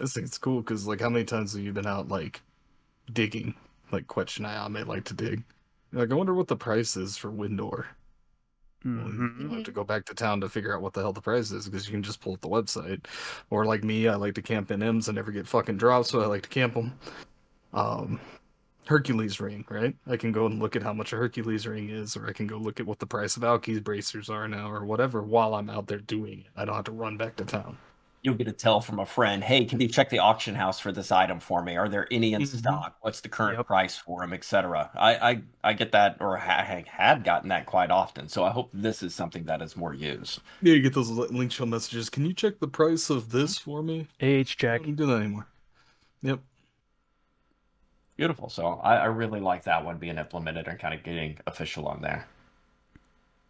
I 0.00 0.06
think 0.06 0.26
it's 0.26 0.38
cool 0.38 0.60
because 0.60 0.86
like 0.86 1.00
how 1.00 1.08
many 1.08 1.24
times 1.24 1.52
have 1.54 1.62
you 1.62 1.72
been 1.72 1.86
out 1.86 2.08
like 2.08 2.42
digging, 3.12 3.54
like 3.92 4.06
Kwech 4.06 4.38
and 4.38 4.46
I 4.46 4.66
may 4.68 4.82
like 4.82 5.04
to 5.04 5.14
dig. 5.14 5.44
You're 5.92 6.02
like 6.02 6.10
I 6.10 6.14
wonder 6.14 6.34
what 6.34 6.48
the 6.48 6.56
price 6.56 6.96
is 6.96 7.16
for 7.16 7.30
wind 7.30 7.60
ore. 7.60 7.86
Well, 8.84 8.92
Mhm. 9.06 9.38
Don't 9.40 9.50
have 9.50 9.64
to 9.64 9.72
go 9.72 9.84
back 9.84 10.04
to 10.06 10.14
town 10.14 10.40
to 10.42 10.48
figure 10.48 10.74
out 10.74 10.82
what 10.82 10.92
the 10.92 11.00
hell 11.00 11.12
the 11.12 11.20
price 11.20 11.50
is 11.52 11.66
because 11.66 11.86
you 11.86 11.92
can 11.92 12.02
just 12.02 12.20
pull 12.20 12.34
up 12.34 12.40
the 12.40 12.48
website. 12.48 13.06
Or 13.50 13.64
like 13.64 13.82
me, 13.84 14.08
I 14.08 14.16
like 14.16 14.34
to 14.34 14.42
camp 14.42 14.70
in 14.70 14.82
M's 14.82 15.08
and 15.08 15.16
never 15.16 15.32
get 15.32 15.46
fucking 15.46 15.78
drops, 15.78 16.10
so 16.10 16.20
I 16.20 16.26
like 16.26 16.42
to 16.42 16.48
camp 16.48 16.74
them. 16.74 16.98
Um, 17.72 18.20
Hercules 18.86 19.40
ring, 19.40 19.64
right? 19.68 19.94
I 20.06 20.16
can 20.16 20.32
go 20.32 20.46
and 20.46 20.58
look 20.60 20.76
at 20.76 20.82
how 20.82 20.92
much 20.92 21.12
a 21.12 21.16
Hercules 21.16 21.66
ring 21.66 21.90
is, 21.90 22.16
or 22.16 22.26
I 22.28 22.32
can 22.32 22.46
go 22.46 22.56
look 22.58 22.80
at 22.80 22.86
what 22.86 22.98
the 22.98 23.06
price 23.06 23.36
of 23.36 23.42
Alki's 23.42 23.80
bracers 23.80 24.28
are 24.30 24.46
now, 24.48 24.70
or 24.70 24.84
whatever, 24.84 25.22
while 25.22 25.54
I'm 25.54 25.70
out 25.70 25.86
there 25.86 25.98
doing 25.98 26.40
it. 26.40 26.46
I 26.56 26.64
don't 26.64 26.74
have 26.74 26.84
to 26.84 26.92
run 26.92 27.16
back 27.16 27.36
to 27.36 27.44
town. 27.44 27.78
You'll 28.22 28.36
get 28.36 28.48
a 28.48 28.52
tell 28.52 28.80
from 28.80 29.00
a 29.00 29.04
friend, 29.06 29.44
hey, 29.44 29.66
can 29.66 29.78
you 29.80 29.88
check 29.88 30.08
the 30.08 30.18
auction 30.18 30.54
house 30.54 30.80
for 30.80 30.92
this 30.92 31.12
item 31.12 31.40
for 31.40 31.62
me? 31.62 31.76
Are 31.76 31.90
there 31.90 32.08
any 32.10 32.32
in 32.32 32.40
Mhm. 32.42 32.46
stock? 32.46 32.96
What's 33.02 33.20
the 33.20 33.28
current 33.28 33.58
Yep. 33.58 33.66
price 33.66 33.98
for 33.98 34.20
them, 34.22 34.32
etc. 34.32 34.90
I, 34.94 35.16
I 35.32 35.42
I 35.62 35.72
get 35.74 35.92
that, 35.92 36.16
or 36.20 36.38
ha- 36.38 36.64
had 36.86 37.22
gotten 37.24 37.50
that 37.50 37.66
quite 37.66 37.90
often. 37.90 38.28
So 38.28 38.42
I 38.44 38.50
hope 38.50 38.70
this 38.72 39.02
is 39.02 39.14
something 39.14 39.44
that 39.44 39.60
is 39.60 39.76
more 39.76 39.92
used. 39.92 40.40
Yeah, 40.62 40.72
you 40.74 40.80
get 40.80 40.94
those 40.94 41.10
linkshell 41.10 41.66
messages. 41.66 42.08
Can 42.08 42.24
you 42.24 42.32
check 42.32 42.60
the 42.60 42.68
price 42.68 43.10
of 43.10 43.30
this 43.30 43.58
for 43.58 43.82
me? 43.82 44.08
AH 44.20 44.24
I 44.24 44.42
check. 44.44 44.82
don't 44.84 44.94
do 44.96 45.04
that 45.06 45.16
anymore. 45.20 45.46
Yep. 46.22 46.40
Beautiful. 48.16 48.48
So 48.48 48.80
I, 48.82 48.96
I 48.96 49.04
really 49.06 49.40
like 49.40 49.64
that 49.64 49.84
one 49.84 49.98
being 49.98 50.18
implemented 50.18 50.68
and 50.68 50.78
kind 50.78 50.94
of 50.94 51.02
getting 51.02 51.38
official 51.46 51.88
on 51.88 52.00
there. 52.00 52.26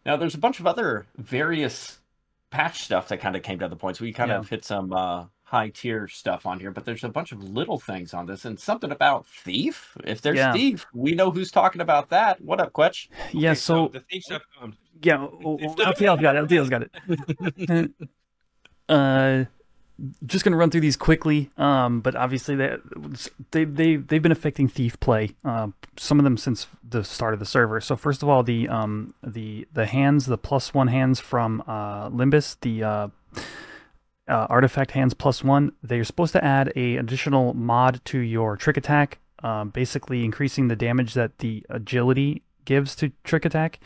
Now 0.07 0.17
there's 0.17 0.35
a 0.35 0.39
bunch 0.39 0.61
of 0.61 0.67
other 0.67 1.07
various 1.17 1.99
patch 2.51 2.81
stuff 2.83 3.09
that 3.09 3.19
kind 3.21 3.37
of 3.37 3.43
came 3.43 3.59
to 3.59 3.69
the 3.69 3.77
points. 3.77 4.01
We 4.01 4.13
kind 4.13 4.31
Yeah. 4.31 4.39
of 4.39 4.49
hit 4.49 4.65
some 4.65 4.93
uh, 4.93 5.25
high 5.43 5.69
tier 5.69 6.09
stuff 6.09 6.47
on 6.47 6.61
here, 6.61 6.71
but 6.71 6.85
there's 6.87 7.05
a 7.05 7.09
bunch 7.09 7.33
of 7.33 7.43
little 7.43 7.79
things 7.79 8.15
on 8.15 8.27
this 8.27 8.45
and 8.45 8.59
something 8.59 8.91
about 8.91 9.27
thief. 9.27 9.97
If 10.05 10.23
there's 10.23 10.37
Yeah. 10.39 10.53
thief, 10.53 10.87
we 10.95 11.15
know 11.15 11.31
who's 11.31 11.51
talking 11.51 11.81
about 11.83 12.09
that. 12.11 12.41
What 12.41 12.61
up, 12.61 12.73
Kwech? 12.73 13.09
Yeah. 13.33 13.51
Okay, 13.51 13.55
So 13.57 13.89
the 13.89 14.01
thief 14.01 14.23
stuff. 14.23 14.43
Um, 14.61 14.77
yeah, 15.03 15.19
oh, 15.23 15.59
oh, 15.63 15.75
LTL's 15.77 16.21
got 16.23 16.37
it. 16.37 16.49
LTL's 16.49 16.71
got 16.71 16.83
it. 16.83 17.91
uh, 18.89 19.45
just 20.27 20.45
gonna 20.45 20.57
run 20.57 20.71
through 20.71 20.81
these 20.81 20.97
quickly. 20.97 21.51
Um, 21.57 22.01
but 22.01 22.17
obviously 22.17 22.57
they 22.57 22.77
they 23.51 23.65
they 23.65 23.97
they've 23.97 24.23
been 24.23 24.33
affecting 24.33 24.69
thief 24.69 24.99
play. 25.01 25.31
Uh, 25.45 25.69
some 25.97 26.19
of 26.19 26.25
them 26.25 26.37
since 26.37 26.67
the 26.89 27.05
start 27.05 27.35
of 27.35 27.41
the 27.41 27.47
server. 27.47 27.81
So 27.81 27.97
first 27.97 28.23
of 28.23 28.29
all, 28.29 28.43
the 28.43 28.69
um 28.69 29.15
the 29.23 29.67
the 29.73 29.87
hands, 29.87 30.27
the 30.27 30.39
plus 30.39 30.75
one 30.75 30.89
hands 30.89 31.21
from 31.21 31.63
uh 31.67 32.11
Limbus, 32.11 32.57
the 32.61 32.83
uh. 32.83 33.09
Uh, 34.27 34.47
artifact 34.49 34.93
hands 34.93 35.13
plus 35.13 35.45
one. 35.45 35.73
They're 35.83 36.03
supposed 36.03 36.33
to 36.33 36.43
add 36.43 36.73
a 36.75 36.97
additional 36.97 37.53
mod 37.53 38.01
to 38.07 38.19
your 38.19 38.57
trick 38.57 38.79
attack, 38.79 39.19
um, 39.43 39.69
basically 39.69 40.25
increasing 40.25 40.69
the 40.69 40.77
damage 40.77 41.13
that 41.13 41.41
the 41.41 41.63
agility 41.69 42.41
gives 42.65 42.97
to 42.97 43.13
trick 43.23 43.45
attack. 43.45 43.81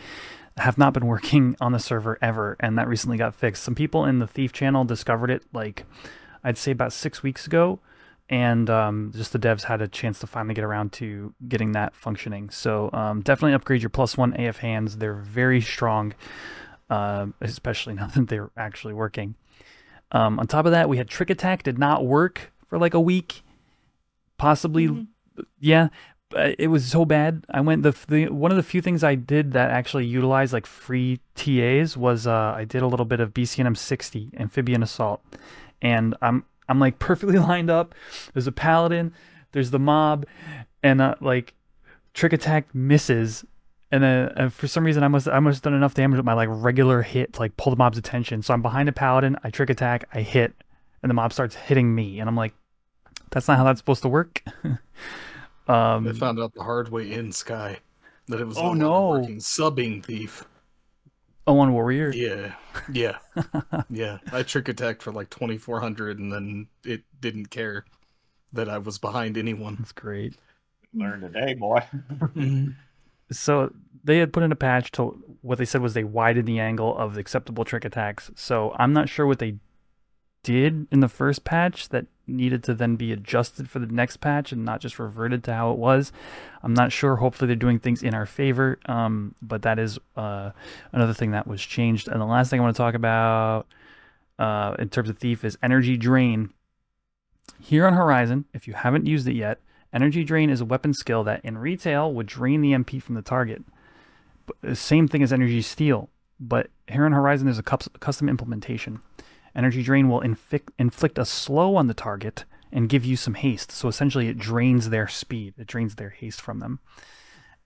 Have 0.59 0.79
not 0.79 0.93
been 0.95 1.07
working 1.07 1.57
on 1.61 1.73
the 1.73 1.79
server 1.79 2.19
ever, 2.23 2.57
and 2.61 2.77
that 2.79 2.89
recently 2.89 3.17
got 3.17 3.35
fixed. 3.35 3.63
Some 3.63 3.75
people 3.75 4.05
in 4.05 4.19
the 4.19 4.27
Thief 4.27 4.53
channel 4.53 4.85
discovered 4.85 5.31
it 5.31 5.43
like 5.53 5.85
I'd 6.45 6.59
say 6.59 6.71
about 6.73 6.93
six 6.93 7.23
weeks 7.23 7.47
ago, 7.47 7.81
and 8.29 8.69
um, 8.69 9.13
just 9.15 9.33
the 9.33 9.39
devs 9.39 9.65
had 9.65 9.81
a 9.83 9.89
chance 9.89 10.19
to 10.21 10.27
finally 10.27 10.55
get 10.55 10.65
around 10.65 10.93
to 10.95 11.35
getting 11.49 11.73
that 11.73 11.95
functioning. 11.97 12.51
So 12.51 12.91
um, 12.93 13.23
definitely 13.23 13.55
upgrade 13.55 13.83
your 13.83 13.91
plus 13.91 14.17
one 14.17 14.39
AF 14.39 14.59
hands. 14.59 14.99
They're 14.99 15.15
very 15.15 15.61
strong, 15.61 16.15
uh, 16.91 17.27
especially 17.41 17.95
now 17.95 18.07
that 18.09 18.29
they're 18.29 18.51
actually 18.57 18.95
working. 18.95 19.35
Um, 20.13 20.39
on 20.39 20.47
top 20.47 20.65
of 20.67 20.73
that, 20.73 20.89
we 20.89 20.97
had 20.97 21.09
Trick 21.09 21.31
Attack 21.31 21.63
did 21.63 21.79
not 21.79 22.05
work 22.07 22.53
for 22.69 22.79
like 22.79 22.95
a 22.95 23.01
week, 23.01 23.43
possibly. 24.39 24.89
Mhm. 24.89 25.07
Yeah, 25.61 25.89
it 26.37 26.69
was 26.69 26.87
so 26.87 27.05
bad. 27.05 27.45
I 27.51 27.61
went 27.61 27.83
the, 27.83 27.97
the 28.09 28.29
one 28.29 28.51
of 28.51 28.57
the 28.57 28.63
few 28.63 28.83
things 28.83 29.03
I 29.03 29.15
did 29.15 29.53
that 29.53 29.71
actually 29.71 30.07
utilized 30.07 30.53
like 30.53 30.67
free 30.67 31.21
TAs 31.35 31.97
was 31.97 32.27
uh, 32.27 32.55
I 32.57 32.65
did 32.65 32.83
a 32.83 32.87
little 32.87 33.07
bit 33.07 33.21
of 33.21 33.33
BCNM 33.33 33.77
60 33.77 34.31
amphibian 34.39 34.83
assault, 34.83 35.23
and 35.81 36.15
I'm 36.21 36.45
I'm 36.69 36.79
like 36.79 36.99
perfectly 36.99 37.39
lined 37.39 37.71
up. 37.71 37.95
There's 38.33 38.47
a 38.47 38.53
paladin, 38.53 39.13
there's 39.53 39.71
the 39.71 39.79
mob, 39.79 40.27
and 40.83 41.01
uh, 41.01 41.15
like 41.21 41.55
trick 42.15 42.33
attack 42.33 42.75
misses. 42.75 43.45
And 43.91 44.03
then 44.03 44.51
for 44.51 44.67
some 44.67 44.85
reason 44.85 45.03
I 45.03 45.09
must 45.09 45.29
I 45.29 45.41
must 45.41 45.57
have 45.57 45.63
done 45.63 45.75
enough 45.75 45.95
damage 45.95 46.19
with 46.19 46.27
my 46.27 46.35
like 46.35 46.49
regular 46.51 47.01
hit 47.01 47.33
to 47.35 47.41
like 47.41 47.57
pull 47.57 47.71
the 47.71 47.79
mob's 47.79 47.97
attention. 47.97 48.43
So 48.43 48.53
I'm 48.53 48.61
behind 48.61 48.89
a 48.91 48.93
paladin, 48.93 49.37
I 49.43 49.51
trick 49.51 49.71
attack, 49.71 50.07
I 50.13 50.21
hit, 50.21 50.53
and 51.03 51.09
the 51.09 51.15
mob 51.15 51.33
starts 51.33 51.55
hitting 51.55 51.95
me, 51.95 52.21
and 52.21 52.29
I'm 52.29 52.37
like, 52.37 52.53
that's 53.31 53.49
not 53.49 53.57
how 53.57 53.65
that's 53.65 53.81
supposed 53.81 54.03
to 54.03 54.09
work. 54.11 54.43
um, 55.69 56.09
I 56.09 56.13
found 56.13 56.41
out 56.41 56.55
the 56.55 56.63
hard 56.63 56.89
way 56.91 57.13
in 57.13 57.33
Sky 57.33 57.79
that 58.29 58.41
it 58.41 58.47
was 58.47 58.59
Oh, 58.59 58.73
no 58.75 58.89
no. 58.89 59.09
working 59.21 59.39
subbing 59.39 60.05
thief. 60.05 60.45
oh, 61.47 61.59
on 61.59 61.73
warrior. 61.73 62.13
Yeah, 62.13 62.55
yeah, 62.93 63.19
yeah. 63.91 64.19
I 64.33 64.43
trick 64.43 64.69
attacked 64.69 65.03
for 65.03 65.13
like 65.13 65.31
twenty 65.31 65.59
four 65.59 65.81
hundred, 65.81 66.19
and 66.19 66.33
then 66.33 66.69
it 66.85 67.03
didn't 67.21 67.47
care 67.51 67.85
that 68.53 68.69
I 68.69 68.79
was 68.79 68.99
behind 68.99 69.37
anyone. 69.39 69.77
That's 69.79 69.93
great. 69.93 70.35
Learn 70.95 71.21
today, 71.21 71.55
boy. 71.55 71.81
so 73.31 73.73
they 74.05 74.19
had 74.19 74.33
put 74.33 74.43
in 74.43 74.53
a 74.53 74.57
patch 74.57 74.91
to 74.93 75.23
what 75.43 75.59
they 75.59 75.65
said 75.65 75.83
was 75.83 75.95
they 75.95 76.05
widened 76.05 76.49
the 76.49 76.59
angle 76.61 76.97
of 76.97 77.15
the 77.15 77.21
acceptable 77.21 77.65
trick 77.65 77.85
attacks. 77.85 78.31
So 78.35 78.75
I'm 78.79 78.93
not 78.93 79.09
sure 79.09 79.27
what 79.27 79.39
they 79.39 79.57
did 80.43 80.87
in 80.91 81.01
the 81.01 81.09
first 81.09 81.45
patch 81.45 81.89
that 81.91 82.07
needed 82.29 82.63
to 82.65 82.75
then 82.75 82.97
be 82.97 83.13
adjusted 83.13 83.69
for 83.69 83.79
the 83.79 83.87
next 83.87 84.19
patch 84.19 84.53
and 84.53 84.65
not 84.65 84.81
just 84.81 84.99
reverted 84.99 85.43
to 85.45 85.55
how 85.55 85.73
it 85.73 85.79
was. 85.79 86.13
I'm 86.63 86.75
not 86.75 86.93
sure. 86.93 87.17
Hopefully 87.17 87.47
they're 87.47 87.57
doing 87.57 87.79
things 87.79 88.03
in 88.03 88.15
our 88.15 88.27
favor. 88.27 88.79
Um, 88.87 89.35
but 89.43 89.63
that 89.63 89.79
is 89.79 89.99
uh, 90.17 90.51
another 90.93 91.15
thing 91.15 91.33
that 91.33 91.47
was 91.47 91.63
changed. 91.63 92.09
And 92.09 92.21
the 92.21 92.27
last 92.27 92.51
thing 92.51 92.61
I 92.61 92.63
want 92.63 92.77
to 92.77 92.83
talk 92.83 92.95
about 92.95 93.67
uh, 94.39 94.77
in 94.79 94.89
terms 94.89 95.09
of 95.09 95.19
Thief 95.19 95.45
is 95.45 95.59
energy 95.63 95.97
drain. 95.97 96.51
Here 97.61 97.87
on 97.87 97.95
Horizon, 97.95 98.45
if 98.53 98.69
you 98.69 98.75
haven't 98.75 99.07
used 99.07 99.27
it 99.27 99.35
yet, 99.35 99.59
Energy 99.93 100.23
Drain 100.23 100.51
is 100.51 100.61
a 100.61 100.67
weapon 100.67 100.93
skill 100.93 101.25
that 101.25 101.45
in 101.45 101.59
retail 101.59 102.13
would 102.13 102.27
drain 102.27 102.61
the 102.61 102.73
MP 102.73 103.03
from 103.03 103.15
the 103.15 103.23
target. 103.23 103.63
But 104.47 104.57
the 104.61 104.77
same 104.77 105.09
thing 105.09 105.23
as 105.23 105.33
Energy 105.33 105.63
Steal, 105.63 106.11
but 106.39 106.69
here 106.87 107.05
on 107.05 107.13
Horizon 107.13 107.47
there's 107.47 107.59
a 107.59 107.63
custom 107.63 108.29
implementation. 108.29 109.01
Energy 109.59 109.83
Drain 109.83 110.09
will 110.09 110.21
inflict, 110.21 110.71
inflict 110.79 111.19
a 111.19 111.25
slow 111.25 111.75
on 111.75 111.89
the 111.89 111.95
target 111.95 112.45
and 112.71 112.89
give 112.89 113.05
you 113.05 113.17
some 113.17 113.35
haste. 113.35 113.73
So 113.73 113.89
essentially, 113.89 114.29
it 114.29 114.39
drains 114.39 114.91
their 114.91 115.09
speed, 115.09 115.55
it 115.59 115.67
drains 115.67 115.97
their 115.97 116.11
haste 116.11 116.41
from 116.41 116.61
them. 116.61 116.79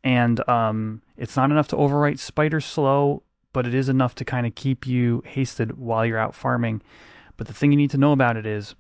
And 0.02 0.46
um, 0.48 1.02
it's 1.18 1.36
not 1.36 1.50
enough 1.50 1.68
to 1.68 1.76
overwrite 1.76 2.18
Spider 2.18 2.60
Slow, 2.60 3.22
but 3.52 3.66
it 3.66 3.74
is 3.74 3.90
enough 3.90 4.14
to 4.16 4.24
kind 4.24 4.46
of 4.46 4.54
keep 4.54 4.86
you 4.86 5.22
hasted 5.26 5.78
while 5.78 6.06
you're 6.06 6.18
out 6.18 6.34
farming. 6.34 6.80
But 7.36 7.46
the 7.46 7.52
thing 7.52 7.72
you 7.72 7.76
need 7.76 7.90
to 7.90 7.98
know 7.98 8.12
about 8.12 8.38
it 8.38 8.46
is 8.46 8.74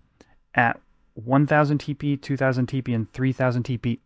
at 0.54 0.80
1000 1.14 1.78
TP, 1.78 2.20
2000 2.20 2.66
TP, 2.66 2.94
and 2.94 3.12
3000 3.12 3.62
TP 3.64 3.98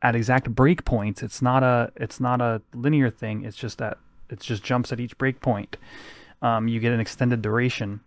at 0.00 0.14
exact 0.14 0.54
breakpoints. 0.54 1.24
It's 1.24 1.42
not 1.42 1.64
a 1.64 1.90
it's 1.96 2.20
not 2.20 2.40
a 2.40 2.62
linear 2.72 3.10
thing. 3.10 3.44
It's 3.44 3.56
just 3.56 3.78
that 3.78 3.98
it 4.30 4.38
just 4.38 4.62
jumps 4.62 4.92
at 4.92 5.00
each 5.00 5.18
breakpoint. 5.18 5.74
Um, 6.40 6.68
you 6.68 6.78
get 6.78 6.92
an 6.92 7.00
extended 7.00 7.42
duration. 7.42 8.00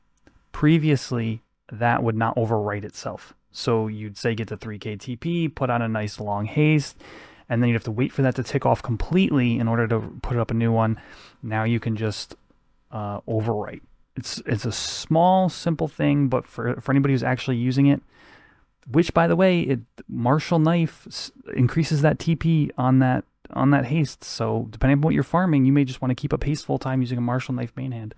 Previously, 0.58 1.44
that 1.72 2.02
would 2.02 2.16
not 2.16 2.36
overwrite 2.36 2.84
itself. 2.84 3.36
So 3.52 3.86
you'd 3.86 4.18
say 4.18 4.34
get 4.34 4.48
to 4.48 4.58
3k 4.58 4.98
TP, 4.98 5.54
put 5.54 5.70
on 5.70 5.84
a 5.84 5.88
nice 5.88 6.20
long 6.20 6.46
haste, 6.46 6.98
and 7.48 7.62
then 7.62 7.70
you'd 7.70 7.76
have 7.76 7.84
to 7.84 7.92
wait 7.92 8.12
for 8.12 8.24
that 8.24 8.34
to 8.38 8.44
tick 8.44 8.66
off 8.66 8.82
completely 8.82 9.60
in 9.60 9.68
order 9.68 9.88
to 9.88 10.00
put 10.24 10.36
up 10.36 10.50
a 10.50 10.56
new 10.56 10.72
one. 10.72 11.00
Now 11.44 11.64
you 11.64 11.80
can 11.80 11.96
just 11.96 12.34
uh, 12.92 13.22
overwrite. 13.28 13.82
It's 14.16 14.42
it's 14.48 14.66
a 14.66 14.72
small, 14.72 15.48
simple 15.48 15.88
thing, 15.88 16.28
but 16.28 16.44
for 16.48 16.82
for 16.82 16.92
anybody 16.92 17.14
who's 17.14 17.22
actually 17.22 17.58
using 17.58 17.86
it, 17.86 18.02
which 18.92 19.14
by 19.14 19.28
the 19.28 19.36
way, 19.36 19.60
it 19.60 19.82
martial 20.10 20.58
knife 20.58 21.30
increases 21.56 22.02
that 22.02 22.18
TP 22.18 22.72
on 22.80 22.98
that 22.98 23.26
on 23.52 23.70
that 23.70 23.86
haste. 23.86 24.24
So 24.24 24.66
depending 24.72 24.98
on 24.98 25.02
what 25.02 25.14
you're 25.14 25.22
farming, 25.22 25.66
you 25.66 25.72
may 25.72 25.84
just 25.84 26.02
want 26.02 26.10
to 26.10 26.16
keep 26.16 26.34
up 26.34 26.44
haste 26.44 26.66
full 26.66 26.80
time 26.80 27.02
using 27.02 27.20
a 27.20 27.22
martial 27.22 27.54
knife 27.54 27.74
main 27.76 27.92
hand. 27.92 28.16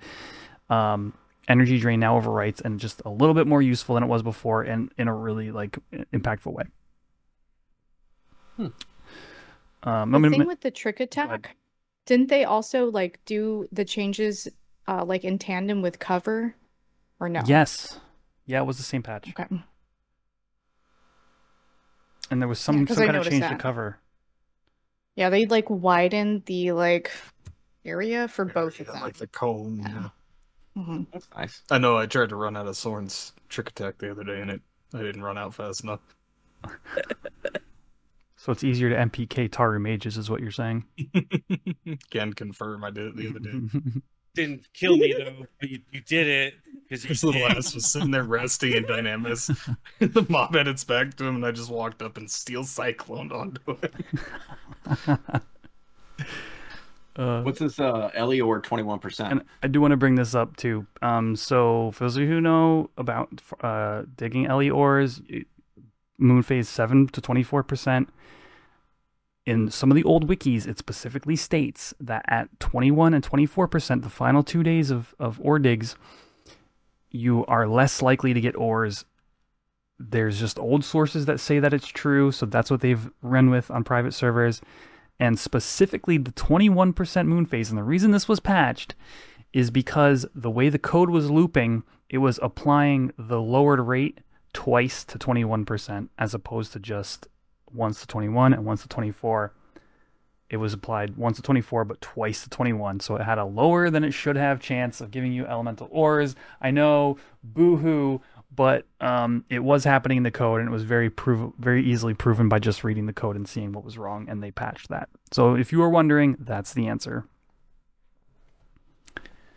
Um, 0.70 1.16
energy 1.50 1.80
drain 1.80 2.00
now 2.00 2.20
overwrites 2.20 2.62
and 2.62 2.80
just 2.80 3.02
a 3.06 3.10
little 3.10 3.34
bit 3.34 3.47
more 3.47 3.62
useful 3.62 3.95
than 3.95 4.04
it 4.04 4.08
was 4.08 4.22
before, 4.24 4.62
and 4.64 4.91
in 4.97 5.08
a 5.08 5.14
really 5.16 5.52
like 5.52 5.78
impactful 6.14 6.54
way. 6.54 6.64
Hmm. 8.56 8.68
Um, 9.84 10.12
The 10.12 10.18
I 10.18 10.20
mean, 10.22 10.32
thing 10.32 10.45
with 10.47 10.62
the 10.62 10.72
trick 10.72 11.00
attack, 11.00 11.56
didn't 12.06 12.30
they 12.30 12.43
also 12.45 12.89
like 12.91 13.20
do 13.26 13.68
the 13.72 13.86
changes 13.86 14.47
uh 14.88 15.04
like 15.06 15.24
in 15.24 15.38
tandem 15.39 15.82
with 15.82 16.00
cover, 16.00 16.56
or 17.20 17.30
no? 17.30 17.41
yes, 17.45 18.00
yeah, 18.45 18.62
it 18.62 18.66
was 18.66 18.78
the 18.78 18.84
same 18.84 19.04
patch, 19.04 19.30
Okay. 19.30 19.47
and 22.32 22.41
there 22.41 22.47
was 22.47 22.60
some 22.60 22.86
'cause 22.86 22.95
some 22.97 23.06
kind 23.06 23.18
of 23.18 23.26
noticed 23.26 23.32
change 23.41 23.52
to 23.52 23.58
cover. 23.58 24.00
Yeah, 25.16 25.30
they 25.30 25.45
like 25.45 25.70
widened 25.70 26.45
the 26.45 26.72
like 26.74 27.12
area 27.86 28.28
for 28.28 28.45
both 28.45 28.80
of 28.80 28.88
them. 28.88 29.02
like 29.02 29.16
the 29.18 29.28
cone. 29.28 29.78
Yeah. 29.80 30.10
Yeah. 30.76 30.82
Mhm. 30.84 31.07
That's 31.11 31.28
nice. 31.36 31.61
I 31.70 31.78
know. 31.78 31.97
I 31.97 32.05
tried 32.05 32.30
to 32.30 32.36
run 32.36 32.55
out 32.57 32.67
of 32.67 32.76
Soren's 32.78 33.34
trick 33.49 33.70
attack 33.70 33.97
the 33.97 34.11
other 34.11 34.24
day, 34.24 34.41
and 34.41 34.49
it 34.51 34.61
I 34.93 34.99
didn't 34.99 35.24
run 35.24 35.38
out 35.38 35.53
fast 35.53 35.84
enough. 35.84 36.01
So 38.41 38.53
it's 38.53 38.63
easier 38.63 38.89
to 38.89 38.95
MPK 38.95 39.49
Taru 39.49 39.82
mages, 39.82 40.17
is 40.17 40.30
what 40.30 40.39
you're 40.39 40.49
saying. 40.49 40.86
Can 42.09 42.32
confirm 42.32 42.86
I 42.86 42.89
did 42.89 43.07
it 43.07 43.15
the 43.17 43.28
other 43.28 43.39
day. 43.39 43.51
Didn't 44.34 44.65
kill 44.74 44.95
me 44.95 45.13
though, 45.17 45.45
but 45.59 45.70
you, 45.70 45.80
you 45.91 45.99
did 45.99 46.26
it 46.28 46.53
because 46.88 47.03
you 47.03 47.09
His 47.09 47.22
little 47.26 47.45
did. 47.45 47.57
ass 47.57 47.76
was 47.76 47.91
sitting 47.91 48.11
there 48.11 48.24
resting 48.24 48.72
in 48.72 48.86
Dynamis. 48.86 49.47
the 49.99 50.26
mob 50.30 50.55
had 50.55 50.70
its 50.70 50.86
back 50.86 51.15
to 51.17 51.26
him, 51.26 51.36
and 51.36 51.45
I 51.45 51.51
just 51.51 51.70
walked 51.70 52.01
up 52.01 52.15
and 52.15 52.32
steel 52.32 52.63
cycloned 52.63 53.33
onto 53.33 53.78
it. 53.82 53.93
Uh, 57.20 57.41
What's 57.43 57.59
this 57.59 57.79
uh 57.79 58.09
Elior 58.16 58.63
twenty 58.63 58.83
one 58.83 59.00
percent? 59.00 59.32
And 59.32 59.43
I 59.62 59.67
do 59.67 59.82
want 59.82 59.91
to 59.91 59.97
bring 59.97 60.16
this 60.16 60.33
up 60.33 60.55
too. 60.58 60.87
Um, 61.01 61.36
so 61.36 61.91
for 61.91 62.05
those 62.05 62.16
of 62.16 62.24
you 62.24 62.29
who 62.29 62.41
know 62.41 62.89
about 62.97 63.41
uh, 63.62 64.04
digging 64.16 64.47
Ellie 64.47 64.70
ores, 64.70 65.21
moon 66.17 66.41
phase 66.43 66.70
seven 66.70 67.08
to 67.09 67.21
twenty 67.21 67.43
four 67.43 67.63
percent. 67.63 68.09
In 69.46 69.71
some 69.71 69.89
of 69.89 69.96
the 69.96 70.04
old 70.04 70.28
wikis, 70.28 70.67
it 70.67 70.78
specifically 70.78 71.36
states 71.36 71.93
that 72.00 72.24
at 72.28 72.59
twenty 72.59 72.91
one 72.91 73.13
and 73.13 73.24
twenty 73.24 73.46
four 73.46 73.67
percent, 73.67 74.04
the 74.04 74.09
final 74.09 74.43
two 74.43 74.63
days 74.63 74.91
of 74.91 75.16
of 75.20 75.39
ore 75.41 75.59
digs, 75.59 75.96
you 77.09 77.46
are 77.47 77.67
less 77.67 78.01
likely 78.01 78.33
to 78.33 78.41
get 78.41 78.55
ores. 78.55 79.05
There's 79.97 80.39
just 80.39 80.59
old 80.59 80.86
sources 80.86 81.25
that 81.25 81.39
say 81.39 81.59
that 81.59 81.74
it's 81.74 81.87
true, 81.87 82.32
so 82.32 82.46
that's 82.46 82.70
what 82.70 82.82
they've 82.82 83.09
run 83.21 83.50
with 83.50 83.71
on 83.71 83.83
private 83.83 84.13
servers. 84.13 84.62
And 85.20 85.37
specifically, 85.37 86.17
the 86.17 86.32
21% 86.32 87.28
moon 87.28 87.46
phase. 87.46 87.70
And 87.70 87.78
the 87.78 87.83
reason 87.83 88.12
this 88.12 88.29
was 88.29 88.39
patched 88.39 88.96
is 89.51 89.71
because 89.71 90.25
the 90.33 90.51
way 90.51 90.70
the 90.70 90.79
code 90.79 91.09
was 91.09 91.29
looping, 91.29 91.83
it 92.09 92.20
was 92.20 92.39
applying 92.41 93.12
the 93.17 93.41
lowered 93.41 93.82
rate 93.82 94.20
twice 94.54 95.04
to 95.05 95.20
21% 95.20 96.09
as 96.17 96.33
opposed 96.33 96.74
to 96.74 96.79
just 96.79 97.28
once 97.71 98.01
to 98.01 98.08
21 98.08 98.54
and 98.54 98.66
once 98.66 98.82
to 98.83 98.87
24. 98.87 99.54
It 100.50 100.58
was 100.58 100.74
applied 100.74 101.16
once 101.16 101.37
to 101.37 101.43
24, 101.43 101.86
but 101.86 102.01
twice 102.01 102.43
to 102.43 102.50
21. 102.50 103.01
So 103.01 103.16
it 103.16 103.21
had 103.21 103.37
a 103.37 103.46
lower 103.46 103.91
than 103.91 104.04
it 104.04 104.12
should 104.12 104.36
have 104.36 104.59
chance 104.59 105.00
of 105.00 105.12
giving 105.12 105.32
you 105.32 105.46
elemental 105.46 105.87
ores. 105.91 106.36
I 106.59 106.71
know, 106.71 107.17
boo 107.43 107.78
hoo, 107.78 108.21
but 108.54 108.86
um, 109.00 109.46
it 109.50 109.59
was 109.59 109.84
happening 109.84 110.17
in 110.17 110.24
the 110.24 110.32
code 110.32 110.59
and 110.59 110.70
it 110.70 110.71
was 110.71 110.84
very 110.84 111.09
prov- 111.09 111.54
very 111.58 111.84
easily 111.84 112.13
proven 112.13 112.50
by 112.50 112.59
just 112.59 112.84
reading 112.84 113.05
the 113.05 113.13
code 113.13 113.36
and 113.36 113.47
seeing 113.47 113.71
what 113.71 113.84
was 113.84 113.97
wrong, 113.97 114.28
and 114.30 114.42
they 114.43 114.51
patched 114.51 114.89
that. 114.89 115.09
So 115.32 115.55
if 115.55 115.71
you 115.71 115.80
were 115.80 115.89
wondering, 115.89 116.36
that's 116.39 116.74
the 116.74 116.88
answer. 116.88 117.26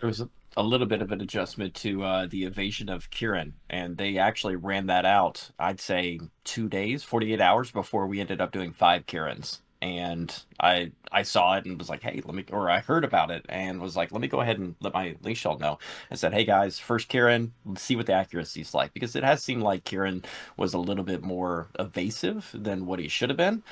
There 0.01 0.09
was 0.09 0.21
a, 0.21 0.29
a 0.57 0.63
little 0.63 0.87
bit 0.87 1.01
of 1.01 1.13
an 1.13 1.21
adjustment 1.21 1.75
to 1.75 2.03
uh, 2.03 2.27
the 2.27 2.45
evasion 2.45 2.89
of 2.89 3.11
Kirin, 3.11 3.53
and 3.71 3.97
they 3.97 4.19
actually 4.19 4.57
ran 4.57 4.87
that 4.87 5.05
out. 5.05 5.51
I'd 5.59 5.81
say 5.81 6.21
two 6.45 6.69
days, 6.69 7.05
forty 7.05 7.33
eight 7.33 7.41
hours 7.41 7.71
before 7.71 8.07
we 8.07 8.21
ended 8.21 8.41
up 8.41 8.53
doing 8.53 8.73
five 8.73 9.07
Kirins. 9.07 9.61
And 9.83 10.35
I 10.61 10.93
I 11.11 11.23
saw 11.23 11.57
it 11.57 11.67
and 11.67 11.79
was 11.79 11.91
like, 11.91 12.03
hey, 12.03 12.23
let 12.25 12.35
me, 12.35 12.45
or 12.53 12.71
I 12.71 12.81
heard 12.81 13.05
about 13.05 13.31
it 13.31 13.45
and 13.49 13.81
was 13.81 13.97
like, 13.97 14.13
let 14.13 14.21
me 14.21 14.29
go 14.29 14.41
ahead 14.41 14.59
and 14.59 14.77
let 14.81 14.95
my 14.95 15.17
link 15.23 15.37
shell 15.37 15.59
know. 15.59 15.79
I 16.11 16.15
said, 16.15 16.33
hey 16.33 16.45
guys, 16.45 16.79
first 16.79 17.09
Kirin, 17.11 17.51
see 17.77 17.97
what 17.97 18.07
the 18.07 18.13
accuracy 18.15 18.61
is 18.63 18.75
like 18.75 18.95
because 18.95 19.17
it 19.17 19.25
has 19.25 19.43
seemed 19.43 19.63
like 19.63 19.85
Kirin 19.85 20.25
was 20.57 20.75
a 20.75 20.79
little 20.79 21.05
bit 21.05 21.23
more 21.23 21.69
evasive 21.79 22.49
than 22.55 22.87
what 22.87 23.01
he 23.01 23.09
should 23.09 23.29
have 23.31 23.37
been. 23.37 23.63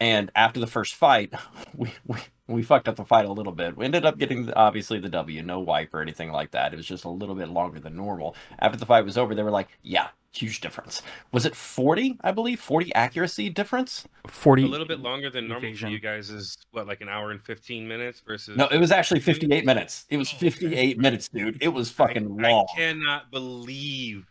And 0.00 0.30
after 0.34 0.60
the 0.60 0.66
first 0.66 0.94
fight, 0.94 1.32
we, 1.76 1.92
we 2.06 2.18
we 2.48 2.62
fucked 2.62 2.88
up 2.88 2.96
the 2.96 3.04
fight 3.04 3.26
a 3.26 3.32
little 3.32 3.52
bit. 3.52 3.76
We 3.76 3.84
ended 3.84 4.04
up 4.04 4.18
getting 4.18 4.52
obviously 4.54 4.98
the 4.98 5.08
W, 5.10 5.42
no 5.42 5.60
wipe 5.60 5.92
or 5.94 6.00
anything 6.00 6.32
like 6.32 6.50
that. 6.52 6.72
It 6.72 6.76
was 6.76 6.86
just 6.86 7.04
a 7.04 7.10
little 7.10 7.34
bit 7.34 7.48
longer 7.48 7.78
than 7.78 7.94
normal. 7.94 8.34
After 8.58 8.78
the 8.78 8.86
fight 8.86 9.04
was 9.04 9.18
over, 9.18 9.34
they 9.34 9.42
were 9.42 9.50
like, 9.50 9.68
"Yeah, 9.82 10.08
huge 10.32 10.60
difference." 10.60 11.02
Was 11.30 11.44
it 11.44 11.54
forty? 11.54 12.18
I 12.22 12.32
believe 12.32 12.58
forty 12.58 12.92
accuracy 12.94 13.50
difference. 13.50 14.08
Forty. 14.26 14.64
A 14.64 14.66
little 14.66 14.86
bit 14.86 15.00
longer 15.00 15.30
than 15.30 15.46
normal 15.46 15.74
for 15.74 15.88
you 15.88 16.00
guys 16.00 16.30
is 16.30 16.56
what, 16.70 16.86
like 16.86 17.02
an 17.02 17.08
hour 17.08 17.30
and 17.30 17.40
fifteen 17.40 17.86
minutes 17.86 18.20
versus. 18.26 18.56
No, 18.56 18.66
it 18.68 18.78
was 18.78 18.90
actually 18.90 19.20
fifty-eight 19.20 19.66
minutes. 19.66 20.06
It 20.08 20.16
was 20.16 20.32
oh, 20.32 20.38
fifty-eight 20.38 20.98
minutes, 20.98 21.28
dude. 21.28 21.62
It 21.62 21.68
was 21.68 21.90
fucking 21.90 22.44
I, 22.44 22.50
long, 22.50 22.66
I 22.72 22.76
cannot 22.76 23.30
believe 23.30 24.26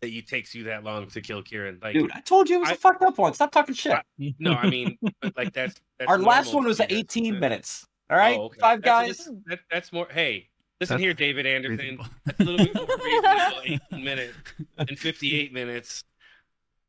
that 0.00 0.08
it 0.10 0.26
takes 0.26 0.54
you 0.54 0.64
that 0.64 0.84
long 0.84 1.06
to 1.08 1.20
kill 1.20 1.42
Kirin. 1.42 1.82
Like, 1.82 1.94
dude. 1.94 2.10
I 2.12 2.20
told 2.20 2.48
you 2.48 2.56
it 2.56 2.60
was 2.60 2.70
a 2.70 2.72
I- 2.72 2.76
fucked 2.76 3.02
up 3.02 3.18
one. 3.18 3.34
Stop 3.34 3.50
talking 3.52 3.74
shit. 3.74 3.96
no, 4.38 4.52
I 4.52 4.68
mean, 4.70 4.98
like 5.36 5.52
that's, 5.52 5.74
that's 5.98 6.08
Our 6.10 6.18
last 6.18 6.54
one 6.54 6.64
was 6.64 6.80
at 6.80 6.92
eighteen 6.92 7.34
but- 7.34 7.40
minutes. 7.40 7.86
All 8.10 8.16
right, 8.16 8.38
Oh, 8.38 8.44
okay. 8.46 8.58
five 8.60 8.80
That's 8.82 9.06
guys. 9.08 9.18
little- 9.26 9.42
that, 9.46 9.58
that's 9.70 9.92
more. 9.92 10.06
Hey, 10.10 10.48
listen 10.80 10.94
That's 10.94 11.02
here, 11.02 11.12
David 11.12 11.44
Anderson. 11.46 11.98
That's 12.24 12.40
a 12.40 12.44
little 12.44 12.64
bit 12.66 12.74
more 12.74 12.96
reasonable. 13.04 13.78
18 13.92 14.04
minutes 14.04 14.34
and 14.78 14.98
58 14.98 15.52
minutes. 15.52 16.04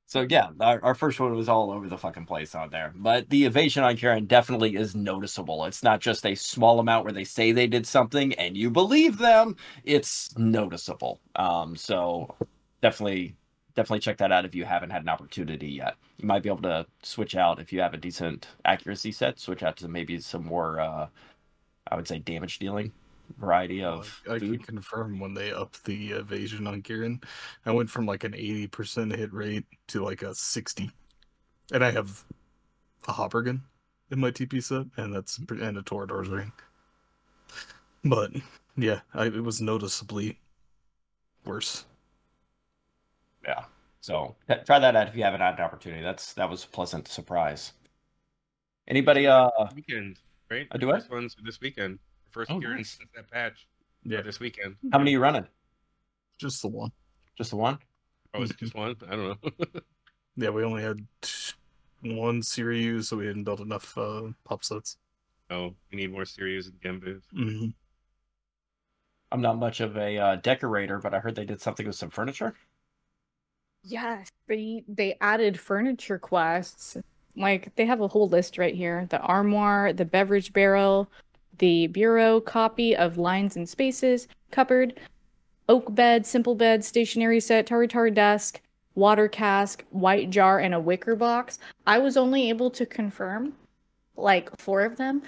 So 0.06 0.26
yeah, 0.28 0.48
our, 0.62 0.84
our 0.84 0.96
first 0.96 1.20
one 1.20 1.36
was 1.36 1.50
all 1.50 1.72
over 1.72 1.88
the 1.90 1.98
fucking 1.98 2.26
place 2.26 2.56
on 2.56 2.70
there. 2.72 2.94
But 2.96 3.30
the 3.30 3.46
evasion 3.46 3.84
on 3.84 3.96
Kirin 3.96 4.28
definitely 4.28 4.76
is 4.76 4.96
noticeable. 4.96 5.66
It's 5.66 5.84
not 5.84 6.00
just 6.00 6.26
a 6.26 6.34
small 6.36 6.80
amount 6.80 7.04
where 7.04 7.14
they 7.14 7.26
say 7.26 7.52
they 7.52 7.68
did 7.68 7.86
something 7.86 8.34
and 8.36 8.56
you 8.58 8.72
believe 8.72 9.18
them. 9.20 9.56
It's 9.84 10.36
noticeable. 10.38 11.20
Um, 11.36 11.76
so 11.76 12.34
definitely, 12.82 13.36
definitely 13.76 14.00
check 14.00 14.18
that 14.18 14.32
out 14.32 14.46
if 14.46 14.56
you 14.56 14.66
haven't 14.66 14.90
had 14.90 15.02
an 15.02 15.10
opportunity 15.10 15.68
yet. 15.68 15.96
You 16.18 16.28
might 16.28 16.44
be 16.44 16.50
able 16.50 16.64
to 16.64 16.86
switch 17.04 17.36
out 17.36 17.60
if 17.60 17.72
you 17.74 17.82
have 17.82 17.94
a 17.94 17.98
decent 17.98 18.48
accuracy 18.66 19.12
set. 19.12 19.40
Switch 19.40 19.64
out 19.64 19.78
to 19.78 19.88
maybe 19.88 20.20
some 20.20 20.46
more, 20.46 20.80
uh, 20.80 21.08
I 21.88 21.96
would 21.96 22.08
say, 22.08 22.20
damage 22.20 22.60
dealing 22.60 22.92
variety 23.38 23.84
of 23.84 24.22
I, 24.30 24.36
I 24.36 24.40
can 24.40 24.60
confirm 24.60 25.20
when 25.20 25.34
they 25.34 25.52
upped 25.52 25.84
the 25.86 26.12
evasion 26.12 26.68
on 26.68 26.82
Kirin, 26.82 27.24
I 27.66 27.72
went 27.72 27.90
from 27.90 28.06
like 28.06 28.24
an 28.24 28.34
80% 28.34 29.16
hit 29.16 29.34
rate 29.34 29.66
to 29.88 30.04
like 30.04 30.22
a 30.24 30.34
60. 30.34 30.90
And 31.72 31.84
I 31.84 31.92
have 31.92 32.24
a 33.08 33.14
Hoppergun 33.14 33.62
in 34.12 34.20
my 34.20 34.32
TP 34.32 34.64
set, 34.64 34.88
and 34.98 35.14
that's 35.14 35.38
and 35.38 35.78
a 35.78 35.84
Toreador's 35.84 36.30
ring. 36.30 36.52
But 38.04 38.32
yeah, 38.76 39.02
I, 39.14 39.26
it 39.26 39.44
was 39.44 39.62
noticeably 39.62 40.40
worse. 41.46 41.86
Yeah. 43.50 43.64
So 44.02 44.36
t- 44.48 44.56
try 44.66 44.78
that 44.80 44.96
out 44.96 45.08
if 45.08 45.16
you 45.16 45.24
haven't 45.24 45.42
had 45.42 45.56
an 45.56 45.62
opportunity. 45.62 46.04
That's 46.04 46.34
that 46.34 46.48
was 46.50 46.64
a 46.64 46.68
pleasant 46.68 47.08
surprise. 47.08 47.74
Anybody? 48.88 49.26
Uh, 49.28 49.50
Weekend, 49.76 50.20
right? 50.52 50.68
I 50.72 50.78
do 50.78 50.88
what? 50.88 51.00
First 51.02 51.12
ones 51.12 51.36
this 51.44 51.60
weekend. 51.60 52.00
First 52.30 52.52
Oh, 52.52 52.60
Kirin 52.60 52.78
nice. 52.78 52.98
since 52.98 53.10
that 53.16 53.30
patch. 53.32 53.68
Yeah. 54.04 54.18
Yeah. 54.18 54.22
This 54.24 54.40
weekend. 54.40 54.76
how 54.92 55.00
many 55.00 55.12
are 55.12 55.14
you 55.14 55.20
running? 55.20 55.48
Just 56.38 56.62
the 56.62 56.68
one. 56.68 56.92
Just 57.38 57.50
the 57.50 57.58
one? 57.58 57.80
Oh, 58.34 58.44
is 58.44 58.52
it 58.52 58.58
just 58.58 58.76
one? 58.76 58.96
I 59.10 59.16
don't 59.16 59.28
know. 59.44 59.82
Yeah, 60.36 60.52
we 60.52 60.64
only 60.64 60.82
had 60.84 61.06
one 62.02 62.42
Sirius, 62.42 63.10
so 63.10 63.18
we 63.18 63.26
hadn't 63.28 63.44
built 63.44 63.60
enough 63.60 63.98
uh, 63.98 64.28
pop 64.46 64.64
sets. 64.64 64.96
oh, 65.50 65.74
we 65.92 65.98
need 65.98 66.14
more 66.14 66.22
Seiryus 66.24 66.70
and 66.70 66.80
Genbus. 66.80 67.22
hmm 67.34 67.66
I'm 69.34 69.42
not 69.42 69.58
much 69.58 69.82
of 69.82 69.98
a 69.98 70.18
uh, 70.18 70.36
decorator, 70.38 70.98
but 71.00 71.14
I 71.14 71.20
heard 71.20 71.36
they 71.36 71.44
did 71.46 71.60
something 71.60 71.86
with 71.86 71.96
some 71.98 72.10
furniture. 72.10 72.54
Yes, 73.90 74.30
they 74.48 74.84
they 74.88 75.18
added 75.20 75.60
furniture 75.60 76.20
quests. 76.20 76.96
Like 77.36 77.76
they 77.76 77.86
have 77.86 78.02
a 78.02 78.08
whole 78.08 78.30
list 78.30 78.58
right 78.58 78.76
here. 78.76 79.08
The 79.10 79.20
armoire, 79.20 79.94
the 79.94 80.06
beverage 80.06 80.54
barrel, 80.54 81.10
the 81.58 81.88
bureau, 81.88 82.40
copy 82.40 82.96
of 82.96 83.18
lines 83.18 83.56
and 83.56 83.68
spaces, 83.68 84.28
cupboard, 84.52 85.00
oak 85.70 85.94
bed, 85.96 86.26
simple 86.28 86.54
bed, 86.54 86.86
stationery 86.86 87.40
set, 87.40 87.66
tari 87.66 88.12
desk, 88.12 88.62
water 88.94 89.28
cask, 89.28 89.84
white 89.90 90.30
jar, 90.30 90.60
and 90.60 90.76
a 90.76 90.80
wicker 90.80 91.16
box. 91.16 91.58
I 91.88 91.98
was 91.98 92.16
only 92.16 92.50
able 92.50 92.70
to 92.72 92.86
confirm 92.86 93.54
like 94.16 94.56
four 94.60 94.82
of 94.82 94.98
them 94.98 95.24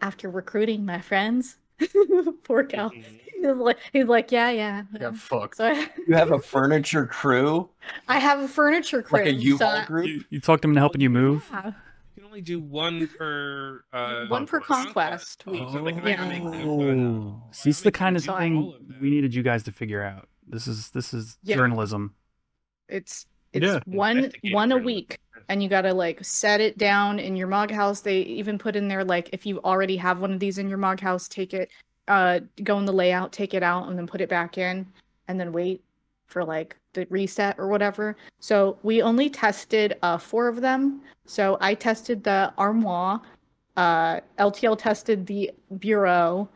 after 0.00 0.30
recruiting 0.30 0.84
my 0.84 1.00
friends. 1.00 1.56
Poor 2.44 2.64
Cal. 2.64 2.90
He's 2.90 3.44
like, 3.56 3.78
he's 3.92 4.04
like, 4.06 4.30
yeah, 4.32 4.50
yeah. 4.50 4.82
Yeah, 5.00 5.12
fuck. 5.12 5.54
So 5.54 5.66
I, 5.66 5.88
You 6.06 6.14
have 6.14 6.32
a 6.32 6.38
furniture 6.38 7.06
crew, 7.06 7.68
I 8.08 8.18
have 8.18 8.40
a 8.40 8.48
furniture 8.48 9.02
crew. 9.02 9.18
like 9.20 9.28
a 9.28 9.32
U-Haul 9.32 9.80
so 9.80 9.86
group. 9.86 10.06
You, 10.06 10.24
you 10.30 10.40
talked 10.40 10.62
them 10.62 10.72
into 10.72 10.80
helping 10.80 11.00
you 11.00 11.10
move. 11.10 11.46
Yeah. 11.50 11.66
You 11.66 11.72
can 12.16 12.24
only 12.24 12.40
do 12.42 12.60
one 12.60 13.06
per. 13.08 13.84
Uh, 13.92 14.26
One 14.26 14.46
per 14.46 14.60
conquest. 14.60 15.44
Oh, 15.46 15.72
so 15.72 15.82
they 15.84 15.92
can 15.92 16.06
Yeah. 16.06 16.28
make 16.28 16.42
them, 16.42 16.68
Oh, 16.68 17.42
see, 17.52 17.70
it's 17.70 17.80
the 17.80 17.90
kind 17.92 18.16
of 18.16 18.22
So 18.22 18.34
I- 18.34 18.40
thing 18.40 18.74
we 19.00 19.08
needed 19.10 19.34
you 19.34 19.42
guys 19.42 19.62
to 19.64 19.72
figure 19.72 20.02
out. 20.02 20.28
This 20.46 20.66
is 20.66 20.90
this 20.90 21.14
is 21.14 21.38
Yeah. 21.42 21.56
journalism. 21.56 22.14
It's 22.88 23.26
it's 23.52 23.64
Yeah. 23.64 23.78
one 23.86 24.16
one 24.50 24.72
a 24.72 24.74
journalism. 24.74 24.84
week, 24.84 25.18
and 25.50 25.60
you 25.60 25.68
gotta 25.68 25.92
like 25.92 26.24
set 26.24 26.60
it 26.60 26.78
down 26.78 27.18
in 27.18 27.36
your 27.36 27.48
mog 27.48 27.72
house. 27.72 28.00
They 28.00 28.20
even 28.20 28.56
put 28.56 28.76
in 28.76 28.86
there 28.86 29.04
like 29.04 29.28
if 29.32 29.44
you 29.44 29.60
already 29.62 29.96
have 29.96 30.20
one 30.20 30.32
of 30.32 30.38
these 30.38 30.58
in 30.58 30.68
your 30.68 30.78
mog 30.78 31.00
house, 31.00 31.26
take 31.26 31.52
it, 31.52 31.70
uh, 32.06 32.38
go 32.62 32.78
in 32.78 32.84
the 32.84 32.92
layout, 32.92 33.32
take 33.32 33.52
it 33.52 33.62
out, 33.64 33.88
and 33.88 33.98
then 33.98 34.06
put 34.06 34.20
it 34.20 34.28
back 34.28 34.58
in, 34.58 34.86
and 35.26 35.40
then 35.40 35.52
wait 35.52 35.82
for 36.28 36.44
like 36.44 36.76
the 36.92 37.04
reset 37.10 37.58
or 37.58 37.66
whatever. 37.66 38.16
So 38.38 38.78
we 38.84 39.02
only 39.02 39.28
tested 39.28 39.98
uh 40.02 40.18
four 40.18 40.46
of 40.46 40.60
them. 40.60 41.02
So 41.26 41.58
I 41.60 41.74
tested 41.74 42.22
the 42.22 42.52
armoire, 42.56 43.20
uh, 43.76 44.20
LTL 44.38 44.78
tested 44.78 45.26
the 45.26 45.50
bureau. 45.78 46.48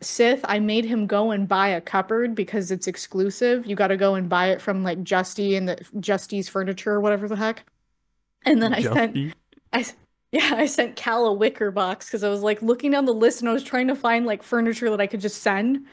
Sith, 0.00 0.40
I 0.44 0.58
made 0.60 0.86
him 0.86 1.06
go 1.06 1.30
and 1.30 1.46
buy 1.46 1.68
a 1.68 1.80
cupboard 1.80 2.34
because 2.34 2.70
it's 2.70 2.86
exclusive. 2.86 3.66
You 3.66 3.76
got 3.76 3.88
to 3.88 3.96
go 3.96 4.14
and 4.14 4.28
buy 4.28 4.48
it 4.48 4.60
from 4.62 4.82
like 4.82 5.02
Justy 5.04 5.56
and 5.56 5.68
the 5.68 5.76
Justy's 6.00 6.48
Furniture 6.48 6.92
or 6.92 7.00
whatever 7.00 7.28
the 7.28 7.36
heck. 7.36 7.64
And 8.44 8.62
then 8.62 8.74
I 8.74 8.82
sent, 8.82 9.14
Justy. 9.14 9.32
I 9.72 9.80
s- 9.80 9.94
yeah, 10.32 10.54
I 10.56 10.66
sent 10.66 10.96
Cal 10.96 11.26
a 11.26 11.32
wicker 11.32 11.70
box 11.70 12.06
because 12.06 12.24
I 12.24 12.28
was 12.28 12.40
like 12.42 12.60
looking 12.62 12.90
down 12.90 13.04
the 13.04 13.14
list 13.14 13.40
and 13.40 13.48
I 13.48 13.52
was 13.52 13.62
trying 13.62 13.88
to 13.88 13.94
find 13.94 14.26
like 14.26 14.42
furniture 14.42 14.90
that 14.90 15.00
I 15.00 15.06
could 15.06 15.20
just 15.20 15.42
send. 15.42 15.86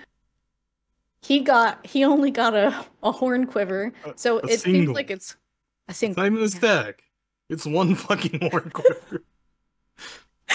He 1.23 1.39
got, 1.41 1.85
he 1.85 2.03
only 2.03 2.31
got 2.31 2.55
a 2.55 2.85
a 3.03 3.11
horn 3.11 3.45
quiver, 3.45 3.93
so 4.15 4.39
a 4.39 4.47
it 4.47 4.59
seems 4.61 4.89
like 4.89 5.11
it's 5.11 5.33
a 5.87 5.91
It's 5.91 5.99
single. 5.99 6.23
not 6.23 6.31
even 6.31 6.43
a 6.43 6.49
stack. 6.49 7.03
It's 7.49 7.65
one 7.65 7.93
fucking 7.95 8.39
horn 8.49 8.71
quiver. 8.73 9.23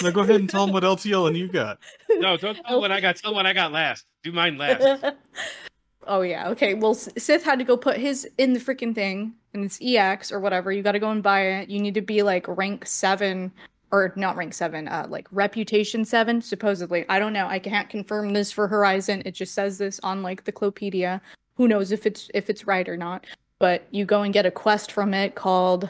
now 0.03 0.09
go 0.11 0.21
ahead 0.21 0.35
and 0.41 0.49
tell 0.49 0.65
them 0.65 0.73
what 0.73 0.83
LTL 0.83 1.27
and 1.27 1.37
you 1.37 1.47
got. 1.47 1.79
No, 2.09 2.35
don't 2.37 2.55
tell 2.65 2.81
what 2.81 2.91
I 2.91 2.99
got. 2.99 3.15
Tell 3.15 3.33
what 3.33 3.45
I 3.45 3.53
got 3.53 3.71
last. 3.71 4.05
Do 4.23 4.31
mine 4.33 4.57
last. 4.57 5.15
oh 6.07 6.21
yeah, 6.21 6.49
okay. 6.49 6.73
Well, 6.73 6.93
Sith 6.93 7.43
had 7.43 7.59
to 7.59 7.65
go 7.65 7.77
put 7.77 7.97
his 7.97 8.27
in 8.37 8.53
the 8.53 8.59
freaking 8.59 8.95
thing, 8.95 9.33
and 9.53 9.63
it's 9.65 9.79
EX 9.81 10.31
or 10.31 10.39
whatever. 10.39 10.71
You 10.71 10.81
got 10.81 10.93
to 10.93 10.99
go 10.99 11.11
and 11.11 11.21
buy 11.21 11.41
it. 11.41 11.69
You 11.69 11.79
need 11.79 11.93
to 11.95 12.01
be 12.01 12.23
like 12.23 12.45
rank 12.47 12.85
seven, 12.85 13.51
or 13.91 14.13
not 14.15 14.35
rank 14.35 14.53
seven, 14.53 14.87
uh, 14.87 15.07
like 15.09 15.27
reputation 15.31 16.05
seven, 16.05 16.41
supposedly. 16.41 17.05
I 17.09 17.19
don't 17.19 17.33
know. 17.33 17.47
I 17.47 17.59
can't 17.59 17.89
confirm 17.89 18.33
this 18.33 18.51
for 18.51 18.67
Horizon. 18.67 19.21
It 19.25 19.31
just 19.31 19.53
says 19.53 19.77
this 19.77 19.99
on 20.01 20.23
like 20.23 20.43
the 20.43 20.51
Clopedia. 20.51 21.21
Who 21.55 21.67
knows 21.67 21.91
if 21.91 22.05
it's 22.05 22.29
if 22.33 22.49
it's 22.49 22.67
right 22.67 22.87
or 22.87 22.97
not? 22.97 23.25
But 23.59 23.87
you 23.91 24.05
go 24.05 24.21
and 24.21 24.33
get 24.33 24.45
a 24.45 24.51
quest 24.51 24.91
from 24.91 25.13
it 25.13 25.35
called 25.35 25.89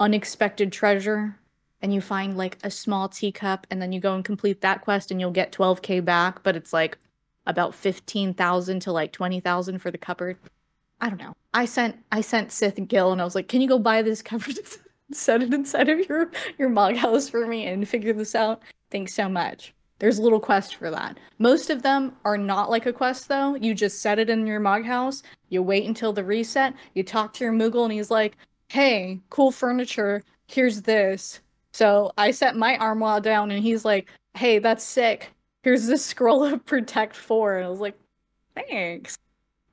Unexpected 0.00 0.72
Treasure. 0.72 1.38
And 1.82 1.92
you 1.92 2.00
find 2.00 2.36
like 2.38 2.58
a 2.64 2.70
small 2.70 3.08
teacup, 3.08 3.66
and 3.70 3.80
then 3.80 3.92
you 3.92 4.00
go 4.00 4.14
and 4.14 4.24
complete 4.24 4.62
that 4.62 4.80
quest, 4.80 5.10
and 5.10 5.20
you'll 5.20 5.30
get 5.30 5.52
12k 5.52 6.04
back. 6.04 6.42
But 6.42 6.56
it's 6.56 6.72
like 6.72 6.98
about 7.46 7.74
15,000 7.74 8.80
to 8.80 8.92
like 8.92 9.12
20,000 9.12 9.78
for 9.78 9.90
the 9.90 9.98
cupboard. 9.98 10.38
I 11.00 11.08
don't 11.08 11.20
know. 11.20 11.34
I 11.52 11.64
sent 11.64 11.96
I 12.12 12.20
sent 12.20 12.52
Sith 12.52 12.78
and 12.78 12.88
Gil 12.88 13.12
and 13.12 13.20
I 13.20 13.24
was 13.24 13.34
like, 13.34 13.48
"Can 13.48 13.60
you 13.60 13.68
go 13.68 13.78
buy 13.78 14.02
this 14.02 14.22
cupboard 14.22 14.58
set 15.12 15.42
it 15.42 15.52
inside 15.54 15.88
of 15.88 16.06
your 16.08 16.30
your 16.58 16.68
mog 16.68 16.96
house 16.96 17.28
for 17.28 17.46
me 17.46 17.66
and 17.66 17.86
figure 17.88 18.12
this 18.12 18.34
out?" 18.34 18.62
Thanks 18.90 19.14
so 19.14 19.28
much. 19.28 19.74
There's 19.98 20.18
a 20.18 20.22
little 20.22 20.40
quest 20.40 20.76
for 20.76 20.90
that. 20.90 21.18
Most 21.38 21.70
of 21.70 21.82
them 21.82 22.16
are 22.24 22.36
not 22.38 22.70
like 22.70 22.86
a 22.86 22.92
quest 22.92 23.28
though. 23.28 23.54
You 23.56 23.74
just 23.74 24.00
set 24.00 24.18
it 24.18 24.30
in 24.30 24.46
your 24.46 24.60
mog 24.60 24.84
house, 24.84 25.22
you 25.48 25.62
wait 25.62 25.86
until 25.86 26.12
the 26.12 26.24
reset, 26.24 26.74
you 26.94 27.02
talk 27.02 27.32
to 27.34 27.44
your 27.44 27.52
Moogle 27.52 27.84
and 27.84 27.92
he's 27.92 28.10
like, 28.10 28.36
"Hey, 28.68 29.20
cool 29.30 29.52
furniture. 29.52 30.22
Here's 30.46 30.82
this." 30.82 31.40
So 31.72 32.10
I 32.16 32.30
set 32.30 32.56
my 32.56 32.78
armoire 32.78 33.20
down 33.20 33.50
and 33.50 33.62
he's 33.62 33.84
like, 33.84 34.08
"Hey, 34.34 34.58
that's 34.58 34.84
sick 34.84 35.35
here's 35.66 35.88
this 35.88 36.04
scroll 36.06 36.44
of 36.44 36.64
protect 36.64 37.16
4 37.16 37.56
and 37.58 37.66
i 37.66 37.68
was 37.68 37.80
like 37.80 37.98
thanks 38.54 39.18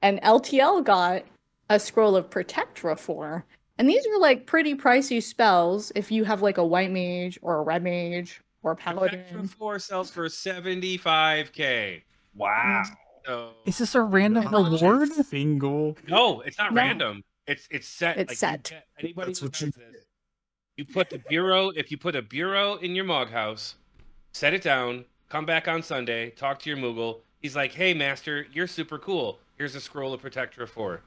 and 0.02 0.20
ltl 0.24 0.84
got 0.84 1.24
a 1.70 1.80
scroll 1.80 2.16
of 2.16 2.32
protectra 2.32 2.98
4 2.98 3.46
And 3.78 3.88
these 3.88 4.04
are 4.08 4.18
like 4.20 4.48
pretty 4.48 4.74
pricey 4.74 5.22
spells 5.22 5.92
if 5.94 6.12
you 6.12 6.24
have 6.24 6.42
like 6.42 6.58
a 6.58 6.66
white 6.66 6.90
mage 6.92 7.38
or 7.44 7.58
a 7.58 7.62
red 7.62 7.84
mage 7.84 8.42
or 8.64 8.72
a 8.72 8.76
Protection 8.76 8.98
paladin. 8.98 9.48
Four 9.48 9.78
sells 9.78 10.10
for 10.10 10.30
seventy 10.30 10.96
five 10.98 11.52
k. 11.52 12.04
Wow. 12.34 12.84
So 13.26 13.52
Is 13.66 13.78
this 13.80 13.94
a 13.94 14.02
random 14.02 14.44
How 14.44 14.62
much 14.64 14.82
reward? 14.82 15.10
Single. 15.12 15.98
no, 16.08 16.42
it's 16.42 16.58
not 16.58 16.72
No. 16.74 16.82
random. 16.82 17.24
It's 17.46 17.68
it's 17.70 17.88
set. 17.88 18.18
It's 18.18 18.30
like, 18.32 18.38
set. 18.38 18.64
get- 18.64 18.88
Anybody 19.00 19.28
That's 19.32 19.42
what 19.42 19.60
you 19.62 19.68
this, 19.72 20.06
you 20.78 20.86
put 20.86 21.10
the 21.10 21.20
bureau. 21.30 21.70
If 21.76 21.92
you 21.92 21.98
put 21.98 22.16
a 22.16 22.22
bureau 22.22 22.76
in 22.76 22.96
your 22.96 23.06
mog 23.06 23.30
house, 23.30 23.76
set 24.34 24.54
it 24.54 24.62
down. 24.64 25.06
Come 25.34 25.48
back 25.48 25.68
on 25.68 25.82
Sunday. 25.82 26.30
Talk 26.30 26.60
to 26.60 26.70
your 26.70 26.78
Moogle. 26.78 27.22
He's 27.42 27.56
like, 27.56 27.74
"Hey, 27.74 27.92
master, 27.96 28.46
you're 28.54 28.68
super 28.68 29.00
cool. 29.00 29.40
Here's 29.58 29.74
a 29.74 29.82
scroll 29.82 30.14
of 30.14 30.22
Protectra 30.22 30.70
four. 30.70 31.02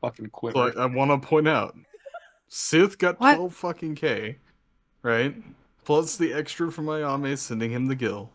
Fucking 0.00 0.30
quiver. 0.30 0.72
So 0.72 0.80
I, 0.80 0.82
I 0.82 0.86
want 0.86 1.12
to 1.12 1.24
point 1.24 1.46
out, 1.46 1.76
Sith 2.48 2.98
got 2.98 3.20
What? 3.20 3.36
12 3.36 3.54
fucking 3.54 3.94
K, 3.94 4.38
right? 5.02 5.36
Plus 5.84 6.16
the 6.16 6.32
extra 6.32 6.72
from 6.72 6.86
Ayame 6.86 7.38
sending 7.38 7.70
him 7.70 7.86
the 7.86 7.94
gill. 7.94 8.32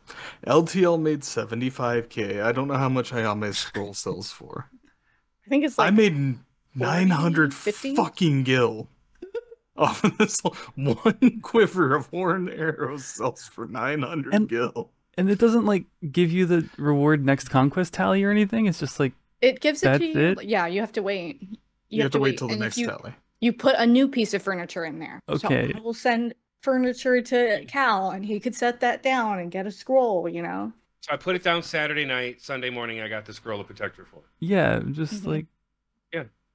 LTL 0.47 1.01
made 1.01 1.19
75K. 1.19 2.41
I 2.41 2.53
don't 2.53 2.69
know 2.69 2.77
how 2.77 2.87
much 2.87 3.11
Ayame's 3.11 3.57
scroll 3.57 3.93
sells 3.93 4.31
for. 4.31 4.69
I 5.45 5.49
think 5.49 5.65
it's 5.65 5.77
like 5.77 5.87
I 5.89 5.91
made 5.91 6.39
900 6.75 7.53
50? 7.53 7.97
fucking 7.97 8.43
gill. 8.43 8.87
Off 9.75 10.01
of 10.05 10.17
this 10.17 10.39
one 10.75 11.41
quiver 11.41 11.93
of 11.93 12.07
horn 12.07 12.47
arrows 12.47 13.03
sells 13.03 13.45
for 13.49 13.67
900 13.67 14.33
And- 14.33 14.47
gil. 14.47 14.91
And 15.17 15.29
it 15.29 15.37
doesn't 15.39 15.65
like 15.65 15.85
give 16.11 16.31
you 16.31 16.45
the 16.45 16.67
reward 16.77 17.25
next 17.25 17.49
conquest 17.49 17.93
tally 17.93 18.23
or 18.23 18.31
anything. 18.31 18.65
It's 18.65 18.79
just 18.79 18.99
like 18.99 19.13
it 19.41 19.59
gives 19.59 19.83
it 19.83 19.85
That's 19.85 19.99
to 19.99 20.05
you. 20.05 20.19
it? 20.19 20.43
Yeah, 20.43 20.65
you 20.67 20.79
have 20.81 20.91
to 20.93 21.03
wait. 21.03 21.47
You, 21.89 22.01
have, 22.03 22.11
to 22.11 22.19
wait 22.19 22.31
wait. 22.31 22.37
till 22.39 22.47
the 22.47 22.53
And 22.53 22.61
next 22.61 22.77
you, 22.77 22.87
tally. 22.87 23.13
You 23.39 23.53
put 23.53 23.75
a 23.77 23.85
new 23.85 24.07
piece 24.07 24.33
of 24.33 24.41
furniture 24.41 24.85
in 24.85 24.99
there. 24.99 25.19
Okay. 25.29 25.71
So 25.71 25.77
I 25.77 25.81
will 25.81 25.93
send 25.93 26.33
furniture 26.61 27.21
to 27.21 27.65
Cal 27.67 28.11
and 28.11 28.25
he 28.25 28.39
could 28.39 28.55
set 28.55 28.79
that 28.79 29.03
down 29.03 29.39
and 29.39 29.51
get 29.51 29.67
a 29.67 29.71
scroll, 29.71 30.27
you 30.27 30.41
know? 30.41 30.71
So 31.01 31.13
I 31.13 31.17
put 31.17 31.35
it 31.35 31.43
down 31.43 31.61
Saturday 31.61 32.05
night. 32.05 32.41
Sunday 32.41 32.69
morning, 32.69 33.01
I 33.01 33.09
got 33.09 33.25
the 33.25 33.33
scroll 33.33 33.59
of 33.59 33.67
Protectra 33.67 34.07
for. 34.07 34.21
yeah, 34.39 34.79
just 34.91 35.23
Mhm. 35.23 35.27
like 35.27 35.45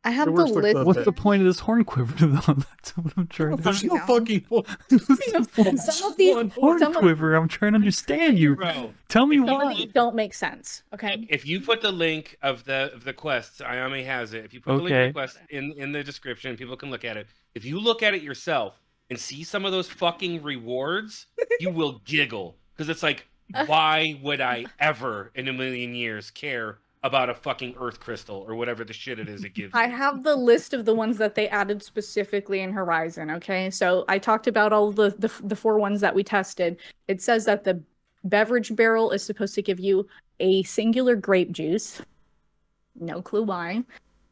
I 0.08 0.10
have 0.12 0.24
the 0.24 0.32
works 0.32 0.52
like 0.52 0.62
list. 0.74 0.86
what's 0.86 1.04
the 1.04 1.12
point 1.12 1.42
of 1.42 1.46
this 1.46 1.58
horn 1.58 1.84
quiver 1.84 2.26
though? 2.26 2.40
That's 2.54 2.96
what 2.96 3.12
I'm 3.18 3.26
trying 3.26 3.58
to. 3.58 3.62
There's 3.62 3.84
no 3.84 3.96
now. 3.96 4.06
fucking 4.06 4.40
point. 4.48 4.66
Some 4.88 6.10
of 6.10 6.16
these, 6.16 6.34
horn 6.54 6.78
some 6.78 6.92
of, 6.92 6.96
quiver. 6.96 7.34
I'm 7.34 7.46
trying 7.46 7.72
to 7.72 7.76
understand 7.76 8.38
you. 8.38 8.56
Bro, 8.56 8.94
Tell 9.08 9.26
me 9.26 9.36
some 9.36 9.50
of 9.50 9.62
why. 9.62 9.74
these 9.74 9.92
don't 9.92 10.14
make 10.14 10.32
sense. 10.32 10.82
Okay. 10.94 11.26
if 11.28 11.46
you 11.46 11.60
put 11.60 11.82
the 11.82 11.92
link 11.92 12.38
of 12.40 12.64
the 12.64 12.90
of 12.94 13.04
the 13.04 13.12
quests, 13.12 13.60
Ayame 13.60 14.02
has 14.06 14.32
it. 14.32 14.46
If 14.46 14.54
you 14.54 14.62
put 14.62 14.78
the 14.78 14.82
link 14.82 14.96
of 14.96 15.06
the 15.08 15.12
quest 15.12 15.36
in 15.50 15.72
in 15.72 15.92
the 15.92 16.02
description, 16.02 16.56
people 16.56 16.76
can 16.78 16.90
look 16.90 17.04
at 17.04 17.18
it. 17.18 17.26
If 17.54 17.66
you 17.66 17.78
look 17.78 18.02
at 18.02 18.14
it 18.14 18.22
yourself 18.22 18.80
and 19.10 19.18
see 19.18 19.44
some 19.44 19.66
of 19.66 19.72
those 19.72 19.90
fucking 19.90 20.42
rewards, 20.42 21.26
you 21.60 21.68
will 21.68 22.00
giggle 22.06 22.56
because 22.74 22.88
it's 22.88 23.02
like, 23.02 23.26
why 23.66 24.18
would 24.22 24.40
I 24.40 24.64
ever 24.80 25.32
in 25.34 25.48
a 25.48 25.52
million 25.52 25.94
years 25.94 26.30
care 26.30 26.78
about 27.02 27.30
a 27.30 27.34
fucking 27.34 27.76
earth 27.80 28.00
crystal 28.00 28.44
or 28.48 28.54
whatever 28.54 28.84
the 28.84 28.92
shit 28.92 29.18
it 29.18 29.28
is 29.28 29.44
it 29.44 29.54
gives? 29.54 29.74
I 29.74 29.86
you? 29.86 29.96
have 29.96 30.22
the 30.24 30.34
list 30.34 30.74
of 30.74 30.84
the 30.84 30.94
ones 30.94 31.18
that 31.18 31.34
they 31.34 31.48
added 31.48 31.82
specifically 31.82 32.60
in 32.60 32.72
Horizon. 32.72 33.30
Okay, 33.30 33.70
so 33.70 34.04
I 34.08 34.18
talked 34.18 34.46
about 34.46 34.72
all 34.72 34.92
the, 34.92 35.10
the 35.18 35.32
the 35.44 35.56
four 35.56 35.78
ones 35.78 36.00
that 36.00 36.14
we 36.14 36.24
tested. 36.24 36.78
It 37.06 37.22
says 37.22 37.44
that 37.44 37.64
the 37.64 37.80
beverage 38.24 38.74
barrel 38.74 39.10
is 39.10 39.22
supposed 39.22 39.54
to 39.54 39.62
give 39.62 39.80
you 39.80 40.06
a 40.40 40.62
singular 40.64 41.16
grape 41.16 41.52
juice. 41.52 42.02
No 43.00 43.22
clue 43.22 43.42
why. 43.42 43.84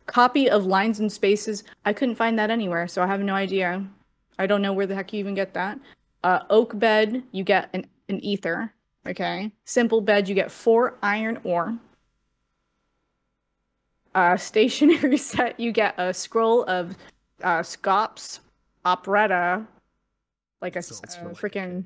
Copy 0.06 0.50
of 0.50 0.66
lines 0.66 1.00
and 1.00 1.10
spaces. 1.10 1.64
I 1.84 1.92
couldn't 1.92 2.14
find 2.14 2.38
that 2.38 2.50
anywhere, 2.50 2.88
so 2.88 3.02
I 3.02 3.06
have 3.06 3.20
no 3.20 3.34
idea. 3.34 3.84
I 4.38 4.46
don't 4.46 4.62
know 4.62 4.72
where 4.72 4.86
the 4.86 4.94
heck 4.94 5.12
you 5.12 5.20
even 5.20 5.34
get 5.34 5.54
that. 5.54 5.78
Uh, 6.22 6.40
oak 6.50 6.78
bed, 6.78 7.22
you 7.32 7.44
get 7.44 7.70
an, 7.72 7.86
an 8.08 8.22
ether. 8.24 8.72
Okay. 9.06 9.52
Simple 9.64 10.00
bed, 10.00 10.28
you 10.28 10.34
get 10.34 10.50
four 10.50 10.96
iron 11.02 11.38
ore 11.44 11.76
uh, 14.16 14.36
stationary 14.36 15.16
set, 15.32 15.60
you 15.60 15.70
get 15.70 15.94
a 15.98 16.12
scroll 16.12 16.64
of 16.64 16.96
uh, 17.44 17.62
Scops 17.62 18.40
operetta, 18.84 19.64
like 20.60 20.74
a, 20.76 20.82
Sounds 20.82 21.14
uh, 21.16 21.20
for 21.20 21.28
like- 21.28 21.36
freaking. 21.36 21.84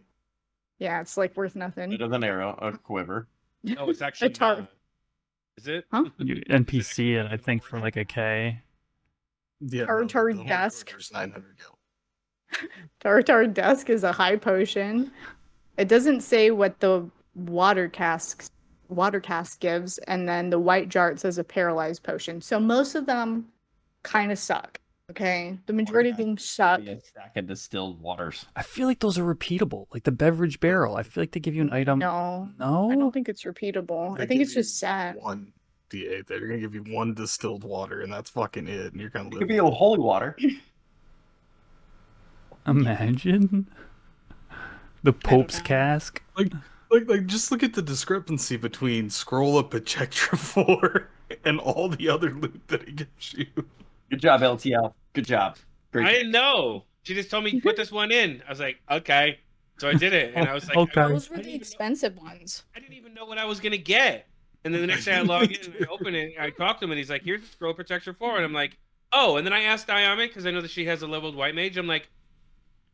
Yeah, 0.79 1.03
it's 1.03 1.19
like 1.19 1.37
worth 1.37 1.57
nothing. 1.57 1.91
Bit 1.91 2.01
of 2.01 2.13
an 2.13 2.25
arrow, 2.25 2.59
a 2.63 2.73
quiver. 2.79 3.29
No, 3.65 3.91
it's 3.91 4.01
actually 4.09 4.29
a 4.29 4.31
tar- 4.31 4.57
not. 4.61 4.71
Is 5.59 5.67
it? 5.69 5.85
Huh? 5.93 6.05
You 6.17 6.37
NPC 6.49 7.17
it, 7.21 7.31
I 7.31 7.37
think, 7.37 7.63
for 7.63 7.79
like 7.79 7.97
a 7.97 8.05
K. 8.07 8.63
Yeah, 9.61 9.85
Tar- 9.85 10.01
no, 10.01 10.07
tar 10.07 10.33
desk. 10.33 10.87
quiver's 10.87 11.13
900 11.13 11.57
gil. 11.59 11.77
Tarutaru 13.05 13.53
Desk 13.53 13.89
is 13.91 14.03
a 14.05 14.11
high 14.13 14.37
potion. 14.37 15.11
It 15.77 15.87
doesn't 15.89 16.23
say 16.23 16.51
what 16.51 16.81
the 16.81 17.09
water 17.35 17.89
cask 17.89 18.51
water 18.91 19.21
cask 19.21 19.61
gives, 19.61 19.99
and 19.99 20.29
then 20.29 20.51
the 20.51 20.59
white 20.59 20.89
jar 20.89 21.11
it 21.11 21.21
says 21.21 21.39
a 21.39 21.45
paralyzed 21.45 22.03
potion. 22.03 22.41
So 22.41 22.59
most 22.61 22.95
of 22.95 23.07
them 23.07 23.47
kind 24.03 24.33
of 24.33 24.39
suck. 24.39 24.81
Okay, 25.11 25.59
the 25.67 25.73
majority 25.73 26.11
of 26.11 26.17
them 26.17 26.39
suck. 26.39 26.81
Be 26.83 26.91
a 26.91 27.01
stack 27.01 27.37
of 27.37 27.49
distilled 27.49 28.01
waters. 28.01 28.47
I 28.55 28.63
feel 28.63 28.87
like 28.87 29.01
those 29.01 29.19
are 29.19 29.25
repeatable, 29.25 29.87
like 29.93 30.05
the 30.05 30.13
beverage 30.13 30.61
barrel. 30.61 30.97
I 30.97 31.03
feel 31.03 31.23
like 31.23 31.33
they 31.33 31.41
give 31.41 31.55
you 31.55 31.63
an 31.63 31.73
item. 31.73 31.99
No, 31.99 32.49
No? 32.61 32.93
I 32.93 32.95
don't 32.95 33.11
think 33.13 33.29
it's 33.29 33.43
repeatable. 33.43 34.17
They 34.17 34.23
I 34.23 34.27
think 34.27 34.41
it's 34.41 34.55
just 34.55 34.79
sad. 34.79 35.17
One 35.17 35.53
D8. 35.91 36.29
They're 36.29 36.47
gonna 36.47 36.61
give 36.61 36.77
you 36.77 36.85
one 36.85 37.15
distilled 37.15 37.65
water, 37.65 38.03
and 38.03 38.13
that's 38.13 38.31
fucking 38.31 38.69
it. 38.69 38.93
And 38.93 39.01
you're 39.01 39.11
gonna 39.11 39.27
It 39.27 39.33
live. 39.33 39.39
could 39.41 39.49
be 39.49 39.59
a 39.59 39.65
holy 39.65 39.99
water. 39.99 40.37
Imagine 42.67 43.69
the 45.03 45.13
Pope's 45.13 45.61
cask. 45.61 46.23
like, 46.37 46.53
like, 46.91 47.09
like, 47.09 47.27
just 47.27 47.51
look 47.53 47.63
at 47.63 47.75
the 47.75 47.83
discrepancy 47.83 48.57
between 48.57 49.11
Scroll 49.11 49.59
of 49.59 49.71
Protectra 49.71 50.39
4 50.39 51.09
and 51.45 51.59
all 51.61 51.89
the 51.89 52.09
other 52.09 52.33
loot 52.33 52.61
that 52.69 52.83
it 52.83 52.97
gives 52.97 53.35
you. 53.35 53.47
Good 54.11 54.21
job, 54.21 54.41
LTL. 54.41 54.93
Good 55.13 55.27
job. 55.27 55.57
Great. 55.93 56.07
I 56.07 56.11
didn't 56.13 56.33
know. 56.33 56.85
She 57.05 57.15
just 57.15 57.31
told 57.31 57.45
me 57.45 57.61
put 57.61 57.77
this 57.77 57.91
one 57.93 58.13
in. 58.13 58.43
I 58.47 58.51
was 58.51 58.61
like, 58.61 58.79
okay. 58.91 59.39
So 59.79 59.89
I 59.89 59.95
did 59.95 60.13
it, 60.13 60.33
and 60.35 60.47
I 60.49 60.53
was 60.55 60.69
like, 60.69 60.77
Okay. 60.77 61.09
Those 61.09 61.31
were 61.31 61.37
the 61.37 61.43
even 61.43 61.53
know- 61.53 61.57
expensive 61.57 62.17
ones. 62.19 62.65
I 62.77 62.81
didn't 62.81 62.95
even 62.95 63.15
know 63.15 63.25
what 63.25 63.39
I 63.39 63.45
was 63.47 63.61
gonna 63.61 63.77
get. 63.79 64.27
And 64.65 64.75
then 64.75 64.83
the 64.83 64.87
next 64.89 65.07
day 65.07 65.15
I 65.15 65.23
log 65.23 65.51
in 65.51 65.73
and 65.73 65.87
I 65.87 65.91
open 65.91 66.15
it. 66.15 66.35
and 66.37 66.45
I 66.45 66.51
talk 66.51 66.79
to 66.81 66.85
him 66.85 66.91
and 66.91 66.99
he's 66.99 67.09
like, 67.09 67.23
"Here's 67.23 67.41
the 67.41 67.47
scroll 67.47 67.73
protectra 67.75 68.15
four. 68.15 68.37
And 68.37 68.45
I'm 68.45 68.53
like, 68.53 68.77
"Oh." 69.11 69.39
And 69.39 69.47
then 69.47 69.55
I 69.55 69.63
asked 69.63 69.87
Ayame 69.89 70.29
because 70.29 70.45
I 70.45 70.51
know 70.51 70.61
that 70.61 70.71
she 70.71 70.85
has 70.85 71.01
a 71.01 71.07
leveled 71.07 71.35
white 71.35 71.55
mage. 71.55 71.79
I'm 71.79 71.87
like, 71.87 72.11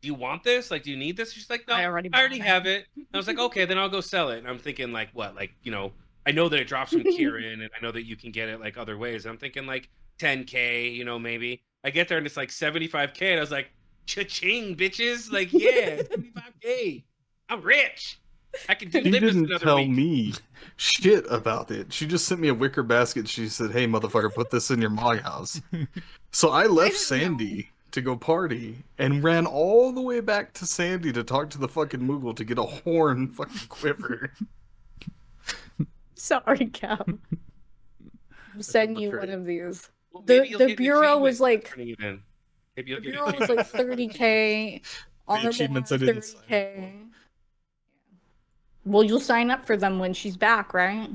"Do 0.07 0.13
you 0.13 0.19
want 0.19 0.43
this? 0.43 0.71
Like, 0.71 0.83
do 0.83 0.91
you 0.91 0.95
need 0.97 1.17
this?" 1.17 1.33
She's 1.33 1.49
like, 1.49 1.67
"No, 1.67 1.73
I 1.75 1.81
I 1.81 1.85
already 1.85 2.09
already, 2.13 2.37
it." 2.37 2.43
have 2.43 2.65
it." 2.65 2.85
And 2.95 3.05
I 3.13 3.17
was 3.17 3.27
like, 3.27 3.39
"Okay, 3.39 3.65
then 3.65 3.77
I'll 3.77 3.89
go 3.89 3.99
sell 3.99 4.29
it." 4.29 4.39
And 4.39 4.47
I'm 4.47 4.57
thinking 4.57 4.93
like, 4.93 5.09
what? 5.11 5.35
Like, 5.35 5.51
you 5.63 5.71
know, 5.71 5.91
I 6.25 6.31
know 6.31 6.47
that 6.47 6.59
it 6.59 6.67
drops 6.67 6.91
from 6.93 7.03
Kirin, 7.03 7.53
and 7.63 7.69
I 7.77 7.81
know 7.83 7.91
that 7.91 8.05
you 8.05 8.15
can 8.15 8.31
get 8.31 8.47
it 8.47 8.61
like 8.61 8.77
other 8.77 8.97
ways. 8.97 9.25
I'm 9.25 9.37
thinking 9.37 9.65
like 9.65 9.89
10k, 10.19 10.95
you 10.95 11.03
know, 11.03 11.19
maybe. 11.19 11.61
I 11.83 11.89
get 11.89 12.07
there 12.07 12.17
and 12.17 12.25
it's 12.25 12.37
like 12.37 12.49
75k, 12.49 13.21
and 13.23 13.37
I 13.37 13.41
was 13.41 13.51
like, 13.51 13.69
"Cha-ching, 14.05 14.77
bitches!" 14.77 15.29
Like, 15.31 15.51
yeah, 15.51 15.97
75k. 16.03 17.03
I'm 17.49 17.61
rich. 17.61 18.19
I 18.69 18.75
can 18.75 18.89
do 18.89 19.03
She 19.03 19.11
live 19.11 19.23
this 19.23 19.35
didn't 19.35 19.59
tell 19.59 19.75
week. 19.75 19.89
me 19.89 20.33
shit 20.77 21.25
about 21.29 21.69
it. 21.69 21.91
She 21.93 22.07
just 22.07 22.25
sent 22.27 22.39
me 22.41 22.47
a 22.47 22.53
wicker 22.53 22.83
basket. 22.83 23.27
She 23.27 23.49
said, 23.49 23.71
"Hey, 23.71 23.85
motherfucker, 23.87 24.33
put 24.33 24.49
this 24.51 24.71
in 24.71 24.79
your 24.81 24.89
mog 24.89 25.19
house." 25.21 25.61
So 26.31 26.49
I 26.49 26.65
left 26.67 26.95
didn't 26.95 26.99
Sandy 26.99 27.69
to 27.97 28.01
go 28.03 28.15
party 28.15 28.77
and 28.99 29.23
ran 29.23 29.45
all 29.47 29.91
the 29.91 30.01
way 30.01 30.19
back 30.19 30.53
to 30.53 30.65
Sandy 30.65 31.11
to 31.13 31.23
talk 31.23 31.49
to 31.49 31.57
the 31.57 31.67
fucking 31.67 31.99
Moogle 31.99 32.35
to 32.35 32.43
get 32.43 32.57
a 32.59 32.63
horn 32.63 33.27
fucking 33.27 33.67
quiver. 33.69 34.31
Sorry, 36.15 36.67
Cap. 36.67 37.07
I'm 37.07 38.61
sending 38.61 38.97
you 39.01 39.17
one 39.17 39.29
of 39.29 39.45
these. 39.45 39.89
Well, 40.11 40.23
The- 40.25 40.55
the 40.57 40.75
bureau 40.75 41.17
was 41.17 41.39
like- 41.41 41.67
for 41.67 41.75
turning 41.75 41.89
it 41.89 41.99
in. 41.99 42.21
Maybe 42.75 42.91
you'll 42.91 42.99
The 43.01 43.05
get 43.05 43.11
bureau 43.13 43.39
was 43.39 43.49
like 43.49 43.67
30k. 43.71 44.81
Armor 45.27 45.49
achievements 45.49 45.91
I 45.91 45.97
didn't 45.97 46.21
sign 46.21 46.37
up 46.39 46.47
30k. 46.49 46.93
Well, 48.85 49.03
you'll 49.03 49.19
sign 49.19 49.49
up 49.51 49.65
for 49.65 49.75
them 49.75 49.97
when 49.99 50.13
she's 50.13 50.37
back, 50.37 50.73
right? 50.73 51.09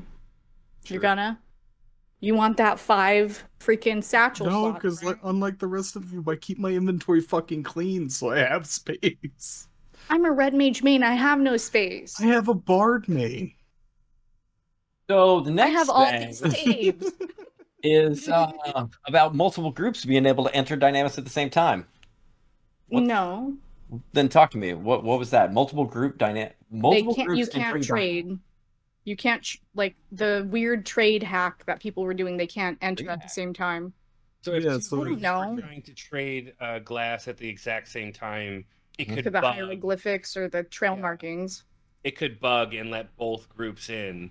Sure. 0.85 0.95
You're 0.97 1.01
gonna. 1.01 1.39
You 2.23 2.37
want 2.37 2.57
that 2.59 2.79
five 2.79 3.45
freaking 3.59 4.03
satchel 4.03 4.47
No, 4.47 4.73
because 4.73 5.03
right? 5.03 5.17
unlike 5.25 5.59
the 5.59 5.67
rest 5.67 5.97
of 5.97 6.13
you, 6.13 6.25
I 6.29 6.37
keep 6.37 6.57
my 6.57 6.71
inventory 6.71 7.21
fucking 7.21 7.65
clean, 7.65 8.09
so 8.09 8.31
I 8.31 8.39
have 8.39 8.65
space. 8.67 9.67
I'm 10.09 10.25
a 10.25 10.31
red 10.31 10.55
mage 10.55 10.85
main. 10.85 11.03
I 11.03 11.15
have 11.15 11.41
no 11.41 11.57
space. 11.57 12.21
I 12.21 12.27
have 12.27 12.47
a 12.47 12.55
bard 12.55 13.09
main. 13.09 13.53
So 15.11 15.41
the 15.41 15.51
I 15.51 15.55
next 15.55 15.73
have 15.75 15.91
all 15.91 16.07
thing 16.07 16.27
these 16.29 16.39
saves. 16.65 17.13
is 17.83 18.29
uh, 18.29 18.53
about 19.09 19.35
multiple 19.35 19.73
groups 19.73 20.05
being 20.05 20.25
able 20.25 20.45
to 20.45 20.55
enter 20.55 20.77
Dynamis 20.77 21.19
at 21.19 21.25
the 21.25 21.31
same 21.31 21.51
time. 21.51 21.87
What- 22.89 23.03
no, 23.03 23.57
Then 24.13 24.29
talk 24.29 24.53
to 24.53 24.59
me. 24.59 24.75
What 24.75 25.03
what 25.03 25.19
was 25.19 25.31
that? 25.31 25.53
Multiple 25.53 25.87
group 25.87 26.19
dynamic. 26.19 26.55
they 26.71 26.79
Multiple 26.79 27.15
can't. 27.17 27.27
groups 27.27 27.41
You 27.41 27.47
can't 27.49 27.81
dy- 27.83 27.87
trade. 27.87 28.39
You 29.05 29.17
can't 29.17 29.43
tr- 29.43 29.59
like 29.75 29.97
the 30.13 30.47
weird 30.51 30.87
trade 30.87 31.23
hack 31.23 31.65
that 31.67 31.81
people 31.81 32.03
were 32.05 32.15
doing. 32.15 32.37
They 32.37 32.47
can't 32.47 32.79
enter 32.81 33.11
at 33.11 33.23
the 33.23 33.29
same 33.29 33.53
time. 33.53 33.93
So 34.43 34.53
if 34.55 34.65
Yeah, 34.65 34.75
two 34.75 34.81
so- 34.81 35.03
groups 35.03 35.23
No. 35.23 35.53
were 35.55 35.61
trying 35.61 35.83
to 35.83 35.95
trade 35.95 36.55
uh, 36.61 36.79
glass 36.81 37.29
at 37.29 37.37
the 37.37 37.49
exact 37.49 37.89
same 37.89 38.13
time, 38.13 38.65
it 38.99 39.07
could 39.07 39.17
to 39.19 39.23
the 39.31 39.41
bug. 39.41 39.55
hieroglyphics 39.55 40.37
or 40.37 40.49
the 40.49 40.63
trail 40.65 40.95
Yeah. 40.95 41.01
markings. 41.03 41.65
It 42.05 42.17
could 42.17 42.41
bug 42.41 42.75
and 42.75 42.91
let 42.91 43.17
both 43.17 43.49
groups 43.49 43.89
in. 43.89 44.31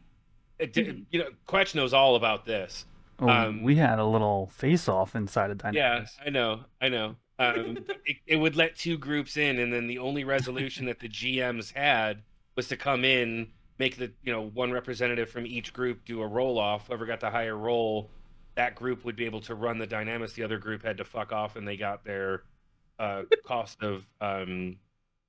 It, 0.59 0.73
di- 0.73 0.83
Mhm. 0.85 1.05
You 1.11 1.19
know, 1.19 1.29
Kwech 1.47 1.73
knows 1.75 1.93
all 1.93 2.15
about 2.15 2.45
this. 2.45 2.85
Oh, 3.19 3.29
Um, 3.29 3.63
we 3.63 3.75
had 3.75 3.99
a 3.99 4.05
little 4.05 4.47
face 4.47 4.87
off 4.89 5.15
inside 5.15 5.51
of 5.51 5.61
Yeah, 5.73 6.05
I 6.25 6.29
know, 6.29 6.65
I 6.81 6.89
know. 6.89 7.15
Um, 7.39 7.77
it, 8.05 8.17
it 8.27 8.35
would 8.37 8.55
let 8.55 8.75
two 8.75 8.97
groups 8.97 9.37
in, 9.37 9.57
and 9.59 9.71
then 9.73 9.87
the 9.87 9.97
only 9.99 10.23
resolution 10.23 10.85
that 10.85 10.99
the 10.99 11.07
GMs 11.09 11.73
had 11.73 12.21
was 12.55 12.67
to 12.67 12.77
come 12.77 13.03
in, 13.05 13.51
make 13.81 13.97
the 13.97 14.11
you 14.23 14.31
know 14.31 14.43
one 14.53 14.71
representative 14.71 15.27
from 15.27 15.47
each 15.47 15.73
group 15.73 16.05
do 16.05 16.21
a 16.21 16.27
roll 16.27 16.59
off. 16.59 16.87
Whoever 16.87 17.07
got 17.07 17.19
the 17.19 17.31
higher 17.31 17.57
roll, 17.57 18.11
that 18.53 18.75
group 18.75 19.03
would 19.03 19.15
be 19.15 19.25
able 19.25 19.41
to 19.41 19.55
run 19.55 19.79
the 19.79 19.87
Dynamis. 19.87 20.35
The 20.35 20.43
other 20.43 20.59
group 20.59 20.83
had 20.83 20.97
to 20.97 21.03
fuck 21.03 21.33
off, 21.33 21.55
and 21.55 21.67
they 21.67 21.77
got 21.77 22.05
their 22.05 22.43
uh, 22.99 23.23
cost 23.45 23.81
of 23.81 24.05
um, 24.21 24.77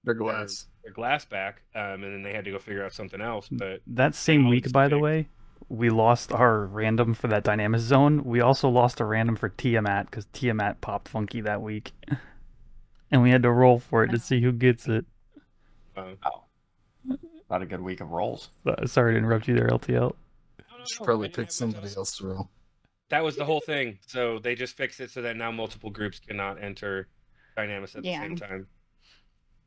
Their 0.04 0.14
glass. 0.14 0.66
their 0.84 0.92
glass 0.92 1.24
back, 1.24 1.62
um, 1.74 2.04
and 2.04 2.12
then 2.12 2.22
they 2.22 2.34
had 2.34 2.44
to 2.44 2.50
go 2.50 2.58
figure 2.58 2.84
out 2.84 2.92
something 2.92 3.22
else. 3.22 3.48
But 3.50 3.80
That 3.86 4.14
same 4.14 4.46
week, 4.46 4.64
it's 4.64 4.72
by 4.72 4.88
the 4.88 4.98
way, 4.98 5.28
we 5.70 5.88
lost 5.88 6.30
our 6.30 6.66
random 6.66 7.14
for 7.14 7.28
that 7.28 7.44
Dynamis 7.44 7.78
zone. 7.78 8.22
We 8.22 8.42
also 8.42 8.68
lost 8.68 9.00
a 9.00 9.06
random 9.06 9.34
for 9.34 9.48
Tiamat 9.48 10.10
because 10.10 10.26
Tiamat 10.34 10.82
popped 10.82 11.08
funky 11.08 11.40
that 11.40 11.62
week. 11.62 11.92
and 13.10 13.22
we 13.22 13.30
had 13.30 13.42
to 13.44 13.50
roll 13.50 13.78
for 13.78 14.04
it 14.04 14.10
to 14.10 14.18
see 14.18 14.42
who 14.42 14.52
gets 14.52 14.86
it. 14.88 15.06
uh, 15.96 16.12
Not 17.52 17.60
a 17.60 17.66
good 17.66 17.82
week 17.82 18.00
of 18.00 18.10
rolls. 18.12 18.48
Sorry 18.86 19.12
to 19.12 19.18
interrupt 19.18 19.46
you 19.46 19.54
there, 19.54 19.68
LTL. 19.68 20.14
Should 20.88 21.04
probably 21.04 21.28
pick 21.28 21.52
somebody 21.52 21.86
else 21.94 22.16
to 22.16 22.26
roll. 22.26 22.50
That 23.10 23.22
was 23.22 23.36
the 23.36 23.44
whole 23.44 23.60
thing. 23.60 23.98
So 24.06 24.38
they 24.38 24.54
just 24.54 24.74
fixed 24.74 24.98
it 25.00 25.10
so 25.10 25.20
that 25.20 25.36
now 25.36 25.52
multiple 25.52 25.90
groups 25.90 26.18
cannot 26.18 26.62
enter 26.62 27.08
Dynamis 27.58 27.94
at 27.94 28.04
Yeah. 28.06 28.20
the 28.20 28.24
same 28.26 28.36
time. 28.36 28.66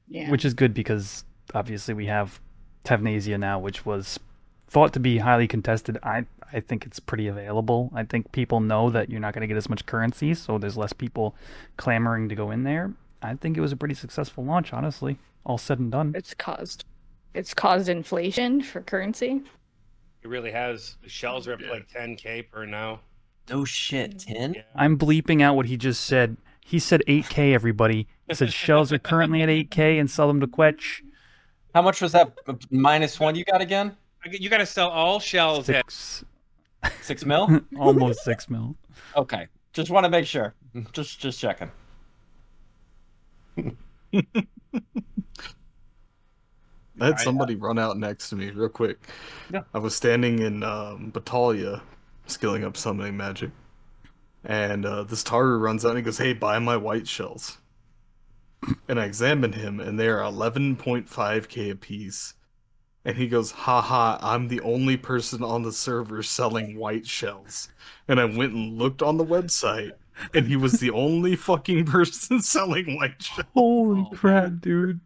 Yeah. 0.08 0.32
Which 0.32 0.44
is 0.46 0.56
good 0.56 0.74
because 0.74 1.26
obviously 1.54 1.94
we 1.94 2.08
have 2.08 2.40
Tavnazia 2.84 3.40
now, 3.40 3.60
which 3.60 3.86
was 3.86 4.20
thought 4.68 4.92
to 4.94 5.00
be 5.00 5.20
highly 5.20 5.48
contested. 5.48 6.00
I 6.02 6.26
I 6.52 6.62
think 6.62 6.86
it's 6.88 7.00
pretty 7.00 7.28
available. 7.28 7.92
I 7.94 8.04
think 8.04 8.32
people 8.32 8.62
know 8.62 8.90
that 8.90 9.12
you're 9.12 9.20
not 9.20 9.34
going 9.36 9.42
to 9.42 9.48
get 9.48 9.58
as 9.58 9.70
much 9.70 9.86
currency, 9.86 10.34
so 10.34 10.58
there's 10.58 10.78
less 10.78 10.94
people 10.94 11.36
clamoring 11.78 12.30
to 12.30 12.36
go 12.36 12.50
in 12.50 12.64
there. 12.64 12.94
I 13.22 13.36
think 13.36 13.58
it 13.58 13.62
was 13.62 13.72
a 13.72 13.76
pretty 13.78 13.96
successful 13.96 14.44
launch, 14.44 14.74
honestly. 14.74 15.18
All 15.46 15.58
said 15.60 15.78
and 15.80 15.92
done. 15.92 16.14
it's 16.16 16.34
caused 16.34 16.84
it's 17.36 17.54
caused 17.54 17.90
inflation 17.90 18.62
for 18.62 18.82
currency. 18.82 19.42
It 20.24 20.28
really 20.28 20.52
has. 20.52 20.96
The 21.04 21.10
shells 21.10 21.48
are 21.48 21.54
up 21.54 21.60
to 21.60 21.70
like 21.70 21.88
10k 21.90 22.50
per 22.50 22.66
now. 22.66 23.02
No 23.50 23.64
shit, 23.66 24.18
mm. 24.18 24.26
ten. 24.26 24.54
Yeah. 24.56 24.62
I'm 24.76 24.98
bleeping 24.98 25.42
out 25.42 25.56
what 25.56 25.68
he 25.68 25.78
just 25.78 26.06
said. 26.06 26.38
He 26.62 26.80
said 26.80 27.04
8K, 27.08 27.54
everybody. 27.54 28.08
He 28.28 28.34
said 28.34 28.52
shells 28.52 28.92
are 28.92 28.98
currently 28.98 29.44
at 29.44 29.50
8K 29.50 30.00
and 30.00 30.10
sell 30.10 30.28
them 30.28 30.40
to 30.40 30.48
Kwech. 30.48 31.04
How 31.76 31.84
much 31.84 32.02
was 32.02 32.12
that 32.14 32.34
minus 32.72 33.20
one 33.20 33.36
you 33.36 33.46
got 33.46 33.62
again? 33.62 33.96
You 34.26 34.50
got 34.50 34.58
to 34.58 34.66
sell 34.66 34.90
all 34.90 35.20
shells 35.20 35.70
at 35.70 35.92
Six, 35.92 36.26
Six 37.02 37.26
mil? 37.26 37.62
almost 37.78 38.24
six 38.24 38.50
mil. 38.50 38.76
Okay. 39.16 39.48
Just 39.74 39.92
want 39.92 40.06
to 40.06 40.10
make 40.10 40.26
sure. 40.26 40.56
Just 40.94 41.20
just 41.20 41.40
checking. 41.40 41.70
I 47.00 47.06
had 47.08 47.16
I- 47.16 47.24
somebody 47.24 47.56
run 47.56 47.78
out 47.80 47.98
next 47.98 48.30
to 48.30 48.36
me 48.36 48.50
real 48.52 48.70
quick. 48.70 48.98
Yeah. 49.54 49.62
I 49.74 49.80
was 49.80 49.96
standing 49.96 50.40
in 50.40 50.64
um, 50.64 51.12
Batallia, 51.14 51.82
skilling 52.28 52.64
up 52.64 52.78
summoning 52.78 53.18
magic, 53.18 53.52
and 54.44 54.86
uh, 54.86 55.04
this 55.04 55.24
Taru 55.24 55.60
runs 55.60 55.86
out 55.86 55.90
and 55.90 55.98
he 55.98 56.04
goes, 56.04 56.18
"Hey, 56.18 56.34
buy 56.34 56.60
my 56.60 56.78
white 56.78 57.08
shells." 57.08 57.58
And 58.88 59.00
I 59.00 59.06
examined 59.06 59.56
him, 59.56 59.80
and 59.80 60.00
they 60.00 60.08
are 60.08 60.20
11.5k 60.22 61.72
a 61.72 61.76
piece. 61.76 62.34
And 63.04 63.16
he 63.18 63.28
goes, 63.28 63.52
"Ha 63.52 63.82
ha! 63.82 64.18
I'm 64.22 64.48
the 64.48 64.62
only 64.62 64.98
person 64.98 65.44
on 65.44 65.62
the 65.62 65.72
server 65.72 66.24
selling 66.24 66.78
white 66.80 67.06
shells." 67.06 67.70
And 68.08 68.20
I 68.20 68.26
went 68.26 68.54
and 68.54 68.78
looked 68.80 69.04
on 69.04 69.18
the 69.18 69.26
website, 69.26 69.92
and 70.34 70.48
he 70.48 70.56
was 70.56 70.80
the 70.80 70.90
only 70.90 71.36
fucking 71.36 71.86
person 71.98 72.42
selling 72.42 72.96
white 72.96 73.22
shells. 73.22 73.46
Holy 73.54 74.08
Oh, 74.12 74.16
crap, 74.16 74.44
man. 74.44 74.60
dude. 74.64 75.00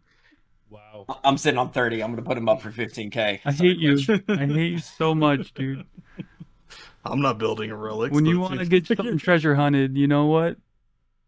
Wow. 1.08 1.20
I'm 1.24 1.38
sitting 1.38 1.58
on 1.58 1.70
30. 1.70 2.02
I'm 2.02 2.10
going 2.10 2.22
to 2.22 2.28
put 2.28 2.36
him 2.36 2.48
up 2.48 2.60
for 2.62 2.70
15k. 2.70 3.40
I 3.44 3.52
hate 3.52 3.78
you. 3.78 3.98
I 4.28 4.46
hate 4.46 4.72
you 4.72 4.78
so 4.78 5.14
much, 5.14 5.52
dude. 5.54 5.84
I'm 7.04 7.20
not 7.20 7.38
building 7.38 7.70
a 7.70 7.76
relic. 7.76 8.12
When 8.12 8.26
you 8.26 8.40
want 8.40 8.58
to 8.58 8.66
get 8.66 8.86
something 8.96 9.18
treasure 9.18 9.54
hunted, 9.54 9.96
you 9.96 10.06
know 10.06 10.26
what? 10.26 10.56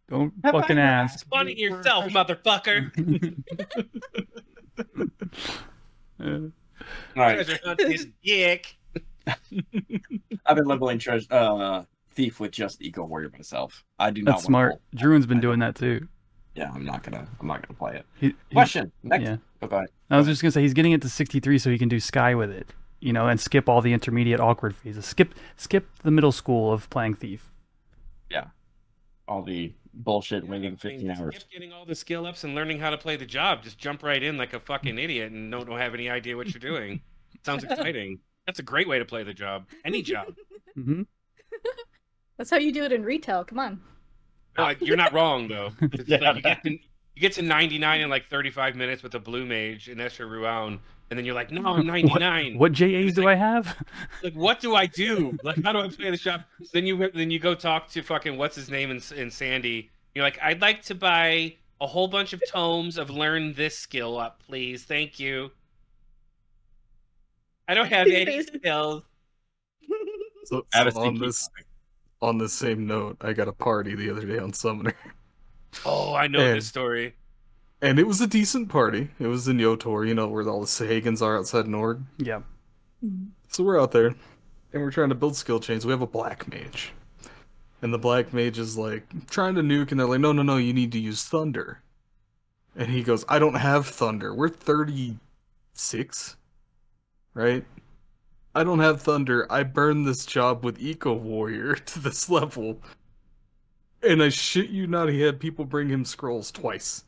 Don't 0.08 0.32
Have 0.44 0.54
I 0.54 0.60
fucking 0.60 0.78
ever 0.78 0.86
ask. 0.86 1.26
Funny 1.28 1.58
yourself, 1.58 2.06
motherfucker. 2.06 2.92
All 6.20 6.50
right. 7.16 7.34
Treasure 7.34 7.58
hunt 7.64 7.78
this 7.78 8.06
dick. 8.22 8.76
I've 9.26 10.56
been 10.56 10.66
leveling 10.66 10.98
treasure 10.98 11.26
uh 11.30 11.84
thief 12.10 12.40
with 12.40 12.50
just 12.50 12.82
eco 12.82 13.04
warrior 13.04 13.30
myself. 13.32 13.84
I 13.98 14.10
do 14.10 14.22
not 14.22 14.32
That's 14.32 14.44
wanna 14.44 14.50
smart. 14.50 14.68
roll. 14.70 14.80
Druin's 14.94 15.26
been 15.26 15.38
I 15.38 15.40
doing 15.40 15.58
that 15.60 15.76
too. 15.76 16.08
Yeah, 16.54 16.70
I'm 16.74 16.84
not 16.84 17.02
gonna 17.02 17.26
I'm 17.40 17.46
not 17.46 17.66
gonna 17.66 17.78
play 17.78 17.96
it. 17.96 18.06
He, 18.20 18.26
he- 18.28 18.54
Question. 18.54 18.92
Next. 19.02 19.24
yeah. 19.24 19.36
Go 19.60 19.76
ahead. 19.76 19.88
I 20.10 20.16
was 20.18 20.26
just 20.26 20.42
gonna 20.42 20.52
say 20.52 20.60
he's 20.62 20.74
getting 20.74 20.92
it 20.92 21.00
to 21.02 21.08
63 21.08 21.58
so 21.58 21.70
he 21.70 21.78
can 21.78 21.88
do 21.88 21.98
Sky 22.00 22.34
with 22.34 22.50
it, 22.50 22.68
you 23.00 23.12
know, 23.12 23.26
and 23.28 23.40
skip 23.40 23.68
all 23.68 23.80
the 23.80 23.92
intermediate 23.92 24.40
awkward 24.40 24.74
phases. 24.76 25.06
Skip 25.06 25.34
skip 25.56 25.86
the 26.02 26.10
middle 26.10 26.32
school 26.32 26.72
of 26.72 26.90
playing 26.90 27.14
Thief. 27.14 27.50
Yeah, 28.30 28.46
all 29.28 29.42
the 29.42 29.72
bullshit 29.94 30.46
waiting 30.48 30.66
I 30.66 30.70
mean, 30.70 30.76
15 30.76 31.10
hours. 31.10 31.34
skip 31.36 31.50
getting 31.50 31.72
all 31.72 31.84
the 31.86 31.94
skill 31.94 32.26
ups 32.26 32.44
and 32.44 32.54
learning 32.54 32.78
how 32.80 32.90
to 32.90 32.98
play 32.98 33.16
the 33.16 33.26
job. 33.26 33.62
Just 33.62 33.78
jump 33.78 34.02
right 34.02 34.22
in 34.22 34.36
like 34.36 34.52
a 34.52 34.60
fucking 34.60 34.98
idiot 34.98 35.32
and 35.32 35.50
don't, 35.52 35.66
don't 35.66 35.78
have 35.78 35.94
any 35.94 36.08
idea 36.10 36.36
what 36.36 36.52
you're 36.52 36.60
doing. 36.60 37.00
Sounds 37.44 37.64
exciting. 37.64 38.18
That's 38.46 38.58
a 38.58 38.62
great 38.62 38.88
way 38.88 38.98
to 38.98 39.04
play 39.04 39.22
the 39.22 39.34
job. 39.34 39.66
Any 39.84 40.02
job. 40.02 40.34
hmm 40.74 41.02
That's 42.38 42.50
how 42.50 42.56
you 42.56 42.72
do 42.72 42.82
it 42.84 42.92
in 42.92 43.04
retail. 43.04 43.44
Come 43.44 43.58
on. 43.58 43.80
No, 44.58 44.74
you're 44.80 44.96
not 44.96 45.12
wrong 45.12 45.48
though. 45.48 45.72
Yeah. 46.06 46.18
like 46.18 46.36
you, 46.36 46.42
get 46.42 46.62
to, 46.64 46.70
you 46.70 47.20
get 47.20 47.32
to 47.34 47.42
99 47.42 48.00
in 48.00 48.10
like 48.10 48.26
35 48.28 48.76
minutes 48.76 49.02
with 49.02 49.14
a 49.14 49.18
blue 49.18 49.46
mage 49.46 49.88
and 49.88 50.00
Escha 50.00 50.28
Ru'Aun, 50.28 50.78
and 51.10 51.18
then 51.18 51.24
you're 51.24 51.34
like, 51.34 51.50
no, 51.50 51.66
I'm 51.66 51.86
99. 51.86 52.58
What 52.58 52.72
JAs 52.72 53.14
do 53.14 53.28
I 53.28 53.34
have? 53.34 53.76
Like, 54.22 54.34
what 54.34 54.60
do 54.60 54.74
I 54.74 54.86
do? 54.86 55.36
Like, 55.42 55.62
how 55.64 55.72
do 55.72 55.80
I 55.80 55.88
play 55.88 56.10
the 56.10 56.16
shop? 56.16 56.42
Then 56.72 56.86
you 56.86 57.10
then 57.12 57.30
you 57.30 57.38
go 57.38 57.54
talk 57.54 57.88
to 57.90 58.02
fucking 58.02 58.36
what's 58.36 58.54
his 58.54 58.70
name 58.70 58.90
in, 58.90 59.00
in 59.16 59.30
Sandy. 59.30 59.90
You're 60.14 60.24
like, 60.24 60.38
I'd 60.40 60.60
like 60.60 60.82
to 60.84 60.94
buy 60.94 61.56
a 61.80 61.86
whole 61.86 62.06
bunch 62.06 62.32
of 62.32 62.40
tomes 62.48 62.96
of 62.98 63.10
learn 63.10 63.54
this 63.54 63.76
skill 63.76 64.16
up, 64.16 64.42
please. 64.46 64.84
Thank 64.84 65.18
you. 65.18 65.50
I 67.66 67.74
don't 67.74 67.88
have 67.88 68.06
any 68.06 68.42
skills. 68.42 69.02
So, 70.44 70.66
I 70.74 70.78
have 70.78 70.92
so 70.92 71.00
on 71.00 71.10
sneaky 71.16 71.26
this 71.26 71.48
on 72.22 72.38
the 72.38 72.48
same 72.48 72.86
note, 72.86 73.16
I 73.20 73.32
got 73.34 73.48
a 73.48 73.52
party 73.52 73.94
the 73.94 74.08
other 74.10 74.24
day 74.24 74.38
on 74.38 74.52
Summoner, 74.52 74.94
Oh, 75.84 76.14
I 76.14 76.28
know 76.28 76.38
And- 76.40 76.58
this 76.58 76.68
story. 76.68 77.14
and 77.80 77.98
it 77.98 78.06
was 78.06 78.20
a 78.20 78.26
decent 78.26 78.68
party. 78.68 79.10
It 79.18 79.26
was 79.26 79.48
in 79.48 79.58
Yhoator, 79.58 80.06
you 80.06 80.14
know, 80.14 80.28
where 80.28 80.48
all 80.48 80.60
the 80.60 80.66
Sahagins 80.66 81.20
are 81.22 81.36
outside 81.36 81.66
Norg. 81.66 82.02
yeah. 82.18 82.42
So 83.48 83.64
we're 83.64 83.80
out 83.80 83.90
there, 83.90 84.14
and 84.72 84.82
we're 84.82 84.92
trying 84.92 85.08
to 85.08 85.14
build 85.16 85.34
skill 85.36 85.58
chains. 85.58 85.84
We 85.84 85.90
have 85.90 86.00
a 86.02 86.06
black 86.06 86.46
mage, 86.48 86.92
and 87.82 87.92
the 87.92 87.98
black 87.98 88.32
mage 88.32 88.58
is 88.58 88.78
like 88.78 89.04
trying 89.28 89.56
to 89.56 89.60
nuke, 89.62 89.90
and 89.90 89.98
they're 89.98 90.06
like, 90.06 90.20
"No, 90.20 90.32
no, 90.32 90.42
no, 90.42 90.56
you 90.56 90.72
need 90.72 90.92
to 90.92 90.98
use 91.00 91.24
thunder." 91.24 91.82
And 92.76 92.88
he 92.90 93.02
goes, 93.02 93.24
"I 93.28 93.38
don't 93.40 93.56
have 93.56 93.86
thunder. 93.88 94.32
We're 94.32 94.48
thirty 94.48 95.18
six, 95.74 96.36
right? 97.34 97.64
I 98.54 98.64
don't 98.64 98.80
have 98.80 99.00
thunder. 99.00 99.50
I 99.50 99.62
burned 99.62 100.06
this 100.06 100.26
job 100.26 100.64
with 100.64 100.80
Eco 100.80 101.14
Warrior 101.14 101.74
to 101.86 101.98
this 101.98 102.28
level." 102.28 102.80
And 104.02 104.22
I 104.22 104.30
shit 104.30 104.70
you 104.70 104.86
not, 104.86 105.08
he 105.08 105.20
had 105.20 105.38
people 105.38 105.64
bring 105.64 105.88
him 105.88 106.04
scrolls 106.04 106.50
twice 106.50 107.04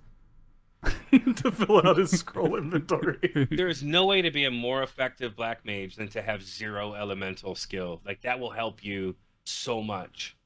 to 1.10 1.50
fill 1.50 1.86
out 1.86 1.96
his 1.96 2.10
scroll 2.10 2.56
inventory. 2.58 3.48
There 3.50 3.68
is 3.68 3.82
no 3.82 4.06
way 4.06 4.22
to 4.22 4.30
be 4.30 4.44
a 4.44 4.50
more 4.50 4.82
effective 4.82 5.36
black 5.36 5.64
mage 5.64 5.96
than 5.96 6.08
to 6.08 6.22
have 6.22 6.42
zero 6.42 6.94
elemental 6.94 7.54
skill. 7.54 8.00
Like 8.04 8.22
that 8.22 8.38
will 8.38 8.50
help 8.50 8.84
you 8.84 9.16
so 9.44 9.82
much. 9.82 10.36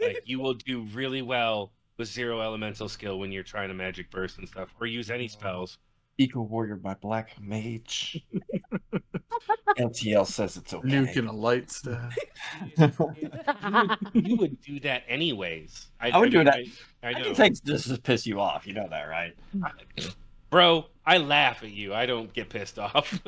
Like 0.00 0.22
you 0.24 0.40
will 0.40 0.54
do 0.54 0.82
really 0.92 1.22
well 1.22 1.72
with 1.96 2.08
zero 2.08 2.40
elemental 2.40 2.88
skill 2.88 3.18
when 3.18 3.32
you're 3.32 3.42
trying 3.42 3.68
to 3.68 3.74
magic 3.74 4.10
burst 4.10 4.38
and 4.38 4.48
stuff, 4.48 4.74
or 4.80 4.86
use 4.86 5.10
any 5.10 5.28
spells. 5.28 5.78
Eco 6.18 6.42
warrior 6.42 6.76
by 6.76 6.94
black 6.94 7.40
mage. 7.40 8.24
LTL 9.78 10.26
says 10.26 10.56
it's 10.56 10.72
okay. 10.72 10.88
Nuke 10.88 11.16
and 11.16 11.28
a 11.28 11.32
light 11.32 11.70
staff. 11.70 12.16
You 14.12 14.36
would, 14.36 14.60
do 14.60 14.78
that 14.80 15.02
anyways. 15.08 15.88
I 16.00 16.16
would 16.16 16.30
do 16.30 16.38
mean, 16.38 16.46
that. 16.46 16.54
I, 16.54 16.66
I 17.02 17.08
I 17.08 17.12
know, 17.12 17.24
can 17.24 17.34
take 17.34 17.60
this 17.62 17.84
to 17.86 18.00
piss 18.00 18.26
you 18.26 18.40
off. 18.40 18.66
You 18.66 18.74
know 18.74 18.86
that, 18.88 19.04
right? 19.04 19.34
bro. 20.50 20.86
I 21.06 21.18
laugh 21.18 21.62
at 21.62 21.70
you. 21.70 21.92
I 21.92 22.06
don't 22.06 22.32
get 22.32 22.48
pissed 22.48 22.78
off. 22.78 23.20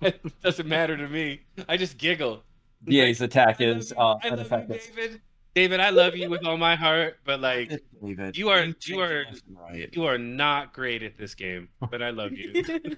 it 0.00 0.42
doesn't 0.42 0.66
matter 0.66 0.96
to 0.96 1.08
me. 1.08 1.42
I 1.68 1.76
just 1.76 1.98
giggle. 1.98 2.42
DA's 2.84 3.20
attack 3.20 3.60
is 3.60 3.90
you. 3.90 3.96
uh, 3.96 4.18
I 4.22 4.30
love 4.30 4.50
you. 4.50 4.78
David. 4.78 5.20
David, 5.56 5.80
I 5.80 5.88
love 5.88 6.14
you 6.14 6.28
with 6.28 6.44
all 6.44 6.58
my 6.58 6.76
heart, 6.76 7.16
but 7.24 7.40
like 7.40 7.70
David, 8.04 8.36
you 8.36 8.50
are- 8.50 8.66
you 8.84 9.00
are- 9.00 9.24
right. 9.54 9.88
you 9.90 10.04
are 10.04 10.18
not 10.18 10.74
great 10.74 11.02
at 11.02 11.16
this 11.16 11.34
game. 11.34 11.70
But 11.90 12.02
I 12.02 12.10
love 12.10 12.32
you. 12.32 12.62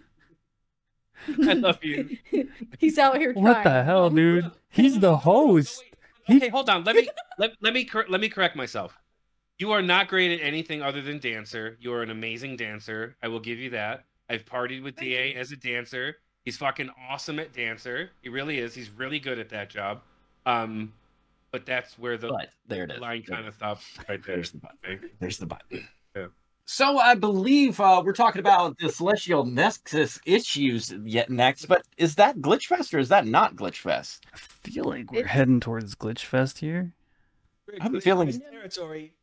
I 1.44 1.52
love 1.52 1.78
you. 1.84 2.18
He's 2.80 2.98
out 2.98 3.16
here 3.16 3.32
trying. 3.32 3.44
What 3.44 3.62
the 3.62 3.84
hell, 3.84 4.10
dude? 4.10 4.50
He's 4.70 4.98
the 4.98 5.18
host. 5.18 5.84
Okay, 6.28 6.48
hold 6.48 6.68
on. 6.68 6.82
Let 6.82 6.96
me 6.96 7.08
let, 7.38 7.52
let 7.60 7.72
me 7.74 7.84
cor- 7.84 8.06
let 8.08 8.20
me 8.20 8.28
correct 8.28 8.56
myself. 8.56 8.98
You 9.58 9.70
are 9.70 9.82
not 9.82 10.08
great 10.08 10.32
at 10.40 10.44
anything 10.44 10.82
other 10.82 11.00
than 11.00 11.20
dancer. 11.20 11.76
You 11.80 11.92
are 11.92 12.02
an 12.02 12.10
amazing 12.10 12.56
dancer. 12.56 13.16
I 13.22 13.28
will 13.28 13.40
give 13.40 13.58
you 13.60 13.70
that. 13.70 14.04
I've 14.28 14.44
partied 14.44 14.82
with 14.82 14.96
Da 14.96 15.32
as 15.34 15.52
a 15.52 15.56
dancer. 15.56 16.16
He's 16.44 16.56
fucking 16.56 16.90
awesome 17.08 17.38
at 17.38 17.52
dancer. 17.52 18.10
He 18.20 18.28
really 18.28 18.58
is. 18.58 18.74
He's 18.74 18.90
really 18.90 19.20
good 19.20 19.38
at 19.38 19.48
that 19.50 19.70
job. 19.70 20.00
Um, 20.44 20.92
but 21.50 21.64
that's 21.66 21.98
where 21.98 22.16
the 22.18 22.28
But 22.28 22.50
there 22.66 22.84
it 22.84 22.92
is. 22.92 23.00
line 23.00 23.22
kind 23.22 23.46
of 23.46 23.54
stops 23.54 23.84
right 24.08 24.22
there. 24.24 24.36
There's 24.36 24.50
the 24.52 24.58
button. 24.58 25.10
There's 25.20 25.38
the 25.38 25.46
button. 25.46 25.88
Yeah. 26.16 26.26
So 26.66 26.98
I 26.98 27.14
believe 27.14 27.80
uh, 27.80 28.02
we're 28.04 28.12
talking 28.12 28.40
about 28.40 28.76
the 28.78 28.90
Celestial 28.90 29.44
Nexus 29.46 30.18
issues 30.26 30.92
yet 31.02 31.30
next, 31.30 31.64
but 31.66 31.82
is 31.96 32.16
that 32.16 32.38
Glitchfest 32.40 32.92
or 32.92 32.98
is 32.98 33.08
that 33.08 33.26
not 33.26 33.56
Glitchfest? 33.56 34.20
I 34.34 34.36
feel 34.36 34.84
like 34.84 35.10
we're 35.10 35.20
It's- 35.20 35.32
heading 35.34 35.60
towards 35.60 35.94
Glitchfest 35.94 36.58
here. 36.58 36.92
I'm 37.80 38.00
feeling- 38.00 38.28
it's 38.28 38.38
territory. 38.38 39.14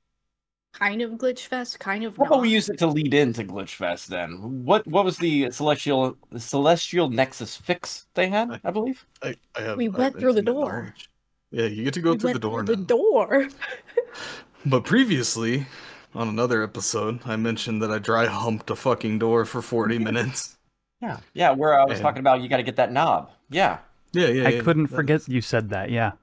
Kind 0.74 1.02
of 1.02 1.12
glitch 1.12 1.46
fest, 1.46 1.80
kind 1.80 2.04
of 2.04 2.18
How 2.18 2.24
about 2.26 2.36
not. 2.36 2.42
we 2.42 2.50
use 2.50 2.68
it 2.68 2.78
to 2.80 2.88
lead 2.88 3.14
into 3.14 3.44
Glitchfest 3.46 4.08
then? 4.08 4.66
What 4.66 4.86
what 4.86 5.06
was 5.06 5.18
the 5.18 5.50
Celestial 5.50 6.18
the 6.32 6.40
Celestial 6.40 7.10
Nexus 7.10 7.56
fix 7.56 8.08
they 8.14 8.28
had? 8.28 8.60
I 8.62 8.72
believe. 8.72 9.06
I, 9.24 9.36
I 9.56 9.62
have, 9.62 9.78
We 9.78 9.86
I 9.88 9.92
have 9.92 9.98
went 9.98 10.20
through 10.20 10.34
the 10.34 10.42
door. 10.42 10.82
knowledge. 10.82 11.10
Yeah, 11.56 11.68
you 11.68 11.86
get 11.86 11.94
to 11.94 12.02
go 12.02 12.12
We 12.12 12.18
through 12.20 12.34
the 12.34 12.40
door 12.40 12.66
through 12.66 12.76
now. 12.76 12.82
The 12.82 12.86
door. 12.88 13.48
But 14.66 14.84
previously, 14.84 15.68
on 16.16 16.28
another 16.28 16.64
episode, 16.64 17.20
I 17.24 17.36
mentioned 17.36 17.82
that 17.84 17.92
I 17.92 18.00
dry 18.00 18.26
humped 18.26 18.70
a 18.72 18.76
fucking 18.76 19.20
door 19.20 19.46
for 19.46 19.62
40 19.62 20.00
minutes. 20.00 20.58
Yeah, 21.02 21.20
yeah. 21.34 21.52
Where 21.52 21.80
I 21.80 21.84
was 21.86 22.00
And- 22.00 22.02
talking 22.02 22.20
about, 22.20 22.42
you 22.42 22.50
got 22.50 22.58
to 22.58 22.64
get 22.64 22.76
that 22.78 22.92
knob. 22.92 23.30
Yeah, 23.50 23.78
Yeah, 24.12 24.28
yeah. 24.28 24.48
I 24.48 24.52
yeah, 24.54 24.62
couldn't 24.62 24.90
that 24.90 24.96
forget 24.96 25.28
you 25.30 25.40
said 25.42 25.70
that. 25.70 25.92
Yeah. 25.92 26.14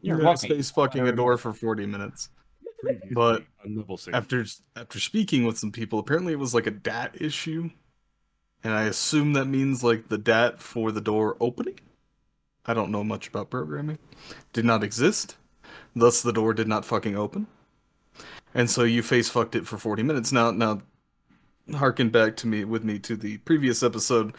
you're 0.00 0.16
Yeah, 0.18 0.24
welcome. 0.24 0.48
space 0.50 0.70
fucking 0.70 1.06
a 1.06 1.12
door 1.12 1.36
for 1.36 1.52
40 1.52 1.84
minutes. 1.86 2.30
But 3.12 3.44
on 3.64 3.76
level 3.76 3.96
six. 3.98 4.16
After 4.16 4.44
after 4.74 4.98
speaking 4.98 5.44
with 5.44 5.58
some 5.58 5.70
people, 5.70 5.98
apparently 6.00 6.32
it 6.32 6.38
was 6.40 6.54
like 6.54 6.66
a 6.66 6.70
DAT 6.72 7.20
issue. 7.20 7.70
And 8.64 8.72
I 8.72 8.84
assume 8.84 9.34
that 9.34 9.44
means 9.46 9.84
like 9.84 10.08
the 10.08 10.18
DAT 10.18 10.60
for 10.60 10.90
the 10.92 11.00
door 11.02 11.36
opening. 11.40 11.78
I 12.66 12.74
don't 12.74 12.90
know 12.90 13.02
much 13.04 13.28
about 13.28 13.50
programming. 13.50 13.98
Did 14.52 14.64
not 14.64 14.84
exist. 14.84 15.36
Thus 15.96 16.22
the 16.22 16.32
door 16.32 16.54
did 16.54 16.68
not 16.68 16.84
fucking 16.84 17.16
open. 17.16 17.46
And 18.54 18.68
so 18.70 18.84
you 18.84 19.02
face 19.02 19.28
fucked 19.28 19.54
it 19.56 19.66
for 19.66 19.78
40 19.78 20.02
minutes. 20.02 20.32
Now 20.32 20.50
now 20.50 20.82
harken 21.74 22.10
back 22.10 22.36
to 22.38 22.46
me 22.46 22.64
with 22.64 22.84
me 22.84 22.98
to 23.00 23.16
the 23.16 23.38
previous 23.38 23.82
episode. 23.82 24.34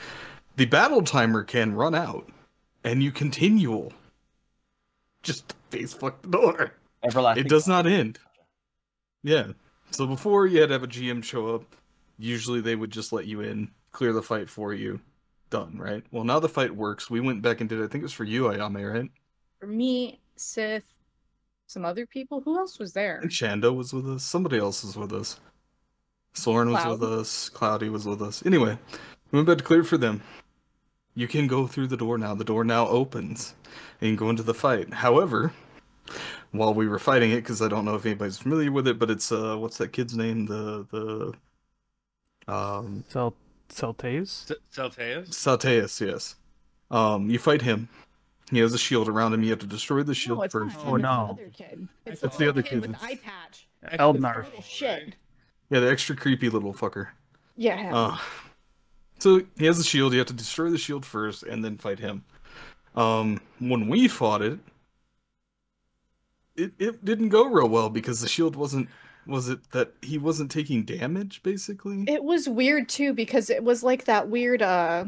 The 0.55 0.65
battle 0.65 1.01
timer 1.01 1.43
can 1.43 1.73
run 1.73 1.95
out 1.95 2.29
and 2.83 3.01
you 3.01 3.11
continue 3.11 3.89
just 5.23 5.53
face 5.69 5.93
fuck 5.93 6.21
the 6.21 6.27
door 6.29 6.73
Everlasting. 7.03 7.45
it 7.45 7.49
does 7.49 7.67
not 7.67 7.87
end. 7.87 8.19
Yeah. 9.23 9.47
So 9.91 10.05
before 10.05 10.47
you 10.47 10.59
had 10.61 10.67
to 10.67 10.73
have 10.73 10.83
a 10.83 10.87
GM 10.87 11.23
show 11.23 11.55
up, 11.55 11.63
usually 12.17 12.61
they 12.61 12.75
would 12.75 12.91
just 12.91 13.13
let 13.13 13.25
you 13.25 13.41
in, 13.41 13.71
clear 13.91 14.11
the 14.13 14.21
fight 14.21 14.49
for 14.49 14.73
you, 14.73 14.99
done, 15.53 15.77
right? 15.77 16.03
Well, 16.11 16.23
now 16.23 16.39
the 16.39 16.49
fight 16.49 16.75
works. 16.75 17.11
We 17.11 17.19
went 17.19 17.43
back 17.43 17.61
and 17.61 17.69
did. 17.69 17.77
I 17.77 17.87
think 17.87 18.01
it 18.01 18.09
was 18.09 18.11
for 18.11 18.23
you, 18.23 18.45
Ayame, 18.45 18.91
right? 18.91 19.09
For 19.59 19.67
me, 19.67 20.19
Sith, 20.35 20.97
some 21.67 21.85
other 21.85 22.07
people. 22.07 22.41
Who 22.41 22.57
else 22.57 22.79
was 22.79 22.91
there? 22.91 23.19
And 23.19 23.29
Shando 23.29 23.75
was 23.75 23.93
with 23.93 24.09
us. 24.09 24.23
Somebody 24.23 24.57
else 24.57 24.83
was 24.83 24.97
with 24.97 25.13
us. 25.13 25.39
Soren 26.33 26.71
was 26.71 26.81
Cloud. 26.81 26.99
with 26.99 27.13
us. 27.13 27.49
Cloudy 27.49 27.89
was 27.89 28.07
with 28.07 28.23
us. 28.23 28.43
Anyway, 28.47 28.79
we 29.29 29.37
went 29.37 29.47
back 29.47 29.59
to 29.59 29.63
clear 29.63 29.81
it 29.81 29.85
for 29.85 29.99
them. 29.99 30.23
You 31.13 31.27
can 31.27 31.45
go 31.45 31.67
through 31.67 31.87
the 31.87 31.97
door 31.97 32.17
now. 32.17 32.33
The 32.33 32.43
door 32.43 32.63
now 32.63 32.87
opens, 32.87 33.53
and 34.01 34.09
you 34.09 34.17
can 34.17 34.25
go 34.25 34.31
into 34.31 34.41
the 34.41 34.55
fight. 34.55 34.91
However, 34.91 35.53
while 36.51 36.73
we 36.73 36.87
were 36.87 36.97
fighting 36.97 37.29
it, 37.29 37.41
because 37.41 37.61
I 37.61 37.67
don't 37.67 37.85
know 37.85 37.93
if 37.93 38.07
anybody's 38.07 38.39
familiar 38.39 38.71
with 38.71 38.87
it, 38.87 38.97
but 38.97 39.11
it's 39.11 39.31
uh, 39.31 39.55
what's 39.55 39.77
that 39.77 39.93
kid's 39.93 40.17
name? 40.17 40.47
The 40.47 40.87
the 40.89 42.51
um, 42.51 43.03
Cel 43.07 43.35
Celtays? 43.69 44.51
S- 44.51 44.57
Celteus? 44.71 45.29
Salteus, 45.29 45.99
yes. 46.05 46.35
Um, 46.91 47.29
you 47.29 47.39
fight 47.39 47.61
him. 47.61 47.89
He 48.51 48.59
has 48.59 48.73
a 48.73 48.77
shield 48.77 49.07
around 49.09 49.33
him. 49.33 49.41
You 49.43 49.49
have 49.51 49.59
to 49.59 49.65
destroy 49.67 50.03
the 50.03 50.13
shield 50.13 50.37
no, 50.39 50.43
it's 50.43 50.51
first. 50.53 50.75
not 50.77 50.85
Oh, 50.85 50.95
him, 50.95 50.95
it's 50.95 51.03
no. 51.03 51.25
The 51.37 51.43
other 51.43 51.51
kid. 51.51 51.87
It's 52.05 52.21
That's 52.21 52.37
the, 52.37 52.43
the 52.45 52.49
other 52.49 52.59
other 52.59 52.61
kid, 52.69 52.81
kid. 52.81 52.91
with 52.91 52.99
the 52.99 53.05
eye 53.05 53.19
patch. 53.23 53.67
Eldnar. 53.99 54.45
Shit. 54.63 55.15
Yeah, 55.69 55.79
the 55.79 55.89
extra 55.89 56.15
creepy 56.15 56.49
little 56.49 56.73
fucker. 56.73 57.07
Yeah. 57.57 57.91
Uh, 57.95 58.17
so 59.19 59.41
he 59.57 59.65
has 59.65 59.79
a 59.79 59.83
shield. 59.83 60.13
You 60.13 60.19
have 60.19 60.27
to 60.27 60.33
destroy 60.33 60.69
the 60.69 60.77
shield 60.77 61.05
first, 61.05 61.43
and 61.43 61.63
then 61.63 61.77
fight 61.77 61.99
him. 61.99 62.23
Um, 62.95 63.41
when 63.59 63.87
we 63.89 64.07
fought 64.07 64.41
it, 64.41 64.59
it 66.55 66.73
it 66.77 67.03
didn't 67.03 67.29
go 67.29 67.45
real 67.45 67.67
well 67.69 67.89
because 67.89 68.21
the 68.21 68.27
shield 68.27 68.55
wasn't. 68.55 68.87
Was 69.25 69.49
it 69.49 69.71
that 69.71 69.93
he 70.01 70.17
wasn't 70.17 70.51
taking 70.51 70.83
damage, 70.83 71.43
basically? 71.43 72.05
It 72.07 72.23
was 72.23 72.49
weird 72.49 72.89
too 72.89 73.13
because 73.13 73.49
it 73.49 73.63
was 73.63 73.83
like 73.83 74.05
that 74.05 74.29
weird 74.29 74.61
uh 74.61 75.05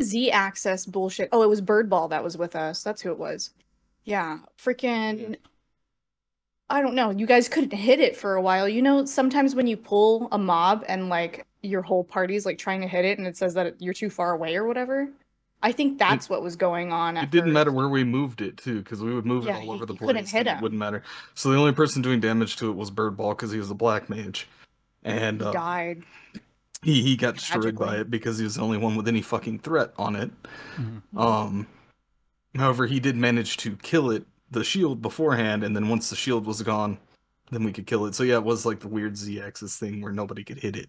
Z 0.00 0.30
axis 0.30 0.86
bullshit. 0.86 1.28
Oh, 1.32 1.42
it 1.42 1.48
was 1.48 1.60
Birdball 1.60 2.10
that 2.10 2.24
was 2.24 2.36
with 2.36 2.56
us. 2.56 2.82
That's 2.82 3.02
who 3.02 3.10
it 3.10 3.18
was. 3.18 3.50
Yeah. 4.04 4.38
Freaking 4.58 5.36
I 6.70 6.80
don't 6.80 6.94
know. 6.94 7.10
You 7.10 7.26
guys 7.26 7.48
couldn't 7.50 7.72
hit 7.72 8.00
it 8.00 8.16
for 8.16 8.34
a 8.34 8.40
while. 8.42 8.66
You 8.66 8.80
know, 8.80 9.04
sometimes 9.04 9.54
when 9.54 9.66
you 9.66 9.76
pull 9.76 10.28
a 10.32 10.38
mob 10.38 10.84
and 10.88 11.10
like 11.10 11.46
your 11.62 11.82
whole 11.82 12.02
party's 12.02 12.46
like 12.46 12.58
trying 12.58 12.80
to 12.80 12.88
hit 12.88 13.04
it 13.04 13.18
and 13.18 13.26
it 13.26 13.36
says 13.36 13.54
that 13.54 13.80
you're 13.80 13.94
too 13.94 14.08
far 14.10 14.32
away 14.32 14.56
or 14.56 14.66
whatever. 14.66 15.08
I 15.62 15.70
think 15.72 15.98
that's 15.98 16.28
what 16.28 16.42
was 16.42 16.56
going 16.56 16.92
on 16.92 17.16
at 17.16 17.24
It 17.24 17.30
didn't 17.30 17.52
matter 17.52 17.70
where 17.70 17.88
we 17.88 18.02
moved 18.04 18.40
it 18.40 18.56
to, 18.58 18.80
because 18.80 19.00
we 19.00 19.14
would 19.14 19.24
move 19.26 19.44
Yeah, 19.44 19.56
it 19.56 19.60
all 19.60 19.64
you- 19.66 19.72
over 19.72 19.86
the 19.86 19.92
you 19.92 19.98
place. 19.98 20.06
couldn't 20.08 20.28
hit 20.28 20.38
and 20.40 20.48
him. 20.48 20.56
It 20.58 20.62
wouldn't 20.62 20.78
matter. 20.78 21.02
So 21.34 21.50
the 21.50 21.56
only 21.56 21.72
person 21.72 22.02
doing 22.02 22.18
damage 22.20 22.56
to 22.56 22.68
it 22.70 22.74
was 22.76 22.90
Birdball 22.90 23.30
because 23.36 23.52
he 23.52 23.58
was 23.58 23.70
a 23.70 23.74
black 23.74 24.08
mage, 24.10 24.48
and 25.04 25.40
He 25.40 25.46
uh, 25.46 25.52
died. 25.52 26.02
he 26.82 27.02
he 27.02 27.16
got 27.16 27.34
destroyed 27.34 27.78
by 27.78 27.98
it 27.98 28.10
because 28.10 28.38
he 28.38 28.44
was 28.44 28.56
the 28.56 28.62
only 28.62 28.78
one 28.78 28.96
with 28.96 29.06
any 29.06 29.22
fucking 29.22 29.60
threat 29.60 29.92
on 29.96 30.16
it. 30.16 30.30
Mhm. 30.76 31.02
Um, 31.16 31.66
however, 32.56 32.86
he 32.86 32.98
did 32.98 33.16
manage 33.16 33.56
to 33.58 33.76
kill 33.76 34.10
it, 34.10 34.26
the 34.50 34.64
shield 34.64 35.00
beforehand, 35.00 35.62
and 35.62 35.76
then 35.76 35.88
once 35.88 36.10
the 36.10 36.16
shield 36.16 36.44
was 36.44 36.60
gone, 36.62 36.98
then 37.52 37.62
we 37.62 37.72
could 37.72 37.86
kill 37.86 38.06
it. 38.06 38.14
So 38.16 38.24
yeah, 38.24 38.34
it 38.36 38.44
was 38.44 38.66
like 38.66 38.80
the 38.80 38.88
weird 38.88 39.16
Z-axis 39.16 39.76
thing 39.78 40.00
where 40.00 40.12
nobody 40.12 40.42
could 40.42 40.58
hit 40.58 40.74
it. 40.76 40.88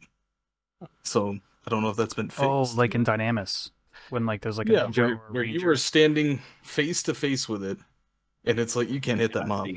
So 1.03 1.37
I 1.65 1.69
don't 1.69 1.81
know 1.83 1.89
if 1.89 1.95
that's 1.95 2.13
been 2.15 2.29
fixed. 2.29 2.41
Oh, 2.43 2.63
like 2.75 2.95
in 2.95 3.05
Dynamis. 3.05 3.69
When 4.09 4.25
like 4.25 4.41
there's 4.41 4.57
like 4.57 4.69
a 4.69 4.73
yeah, 4.73 4.85
ninja 4.85 5.07
where, 5.07 5.15
where 5.31 5.43
you 5.43 5.65
were 5.65 5.75
standing 5.75 6.41
face 6.63 7.03
to 7.03 7.13
face 7.13 7.47
with 7.49 7.63
it, 7.63 7.77
and 8.45 8.59
it's 8.59 8.75
like 8.75 8.89
you 8.89 8.99
can't 9.01 9.19
hit 9.19 9.33
that 9.33 9.47
mob. 9.47 9.67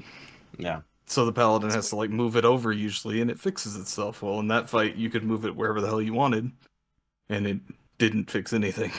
Yeah. 0.58 0.80
So 1.06 1.24
the 1.24 1.32
paladin 1.32 1.70
has 1.70 1.90
to 1.90 1.96
like 1.96 2.10
move 2.10 2.36
it 2.36 2.44
over 2.44 2.72
usually, 2.72 3.20
and 3.20 3.30
it 3.30 3.38
fixes 3.38 3.76
itself. 3.76 4.22
Well, 4.22 4.40
in 4.40 4.48
that 4.48 4.68
fight, 4.68 4.96
you 4.96 5.08
could 5.08 5.22
move 5.24 5.44
it 5.44 5.54
wherever 5.54 5.80
the 5.80 5.86
hell 5.86 6.02
you 6.02 6.12
wanted, 6.14 6.50
and 7.28 7.46
it 7.46 7.58
didn't 7.98 8.30
fix 8.30 8.52
anything. 8.52 8.92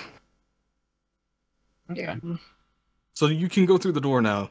Yeah. 1.93 2.15
So 3.13 3.27
you 3.27 3.49
can 3.49 3.65
go 3.65 3.77
through 3.77 3.93
the 3.93 4.01
door 4.01 4.21
now. 4.21 4.49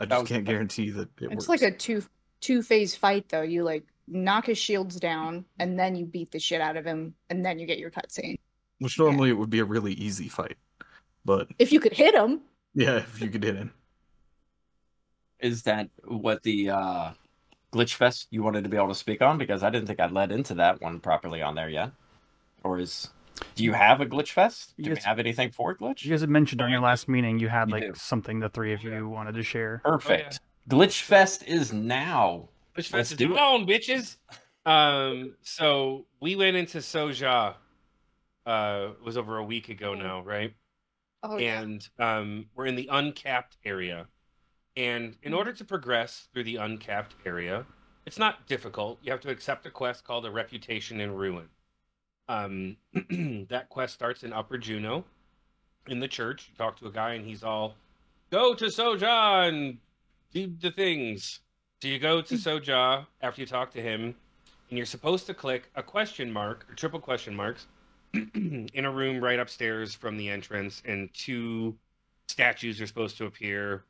I 0.00 0.06
just 0.06 0.26
can't 0.26 0.44
guarantee 0.44 0.90
that 0.90 1.08
it 1.20 1.30
It's 1.30 1.48
works. 1.48 1.48
like 1.48 1.62
a 1.62 1.70
two 1.76 2.02
two 2.40 2.62
phase 2.62 2.94
fight 2.94 3.28
though. 3.28 3.42
You 3.42 3.62
like 3.64 3.84
knock 4.06 4.46
his 4.46 4.58
shields 4.58 5.00
down 5.00 5.44
and 5.58 5.78
then 5.78 5.94
you 5.94 6.04
beat 6.04 6.30
the 6.30 6.38
shit 6.38 6.60
out 6.60 6.76
of 6.76 6.84
him 6.84 7.14
and 7.30 7.44
then 7.44 7.58
you 7.58 7.66
get 7.66 7.78
your 7.78 7.90
cutscene. 7.90 8.36
Which 8.84 8.98
normally 8.98 9.30
it 9.30 9.38
would 9.38 9.50
be 9.50 9.60
a 9.60 9.64
really 9.64 9.94
easy 9.94 10.28
fight, 10.28 10.56
but 11.24 11.48
If 11.58 11.72
you 11.72 11.80
could 11.80 11.94
hit 11.94 12.14
him, 12.14 12.42
yeah, 12.74 12.96
if 12.98 13.20
you 13.20 13.28
could 13.30 13.42
hit 13.42 13.56
him. 13.56 13.72
Is 15.40 15.62
that 15.64 15.88
what 16.04 16.42
the 16.42 16.70
uh, 16.70 17.10
Glitch 17.72 17.94
Fest 17.94 18.28
you 18.30 18.42
wanted 18.42 18.62
to 18.64 18.70
be 18.70 18.76
able 18.76 18.88
to 18.88 18.94
speak 18.94 19.20
on? 19.22 19.38
Because 19.38 19.62
I 19.62 19.70
didn't 19.70 19.86
think 19.86 20.00
I 20.00 20.06
led 20.06 20.32
into 20.32 20.54
that 20.54 20.80
one 20.80 21.00
properly 21.00 21.42
on 21.42 21.54
there 21.54 21.68
yet. 21.68 21.92
Or 22.62 22.78
is 22.78 23.08
do 23.56 23.64
you 23.64 23.72
have 23.72 24.00
a 24.00 24.06
Glitch 24.06 24.32
Fest? 24.32 24.74
Do 24.78 24.90
we 24.90 24.94
Yes. 24.96 25.04
have 25.04 25.18
anything 25.18 25.50
for 25.50 25.74
Glitch? 25.74 26.04
You 26.04 26.10
guys 26.10 26.20
had 26.20 26.30
mentioned 26.30 26.58
during 26.58 26.72
your 26.72 26.82
last 26.82 27.08
meeting 27.08 27.38
you 27.38 27.48
had 27.48 27.68
You 27.68 27.74
like 27.74 27.82
do. 27.84 27.92
something 27.94 28.38
the 28.40 28.48
three 28.48 28.72
of 28.72 28.82
you 28.82 29.08
wanted 29.08 29.34
to 29.34 29.42
share. 29.42 29.80
Perfect. 29.84 30.40
Glitch 30.68 31.00
Fest 31.02 31.42
is 31.46 31.72
now. 31.72 32.48
Which 32.74 32.92
Let's 32.92 33.10
fest 33.10 33.12
is 33.12 33.18
do 33.28 33.34
it. 33.34 33.40
on, 33.40 33.66
bitches? 33.66 34.16
Um, 34.66 35.36
so 35.42 36.06
we 36.20 36.36
went 36.36 36.56
into 36.56 36.78
Soja. 36.78 37.54
Uh, 38.46 38.88
it 38.92 39.04
was 39.04 39.16
over 39.16 39.38
a 39.38 39.44
week 39.44 39.68
ago 39.68 39.94
now, 39.94 40.20
right? 40.22 40.54
oh 41.24 41.38
and 41.38 41.88
um, 41.98 42.46
we're 42.54 42.66
in 42.66 42.76
the 42.76 42.88
uncapped 42.92 43.56
area. 43.64 44.06
And 44.76 45.16
in 45.22 45.32
order 45.32 45.52
to 45.52 45.64
progress 45.64 46.28
through 46.32 46.44
the 46.44 46.56
uncapped 46.56 47.14
area, 47.24 47.64
it's 48.06 48.18
not 48.18 48.46
difficult. 48.46 48.98
You 49.02 49.10
have 49.12 49.20
to 49.22 49.30
accept 49.30 49.66
a 49.66 49.70
quest 49.70 50.04
called 50.04 50.26
a 50.26 50.30
Reputation 50.30 51.00
in 51.00 51.14
Ruin. 51.14 51.48
Um, 52.28 52.76
that 53.48 53.68
quest 53.70 53.94
starts 53.94 54.22
in 54.22 54.32
Upper 54.32 54.58
Jeuno, 54.58 55.04
in 55.88 56.00
the 56.00 56.08
church. 56.08 56.48
You 56.50 56.56
talk 56.56 56.78
to 56.80 56.86
a 56.86 56.92
guy, 56.92 57.14
and 57.14 57.24
he's 57.24 57.42
all, 57.42 57.76
"Go 58.30 58.54
to 58.54 58.66
Soja 58.66 59.48
and 59.48 59.78
do 60.32 60.52
the 60.60 60.70
things. 60.70 61.40
So 61.80 61.88
you 61.88 61.98
go 61.98 62.20
to 62.22 62.34
Soja 62.34 63.06
after 63.20 63.40
you 63.40 63.46
talk 63.46 63.70
to 63.72 63.82
him, 63.82 64.14
and 64.68 64.76
you're 64.78 64.86
supposed 64.86 65.26
to 65.26 65.34
click 65.34 65.70
a 65.76 65.82
question 65.82 66.32
mark 66.32 66.66
or 66.68 66.74
triple 66.74 67.00
question 67.00 67.34
marks 67.34 67.66
in 68.34 68.84
a 68.84 68.90
room 68.90 69.22
right 69.22 69.38
upstairs 69.38 69.94
from 69.94 70.16
the 70.16 70.28
entrance, 70.28 70.82
and 70.84 71.12
two 71.12 71.74
statues 72.28 72.80
are 72.80 72.86
supposed 72.86 73.16
to 73.18 73.26
appear. 73.26 73.84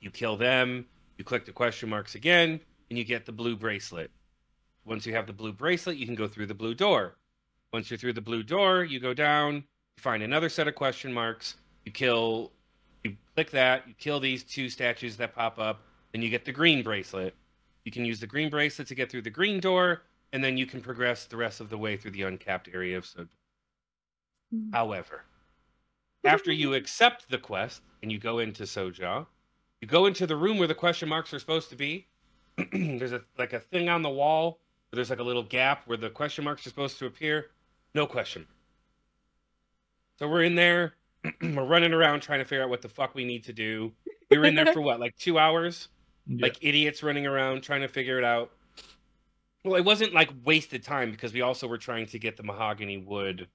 You 0.00 0.10
kill 0.10 0.36
them, 0.36 0.86
you 1.18 1.24
click 1.24 1.44
the 1.46 1.52
question 1.52 1.88
marks 1.88 2.14
again, 2.14 2.60
and 2.90 2.98
you 2.98 3.04
get 3.04 3.26
the 3.26 3.32
blue 3.32 3.56
bracelet. 3.56 4.10
Once 4.84 5.06
you 5.06 5.14
have 5.14 5.26
the 5.26 5.32
blue 5.32 5.52
bracelet, 5.52 5.96
you 5.96 6.06
can 6.06 6.14
go 6.14 6.26
through 6.26 6.46
the 6.46 6.54
blue 6.54 6.74
door. 6.74 7.16
Once 7.72 7.90
you're 7.90 7.98
through 7.98 8.12
the 8.12 8.20
blue 8.20 8.42
door, 8.42 8.84
you 8.84 9.00
go 9.00 9.14
down, 9.14 9.54
you 9.54 9.62
find 9.98 10.22
another 10.22 10.48
set 10.48 10.68
of 10.68 10.74
question 10.74 11.12
marks, 11.12 11.56
you 11.84 11.92
kill, 11.92 12.52
you 13.02 13.16
click 13.34 13.50
that, 13.50 13.86
you 13.86 13.94
kill 13.94 14.20
these 14.20 14.42
two 14.42 14.68
statues 14.68 15.16
that 15.16 15.34
pop 15.34 15.58
up, 15.58 15.82
and 16.12 16.22
you 16.22 16.28
get 16.28 16.44
the 16.44 16.52
green 16.52 16.82
bracelet. 16.82 17.34
You 17.84 17.92
can 17.92 18.04
use 18.04 18.20
the 18.20 18.26
green 18.26 18.50
bracelet 18.50 18.88
to 18.88 18.94
get 18.94 19.10
through 19.10 19.22
the 19.22 19.30
green 19.30 19.60
door, 19.60 20.02
and 20.32 20.42
then 20.42 20.56
you 20.56 20.66
can 20.66 20.80
progress 20.80 21.26
the 21.26 21.36
rest 21.36 21.60
of 21.60 21.70
the 21.70 21.78
way 21.78 21.96
through 21.96 22.12
the 22.12 22.22
uncapped 22.22 22.68
area 22.72 22.98
of 22.98 23.06
Soja. 24.54 24.74
However, 24.74 25.24
after 26.24 26.52
you 26.52 26.74
accept 26.74 27.28
the 27.28 27.38
quest 27.38 27.82
and 28.02 28.10
you 28.10 28.18
go 28.18 28.38
into 28.38 28.64
Soja, 28.64 29.26
you 29.80 29.88
go 29.88 30.06
into 30.06 30.26
the 30.26 30.36
room 30.36 30.58
where 30.58 30.68
the 30.68 30.74
question 30.74 31.08
marks 31.08 31.32
are 31.34 31.38
supposed 31.38 31.70
to 31.70 31.76
be. 31.76 32.06
there's 32.72 33.12
a 33.12 33.22
like 33.38 33.52
a 33.52 33.60
thing 33.60 33.88
on 33.88 34.02
the 34.02 34.10
wall 34.10 34.60
where 34.90 34.96
there's 34.96 35.10
like 35.10 35.18
a 35.18 35.24
little 35.24 35.42
gap 35.42 35.82
where 35.86 35.98
the 35.98 36.10
question 36.10 36.44
marks 36.44 36.66
are 36.66 36.70
supposed 36.70 36.98
to 36.98 37.06
appear. 37.06 37.50
No 37.94 38.06
question. 38.06 38.46
So 40.18 40.28
we're 40.28 40.44
in 40.44 40.54
there, 40.54 40.94
we're 41.42 41.64
running 41.64 41.92
around 41.92 42.20
trying 42.20 42.38
to 42.38 42.44
figure 42.44 42.62
out 42.62 42.70
what 42.70 42.82
the 42.82 42.88
fuck 42.88 43.14
we 43.14 43.24
need 43.24 43.44
to 43.44 43.52
do. 43.52 43.92
We 44.30 44.38
were 44.38 44.44
in 44.44 44.54
there 44.54 44.72
for 44.72 44.80
what, 44.80 45.00
like 45.00 45.16
two 45.16 45.38
hours? 45.38 45.88
Yeah. 46.26 46.44
Like 46.44 46.58
idiots 46.60 47.02
running 47.02 47.26
around 47.26 47.62
trying 47.62 47.82
to 47.82 47.88
figure 47.88 48.18
it 48.18 48.24
out. 48.24 48.50
Well, 49.64 49.76
it 49.76 49.84
wasn't 49.84 50.12
like 50.12 50.30
wasted 50.44 50.82
time 50.82 51.10
because 51.10 51.32
we 51.32 51.40
also 51.40 51.66
were 51.66 51.78
trying 51.78 52.06
to 52.06 52.18
get 52.18 52.36
the 52.36 52.42
mahogany 52.42 52.98
wood 52.98 53.48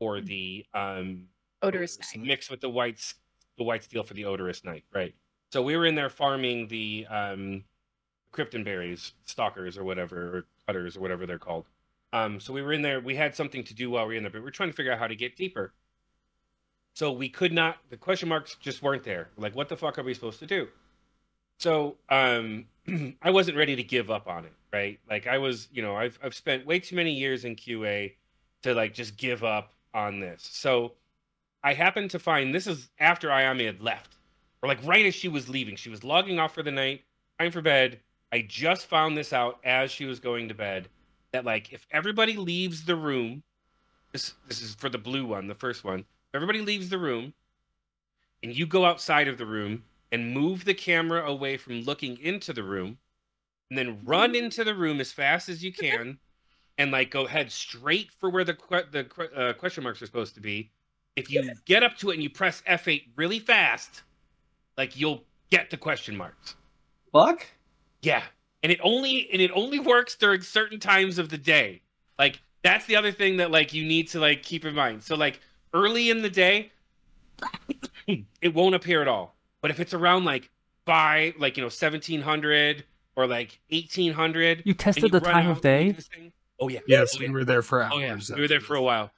or 0.00 0.20
the 0.20 0.66
um 0.74 1.26
Odorous 1.62 1.98
knife. 1.98 2.26
mixed 2.26 2.50
with 2.50 2.60
the 2.60 2.68
white 2.68 3.14
the 3.58 3.64
white 3.64 3.84
steel 3.84 4.02
for 4.02 4.14
the 4.14 4.24
odorous 4.24 4.64
knife, 4.64 4.82
right? 4.92 5.14
So 5.52 5.62
we 5.62 5.76
were 5.76 5.86
in 5.86 5.94
there 5.94 6.10
farming 6.10 6.68
the 6.68 7.06
um 7.08 7.64
cryptonberries, 8.32 9.12
stalkers 9.24 9.76
or 9.78 9.84
whatever, 9.84 10.38
or 10.38 10.46
cutters 10.66 10.96
or 10.96 11.00
whatever 11.00 11.26
they're 11.26 11.38
called. 11.38 11.66
Um, 12.12 12.40
so 12.40 12.52
we 12.52 12.62
were 12.62 12.72
in 12.72 12.82
there. 12.82 13.00
We 13.00 13.14
had 13.14 13.36
something 13.36 13.62
to 13.64 13.74
do 13.74 13.90
while 13.90 14.06
we 14.06 14.14
were 14.14 14.16
in 14.18 14.22
there, 14.24 14.32
but 14.32 14.42
we 14.42 14.48
are 14.48 14.52
trying 14.52 14.70
to 14.70 14.76
figure 14.76 14.92
out 14.92 14.98
how 14.98 15.06
to 15.06 15.14
get 15.16 15.36
deeper. 15.36 15.72
So 16.94 17.12
we 17.12 17.28
could 17.28 17.52
not. 17.52 17.78
The 17.88 17.96
question 17.96 18.28
marks 18.28 18.56
just 18.60 18.82
weren't 18.82 19.04
there. 19.04 19.30
Like, 19.36 19.54
what 19.54 19.68
the 19.68 19.76
fuck 19.76 19.98
are 19.98 20.02
we 20.02 20.14
supposed 20.14 20.40
to 20.40 20.46
do? 20.46 20.68
So 21.58 21.96
um, 22.08 22.66
I 23.22 23.30
wasn't 23.30 23.56
ready 23.56 23.76
to 23.76 23.82
give 23.82 24.10
up 24.10 24.26
on 24.28 24.44
it, 24.44 24.52
right? 24.72 24.98
Like 25.08 25.26
I 25.26 25.38
was, 25.38 25.68
you 25.72 25.82
know, 25.82 25.94
I've 25.94 26.18
I've 26.22 26.34
spent 26.34 26.66
way 26.66 26.80
too 26.80 26.96
many 26.96 27.12
years 27.12 27.44
in 27.44 27.54
QA 27.54 28.14
to 28.62 28.74
like 28.74 28.94
just 28.94 29.16
give 29.16 29.44
up 29.44 29.72
on 29.94 30.20
this. 30.20 30.48
So 30.50 30.92
I 31.62 31.74
happened 31.74 32.10
to 32.10 32.18
find 32.18 32.54
this 32.54 32.66
is 32.66 32.90
after 32.98 33.28
Ayame 33.28 33.66
had 33.66 33.80
left, 33.80 34.16
or 34.62 34.68
like 34.68 34.84
right 34.84 35.06
as 35.06 35.14
she 35.14 35.28
was 35.28 35.48
leaving. 35.48 35.76
She 35.76 35.90
was 35.90 36.04
logging 36.04 36.38
off 36.38 36.54
for 36.54 36.62
the 36.62 36.70
night, 36.70 37.02
time 37.38 37.50
for 37.50 37.62
bed. 37.62 38.00
I 38.32 38.42
just 38.46 38.86
found 38.86 39.16
this 39.16 39.32
out 39.32 39.58
as 39.64 39.90
she 39.90 40.04
was 40.04 40.20
going 40.20 40.48
to 40.48 40.54
bed 40.54 40.88
that 41.32 41.44
like 41.44 41.72
if 41.72 41.86
everybody 41.90 42.36
leaves 42.36 42.84
the 42.84 42.96
room, 42.96 43.42
this 44.12 44.34
this 44.48 44.62
is 44.62 44.74
for 44.74 44.88
the 44.88 44.98
blue 44.98 45.26
one, 45.26 45.46
the 45.46 45.54
first 45.54 45.84
one. 45.84 46.00
If 46.00 46.34
everybody 46.34 46.60
leaves 46.60 46.88
the 46.88 46.98
room, 46.98 47.32
and 48.42 48.56
you 48.56 48.66
go 48.66 48.84
outside 48.84 49.28
of 49.28 49.38
the 49.38 49.46
room 49.46 49.84
and 50.12 50.32
move 50.32 50.64
the 50.64 50.74
camera 50.74 51.28
away 51.28 51.56
from 51.56 51.82
looking 51.82 52.18
into 52.18 52.52
the 52.52 52.62
room, 52.62 52.98
and 53.68 53.78
then 53.78 54.00
run 54.04 54.34
into 54.34 54.64
the 54.64 54.74
room 54.74 55.00
as 55.00 55.12
fast 55.12 55.48
as 55.48 55.62
you 55.62 55.72
can, 55.72 56.18
and 56.80 56.90
like 56.90 57.10
go 57.10 57.26
head 57.26 57.52
straight 57.52 58.10
for 58.10 58.30
where 58.30 58.42
the 58.42 58.54
que- 58.54 58.86
the 58.90 59.06
uh, 59.36 59.52
question 59.52 59.84
marks 59.84 60.00
are 60.00 60.06
supposed 60.06 60.34
to 60.34 60.40
be. 60.40 60.70
If 61.14 61.30
you 61.30 61.52
get 61.66 61.82
up 61.82 61.98
to 61.98 62.08
it 62.10 62.14
and 62.14 62.22
you 62.22 62.30
press 62.30 62.62
F8 62.66 63.08
really 63.16 63.38
fast, 63.38 64.02
like 64.78 64.98
you'll 64.98 65.22
get 65.50 65.68
the 65.68 65.76
question 65.76 66.16
marks. 66.16 66.54
Fuck. 67.12 67.46
Yeah, 68.00 68.22
and 68.62 68.72
it 68.72 68.80
only 68.82 69.28
and 69.30 69.42
it 69.42 69.50
only 69.54 69.78
works 69.78 70.16
during 70.16 70.40
certain 70.40 70.80
times 70.80 71.18
of 71.18 71.28
the 71.28 71.36
day. 71.36 71.82
Like 72.18 72.40
that's 72.62 72.86
the 72.86 72.96
other 72.96 73.12
thing 73.12 73.36
that 73.36 73.50
like 73.50 73.74
you 73.74 73.84
need 73.84 74.08
to 74.08 74.18
like 74.20 74.42
keep 74.42 74.64
in 74.64 74.74
mind. 74.74 75.02
So 75.02 75.16
like 75.16 75.38
early 75.74 76.08
in 76.08 76.22
the 76.22 76.30
day, 76.30 76.72
it 78.06 78.54
won't 78.54 78.74
appear 78.74 79.02
at 79.02 79.08
all. 79.08 79.36
But 79.60 79.70
if 79.70 79.80
it's 79.80 79.92
around 79.92 80.24
like 80.24 80.48
five, 80.86 81.34
like 81.38 81.58
you 81.58 81.62
know, 81.62 81.68
seventeen 81.68 82.22
hundred 82.22 82.84
or 83.16 83.26
like 83.26 83.60
eighteen 83.68 84.14
hundred, 84.14 84.62
You 84.64 84.72
tested 84.72 85.12
the 85.12 85.20
time 85.20 85.50
of 85.50 85.60
day? 85.60 85.94
Oh 86.60 86.68
yeah. 86.68 86.80
Yes, 86.86 87.16
Oh, 87.16 87.20
we 87.20 87.26
yeah. 87.26 87.32
were 87.32 87.44
there 87.44 87.62
for 87.62 87.82
hours. 87.82 87.92
Oh 87.94 87.98
yeah, 87.98 88.14
after 88.14 88.34
we 88.34 88.40
were 88.42 88.48
there 88.48 88.60
for 88.60 88.76
a 88.76 88.82
while. 88.82 89.10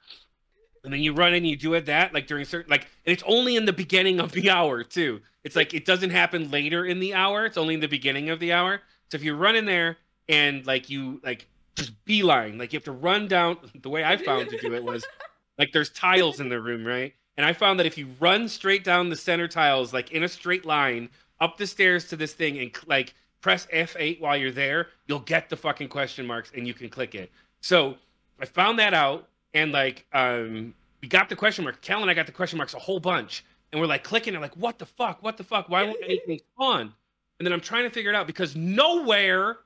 And 0.83 0.91
then 0.91 0.99
you 1.01 1.13
run 1.13 1.33
in, 1.33 1.45
you 1.45 1.55
do 1.55 1.73
it 1.75 1.85
that 1.85 2.13
like 2.13 2.27
during 2.27 2.45
certain 2.45 2.69
like, 2.69 2.87
and 3.05 3.13
it's 3.13 3.23
only 3.25 3.55
in 3.55 3.65
the 3.65 3.73
beginning 3.73 4.19
of 4.19 4.31
the 4.31 4.49
hour 4.57 4.83
too. 4.83 5.21
It's 5.43 5.55
like 5.55 5.73
it 5.73 5.85
doesn't 5.85 6.09
happen 6.11 6.51
later 6.51 6.85
in 6.85 6.99
the 6.99 7.13
hour. 7.13 7.45
It's 7.45 7.57
only 7.57 7.73
in 7.73 7.79
the 7.79 7.87
beginning 7.87 8.29
of 8.29 8.39
the 8.39 8.53
hour. 8.53 8.81
So 9.11 9.15
if 9.15 9.23
you 9.23 9.35
run 9.35 9.55
in 9.55 9.65
there 9.65 9.97
and 10.29 10.65
like 10.65 10.89
you 10.89 11.19
like 11.23 11.47
just 11.75 11.91
beeline, 12.05 12.57
like 12.57 12.73
you 12.73 12.77
have 12.77 12.85
to 12.85 12.91
run 12.91 13.27
down. 13.27 13.57
The 13.81 13.89
way 13.89 14.03
I 14.03 14.17
found 14.17 14.49
to 14.49 14.57
do 14.57 14.73
it 14.73 14.83
was 14.83 15.05
like 15.57 15.71
there's 15.73 15.89
tiles 15.89 16.39
in 16.39 16.49
the 16.49 16.61
room, 16.61 16.85
right? 16.85 17.13
And 17.35 17.45
I 17.45 17.53
found 17.53 17.79
that 17.79 17.85
if 17.85 17.97
you 17.97 18.07
run 18.19 18.47
straight 18.47 18.83
down 18.83 19.09
the 19.09 19.15
center 19.15 19.47
tiles, 19.47 19.91
like 19.93 20.11
in 20.11 20.23
a 20.23 20.27
straight 20.29 20.65
line 20.65 21.09
up 21.41 21.57
the 21.57 21.65
stairs 21.67 22.07
to 22.09 22.15
this 22.15 22.33
thing, 22.33 22.57
and 22.59 22.71
like 22.87 23.13
press 23.43 23.67
F8 23.71 24.19
while 24.19 24.35
you're 24.35 24.51
there, 24.51 24.87
you'll 25.05 25.19
get 25.19 25.49
the 25.49 25.55
fucking 25.55 25.89
question 25.89 26.25
marks 26.25 26.51
and 26.55 26.65
you 26.65 26.73
can 26.73 26.89
click 26.89 27.13
it. 27.13 27.29
So 27.61 27.95
I 28.39 28.45
found 28.45 28.79
that 28.79 28.95
out, 28.95 29.27
and 29.53 29.71
like 29.71 30.07
um, 30.13 30.73
we 31.01 31.07
got 31.07 31.29
the 31.29 31.35
question 31.35 31.63
mark. 31.63 31.79
Cal 31.81 32.01
and 32.01 32.09
I 32.09 32.15
got 32.15 32.25
the 32.25 32.31
question 32.31 32.57
marks 32.57 32.73
a 32.73 32.79
whole 32.79 32.99
bunch, 32.99 33.45
and 33.71 33.79
we're 33.79 33.87
like 33.87 34.03
clicking, 34.03 34.33
and 34.33 34.41
like, 34.41 34.57
what 34.57 34.79
the 34.79 34.85
fuck? 34.85 35.21
What 35.21 35.37
the 35.37 35.43
fuck? 35.43 35.69
Why 35.69 35.83
won't 35.83 35.99
anything 36.03 36.39
spawn? 36.55 36.93
And 37.39 37.45
then 37.45 37.53
I'm 37.53 37.61
trying 37.61 37.83
to 37.83 37.89
figure 37.89 38.09
it 38.09 38.15
out 38.15 38.25
because 38.25 38.55
nowhere 38.55 39.57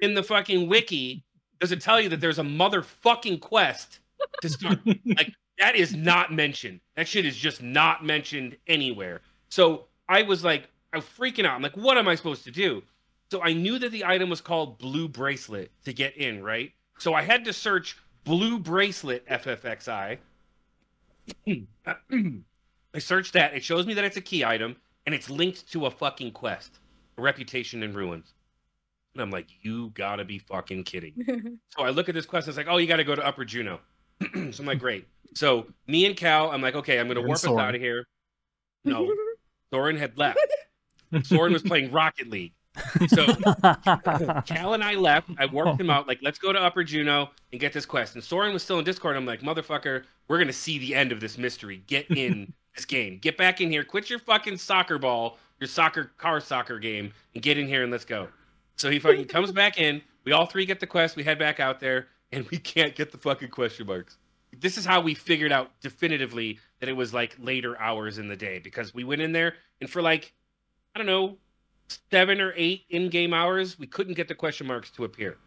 in 0.00 0.14
the 0.14 0.22
fucking 0.22 0.68
wiki 0.68 1.24
does 1.60 1.72
it 1.72 1.80
tell 1.80 2.00
you 2.00 2.08
that 2.10 2.20
there's 2.20 2.38
a 2.38 2.44
motherfucking 2.44 3.40
quest 3.40 4.00
to 4.42 4.48
start. 4.48 4.78
like 5.06 5.32
that 5.58 5.76
is 5.76 5.94
not 5.94 6.32
mentioned. 6.32 6.80
That 6.96 7.08
shit 7.08 7.24
is 7.24 7.36
just 7.36 7.62
not 7.62 8.04
mentioned 8.04 8.56
anywhere. 8.66 9.22
So 9.48 9.86
I 10.08 10.22
was 10.22 10.44
like, 10.44 10.68
I'm 10.92 11.00
freaking 11.00 11.46
out. 11.46 11.54
I'm 11.54 11.62
like, 11.62 11.76
what 11.76 11.96
am 11.96 12.06
I 12.06 12.14
supposed 12.14 12.44
to 12.44 12.50
do? 12.50 12.82
So 13.34 13.42
I 13.42 13.52
knew 13.52 13.80
that 13.80 13.90
the 13.90 14.04
item 14.04 14.30
was 14.30 14.40
called 14.40 14.78
Blue 14.78 15.08
Bracelet 15.08 15.72
to 15.86 15.92
get 15.92 16.16
in, 16.16 16.40
right? 16.40 16.70
So 16.98 17.14
I 17.14 17.22
had 17.22 17.44
to 17.46 17.52
search 17.52 17.98
Blue 18.22 18.60
Bracelet 18.60 19.26
FFXI. 19.26 20.18
I 21.84 22.98
searched 23.00 23.32
that. 23.32 23.52
It 23.52 23.64
shows 23.64 23.86
me 23.86 23.94
that 23.94 24.04
it's 24.04 24.16
a 24.16 24.20
key 24.20 24.44
item 24.44 24.76
and 25.04 25.12
it's 25.12 25.28
linked 25.28 25.68
to 25.72 25.86
a 25.86 25.90
fucking 25.90 26.30
quest, 26.30 26.78
a 27.18 27.22
reputation 27.22 27.82
in 27.82 27.92
ruins. 27.92 28.34
And 29.14 29.22
I'm 29.22 29.32
like, 29.32 29.48
you 29.62 29.90
gotta 29.94 30.24
be 30.24 30.38
fucking 30.38 30.84
kidding. 30.84 31.58
So 31.76 31.82
I 31.82 31.90
look 31.90 32.08
at 32.08 32.14
this 32.14 32.26
quest. 32.26 32.46
It's 32.46 32.56
like, 32.56 32.68
oh, 32.68 32.76
you 32.76 32.86
got 32.86 32.98
to 32.98 33.04
go 33.04 33.16
to 33.16 33.26
Upper 33.26 33.44
Jeuno. 33.44 33.80
so 34.52 34.60
I'm 34.60 34.64
like, 34.64 34.78
great. 34.78 35.08
So 35.34 35.66
me 35.88 36.06
and 36.06 36.16
Cal, 36.16 36.52
I'm 36.52 36.62
like, 36.62 36.76
okay, 36.76 37.00
I'm 37.00 37.08
gonna 37.08 37.18
And 37.18 37.26
warp 37.26 37.38
us 37.38 37.46
out 37.48 37.74
of 37.74 37.80
here. 37.80 38.06
No, 38.84 39.12
Soren 39.72 39.96
had 39.96 40.16
left. 40.16 40.38
Soren 41.24 41.52
was 41.52 41.62
playing 41.62 41.90
Rocket 41.90 42.30
League. 42.30 42.52
So 43.08 43.26
Cal 44.46 44.74
and 44.74 44.82
I 44.82 44.94
left. 44.94 45.30
I 45.38 45.46
warped 45.46 45.80
him 45.80 45.90
out. 45.90 46.08
Like, 46.08 46.18
let's 46.22 46.38
go 46.38 46.52
to 46.52 46.60
Upper 46.60 46.84
Jeuno 46.84 47.28
and 47.52 47.60
get 47.60 47.72
this 47.72 47.86
quest. 47.86 48.14
And 48.14 48.24
Soren 48.24 48.52
was 48.52 48.62
still 48.62 48.78
in 48.78 48.84
Discord. 48.84 49.16
I'm 49.16 49.26
like, 49.26 49.40
motherfucker, 49.40 50.04
we're 50.28 50.38
gonna 50.38 50.52
see 50.52 50.78
the 50.78 50.94
end 50.94 51.12
of 51.12 51.20
this 51.20 51.38
mystery. 51.38 51.82
Get 51.86 52.10
in 52.16 52.52
this 52.74 52.84
game. 52.84 53.18
Get 53.18 53.36
back 53.36 53.60
in 53.60 53.70
here. 53.70 53.84
Quit 53.84 54.10
your 54.10 54.18
fucking 54.18 54.58
soccer 54.58 54.98
ball, 54.98 55.38
your 55.60 55.68
soccer 55.68 56.12
car 56.18 56.40
soccer 56.40 56.78
game, 56.78 57.12
and 57.34 57.42
get 57.42 57.58
in 57.58 57.68
here 57.68 57.82
and 57.82 57.92
let's 57.92 58.04
go. 58.04 58.28
So 58.76 58.90
he 58.90 58.98
fucking 58.98 59.26
comes 59.26 59.52
back 59.52 59.78
in. 59.78 60.02
We 60.24 60.32
all 60.32 60.46
three 60.46 60.66
get 60.66 60.80
the 60.80 60.86
quest. 60.86 61.16
We 61.16 61.22
head 61.22 61.38
back 61.38 61.60
out 61.60 61.80
there, 61.80 62.08
and 62.32 62.46
we 62.50 62.58
can't 62.58 62.94
get 62.94 63.12
the 63.12 63.18
fucking 63.18 63.50
question 63.50 63.86
marks. 63.86 64.16
This 64.58 64.78
is 64.78 64.84
how 64.84 65.00
we 65.00 65.14
figured 65.14 65.52
out 65.52 65.70
definitively 65.80 66.58
that 66.80 66.88
it 66.88 66.92
was 66.92 67.12
like 67.12 67.36
later 67.38 67.80
hours 67.80 68.18
in 68.18 68.28
the 68.28 68.36
day 68.36 68.60
because 68.60 68.94
we 68.94 69.04
went 69.04 69.20
in 69.20 69.32
there 69.32 69.54
and 69.80 69.90
for 69.90 70.00
like 70.00 70.32
I 70.94 70.98
don't 70.98 71.06
know 71.06 71.38
seven 72.10 72.40
or 72.40 72.52
eight 72.56 72.84
in-game 72.90 73.34
hours 73.34 73.78
we 73.78 73.86
couldn't 73.86 74.14
get 74.14 74.28
the 74.28 74.34
question 74.34 74.66
marks 74.66 74.90
to 74.90 75.04
appear 75.04 75.38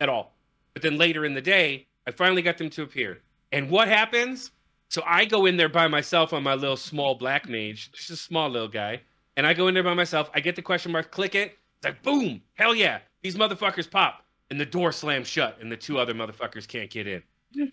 at 0.00 0.08
all. 0.08 0.34
But 0.74 0.82
then 0.82 0.98
later 0.98 1.24
in 1.24 1.34
the 1.34 1.40
day, 1.40 1.86
I 2.06 2.10
finally 2.10 2.42
got 2.42 2.58
them 2.58 2.70
to 2.70 2.82
appear. 2.82 3.22
And 3.52 3.70
what 3.70 3.88
happens? 3.88 4.50
So 4.88 5.02
I 5.06 5.24
go 5.24 5.46
in 5.46 5.56
there 5.56 5.68
by 5.68 5.88
myself 5.88 6.32
on 6.32 6.42
my 6.42 6.54
little 6.54 6.76
small 6.76 7.14
black 7.14 7.48
mage, 7.48 7.90
just 7.92 8.10
a 8.10 8.16
small 8.16 8.48
little 8.48 8.68
guy, 8.68 9.00
and 9.36 9.46
I 9.46 9.54
go 9.54 9.68
in 9.68 9.74
there 9.74 9.82
by 9.82 9.94
myself. 9.94 10.30
I 10.34 10.40
get 10.40 10.56
the 10.56 10.62
question 10.62 10.92
mark, 10.92 11.10
click 11.10 11.34
it. 11.34 11.58
It's 11.78 11.84
like 11.84 12.02
boom, 12.02 12.40
hell 12.54 12.74
yeah, 12.74 13.00
these 13.22 13.36
motherfuckers 13.36 13.90
pop, 13.90 14.24
and 14.50 14.60
the 14.60 14.66
door 14.66 14.92
slams 14.92 15.26
shut, 15.26 15.58
and 15.60 15.70
the 15.70 15.76
two 15.76 15.98
other 15.98 16.14
motherfuckers 16.14 16.68
can't 16.68 16.90
get 16.90 17.06
in. 17.06 17.22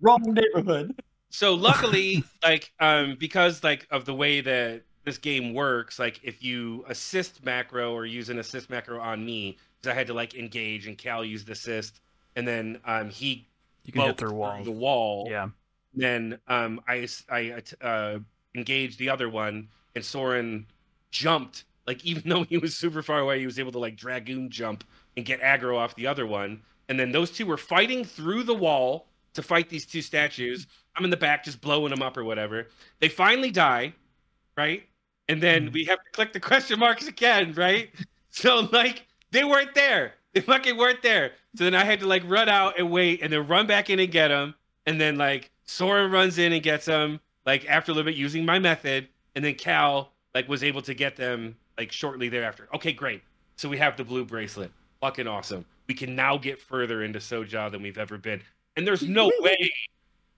Wrong 0.00 0.22
neighborhood. 0.22 0.94
So 1.30 1.54
luckily, 1.54 2.24
like 2.42 2.72
um, 2.80 3.16
because 3.18 3.64
like 3.64 3.86
of 3.90 4.04
the 4.04 4.14
way 4.14 4.40
that 4.40 4.82
this 5.06 5.16
game 5.16 5.54
works, 5.54 5.98
like 5.98 6.20
if 6.22 6.42
you 6.42 6.84
assist 6.88 7.42
macro 7.44 7.94
or 7.94 8.04
use 8.04 8.28
an 8.28 8.38
assist 8.38 8.68
macro 8.68 9.00
on 9.00 9.24
me, 9.24 9.56
because 9.80 9.92
I 9.92 9.94
had 9.94 10.08
to 10.08 10.14
like 10.14 10.34
engage 10.34 10.86
and 10.86 10.98
Cal 10.98 11.24
used 11.24 11.48
assist, 11.48 12.00
and 12.34 12.46
then 12.46 12.80
um 12.84 13.08
he 13.08 13.46
You 13.84 13.92
can 13.92 14.02
hit 14.02 14.18
their 14.18 14.32
wall. 14.32 14.62
the 14.64 14.72
wall. 14.72 15.28
Yeah. 15.30 15.48
Then 15.94 16.38
um 16.48 16.80
I 16.86 17.08
I 17.30 17.62
uh, 17.80 18.18
engaged 18.54 18.98
the 18.98 19.08
other 19.08 19.30
one, 19.30 19.68
and 19.94 20.04
Soren 20.04 20.66
jumped. 21.12 21.64
Like 21.86 22.04
even 22.04 22.24
though 22.28 22.42
he 22.42 22.58
was 22.58 22.74
super 22.76 23.00
far 23.00 23.20
away, 23.20 23.38
he 23.38 23.46
was 23.46 23.58
able 23.60 23.72
to 23.72 23.78
like 23.78 23.96
dragoon 23.96 24.50
jump 24.50 24.82
and 25.16 25.24
get 25.24 25.40
aggro 25.40 25.76
off 25.78 25.94
the 25.94 26.08
other 26.08 26.26
one. 26.26 26.60
And 26.88 26.98
then 26.98 27.12
those 27.12 27.30
two 27.30 27.46
were 27.46 27.56
fighting 27.56 28.04
through 28.04 28.42
the 28.42 28.54
wall 28.54 29.06
to 29.34 29.42
fight 29.42 29.68
these 29.68 29.86
two 29.86 30.02
statues. 30.02 30.66
I'm 30.96 31.04
in 31.04 31.10
the 31.10 31.16
back 31.16 31.44
just 31.44 31.60
blowing 31.60 31.90
them 31.90 32.02
up 32.02 32.16
or 32.16 32.24
whatever. 32.24 32.68
They 33.00 33.08
finally 33.08 33.50
die, 33.52 33.94
right? 34.56 34.82
And 35.28 35.42
then 35.42 35.70
mm. 35.70 35.72
we 35.72 35.84
have 35.84 35.98
to 35.98 36.10
click 36.12 36.32
the 36.32 36.40
question 36.40 36.78
marks 36.78 37.06
again, 37.06 37.52
right? 37.54 37.90
So 38.30 38.68
like 38.70 39.06
they 39.30 39.44
weren't 39.44 39.74
there. 39.74 40.12
They 40.34 40.42
fucking 40.42 40.76
weren't 40.76 41.02
there. 41.02 41.32
So 41.54 41.64
then 41.64 41.74
I 41.74 41.84
had 41.84 42.00
to 42.00 42.06
like 42.06 42.22
run 42.26 42.50
out 42.50 42.78
and 42.78 42.90
wait 42.90 43.22
and 43.22 43.32
then 43.32 43.46
run 43.48 43.66
back 43.66 43.88
in 43.88 43.98
and 43.98 44.12
get 44.12 44.28
them. 44.28 44.54
And 44.84 45.00
then 45.00 45.16
like 45.16 45.50
Sora 45.64 46.06
runs 46.06 46.36
in 46.36 46.52
and 46.52 46.62
gets 46.62 46.84
them 46.84 47.18
like 47.46 47.64
after 47.66 47.92
a 47.92 47.94
little 47.94 48.10
bit 48.10 48.18
using 48.18 48.44
my 48.44 48.58
method. 48.58 49.08
And 49.34 49.42
then 49.42 49.54
Cal 49.54 50.12
like 50.34 50.50
was 50.50 50.62
able 50.62 50.82
to 50.82 50.92
get 50.92 51.16
them 51.16 51.56
like 51.78 51.92
shortly 51.92 52.28
thereafter. 52.28 52.68
Okay, 52.74 52.92
great. 52.92 53.22
So 53.56 53.70
we 53.70 53.78
have 53.78 53.96
the 53.96 54.04
blue 54.04 54.26
bracelet. 54.26 54.70
Fucking 55.00 55.26
awesome. 55.26 55.64
We 55.88 55.94
can 55.94 56.14
now 56.14 56.36
get 56.36 56.60
further 56.60 57.04
into 57.04 57.20
Soja 57.20 57.70
than 57.70 57.80
we've 57.82 57.96
ever 57.96 58.18
been. 58.18 58.42
And 58.76 58.86
there's 58.86 59.02
no 59.02 59.32
way 59.40 59.70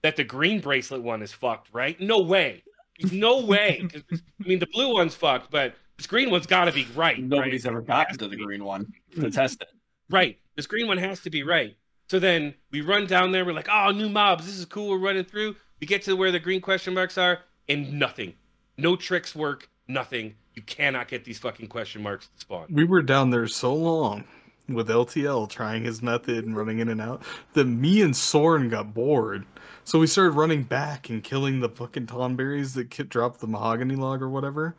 that 0.03 0.15
the 0.15 0.23
green 0.23 0.61
bracelet 0.61 1.01
one 1.01 1.21
is 1.21 1.33
fucked, 1.33 1.67
right? 1.73 1.99
No 1.99 2.19
way. 2.19 2.63
There's 2.99 3.13
no 3.13 3.39
way. 3.45 3.87
I 3.93 4.47
mean, 4.47 4.59
the 4.59 4.67
blue 4.67 4.93
one's 4.93 5.15
fucked, 5.15 5.51
but 5.51 5.75
this 5.97 6.07
green 6.07 6.29
one's 6.29 6.45
got 6.45 6.65
to 6.65 6.71
be 6.71 6.87
right. 6.95 7.21
Nobody's 7.21 7.65
right? 7.65 7.71
ever 7.71 7.81
gotten 7.81 8.17
to 8.17 8.27
the 8.27 8.35
green 8.35 8.63
one 8.63 8.93
to 9.19 9.31
test 9.31 9.61
it. 9.61 9.69
Right. 10.09 10.39
This 10.55 10.67
green 10.67 10.87
one 10.87 10.97
has 10.97 11.21
to 11.21 11.29
be 11.29 11.43
right. 11.43 11.75
So 12.09 12.19
then 12.19 12.55
we 12.71 12.81
run 12.81 13.05
down 13.05 13.31
there. 13.31 13.45
We're 13.45 13.53
like, 13.53 13.69
oh, 13.71 13.91
new 13.91 14.09
mobs. 14.09 14.45
This 14.45 14.57
is 14.57 14.65
cool. 14.65 14.89
We're 14.89 14.97
running 14.97 15.25
through. 15.25 15.55
We 15.79 15.87
get 15.87 16.01
to 16.03 16.15
where 16.15 16.31
the 16.31 16.39
green 16.39 16.61
question 16.61 16.93
marks 16.93 17.17
are, 17.17 17.39
and 17.67 17.93
nothing. 17.93 18.33
No 18.77 18.95
tricks 18.95 19.35
work. 19.35 19.69
Nothing. 19.87 20.35
You 20.55 20.61
cannot 20.63 21.07
get 21.07 21.23
these 21.23 21.37
fucking 21.37 21.67
question 21.67 22.01
marks 22.01 22.27
to 22.27 22.39
spawn. 22.39 22.67
We 22.69 22.83
were 22.83 23.01
down 23.01 23.29
there 23.29 23.47
so 23.47 23.73
long 23.73 24.25
with 24.73 24.89
LTL 24.89 25.47
trying 25.47 25.83
his 25.83 26.01
method 26.01 26.45
and 26.45 26.55
running 26.55 26.79
in 26.79 26.89
and 26.89 27.01
out 27.01 27.23
that 27.53 27.65
me 27.65 28.01
and 28.01 28.15
Soren 28.15 28.69
got 28.69 28.93
bored. 28.93 29.45
So 29.83 29.99
we 29.99 30.07
started 30.07 30.31
running 30.31 30.63
back 30.63 31.09
and 31.09 31.23
killing 31.23 31.59
the 31.59 31.69
fucking 31.69 32.07
tonberries 32.07 32.75
that 32.75 32.89
Kit 32.91 33.09
dropped 33.09 33.39
the 33.41 33.47
mahogany 33.47 33.95
log 33.95 34.21
or 34.21 34.29
whatever 34.29 34.75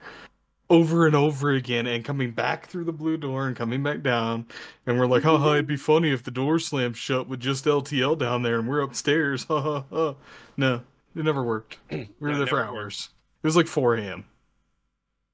over 0.68 1.06
and 1.06 1.16
over 1.16 1.50
again 1.50 1.86
and 1.86 2.04
coming 2.04 2.30
back 2.30 2.66
through 2.68 2.84
the 2.84 2.92
blue 2.92 3.16
door 3.16 3.46
and 3.48 3.56
coming 3.56 3.82
back 3.82 4.02
down. 4.02 4.46
And 4.86 4.98
we're 4.98 5.06
like, 5.06 5.24
haha, 5.24 5.54
it'd 5.54 5.66
be 5.66 5.76
funny 5.76 6.12
if 6.12 6.22
the 6.22 6.30
door 6.30 6.58
slammed 6.58 6.96
shut 6.96 7.28
with 7.28 7.40
just 7.40 7.66
LTL 7.66 8.16
down 8.18 8.42
there 8.42 8.58
and 8.58 8.68
we're 8.68 8.80
upstairs. 8.80 9.44
Ha 9.48 9.60
ha 9.60 9.84
ha. 9.90 10.14
No, 10.56 10.82
it 11.16 11.24
never 11.24 11.42
worked. 11.42 11.78
We 12.20 12.28
were 12.28 12.32
No, 12.32 12.38
there 12.38 12.46
for 12.46 12.60
never 12.60 12.66
worked. 12.66 12.84
hours. 12.84 13.10
It 13.42 13.46
was 13.46 13.56
like 13.56 13.66
4 13.66 13.96
a.m. 13.96 14.26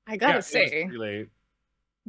I 0.07 0.17
gotta 0.17 0.43
it 0.51 0.59
was 0.59 0.71
say, 0.71 0.71
pretty 0.81 0.99
late. 0.99 1.29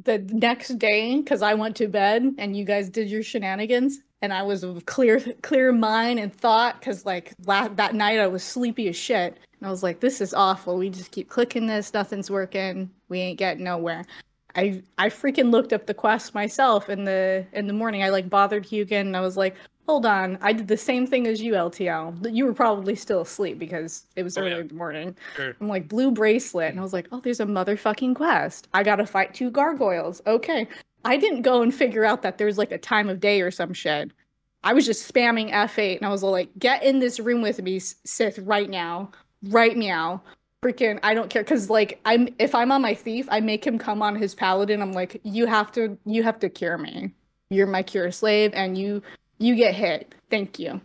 The 0.03 0.19
next 0.31 0.77
day, 0.77 1.17
because 1.17 1.41
I 1.41 1.53
went 1.53 1.75
to 1.77 1.87
bed 1.87 2.35
and 2.37 2.55
you 2.55 2.65
guys 2.65 2.89
did 2.89 3.09
your 3.09 3.23
shenanigans, 3.23 3.99
and 4.21 4.31
I 4.31 4.43
was 4.43 4.63
of 4.63 4.85
clear, 4.85 5.19
clear 5.41 5.71
mind 5.71 6.19
and 6.19 6.33
thought, 6.33 6.79
because 6.79 7.05
like 7.05 7.33
la- 7.45 7.67
that 7.69 7.95
night 7.95 8.19
I 8.19 8.27
was 8.27 8.43
sleepy 8.43 8.87
as 8.89 8.95
shit, 8.95 9.37
and 9.59 9.67
I 9.67 9.71
was 9.71 9.83
like, 9.83 9.99
"This 9.99 10.21
is 10.21 10.33
awful. 10.33 10.77
We 10.77 10.89
just 10.89 11.11
keep 11.11 11.29
clicking 11.29 11.67
this, 11.67 11.93
nothing's 11.93 12.29
working. 12.29 12.89
We 13.09 13.19
ain't 13.19 13.39
getting 13.39 13.63
nowhere." 13.63 14.05
I 14.55 14.81
I 14.97 15.09
freaking 15.09 15.51
looked 15.51 15.73
up 15.73 15.85
the 15.85 15.93
quest 15.93 16.33
myself 16.33 16.89
in 16.89 17.03
the 17.05 17.45
in 17.53 17.67
the 17.67 17.73
morning. 17.73 18.03
I 18.03 18.09
like 18.09 18.29
bothered 18.29 18.65
Hugin, 18.65 19.01
and 19.01 19.17
I 19.17 19.21
was 19.21 19.37
like, 19.37 19.55
"Hold 19.87 20.05
on, 20.05 20.37
I 20.41 20.53
did 20.53 20.67
the 20.67 20.77
same 20.77 21.07
thing 21.07 21.27
as 21.27 21.41
you, 21.41 21.53
LTL. 21.53 22.33
You 22.33 22.45
were 22.45 22.53
probably 22.53 22.95
still 22.95 23.21
asleep 23.21 23.57
because 23.59 24.05
it 24.15 24.23
was 24.23 24.37
Oh, 24.37 24.41
early 24.41 24.51
yeah. 24.51 24.57
in 24.59 24.67
the 24.67 24.73
morning." 24.73 25.15
Sure. 25.35 25.55
I'm 25.59 25.67
like, 25.67 25.87
blue 25.87 26.11
bracelet. 26.11 26.71
And 26.71 26.79
I 26.79 26.83
was 26.83 26.93
like, 26.93 27.07
oh, 27.11 27.19
there's 27.21 27.39
a 27.39 27.45
motherfucking 27.45 28.15
quest. 28.15 28.67
I 28.73 28.83
gotta 28.83 29.05
fight 29.05 29.33
two 29.33 29.49
gargoyles. 29.49 30.21
Okay. 30.27 30.67
I 31.05 31.15
didn't 31.17 31.43
go 31.43 31.61
and 31.61 31.73
figure 31.73 32.03
out 32.03 32.21
that 32.23 32.37
there's 32.37 32.57
like 32.57 32.71
a 32.71 32.77
time 32.77 33.07
of 33.09 33.19
day 33.19 33.41
or 33.41 33.49
some 33.51 33.73
shit. 33.73 34.11
I 34.63 34.73
was 34.73 34.85
just 34.85 35.11
spamming 35.13 35.51
F8 35.51 35.97
and 35.97 36.05
I 36.05 36.09
was 36.09 36.23
like, 36.23 36.49
get 36.59 36.83
in 36.83 36.99
this 36.99 37.19
room 37.19 37.41
with 37.41 37.61
me, 37.61 37.79
Sith, 37.79 38.39
right 38.39 38.69
now. 38.69 39.11
Right 39.43 39.77
meow. 39.77 40.21
Freaking, 40.63 40.99
I 41.03 41.13
don't 41.13 41.29
care. 41.29 41.43
Cause 41.43 41.69
like 41.69 41.99
I'm 42.03 42.27
if 42.39 42.53
I'm 42.55 42.71
on 42.71 42.81
my 42.81 42.93
thief, 42.95 43.27
I 43.29 43.39
make 43.39 43.65
him 43.65 43.77
come 43.77 44.01
on 44.01 44.15
his 44.15 44.33
paladin. 44.35 44.81
I'm 44.81 44.91
like, 44.91 45.21
you 45.23 45.45
have 45.45 45.71
to 45.73 45.97
you 46.05 46.23
have 46.23 46.39
to 46.39 46.49
cure 46.49 46.77
me. 46.77 47.11
You're 47.49 47.67
my 47.67 47.83
cure 47.83 48.11
slave 48.11 48.51
and 48.53 48.77
you 48.77 49.01
you 49.39 49.55
get 49.55 49.75
hit. 49.75 50.13
Thank 50.29 50.59
you. 50.59 50.81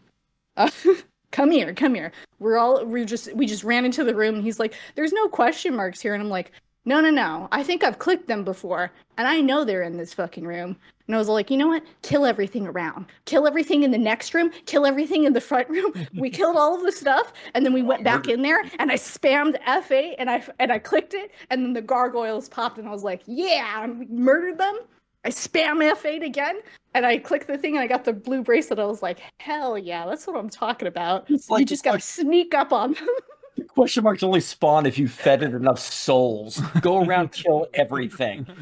Uh, 0.56 0.70
come 1.32 1.50
here, 1.50 1.74
come 1.74 1.94
here. 1.94 2.12
We're 2.38 2.58
all 2.58 2.84
we 2.84 3.04
just 3.04 3.32
we 3.34 3.46
just 3.46 3.64
ran 3.64 3.84
into 3.84 4.04
the 4.04 4.14
room 4.14 4.36
and 4.36 4.44
he's 4.44 4.58
like 4.60 4.74
there's 4.94 5.12
no 5.12 5.28
question 5.28 5.74
marks 5.76 6.00
here. 6.00 6.14
And 6.14 6.22
i'm 6.22 6.28
like 6.30 6.52
no 6.84 7.00
no 7.00 7.10
no. 7.10 7.48
I 7.52 7.62
think 7.62 7.84
i've 7.84 7.98
clicked 7.98 8.28
them 8.28 8.44
before 8.44 8.92
and 9.16 9.28
i 9.28 9.40
know 9.40 9.64
they're 9.64 9.82
in 9.82 9.96
this 9.96 10.14
fucking 10.14 10.44
room. 10.46 10.76
And 11.06 11.16
i 11.16 11.18
was 11.18 11.28
like 11.28 11.50
you 11.50 11.56
know 11.56 11.68
what? 11.68 11.84
Kill 12.02 12.26
everything 12.26 12.66
around. 12.66 13.06
Kill 13.24 13.46
everything 13.46 13.82
in 13.82 13.90
the 13.90 13.98
next 13.98 14.34
room. 14.34 14.50
Kill 14.66 14.84
everything 14.86 15.24
in 15.24 15.32
the 15.32 15.40
front 15.40 15.68
room. 15.70 15.92
We 16.14 16.30
killed 16.30 16.56
all 16.56 16.74
of 16.74 16.82
the 16.82 16.92
stuff 16.92 17.32
and 17.54 17.64
then 17.64 17.72
we 17.72 17.82
went 17.82 18.04
back 18.04 18.28
in 18.28 18.42
there 18.42 18.62
and 18.78 18.90
i 18.92 18.96
spammed 18.96 19.60
f8 19.64 20.14
and 20.18 20.30
i 20.30 20.44
and 20.60 20.72
i 20.72 20.78
clicked 20.78 21.14
it 21.14 21.30
and 21.50 21.64
then 21.64 21.72
the 21.72 21.82
gargoyles 21.82 22.48
popped 22.48 22.78
and 22.78 22.88
i 22.88 22.90
was 22.92 23.02
like 23.04 23.22
yeah 23.26 23.72
I 23.76 23.86
murdered 24.08 24.58
them 24.58 24.78
i 25.24 25.28
spam 25.30 25.80
f8 25.94 26.24
again 26.24 26.60
and 26.94 27.06
I 27.06 27.18
click 27.18 27.46
the 27.46 27.56
thing 27.56 27.76
and 27.76 27.82
I 27.82 27.86
got 27.86 28.04
the 28.04 28.12
blue 28.12 28.42
bracelet. 28.42 28.78
I 28.78 28.84
was 28.84 29.02
like, 29.02 29.20
hell 29.38 29.78
yeah, 29.78 30.04
that's 30.06 30.26
what 30.26 30.36
I'm 30.36 30.50
talking 30.50 30.88
about. 30.88 31.30
It's 31.30 31.48
you 31.48 31.54
like- 31.56 31.66
just 31.66 31.84
gotta 31.84 32.00
sneak 32.00 32.54
up 32.54 32.72
on 32.72 32.94
them. 32.94 33.06
The 33.54 33.64
Question 33.64 34.02
marks 34.04 34.22
only 34.22 34.40
spawn 34.40 34.86
if 34.86 34.98
you 34.98 35.06
fed 35.08 35.42
it 35.42 35.52
enough 35.52 35.78
souls. 35.78 36.58
Go 36.80 37.04
around, 37.04 37.32
kill 37.32 37.66
everything. 37.74 38.46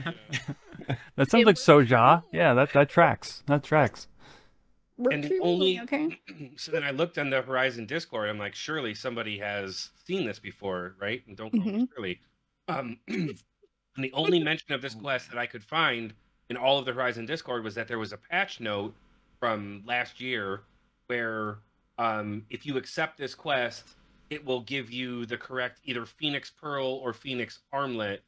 That 1.15 1.31
sounds 1.31 1.43
It 1.43 1.47
like 1.47 1.55
Soja. 1.57 2.24
Yeah, 2.32 2.55
that 2.55 2.73
that 2.73 2.89
tracks. 2.89 3.45
That 3.47 3.62
tracks. 3.62 4.09
And 4.99 5.23
the 5.23 5.39
only- 5.41 5.78
okay. 5.81 6.19
so 6.57 6.73
then 6.73 6.82
I 6.82 6.91
looked 6.91 7.19
on 7.19 7.31
the 7.31 7.41
Horizon 7.43 7.87
Discord. 7.87 8.28
I'm 8.28 8.39
like, 8.39 8.57
surely 8.57 8.95
somebody 8.95 9.39
has 9.39 9.91
seen 10.05 10.27
this 10.27 10.41
before, 10.41 10.97
right? 11.01 11.23
And 11.28 11.37
don't 11.37 11.51
call 11.53 11.61
me 11.61 11.89
Shirley. 11.95 12.20
Um, 12.66 12.99
and 13.09 13.35
the 13.99 14.12
only 14.12 14.43
mention 14.43 14.73
of 14.73 14.82
this 14.82 14.95
quest 14.95 15.31
that 15.31 15.39
I 15.39 15.47
could 15.47 15.62
find 15.62 16.12
in 16.51 16.57
all 16.57 16.79
of 16.79 16.85
the 16.85 16.93
Horizon 16.93 17.25
Discord 17.25 17.65
was 17.65 17.75
that 17.77 17.89
there 17.89 17.99
was 17.99 18.13
a 18.13 18.17
patch 18.17 18.61
note 18.61 18.93
from 19.39 19.83
last 19.87 20.21
year 20.21 20.63
where 21.07 21.59
um, 21.97 22.45
if 22.51 22.67
you 22.67 22.77
accept 22.77 23.17
this 23.17 23.35
quest, 23.35 23.95
it 24.31 24.45
will 24.45 24.61
give 24.61 24.91
you 24.91 25.25
the 25.27 25.37
correct 25.37 25.81
either 25.85 26.05
Phoenix 26.05 26.51
Pearl 26.51 26.87
or 26.87 27.13
Phoenix 27.13 27.61
Armlet 27.73 28.25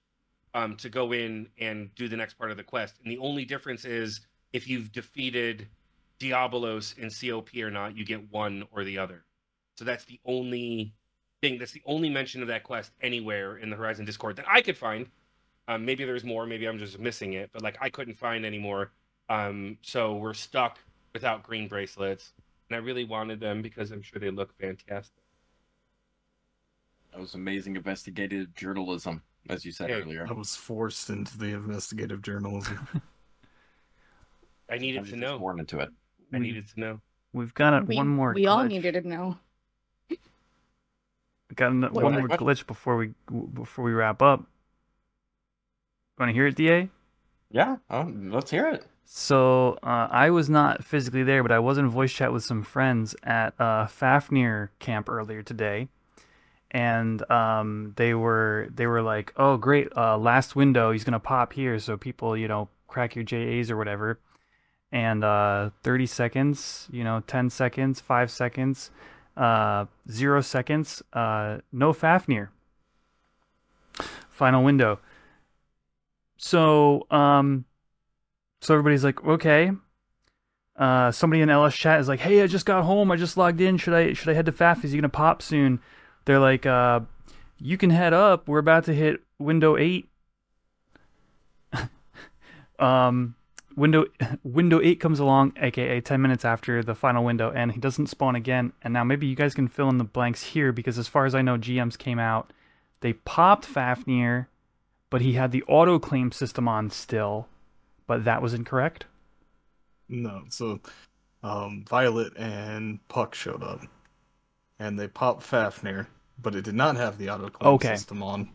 um, 0.55 0.77
to 0.77 0.89
go 0.89 1.13
in 1.13 1.49
and 1.59 1.93
do 1.97 2.09
the 2.09 2.17
next 2.17 2.35
part 2.35 2.51
of 2.51 2.57
the 2.57 2.63
quest. 2.63 2.97
And 3.03 3.13
the 3.13 3.19
only 3.19 3.45
difference 3.45 3.85
is 3.85 4.21
if 4.53 4.69
you've 4.69 4.93
defeated 4.93 5.67
Diabolos 6.21 6.97
in 6.99 7.11
COP 7.11 7.49
or 7.57 7.71
not, 7.71 7.97
you 7.97 8.05
get 8.05 8.31
one 8.31 8.65
or 8.71 8.85
the 8.85 8.99
other. 8.99 9.25
So 9.77 9.85
that's 9.85 10.05
the 10.05 10.21
only 10.25 10.95
thing. 11.41 11.59
That's 11.59 11.73
the 11.73 11.83
only 11.87 12.09
mention 12.09 12.43
of 12.43 12.49
that 12.49 12.63
quest 12.63 12.93
anywhere 13.01 13.57
in 13.57 13.71
the 13.71 13.77
Horizon 13.77 14.05
Discord 14.05 14.37
that 14.37 14.47
I 14.49 14.61
could 14.61 14.77
find. 14.77 15.07
Um, 15.69 15.85
maybe 15.85 16.05
there's 16.05 16.25
more. 16.25 16.47
Maybe 16.47 16.67
I'm 16.67 16.79
just 16.79 16.99
missing 16.99 17.35
it. 17.35 17.51
But 17.53 17.63
like 17.63 17.79
I 17.81 17.89
couldn't 17.89 18.15
find 18.15 18.45
any 18.45 18.59
more. 18.59 18.91
Um, 19.29 19.79
so 19.83 20.17
we're 20.17 20.35
stuck 20.35 20.79
without 21.15 21.43
green 21.43 21.69
bracelets, 21.69 22.33
and 22.69 22.77
I 22.77 22.81
really 22.81 23.05
wanted 23.05 23.41
them 23.41 23.63
because 23.63 23.91
I'm 23.93 24.03
sure 24.03 24.19
they 24.21 24.31
look 24.31 24.53
fantastic. 24.59 25.23
That 27.13 27.21
was 27.21 27.35
amazing 27.35 27.77
investigative 27.77 28.55
journalism, 28.55 29.23
as 29.51 29.65
you 29.65 29.71
said 29.73 29.91
Hey, 29.91 30.01
earlier. 30.01 30.27
I 30.29 30.33
was 30.33 30.57
forced 30.57 31.11
into 31.11 31.37
the 31.39 31.47
investigative 31.49 32.23
journalism. 32.23 32.89
I 34.69 34.75
I 34.75 34.79
needed 34.79 35.01
was 35.01 35.11
to 35.11 35.17
just 35.17 35.21
know. 35.21 35.39
born 35.39 35.61
into 35.61 35.79
it. 35.81 35.91
I 36.33 36.39
We- 36.39 36.41
needed 36.47 36.69
to 36.69 36.81
know. 36.81 37.01
We've 37.35 37.55
got 37.55 37.83
a, 37.83 37.85
We, 37.85 37.97
one 37.97 38.09
more. 38.09 38.33
we 38.35 38.47
all 38.47 38.65
needed 38.65 38.93
to 38.95 39.09
know. 39.09 39.39
We 40.11 40.19
got 41.55 41.73
an- 41.73 41.83
one 41.93 42.13
more 42.15 42.29
glitch 42.29 42.67
before 42.67 42.97
we 42.97 43.13
before 43.55 43.85
we 43.85 43.93
wrap 43.93 44.21
up. 44.23 44.45
Want 46.19 46.29
to 46.29 46.33
hear 46.33 46.47
it, 46.47 46.57
DA? 46.57 46.89
Yeah, 47.51 47.77
oh, 47.91 48.11
let's 48.15 48.51
hear 48.51 48.69
it. 48.69 48.87
So 49.05 49.79
uh, 49.83 50.09
I 50.11 50.31
was 50.31 50.49
not 50.49 50.85
physically 50.85 51.23
there, 51.23 51.43
but 51.43 51.53
I 51.53 51.59
was 51.59 51.77
in 51.79 51.89
voice 51.89 52.13
chat 52.13 52.33
with 52.33 52.45
some 52.45 52.63
friends 52.63 53.15
at 53.23 53.55
uh, 53.61 53.87
Fafnir 53.87 54.71
camp 54.79 55.09
earlier 55.09 55.43
today, 55.43 55.89
and 56.71 57.29
um, 57.31 57.93
they 57.97 58.15
were 58.15 58.69
they 58.75 58.87
were 58.87 59.03
like, 59.03 59.33
"Oh, 59.37 59.57
great! 59.57 59.89
Uh, 59.95 60.17
last 60.17 60.57
window, 60.57 60.93
he's 60.93 61.05
gonna 61.05 61.19
pop 61.21 61.53
here, 61.53 61.79
so 61.79 61.97
people, 61.97 62.37
you 62.37 62.49
know, 62.49 62.69
crack 62.89 63.15
your 63.15 63.25
JAs 63.25 63.71
or 63.71 63.77
whatever." 63.77 64.19
And 64.91 65.25
uh, 65.25 65.71
30 65.83 66.05
seconds, 66.07 66.87
you 66.93 67.03
know, 67.03 67.23
10 67.27 67.49
seconds, 67.49 68.01
five 68.01 68.31
seconds, 68.31 68.91
uh, 69.39 69.87
zero 70.11 70.43
seconds, 70.43 71.03
uh, 71.15 71.59
no 71.73 71.93
Fafnir. 71.95 72.51
final 74.29 74.63
window. 74.63 74.99
So, 76.37 77.07
um, 77.11 77.65
so 78.61 78.75
everybody's 78.75 79.05
like, 79.05 79.23
okay. 79.25 79.73
Uh, 80.77 81.13
somebody 81.13 81.43
in 81.43 81.51
LS 81.51 81.77
chat 81.77 82.01
is 82.01 82.09
like, 82.09 82.21
hey, 82.21 82.43
I 82.43 82.47
just 82.47 82.67
got 82.67 82.85
home. 82.85 83.11
I 83.11 83.17
just 83.17 83.37
logged 83.37 83.61
in. 83.61 83.77
Should 83.77 83.95
I 83.95 84.15
should 84.15 84.29
I 84.29 84.35
head 84.35 84.47
to 84.47 84.53
FAF? 84.53 84.85
Is 84.85 84.93
he 84.93 84.99
gonna 84.99 85.09
pop 85.09 85.43
soon? 85.43 85.81
They're 86.25 86.39
like, 86.39 86.65
uh, 86.65 87.01
you 87.59 87.77
can 87.77 87.91
head 87.91 88.13
up. 88.13 88.49
We're 88.49 88.59
about 88.59 88.85
to 88.85 88.95
hit 88.95 89.21
window 89.39 89.77
eight. 89.77 90.09
um, 92.79 93.35
window 93.77 94.07
window 94.43 94.81
eight 94.83 94.99
comes 94.99 95.21
along, 95.21 95.53
aka 95.61 96.01
ten 96.01 96.23
minutes 96.23 96.45
after 96.45 96.83
the 96.83 96.95
final 96.95 97.25
window, 97.25 97.53
and 97.55 97.73
he 97.73 97.81
doesn't 97.81 98.07
spawn 98.07 98.35
again. 98.35 98.73
And 98.83 98.93
now 98.95 99.05
maybe 99.05 99.27
you 99.27 99.37
guys 99.37 99.55
can 99.55 99.69
fill 99.69 99.89
in 99.89 99.99
the 99.99 100.05
blanks 100.05 100.43
here 100.43 100.73
because 100.73 100.99
as 100.99 101.09
far 101.09 101.27
as 101.27 101.35
I 101.35 101.43
know, 101.43 101.59
GMs 101.59 101.99
came 101.99 102.19
out, 102.19 102.53
they 103.01 103.13
popped 103.13 103.67
Fafnir, 103.67 104.49
but 105.13 105.23
he 105.23 105.35
had 105.35 105.53
the 105.53 105.63
auto 105.69 106.01
claim 106.01 106.33
system 106.33 106.67
on 106.69 106.91
still, 106.91 107.49
but 108.09 108.25
that 108.25 108.43
was 108.43 108.55
incorrect. 108.55 109.07
No, 110.09 110.45
so 110.49 110.81
um, 111.43 111.85
Violet 111.89 112.33
and 112.37 113.07
Puck 113.09 113.35
showed 113.35 113.63
up, 113.63 113.83
and 114.79 114.99
they 114.99 115.09
popped 115.09 115.43
Fafnir, 115.43 116.09
but 116.39 116.55
it 116.57 116.65
did 116.65 116.75
not 116.77 116.97
have 116.97 117.19
the 117.19 117.31
auto 117.31 117.51
claim 117.51 117.81
Okay. 117.81 117.83
system 117.83 118.23
on, 118.23 118.51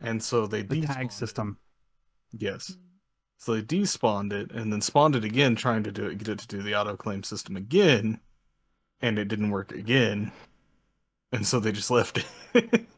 and 0.00 0.22
so 0.22 0.46
they 0.46 0.62
The 0.62 0.76
tag 0.76 1.06
it. 1.06 1.12
system. 1.12 1.58
Yes. 2.36 2.76
So 3.38 3.54
they 3.54 3.62
despawned 3.62 4.32
it 4.32 4.52
and 4.52 4.72
then 4.72 4.80
spawned 4.80 5.16
it 5.16 5.24
again, 5.24 5.56
trying 5.56 5.82
to 5.84 5.92
do 5.92 6.06
it, 6.06 6.18
get 6.18 6.28
it 6.28 6.38
to 6.40 6.48
do 6.48 6.62
the 6.62 6.74
auto 6.74 6.96
claim 6.96 7.22
system 7.22 7.56
again, 7.56 8.20
and 9.00 9.18
it 9.18 9.28
didn't 9.28 9.50
work 9.50 9.72
again, 9.72 10.32
and 11.32 11.46
so 11.46 11.60
they 11.60 11.72
just 11.72 11.90
left 11.90 12.24
it. 12.54 12.86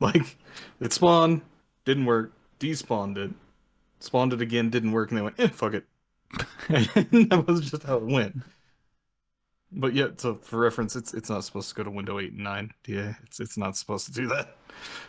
like 0.14 0.36
it 0.80 0.92
spawned, 0.92 1.42
didn't 1.84 2.06
work, 2.06 2.32
despawned 2.58 3.16
it, 3.18 3.30
spawned 4.00 4.32
it 4.32 4.40
again, 4.40 4.70
didn't 4.70 4.92
work, 4.92 5.10
and 5.10 5.18
they 5.18 5.22
went, 5.22 5.38
eh, 5.38 5.48
fuck 5.48 5.74
it. 5.74 5.84
and 6.68 6.86
that 7.30 7.44
was 7.46 7.70
just 7.70 7.82
how 7.84 7.96
it 7.96 8.04
went. 8.06 8.36
But 9.72 9.94
yet, 9.94 10.20
so 10.20 10.34
for 10.42 10.58
reference, 10.58 10.96
it's 10.96 11.14
it's 11.14 11.30
not 11.30 11.44
supposed 11.44 11.68
to 11.68 11.74
go 11.76 11.84
to 11.84 11.90
window 11.90 12.18
eight 12.18 12.32
and 12.32 12.42
nine. 12.42 12.72
Yeah, 12.86 13.14
it's 13.24 13.38
it's 13.38 13.56
not 13.56 13.76
supposed 13.76 14.06
to 14.06 14.12
do 14.12 14.26
that. 14.28 14.56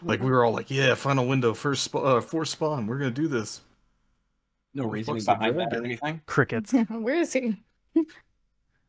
Like 0.03 0.21
we 0.21 0.29
were 0.29 0.45
all 0.45 0.53
like, 0.53 0.69
yeah, 0.69 0.93
final 0.93 1.27
window, 1.27 1.53
first 1.55 1.83
sp- 1.89 1.95
uh, 2.03 2.21
fourth 2.21 2.49
spawn, 2.49 2.85
we're 2.85 2.99
gonna 2.99 3.09
do 3.11 3.27
this. 3.27 3.61
No 4.73 4.83
What 4.83 4.93
reasoning 4.93 5.23
behind 5.25 5.59
that 5.59 5.73
or 5.75 5.83
anything. 5.83 6.21
Crickets. 6.27 6.71
Where 6.89 7.15
is 7.15 7.33
he? 7.33 7.57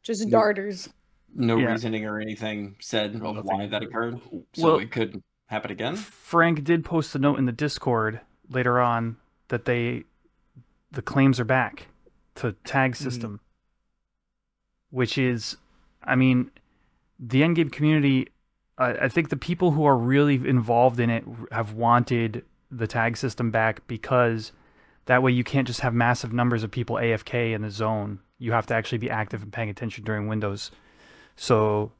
Just 0.02 0.24
No. 0.26 0.30
darters. 0.30 0.88
No 1.34 1.56
Yeah. 1.56 1.72
reasoning 1.72 2.04
or 2.04 2.20
anything 2.20 2.76
said 2.80 3.14
of 3.16 3.44
why 3.44 3.66
that 3.66 3.82
occurred. 3.82 4.20
So 4.54 4.62
Well- 4.62 4.78
it 4.78 4.90
could 4.90 5.22
happen 5.52 5.70
again. 5.70 5.96
Frank 5.96 6.64
did 6.64 6.84
post 6.84 7.14
a 7.14 7.18
note 7.18 7.38
in 7.38 7.44
the 7.44 7.52
Discord 7.52 8.20
later 8.48 8.80
on 8.80 9.16
that 9.48 9.66
they 9.66 10.04
the 10.90 11.02
claims 11.02 11.38
are 11.38 11.44
back 11.44 11.88
to 12.36 12.52
tag 12.64 12.96
system, 12.96 13.40
which 14.90 15.16
is, 15.16 15.56
I 16.02 16.16
mean, 16.16 16.50
the 17.18 17.42
endgame 17.42 17.70
community. 17.70 18.28
I 18.78 18.92
I 18.92 19.08
think 19.08 19.28
the 19.28 19.36
people 19.36 19.72
who 19.72 19.84
are 19.84 19.96
really 19.96 20.34
involved 20.34 20.98
in 20.98 21.10
it 21.10 21.24
have 21.50 21.74
wanted 21.74 22.44
the 22.70 22.86
tag 22.86 23.16
system 23.16 23.50
back 23.50 23.86
because 23.86 24.52
that 25.04 25.22
way 25.22 25.32
you 25.32 25.44
can't 25.44 25.66
just 25.66 25.80
have 25.80 25.92
massive 25.92 26.32
numbers 26.32 26.62
of 26.62 26.70
people 26.70 26.96
AFK 26.96 27.54
in 27.54 27.60
the 27.60 27.70
zone. 27.70 28.20
You 28.38 28.52
have 28.52 28.66
to 28.66 28.74
actually 28.74 28.98
be 28.98 29.10
active 29.10 29.42
and 29.42 29.52
paying 29.52 29.68
attention 29.68 30.04
during 30.04 30.26
windows. 30.26 30.70
So, 31.36 31.92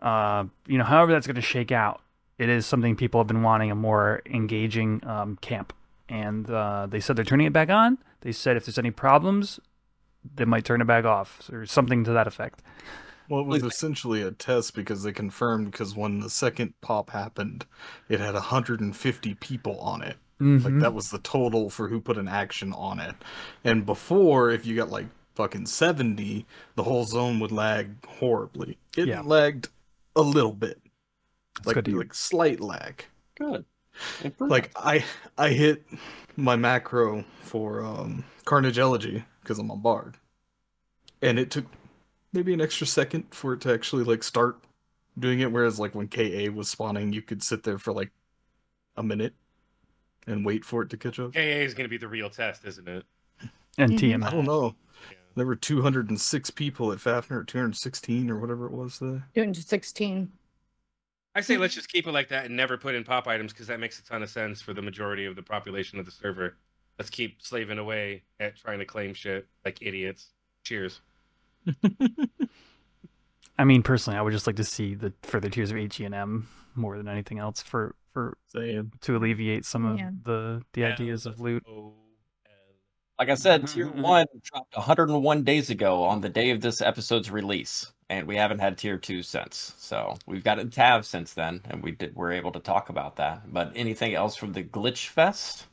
uh, 0.00 0.44
you 0.66 0.78
know, 0.78 0.84
however 0.84 1.12
that's 1.12 1.26
going 1.26 1.34
to 1.36 1.42
shake 1.42 1.72
out, 1.72 2.00
it 2.38 2.48
is 2.48 2.66
something 2.66 2.96
people 2.96 3.20
have 3.20 3.26
been 3.28 3.42
wanting 3.42 3.70
a 3.70 3.74
more 3.74 4.22
engaging 4.26 5.02
um, 5.06 5.36
camp. 5.40 5.72
And 6.08 6.48
uh, 6.50 6.86
they 6.88 7.00
said 7.00 7.16
they're 7.16 7.24
turning 7.24 7.46
it 7.46 7.52
back 7.52 7.70
on. 7.70 7.98
They 8.20 8.32
said 8.32 8.56
if 8.56 8.66
there's 8.66 8.78
any 8.78 8.90
problems, 8.90 9.58
they 10.34 10.44
might 10.44 10.64
turn 10.64 10.80
it 10.80 10.86
back 10.86 11.04
off 11.04 11.48
or 11.52 11.64
something 11.66 12.04
to 12.04 12.12
that 12.12 12.26
effect. 12.26 12.62
Well, 13.28 13.40
it 13.40 13.46
was 13.46 13.62
essentially 13.62 14.20
a 14.20 14.30
test 14.30 14.74
because 14.74 15.02
they 15.02 15.12
confirmed 15.12 15.70
because 15.70 15.96
when 15.96 16.20
the 16.20 16.28
second 16.28 16.74
pop 16.82 17.10
happened, 17.10 17.64
it 18.10 18.20
had 18.20 18.34
150 18.34 19.34
people 19.36 19.78
on 19.80 20.02
it. 20.02 20.16
Like 20.40 20.74
Mhm. 20.74 20.80
that 20.80 20.92
was 20.92 21.10
the 21.10 21.20
total 21.20 21.70
for 21.70 21.88
who 21.88 22.00
put 22.00 22.18
an 22.18 22.28
action 22.28 22.72
on 22.74 22.98
it. 23.00 23.14
And 23.62 23.86
before, 23.86 24.50
if 24.50 24.66
you 24.66 24.76
got 24.76 24.90
like 24.90 25.06
fucking 25.36 25.66
70, 25.66 26.44
the 26.74 26.82
whole 26.82 27.04
zone 27.04 27.40
would 27.40 27.52
lag 27.52 28.04
horribly. 28.04 28.76
It 28.96 29.08
Yeah. 29.08 29.22
lagged 29.22 29.68
a 30.16 30.20
little 30.22 30.52
bit. 30.52 30.80
That's 31.56 31.66
like 31.68 31.74
good 31.74 31.84
to 31.86 31.90
hear. 31.92 31.98
like 32.00 32.14
slight 32.14 32.60
lag. 32.60 33.04
Good. 33.38 33.64
Improvement. 34.22 34.50
Like 34.50 34.70
I 34.76 35.04
I 35.38 35.50
hit 35.50 35.84
my 36.36 36.56
macro 36.56 37.24
for 37.42 37.84
um 37.84 38.24
Carnage 38.44 38.78
Elegy 38.78 39.24
because 39.42 39.58
I'm 39.58 39.70
on 39.70 39.80
Bard. 39.80 40.16
And 41.22 41.38
it 41.38 41.50
took 41.50 41.64
maybe 42.32 42.52
an 42.52 42.60
extra 42.60 42.86
second 42.86 43.24
for 43.30 43.52
it 43.54 43.60
to 43.62 43.72
actually 43.72 44.04
like 44.04 44.22
start 44.22 44.58
doing 45.18 45.40
it 45.40 45.52
whereas 45.52 45.78
like 45.78 45.94
when 45.94 46.08
KA 46.08 46.48
was 46.52 46.68
spawning 46.68 47.12
you 47.12 47.22
could 47.22 47.40
sit 47.42 47.62
there 47.62 47.78
for 47.78 47.92
like 47.92 48.10
a 48.96 49.02
minute 49.02 49.32
and 50.26 50.44
wait 50.44 50.64
for 50.64 50.82
it 50.82 50.90
to 50.90 50.96
catch 50.96 51.20
up. 51.20 51.32
KA 51.34 51.40
is 51.40 51.72
going 51.74 51.84
to 51.84 51.88
be 51.90 51.98
the 51.98 52.08
real 52.08 52.30
test, 52.30 52.64
isn't 52.64 52.88
it? 52.88 53.04
and 53.78 53.92
Mhm. 53.92 53.98
TM. 53.98 54.24
I 54.24 54.30
don't 54.30 54.44
know. 54.46 54.74
Yeah. 55.10 55.16
There 55.36 55.46
were 55.46 55.56
206 55.56 56.50
people 56.50 56.92
at 56.92 57.00
Fafnir, 57.00 57.42
216 57.44 58.30
or 58.30 58.38
whatever 58.38 58.66
it 58.66 58.72
was 58.72 58.98
there. 59.00 59.28
Doing 59.34 59.52
to 59.52 59.62
16. 59.62 60.30
I 61.34 61.40
say 61.40 61.56
let's 61.56 61.74
just 61.74 61.88
keep 61.90 62.06
it 62.06 62.12
like 62.12 62.28
that 62.28 62.44
and 62.46 62.56
never 62.56 62.76
put 62.78 62.94
in 62.94 63.02
pop 63.04 63.26
items 63.26 63.52
because 63.52 63.66
that 63.66 63.80
makes 63.80 63.98
a 63.98 64.04
ton 64.04 64.22
of 64.22 64.30
sense 64.30 64.60
for 64.60 64.72
the 64.72 64.82
majority 64.82 65.24
of 65.26 65.34
the 65.36 65.42
population 65.42 65.98
of 65.98 66.04
the 66.06 66.12
server. 66.12 66.56
Let's 66.98 67.10
keep 67.10 67.42
slaving 67.42 67.78
away 67.78 68.22
at 68.38 68.56
trying 68.56 68.78
to 68.78 68.84
claim 68.84 69.14
shit 69.14 69.48
like 69.64 69.78
idiots. 69.82 70.28
Cheers. 70.62 71.00
I 73.58 73.64
mean, 73.64 73.82
personally, 73.82 74.18
I 74.18 74.22
would 74.22 74.32
just 74.32 74.46
like 74.46 74.56
to 74.56 74.64
see 74.64 74.94
the 74.94 75.12
further 75.22 75.48
tiers 75.48 75.70
of 75.70 75.76
HENM 75.76 76.44
more 76.74 76.96
than 76.96 77.08
anything 77.08 77.38
else 77.38 77.62
for 77.62 77.94
for 78.12 78.36
Saying 78.48 78.92
to 79.00 79.16
alleviate 79.16 79.64
some 79.64 79.84
of 79.84 79.98
Yeah. 79.98 80.10
the 80.22 80.62
the 80.72 80.84
ideas 80.84 81.26
of 81.26 81.40
loot. 81.40 81.64
O-L. 81.68 81.94
Like 83.18 83.28
I 83.28 83.34
said, 83.34 83.68
Tier 83.68 83.86
Mhm. 83.86 84.02
1 84.02 84.26
dropped 84.42 84.76
101 84.76 85.44
days 85.44 85.70
ago 85.70 86.02
on 86.02 86.20
the 86.20 86.28
day 86.28 86.50
of 86.50 86.60
this 86.60 86.80
episode's 86.80 87.30
release, 87.30 87.92
and 88.08 88.26
we 88.26 88.36
haven't 88.36 88.58
had 88.58 88.76
Tier 88.76 88.98
2 88.98 89.22
since. 89.22 89.74
So 89.78 90.16
we've 90.26 90.42
got 90.42 90.58
a 90.58 90.64
tab 90.64 91.04
since 91.04 91.32
then, 91.32 91.60
and 91.70 91.82
we 91.82 91.92
did 91.92 92.14
we're 92.16 92.32
able 92.32 92.50
to 92.52 92.60
talk 92.60 92.88
about 92.88 93.16
that. 93.16 93.52
But 93.52 93.72
anything 93.76 94.14
else 94.14 94.34
from 94.36 94.52
the 94.52 94.64
Glitch 94.64 95.08
Fest? 95.08 95.66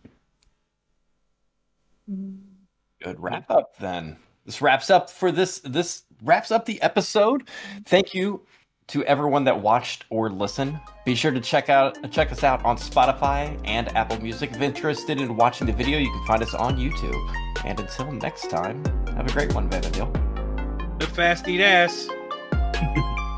Good 3.01 3.19
wrap 3.19 3.49
up 3.49 3.77
then. 3.77 4.18
This 4.45 4.61
wraps 4.61 4.89
up 4.89 5.09
for 5.09 5.31
this 5.31 5.59
this 5.59 6.03
wraps 6.22 6.51
up 6.51 6.65
the 6.65 6.81
episode. 6.81 7.49
Thank 7.85 8.13
you 8.13 8.45
to 8.87 9.03
everyone 9.05 9.43
that 9.45 9.61
watched 9.61 10.05
or 10.09 10.29
listened. 10.29 10.79
Be 11.05 11.15
sure 11.15 11.31
to 11.31 11.39
check 11.39 11.69
out 11.69 12.11
check 12.11 12.31
us 12.31 12.43
out 12.43 12.63
on 12.65 12.77
Spotify 12.77 13.59
and 13.65 13.95
Apple 13.95 14.21
Music. 14.21 14.51
If 14.51 14.61
interested 14.61 15.19
in 15.19 15.35
watching 15.35 15.67
the 15.67 15.73
video, 15.73 15.97
you 15.97 16.09
can 16.09 16.25
find 16.25 16.43
us 16.43 16.53
on 16.53 16.77
YouTube. 16.77 17.65
And 17.65 17.79
until 17.79 18.11
next 18.11 18.49
time, 18.49 18.83
have 19.15 19.27
a 19.27 19.31
great 19.31 19.53
one, 19.53 19.69
Vana'diel. 19.69 20.99
The 20.99 21.07
fast 21.07 21.47
eat 21.47 21.61
ass. 21.61 22.07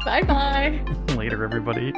Bye 0.05 0.23
bye. 0.23 0.83
Later, 1.15 1.43
everybody. 1.43 1.93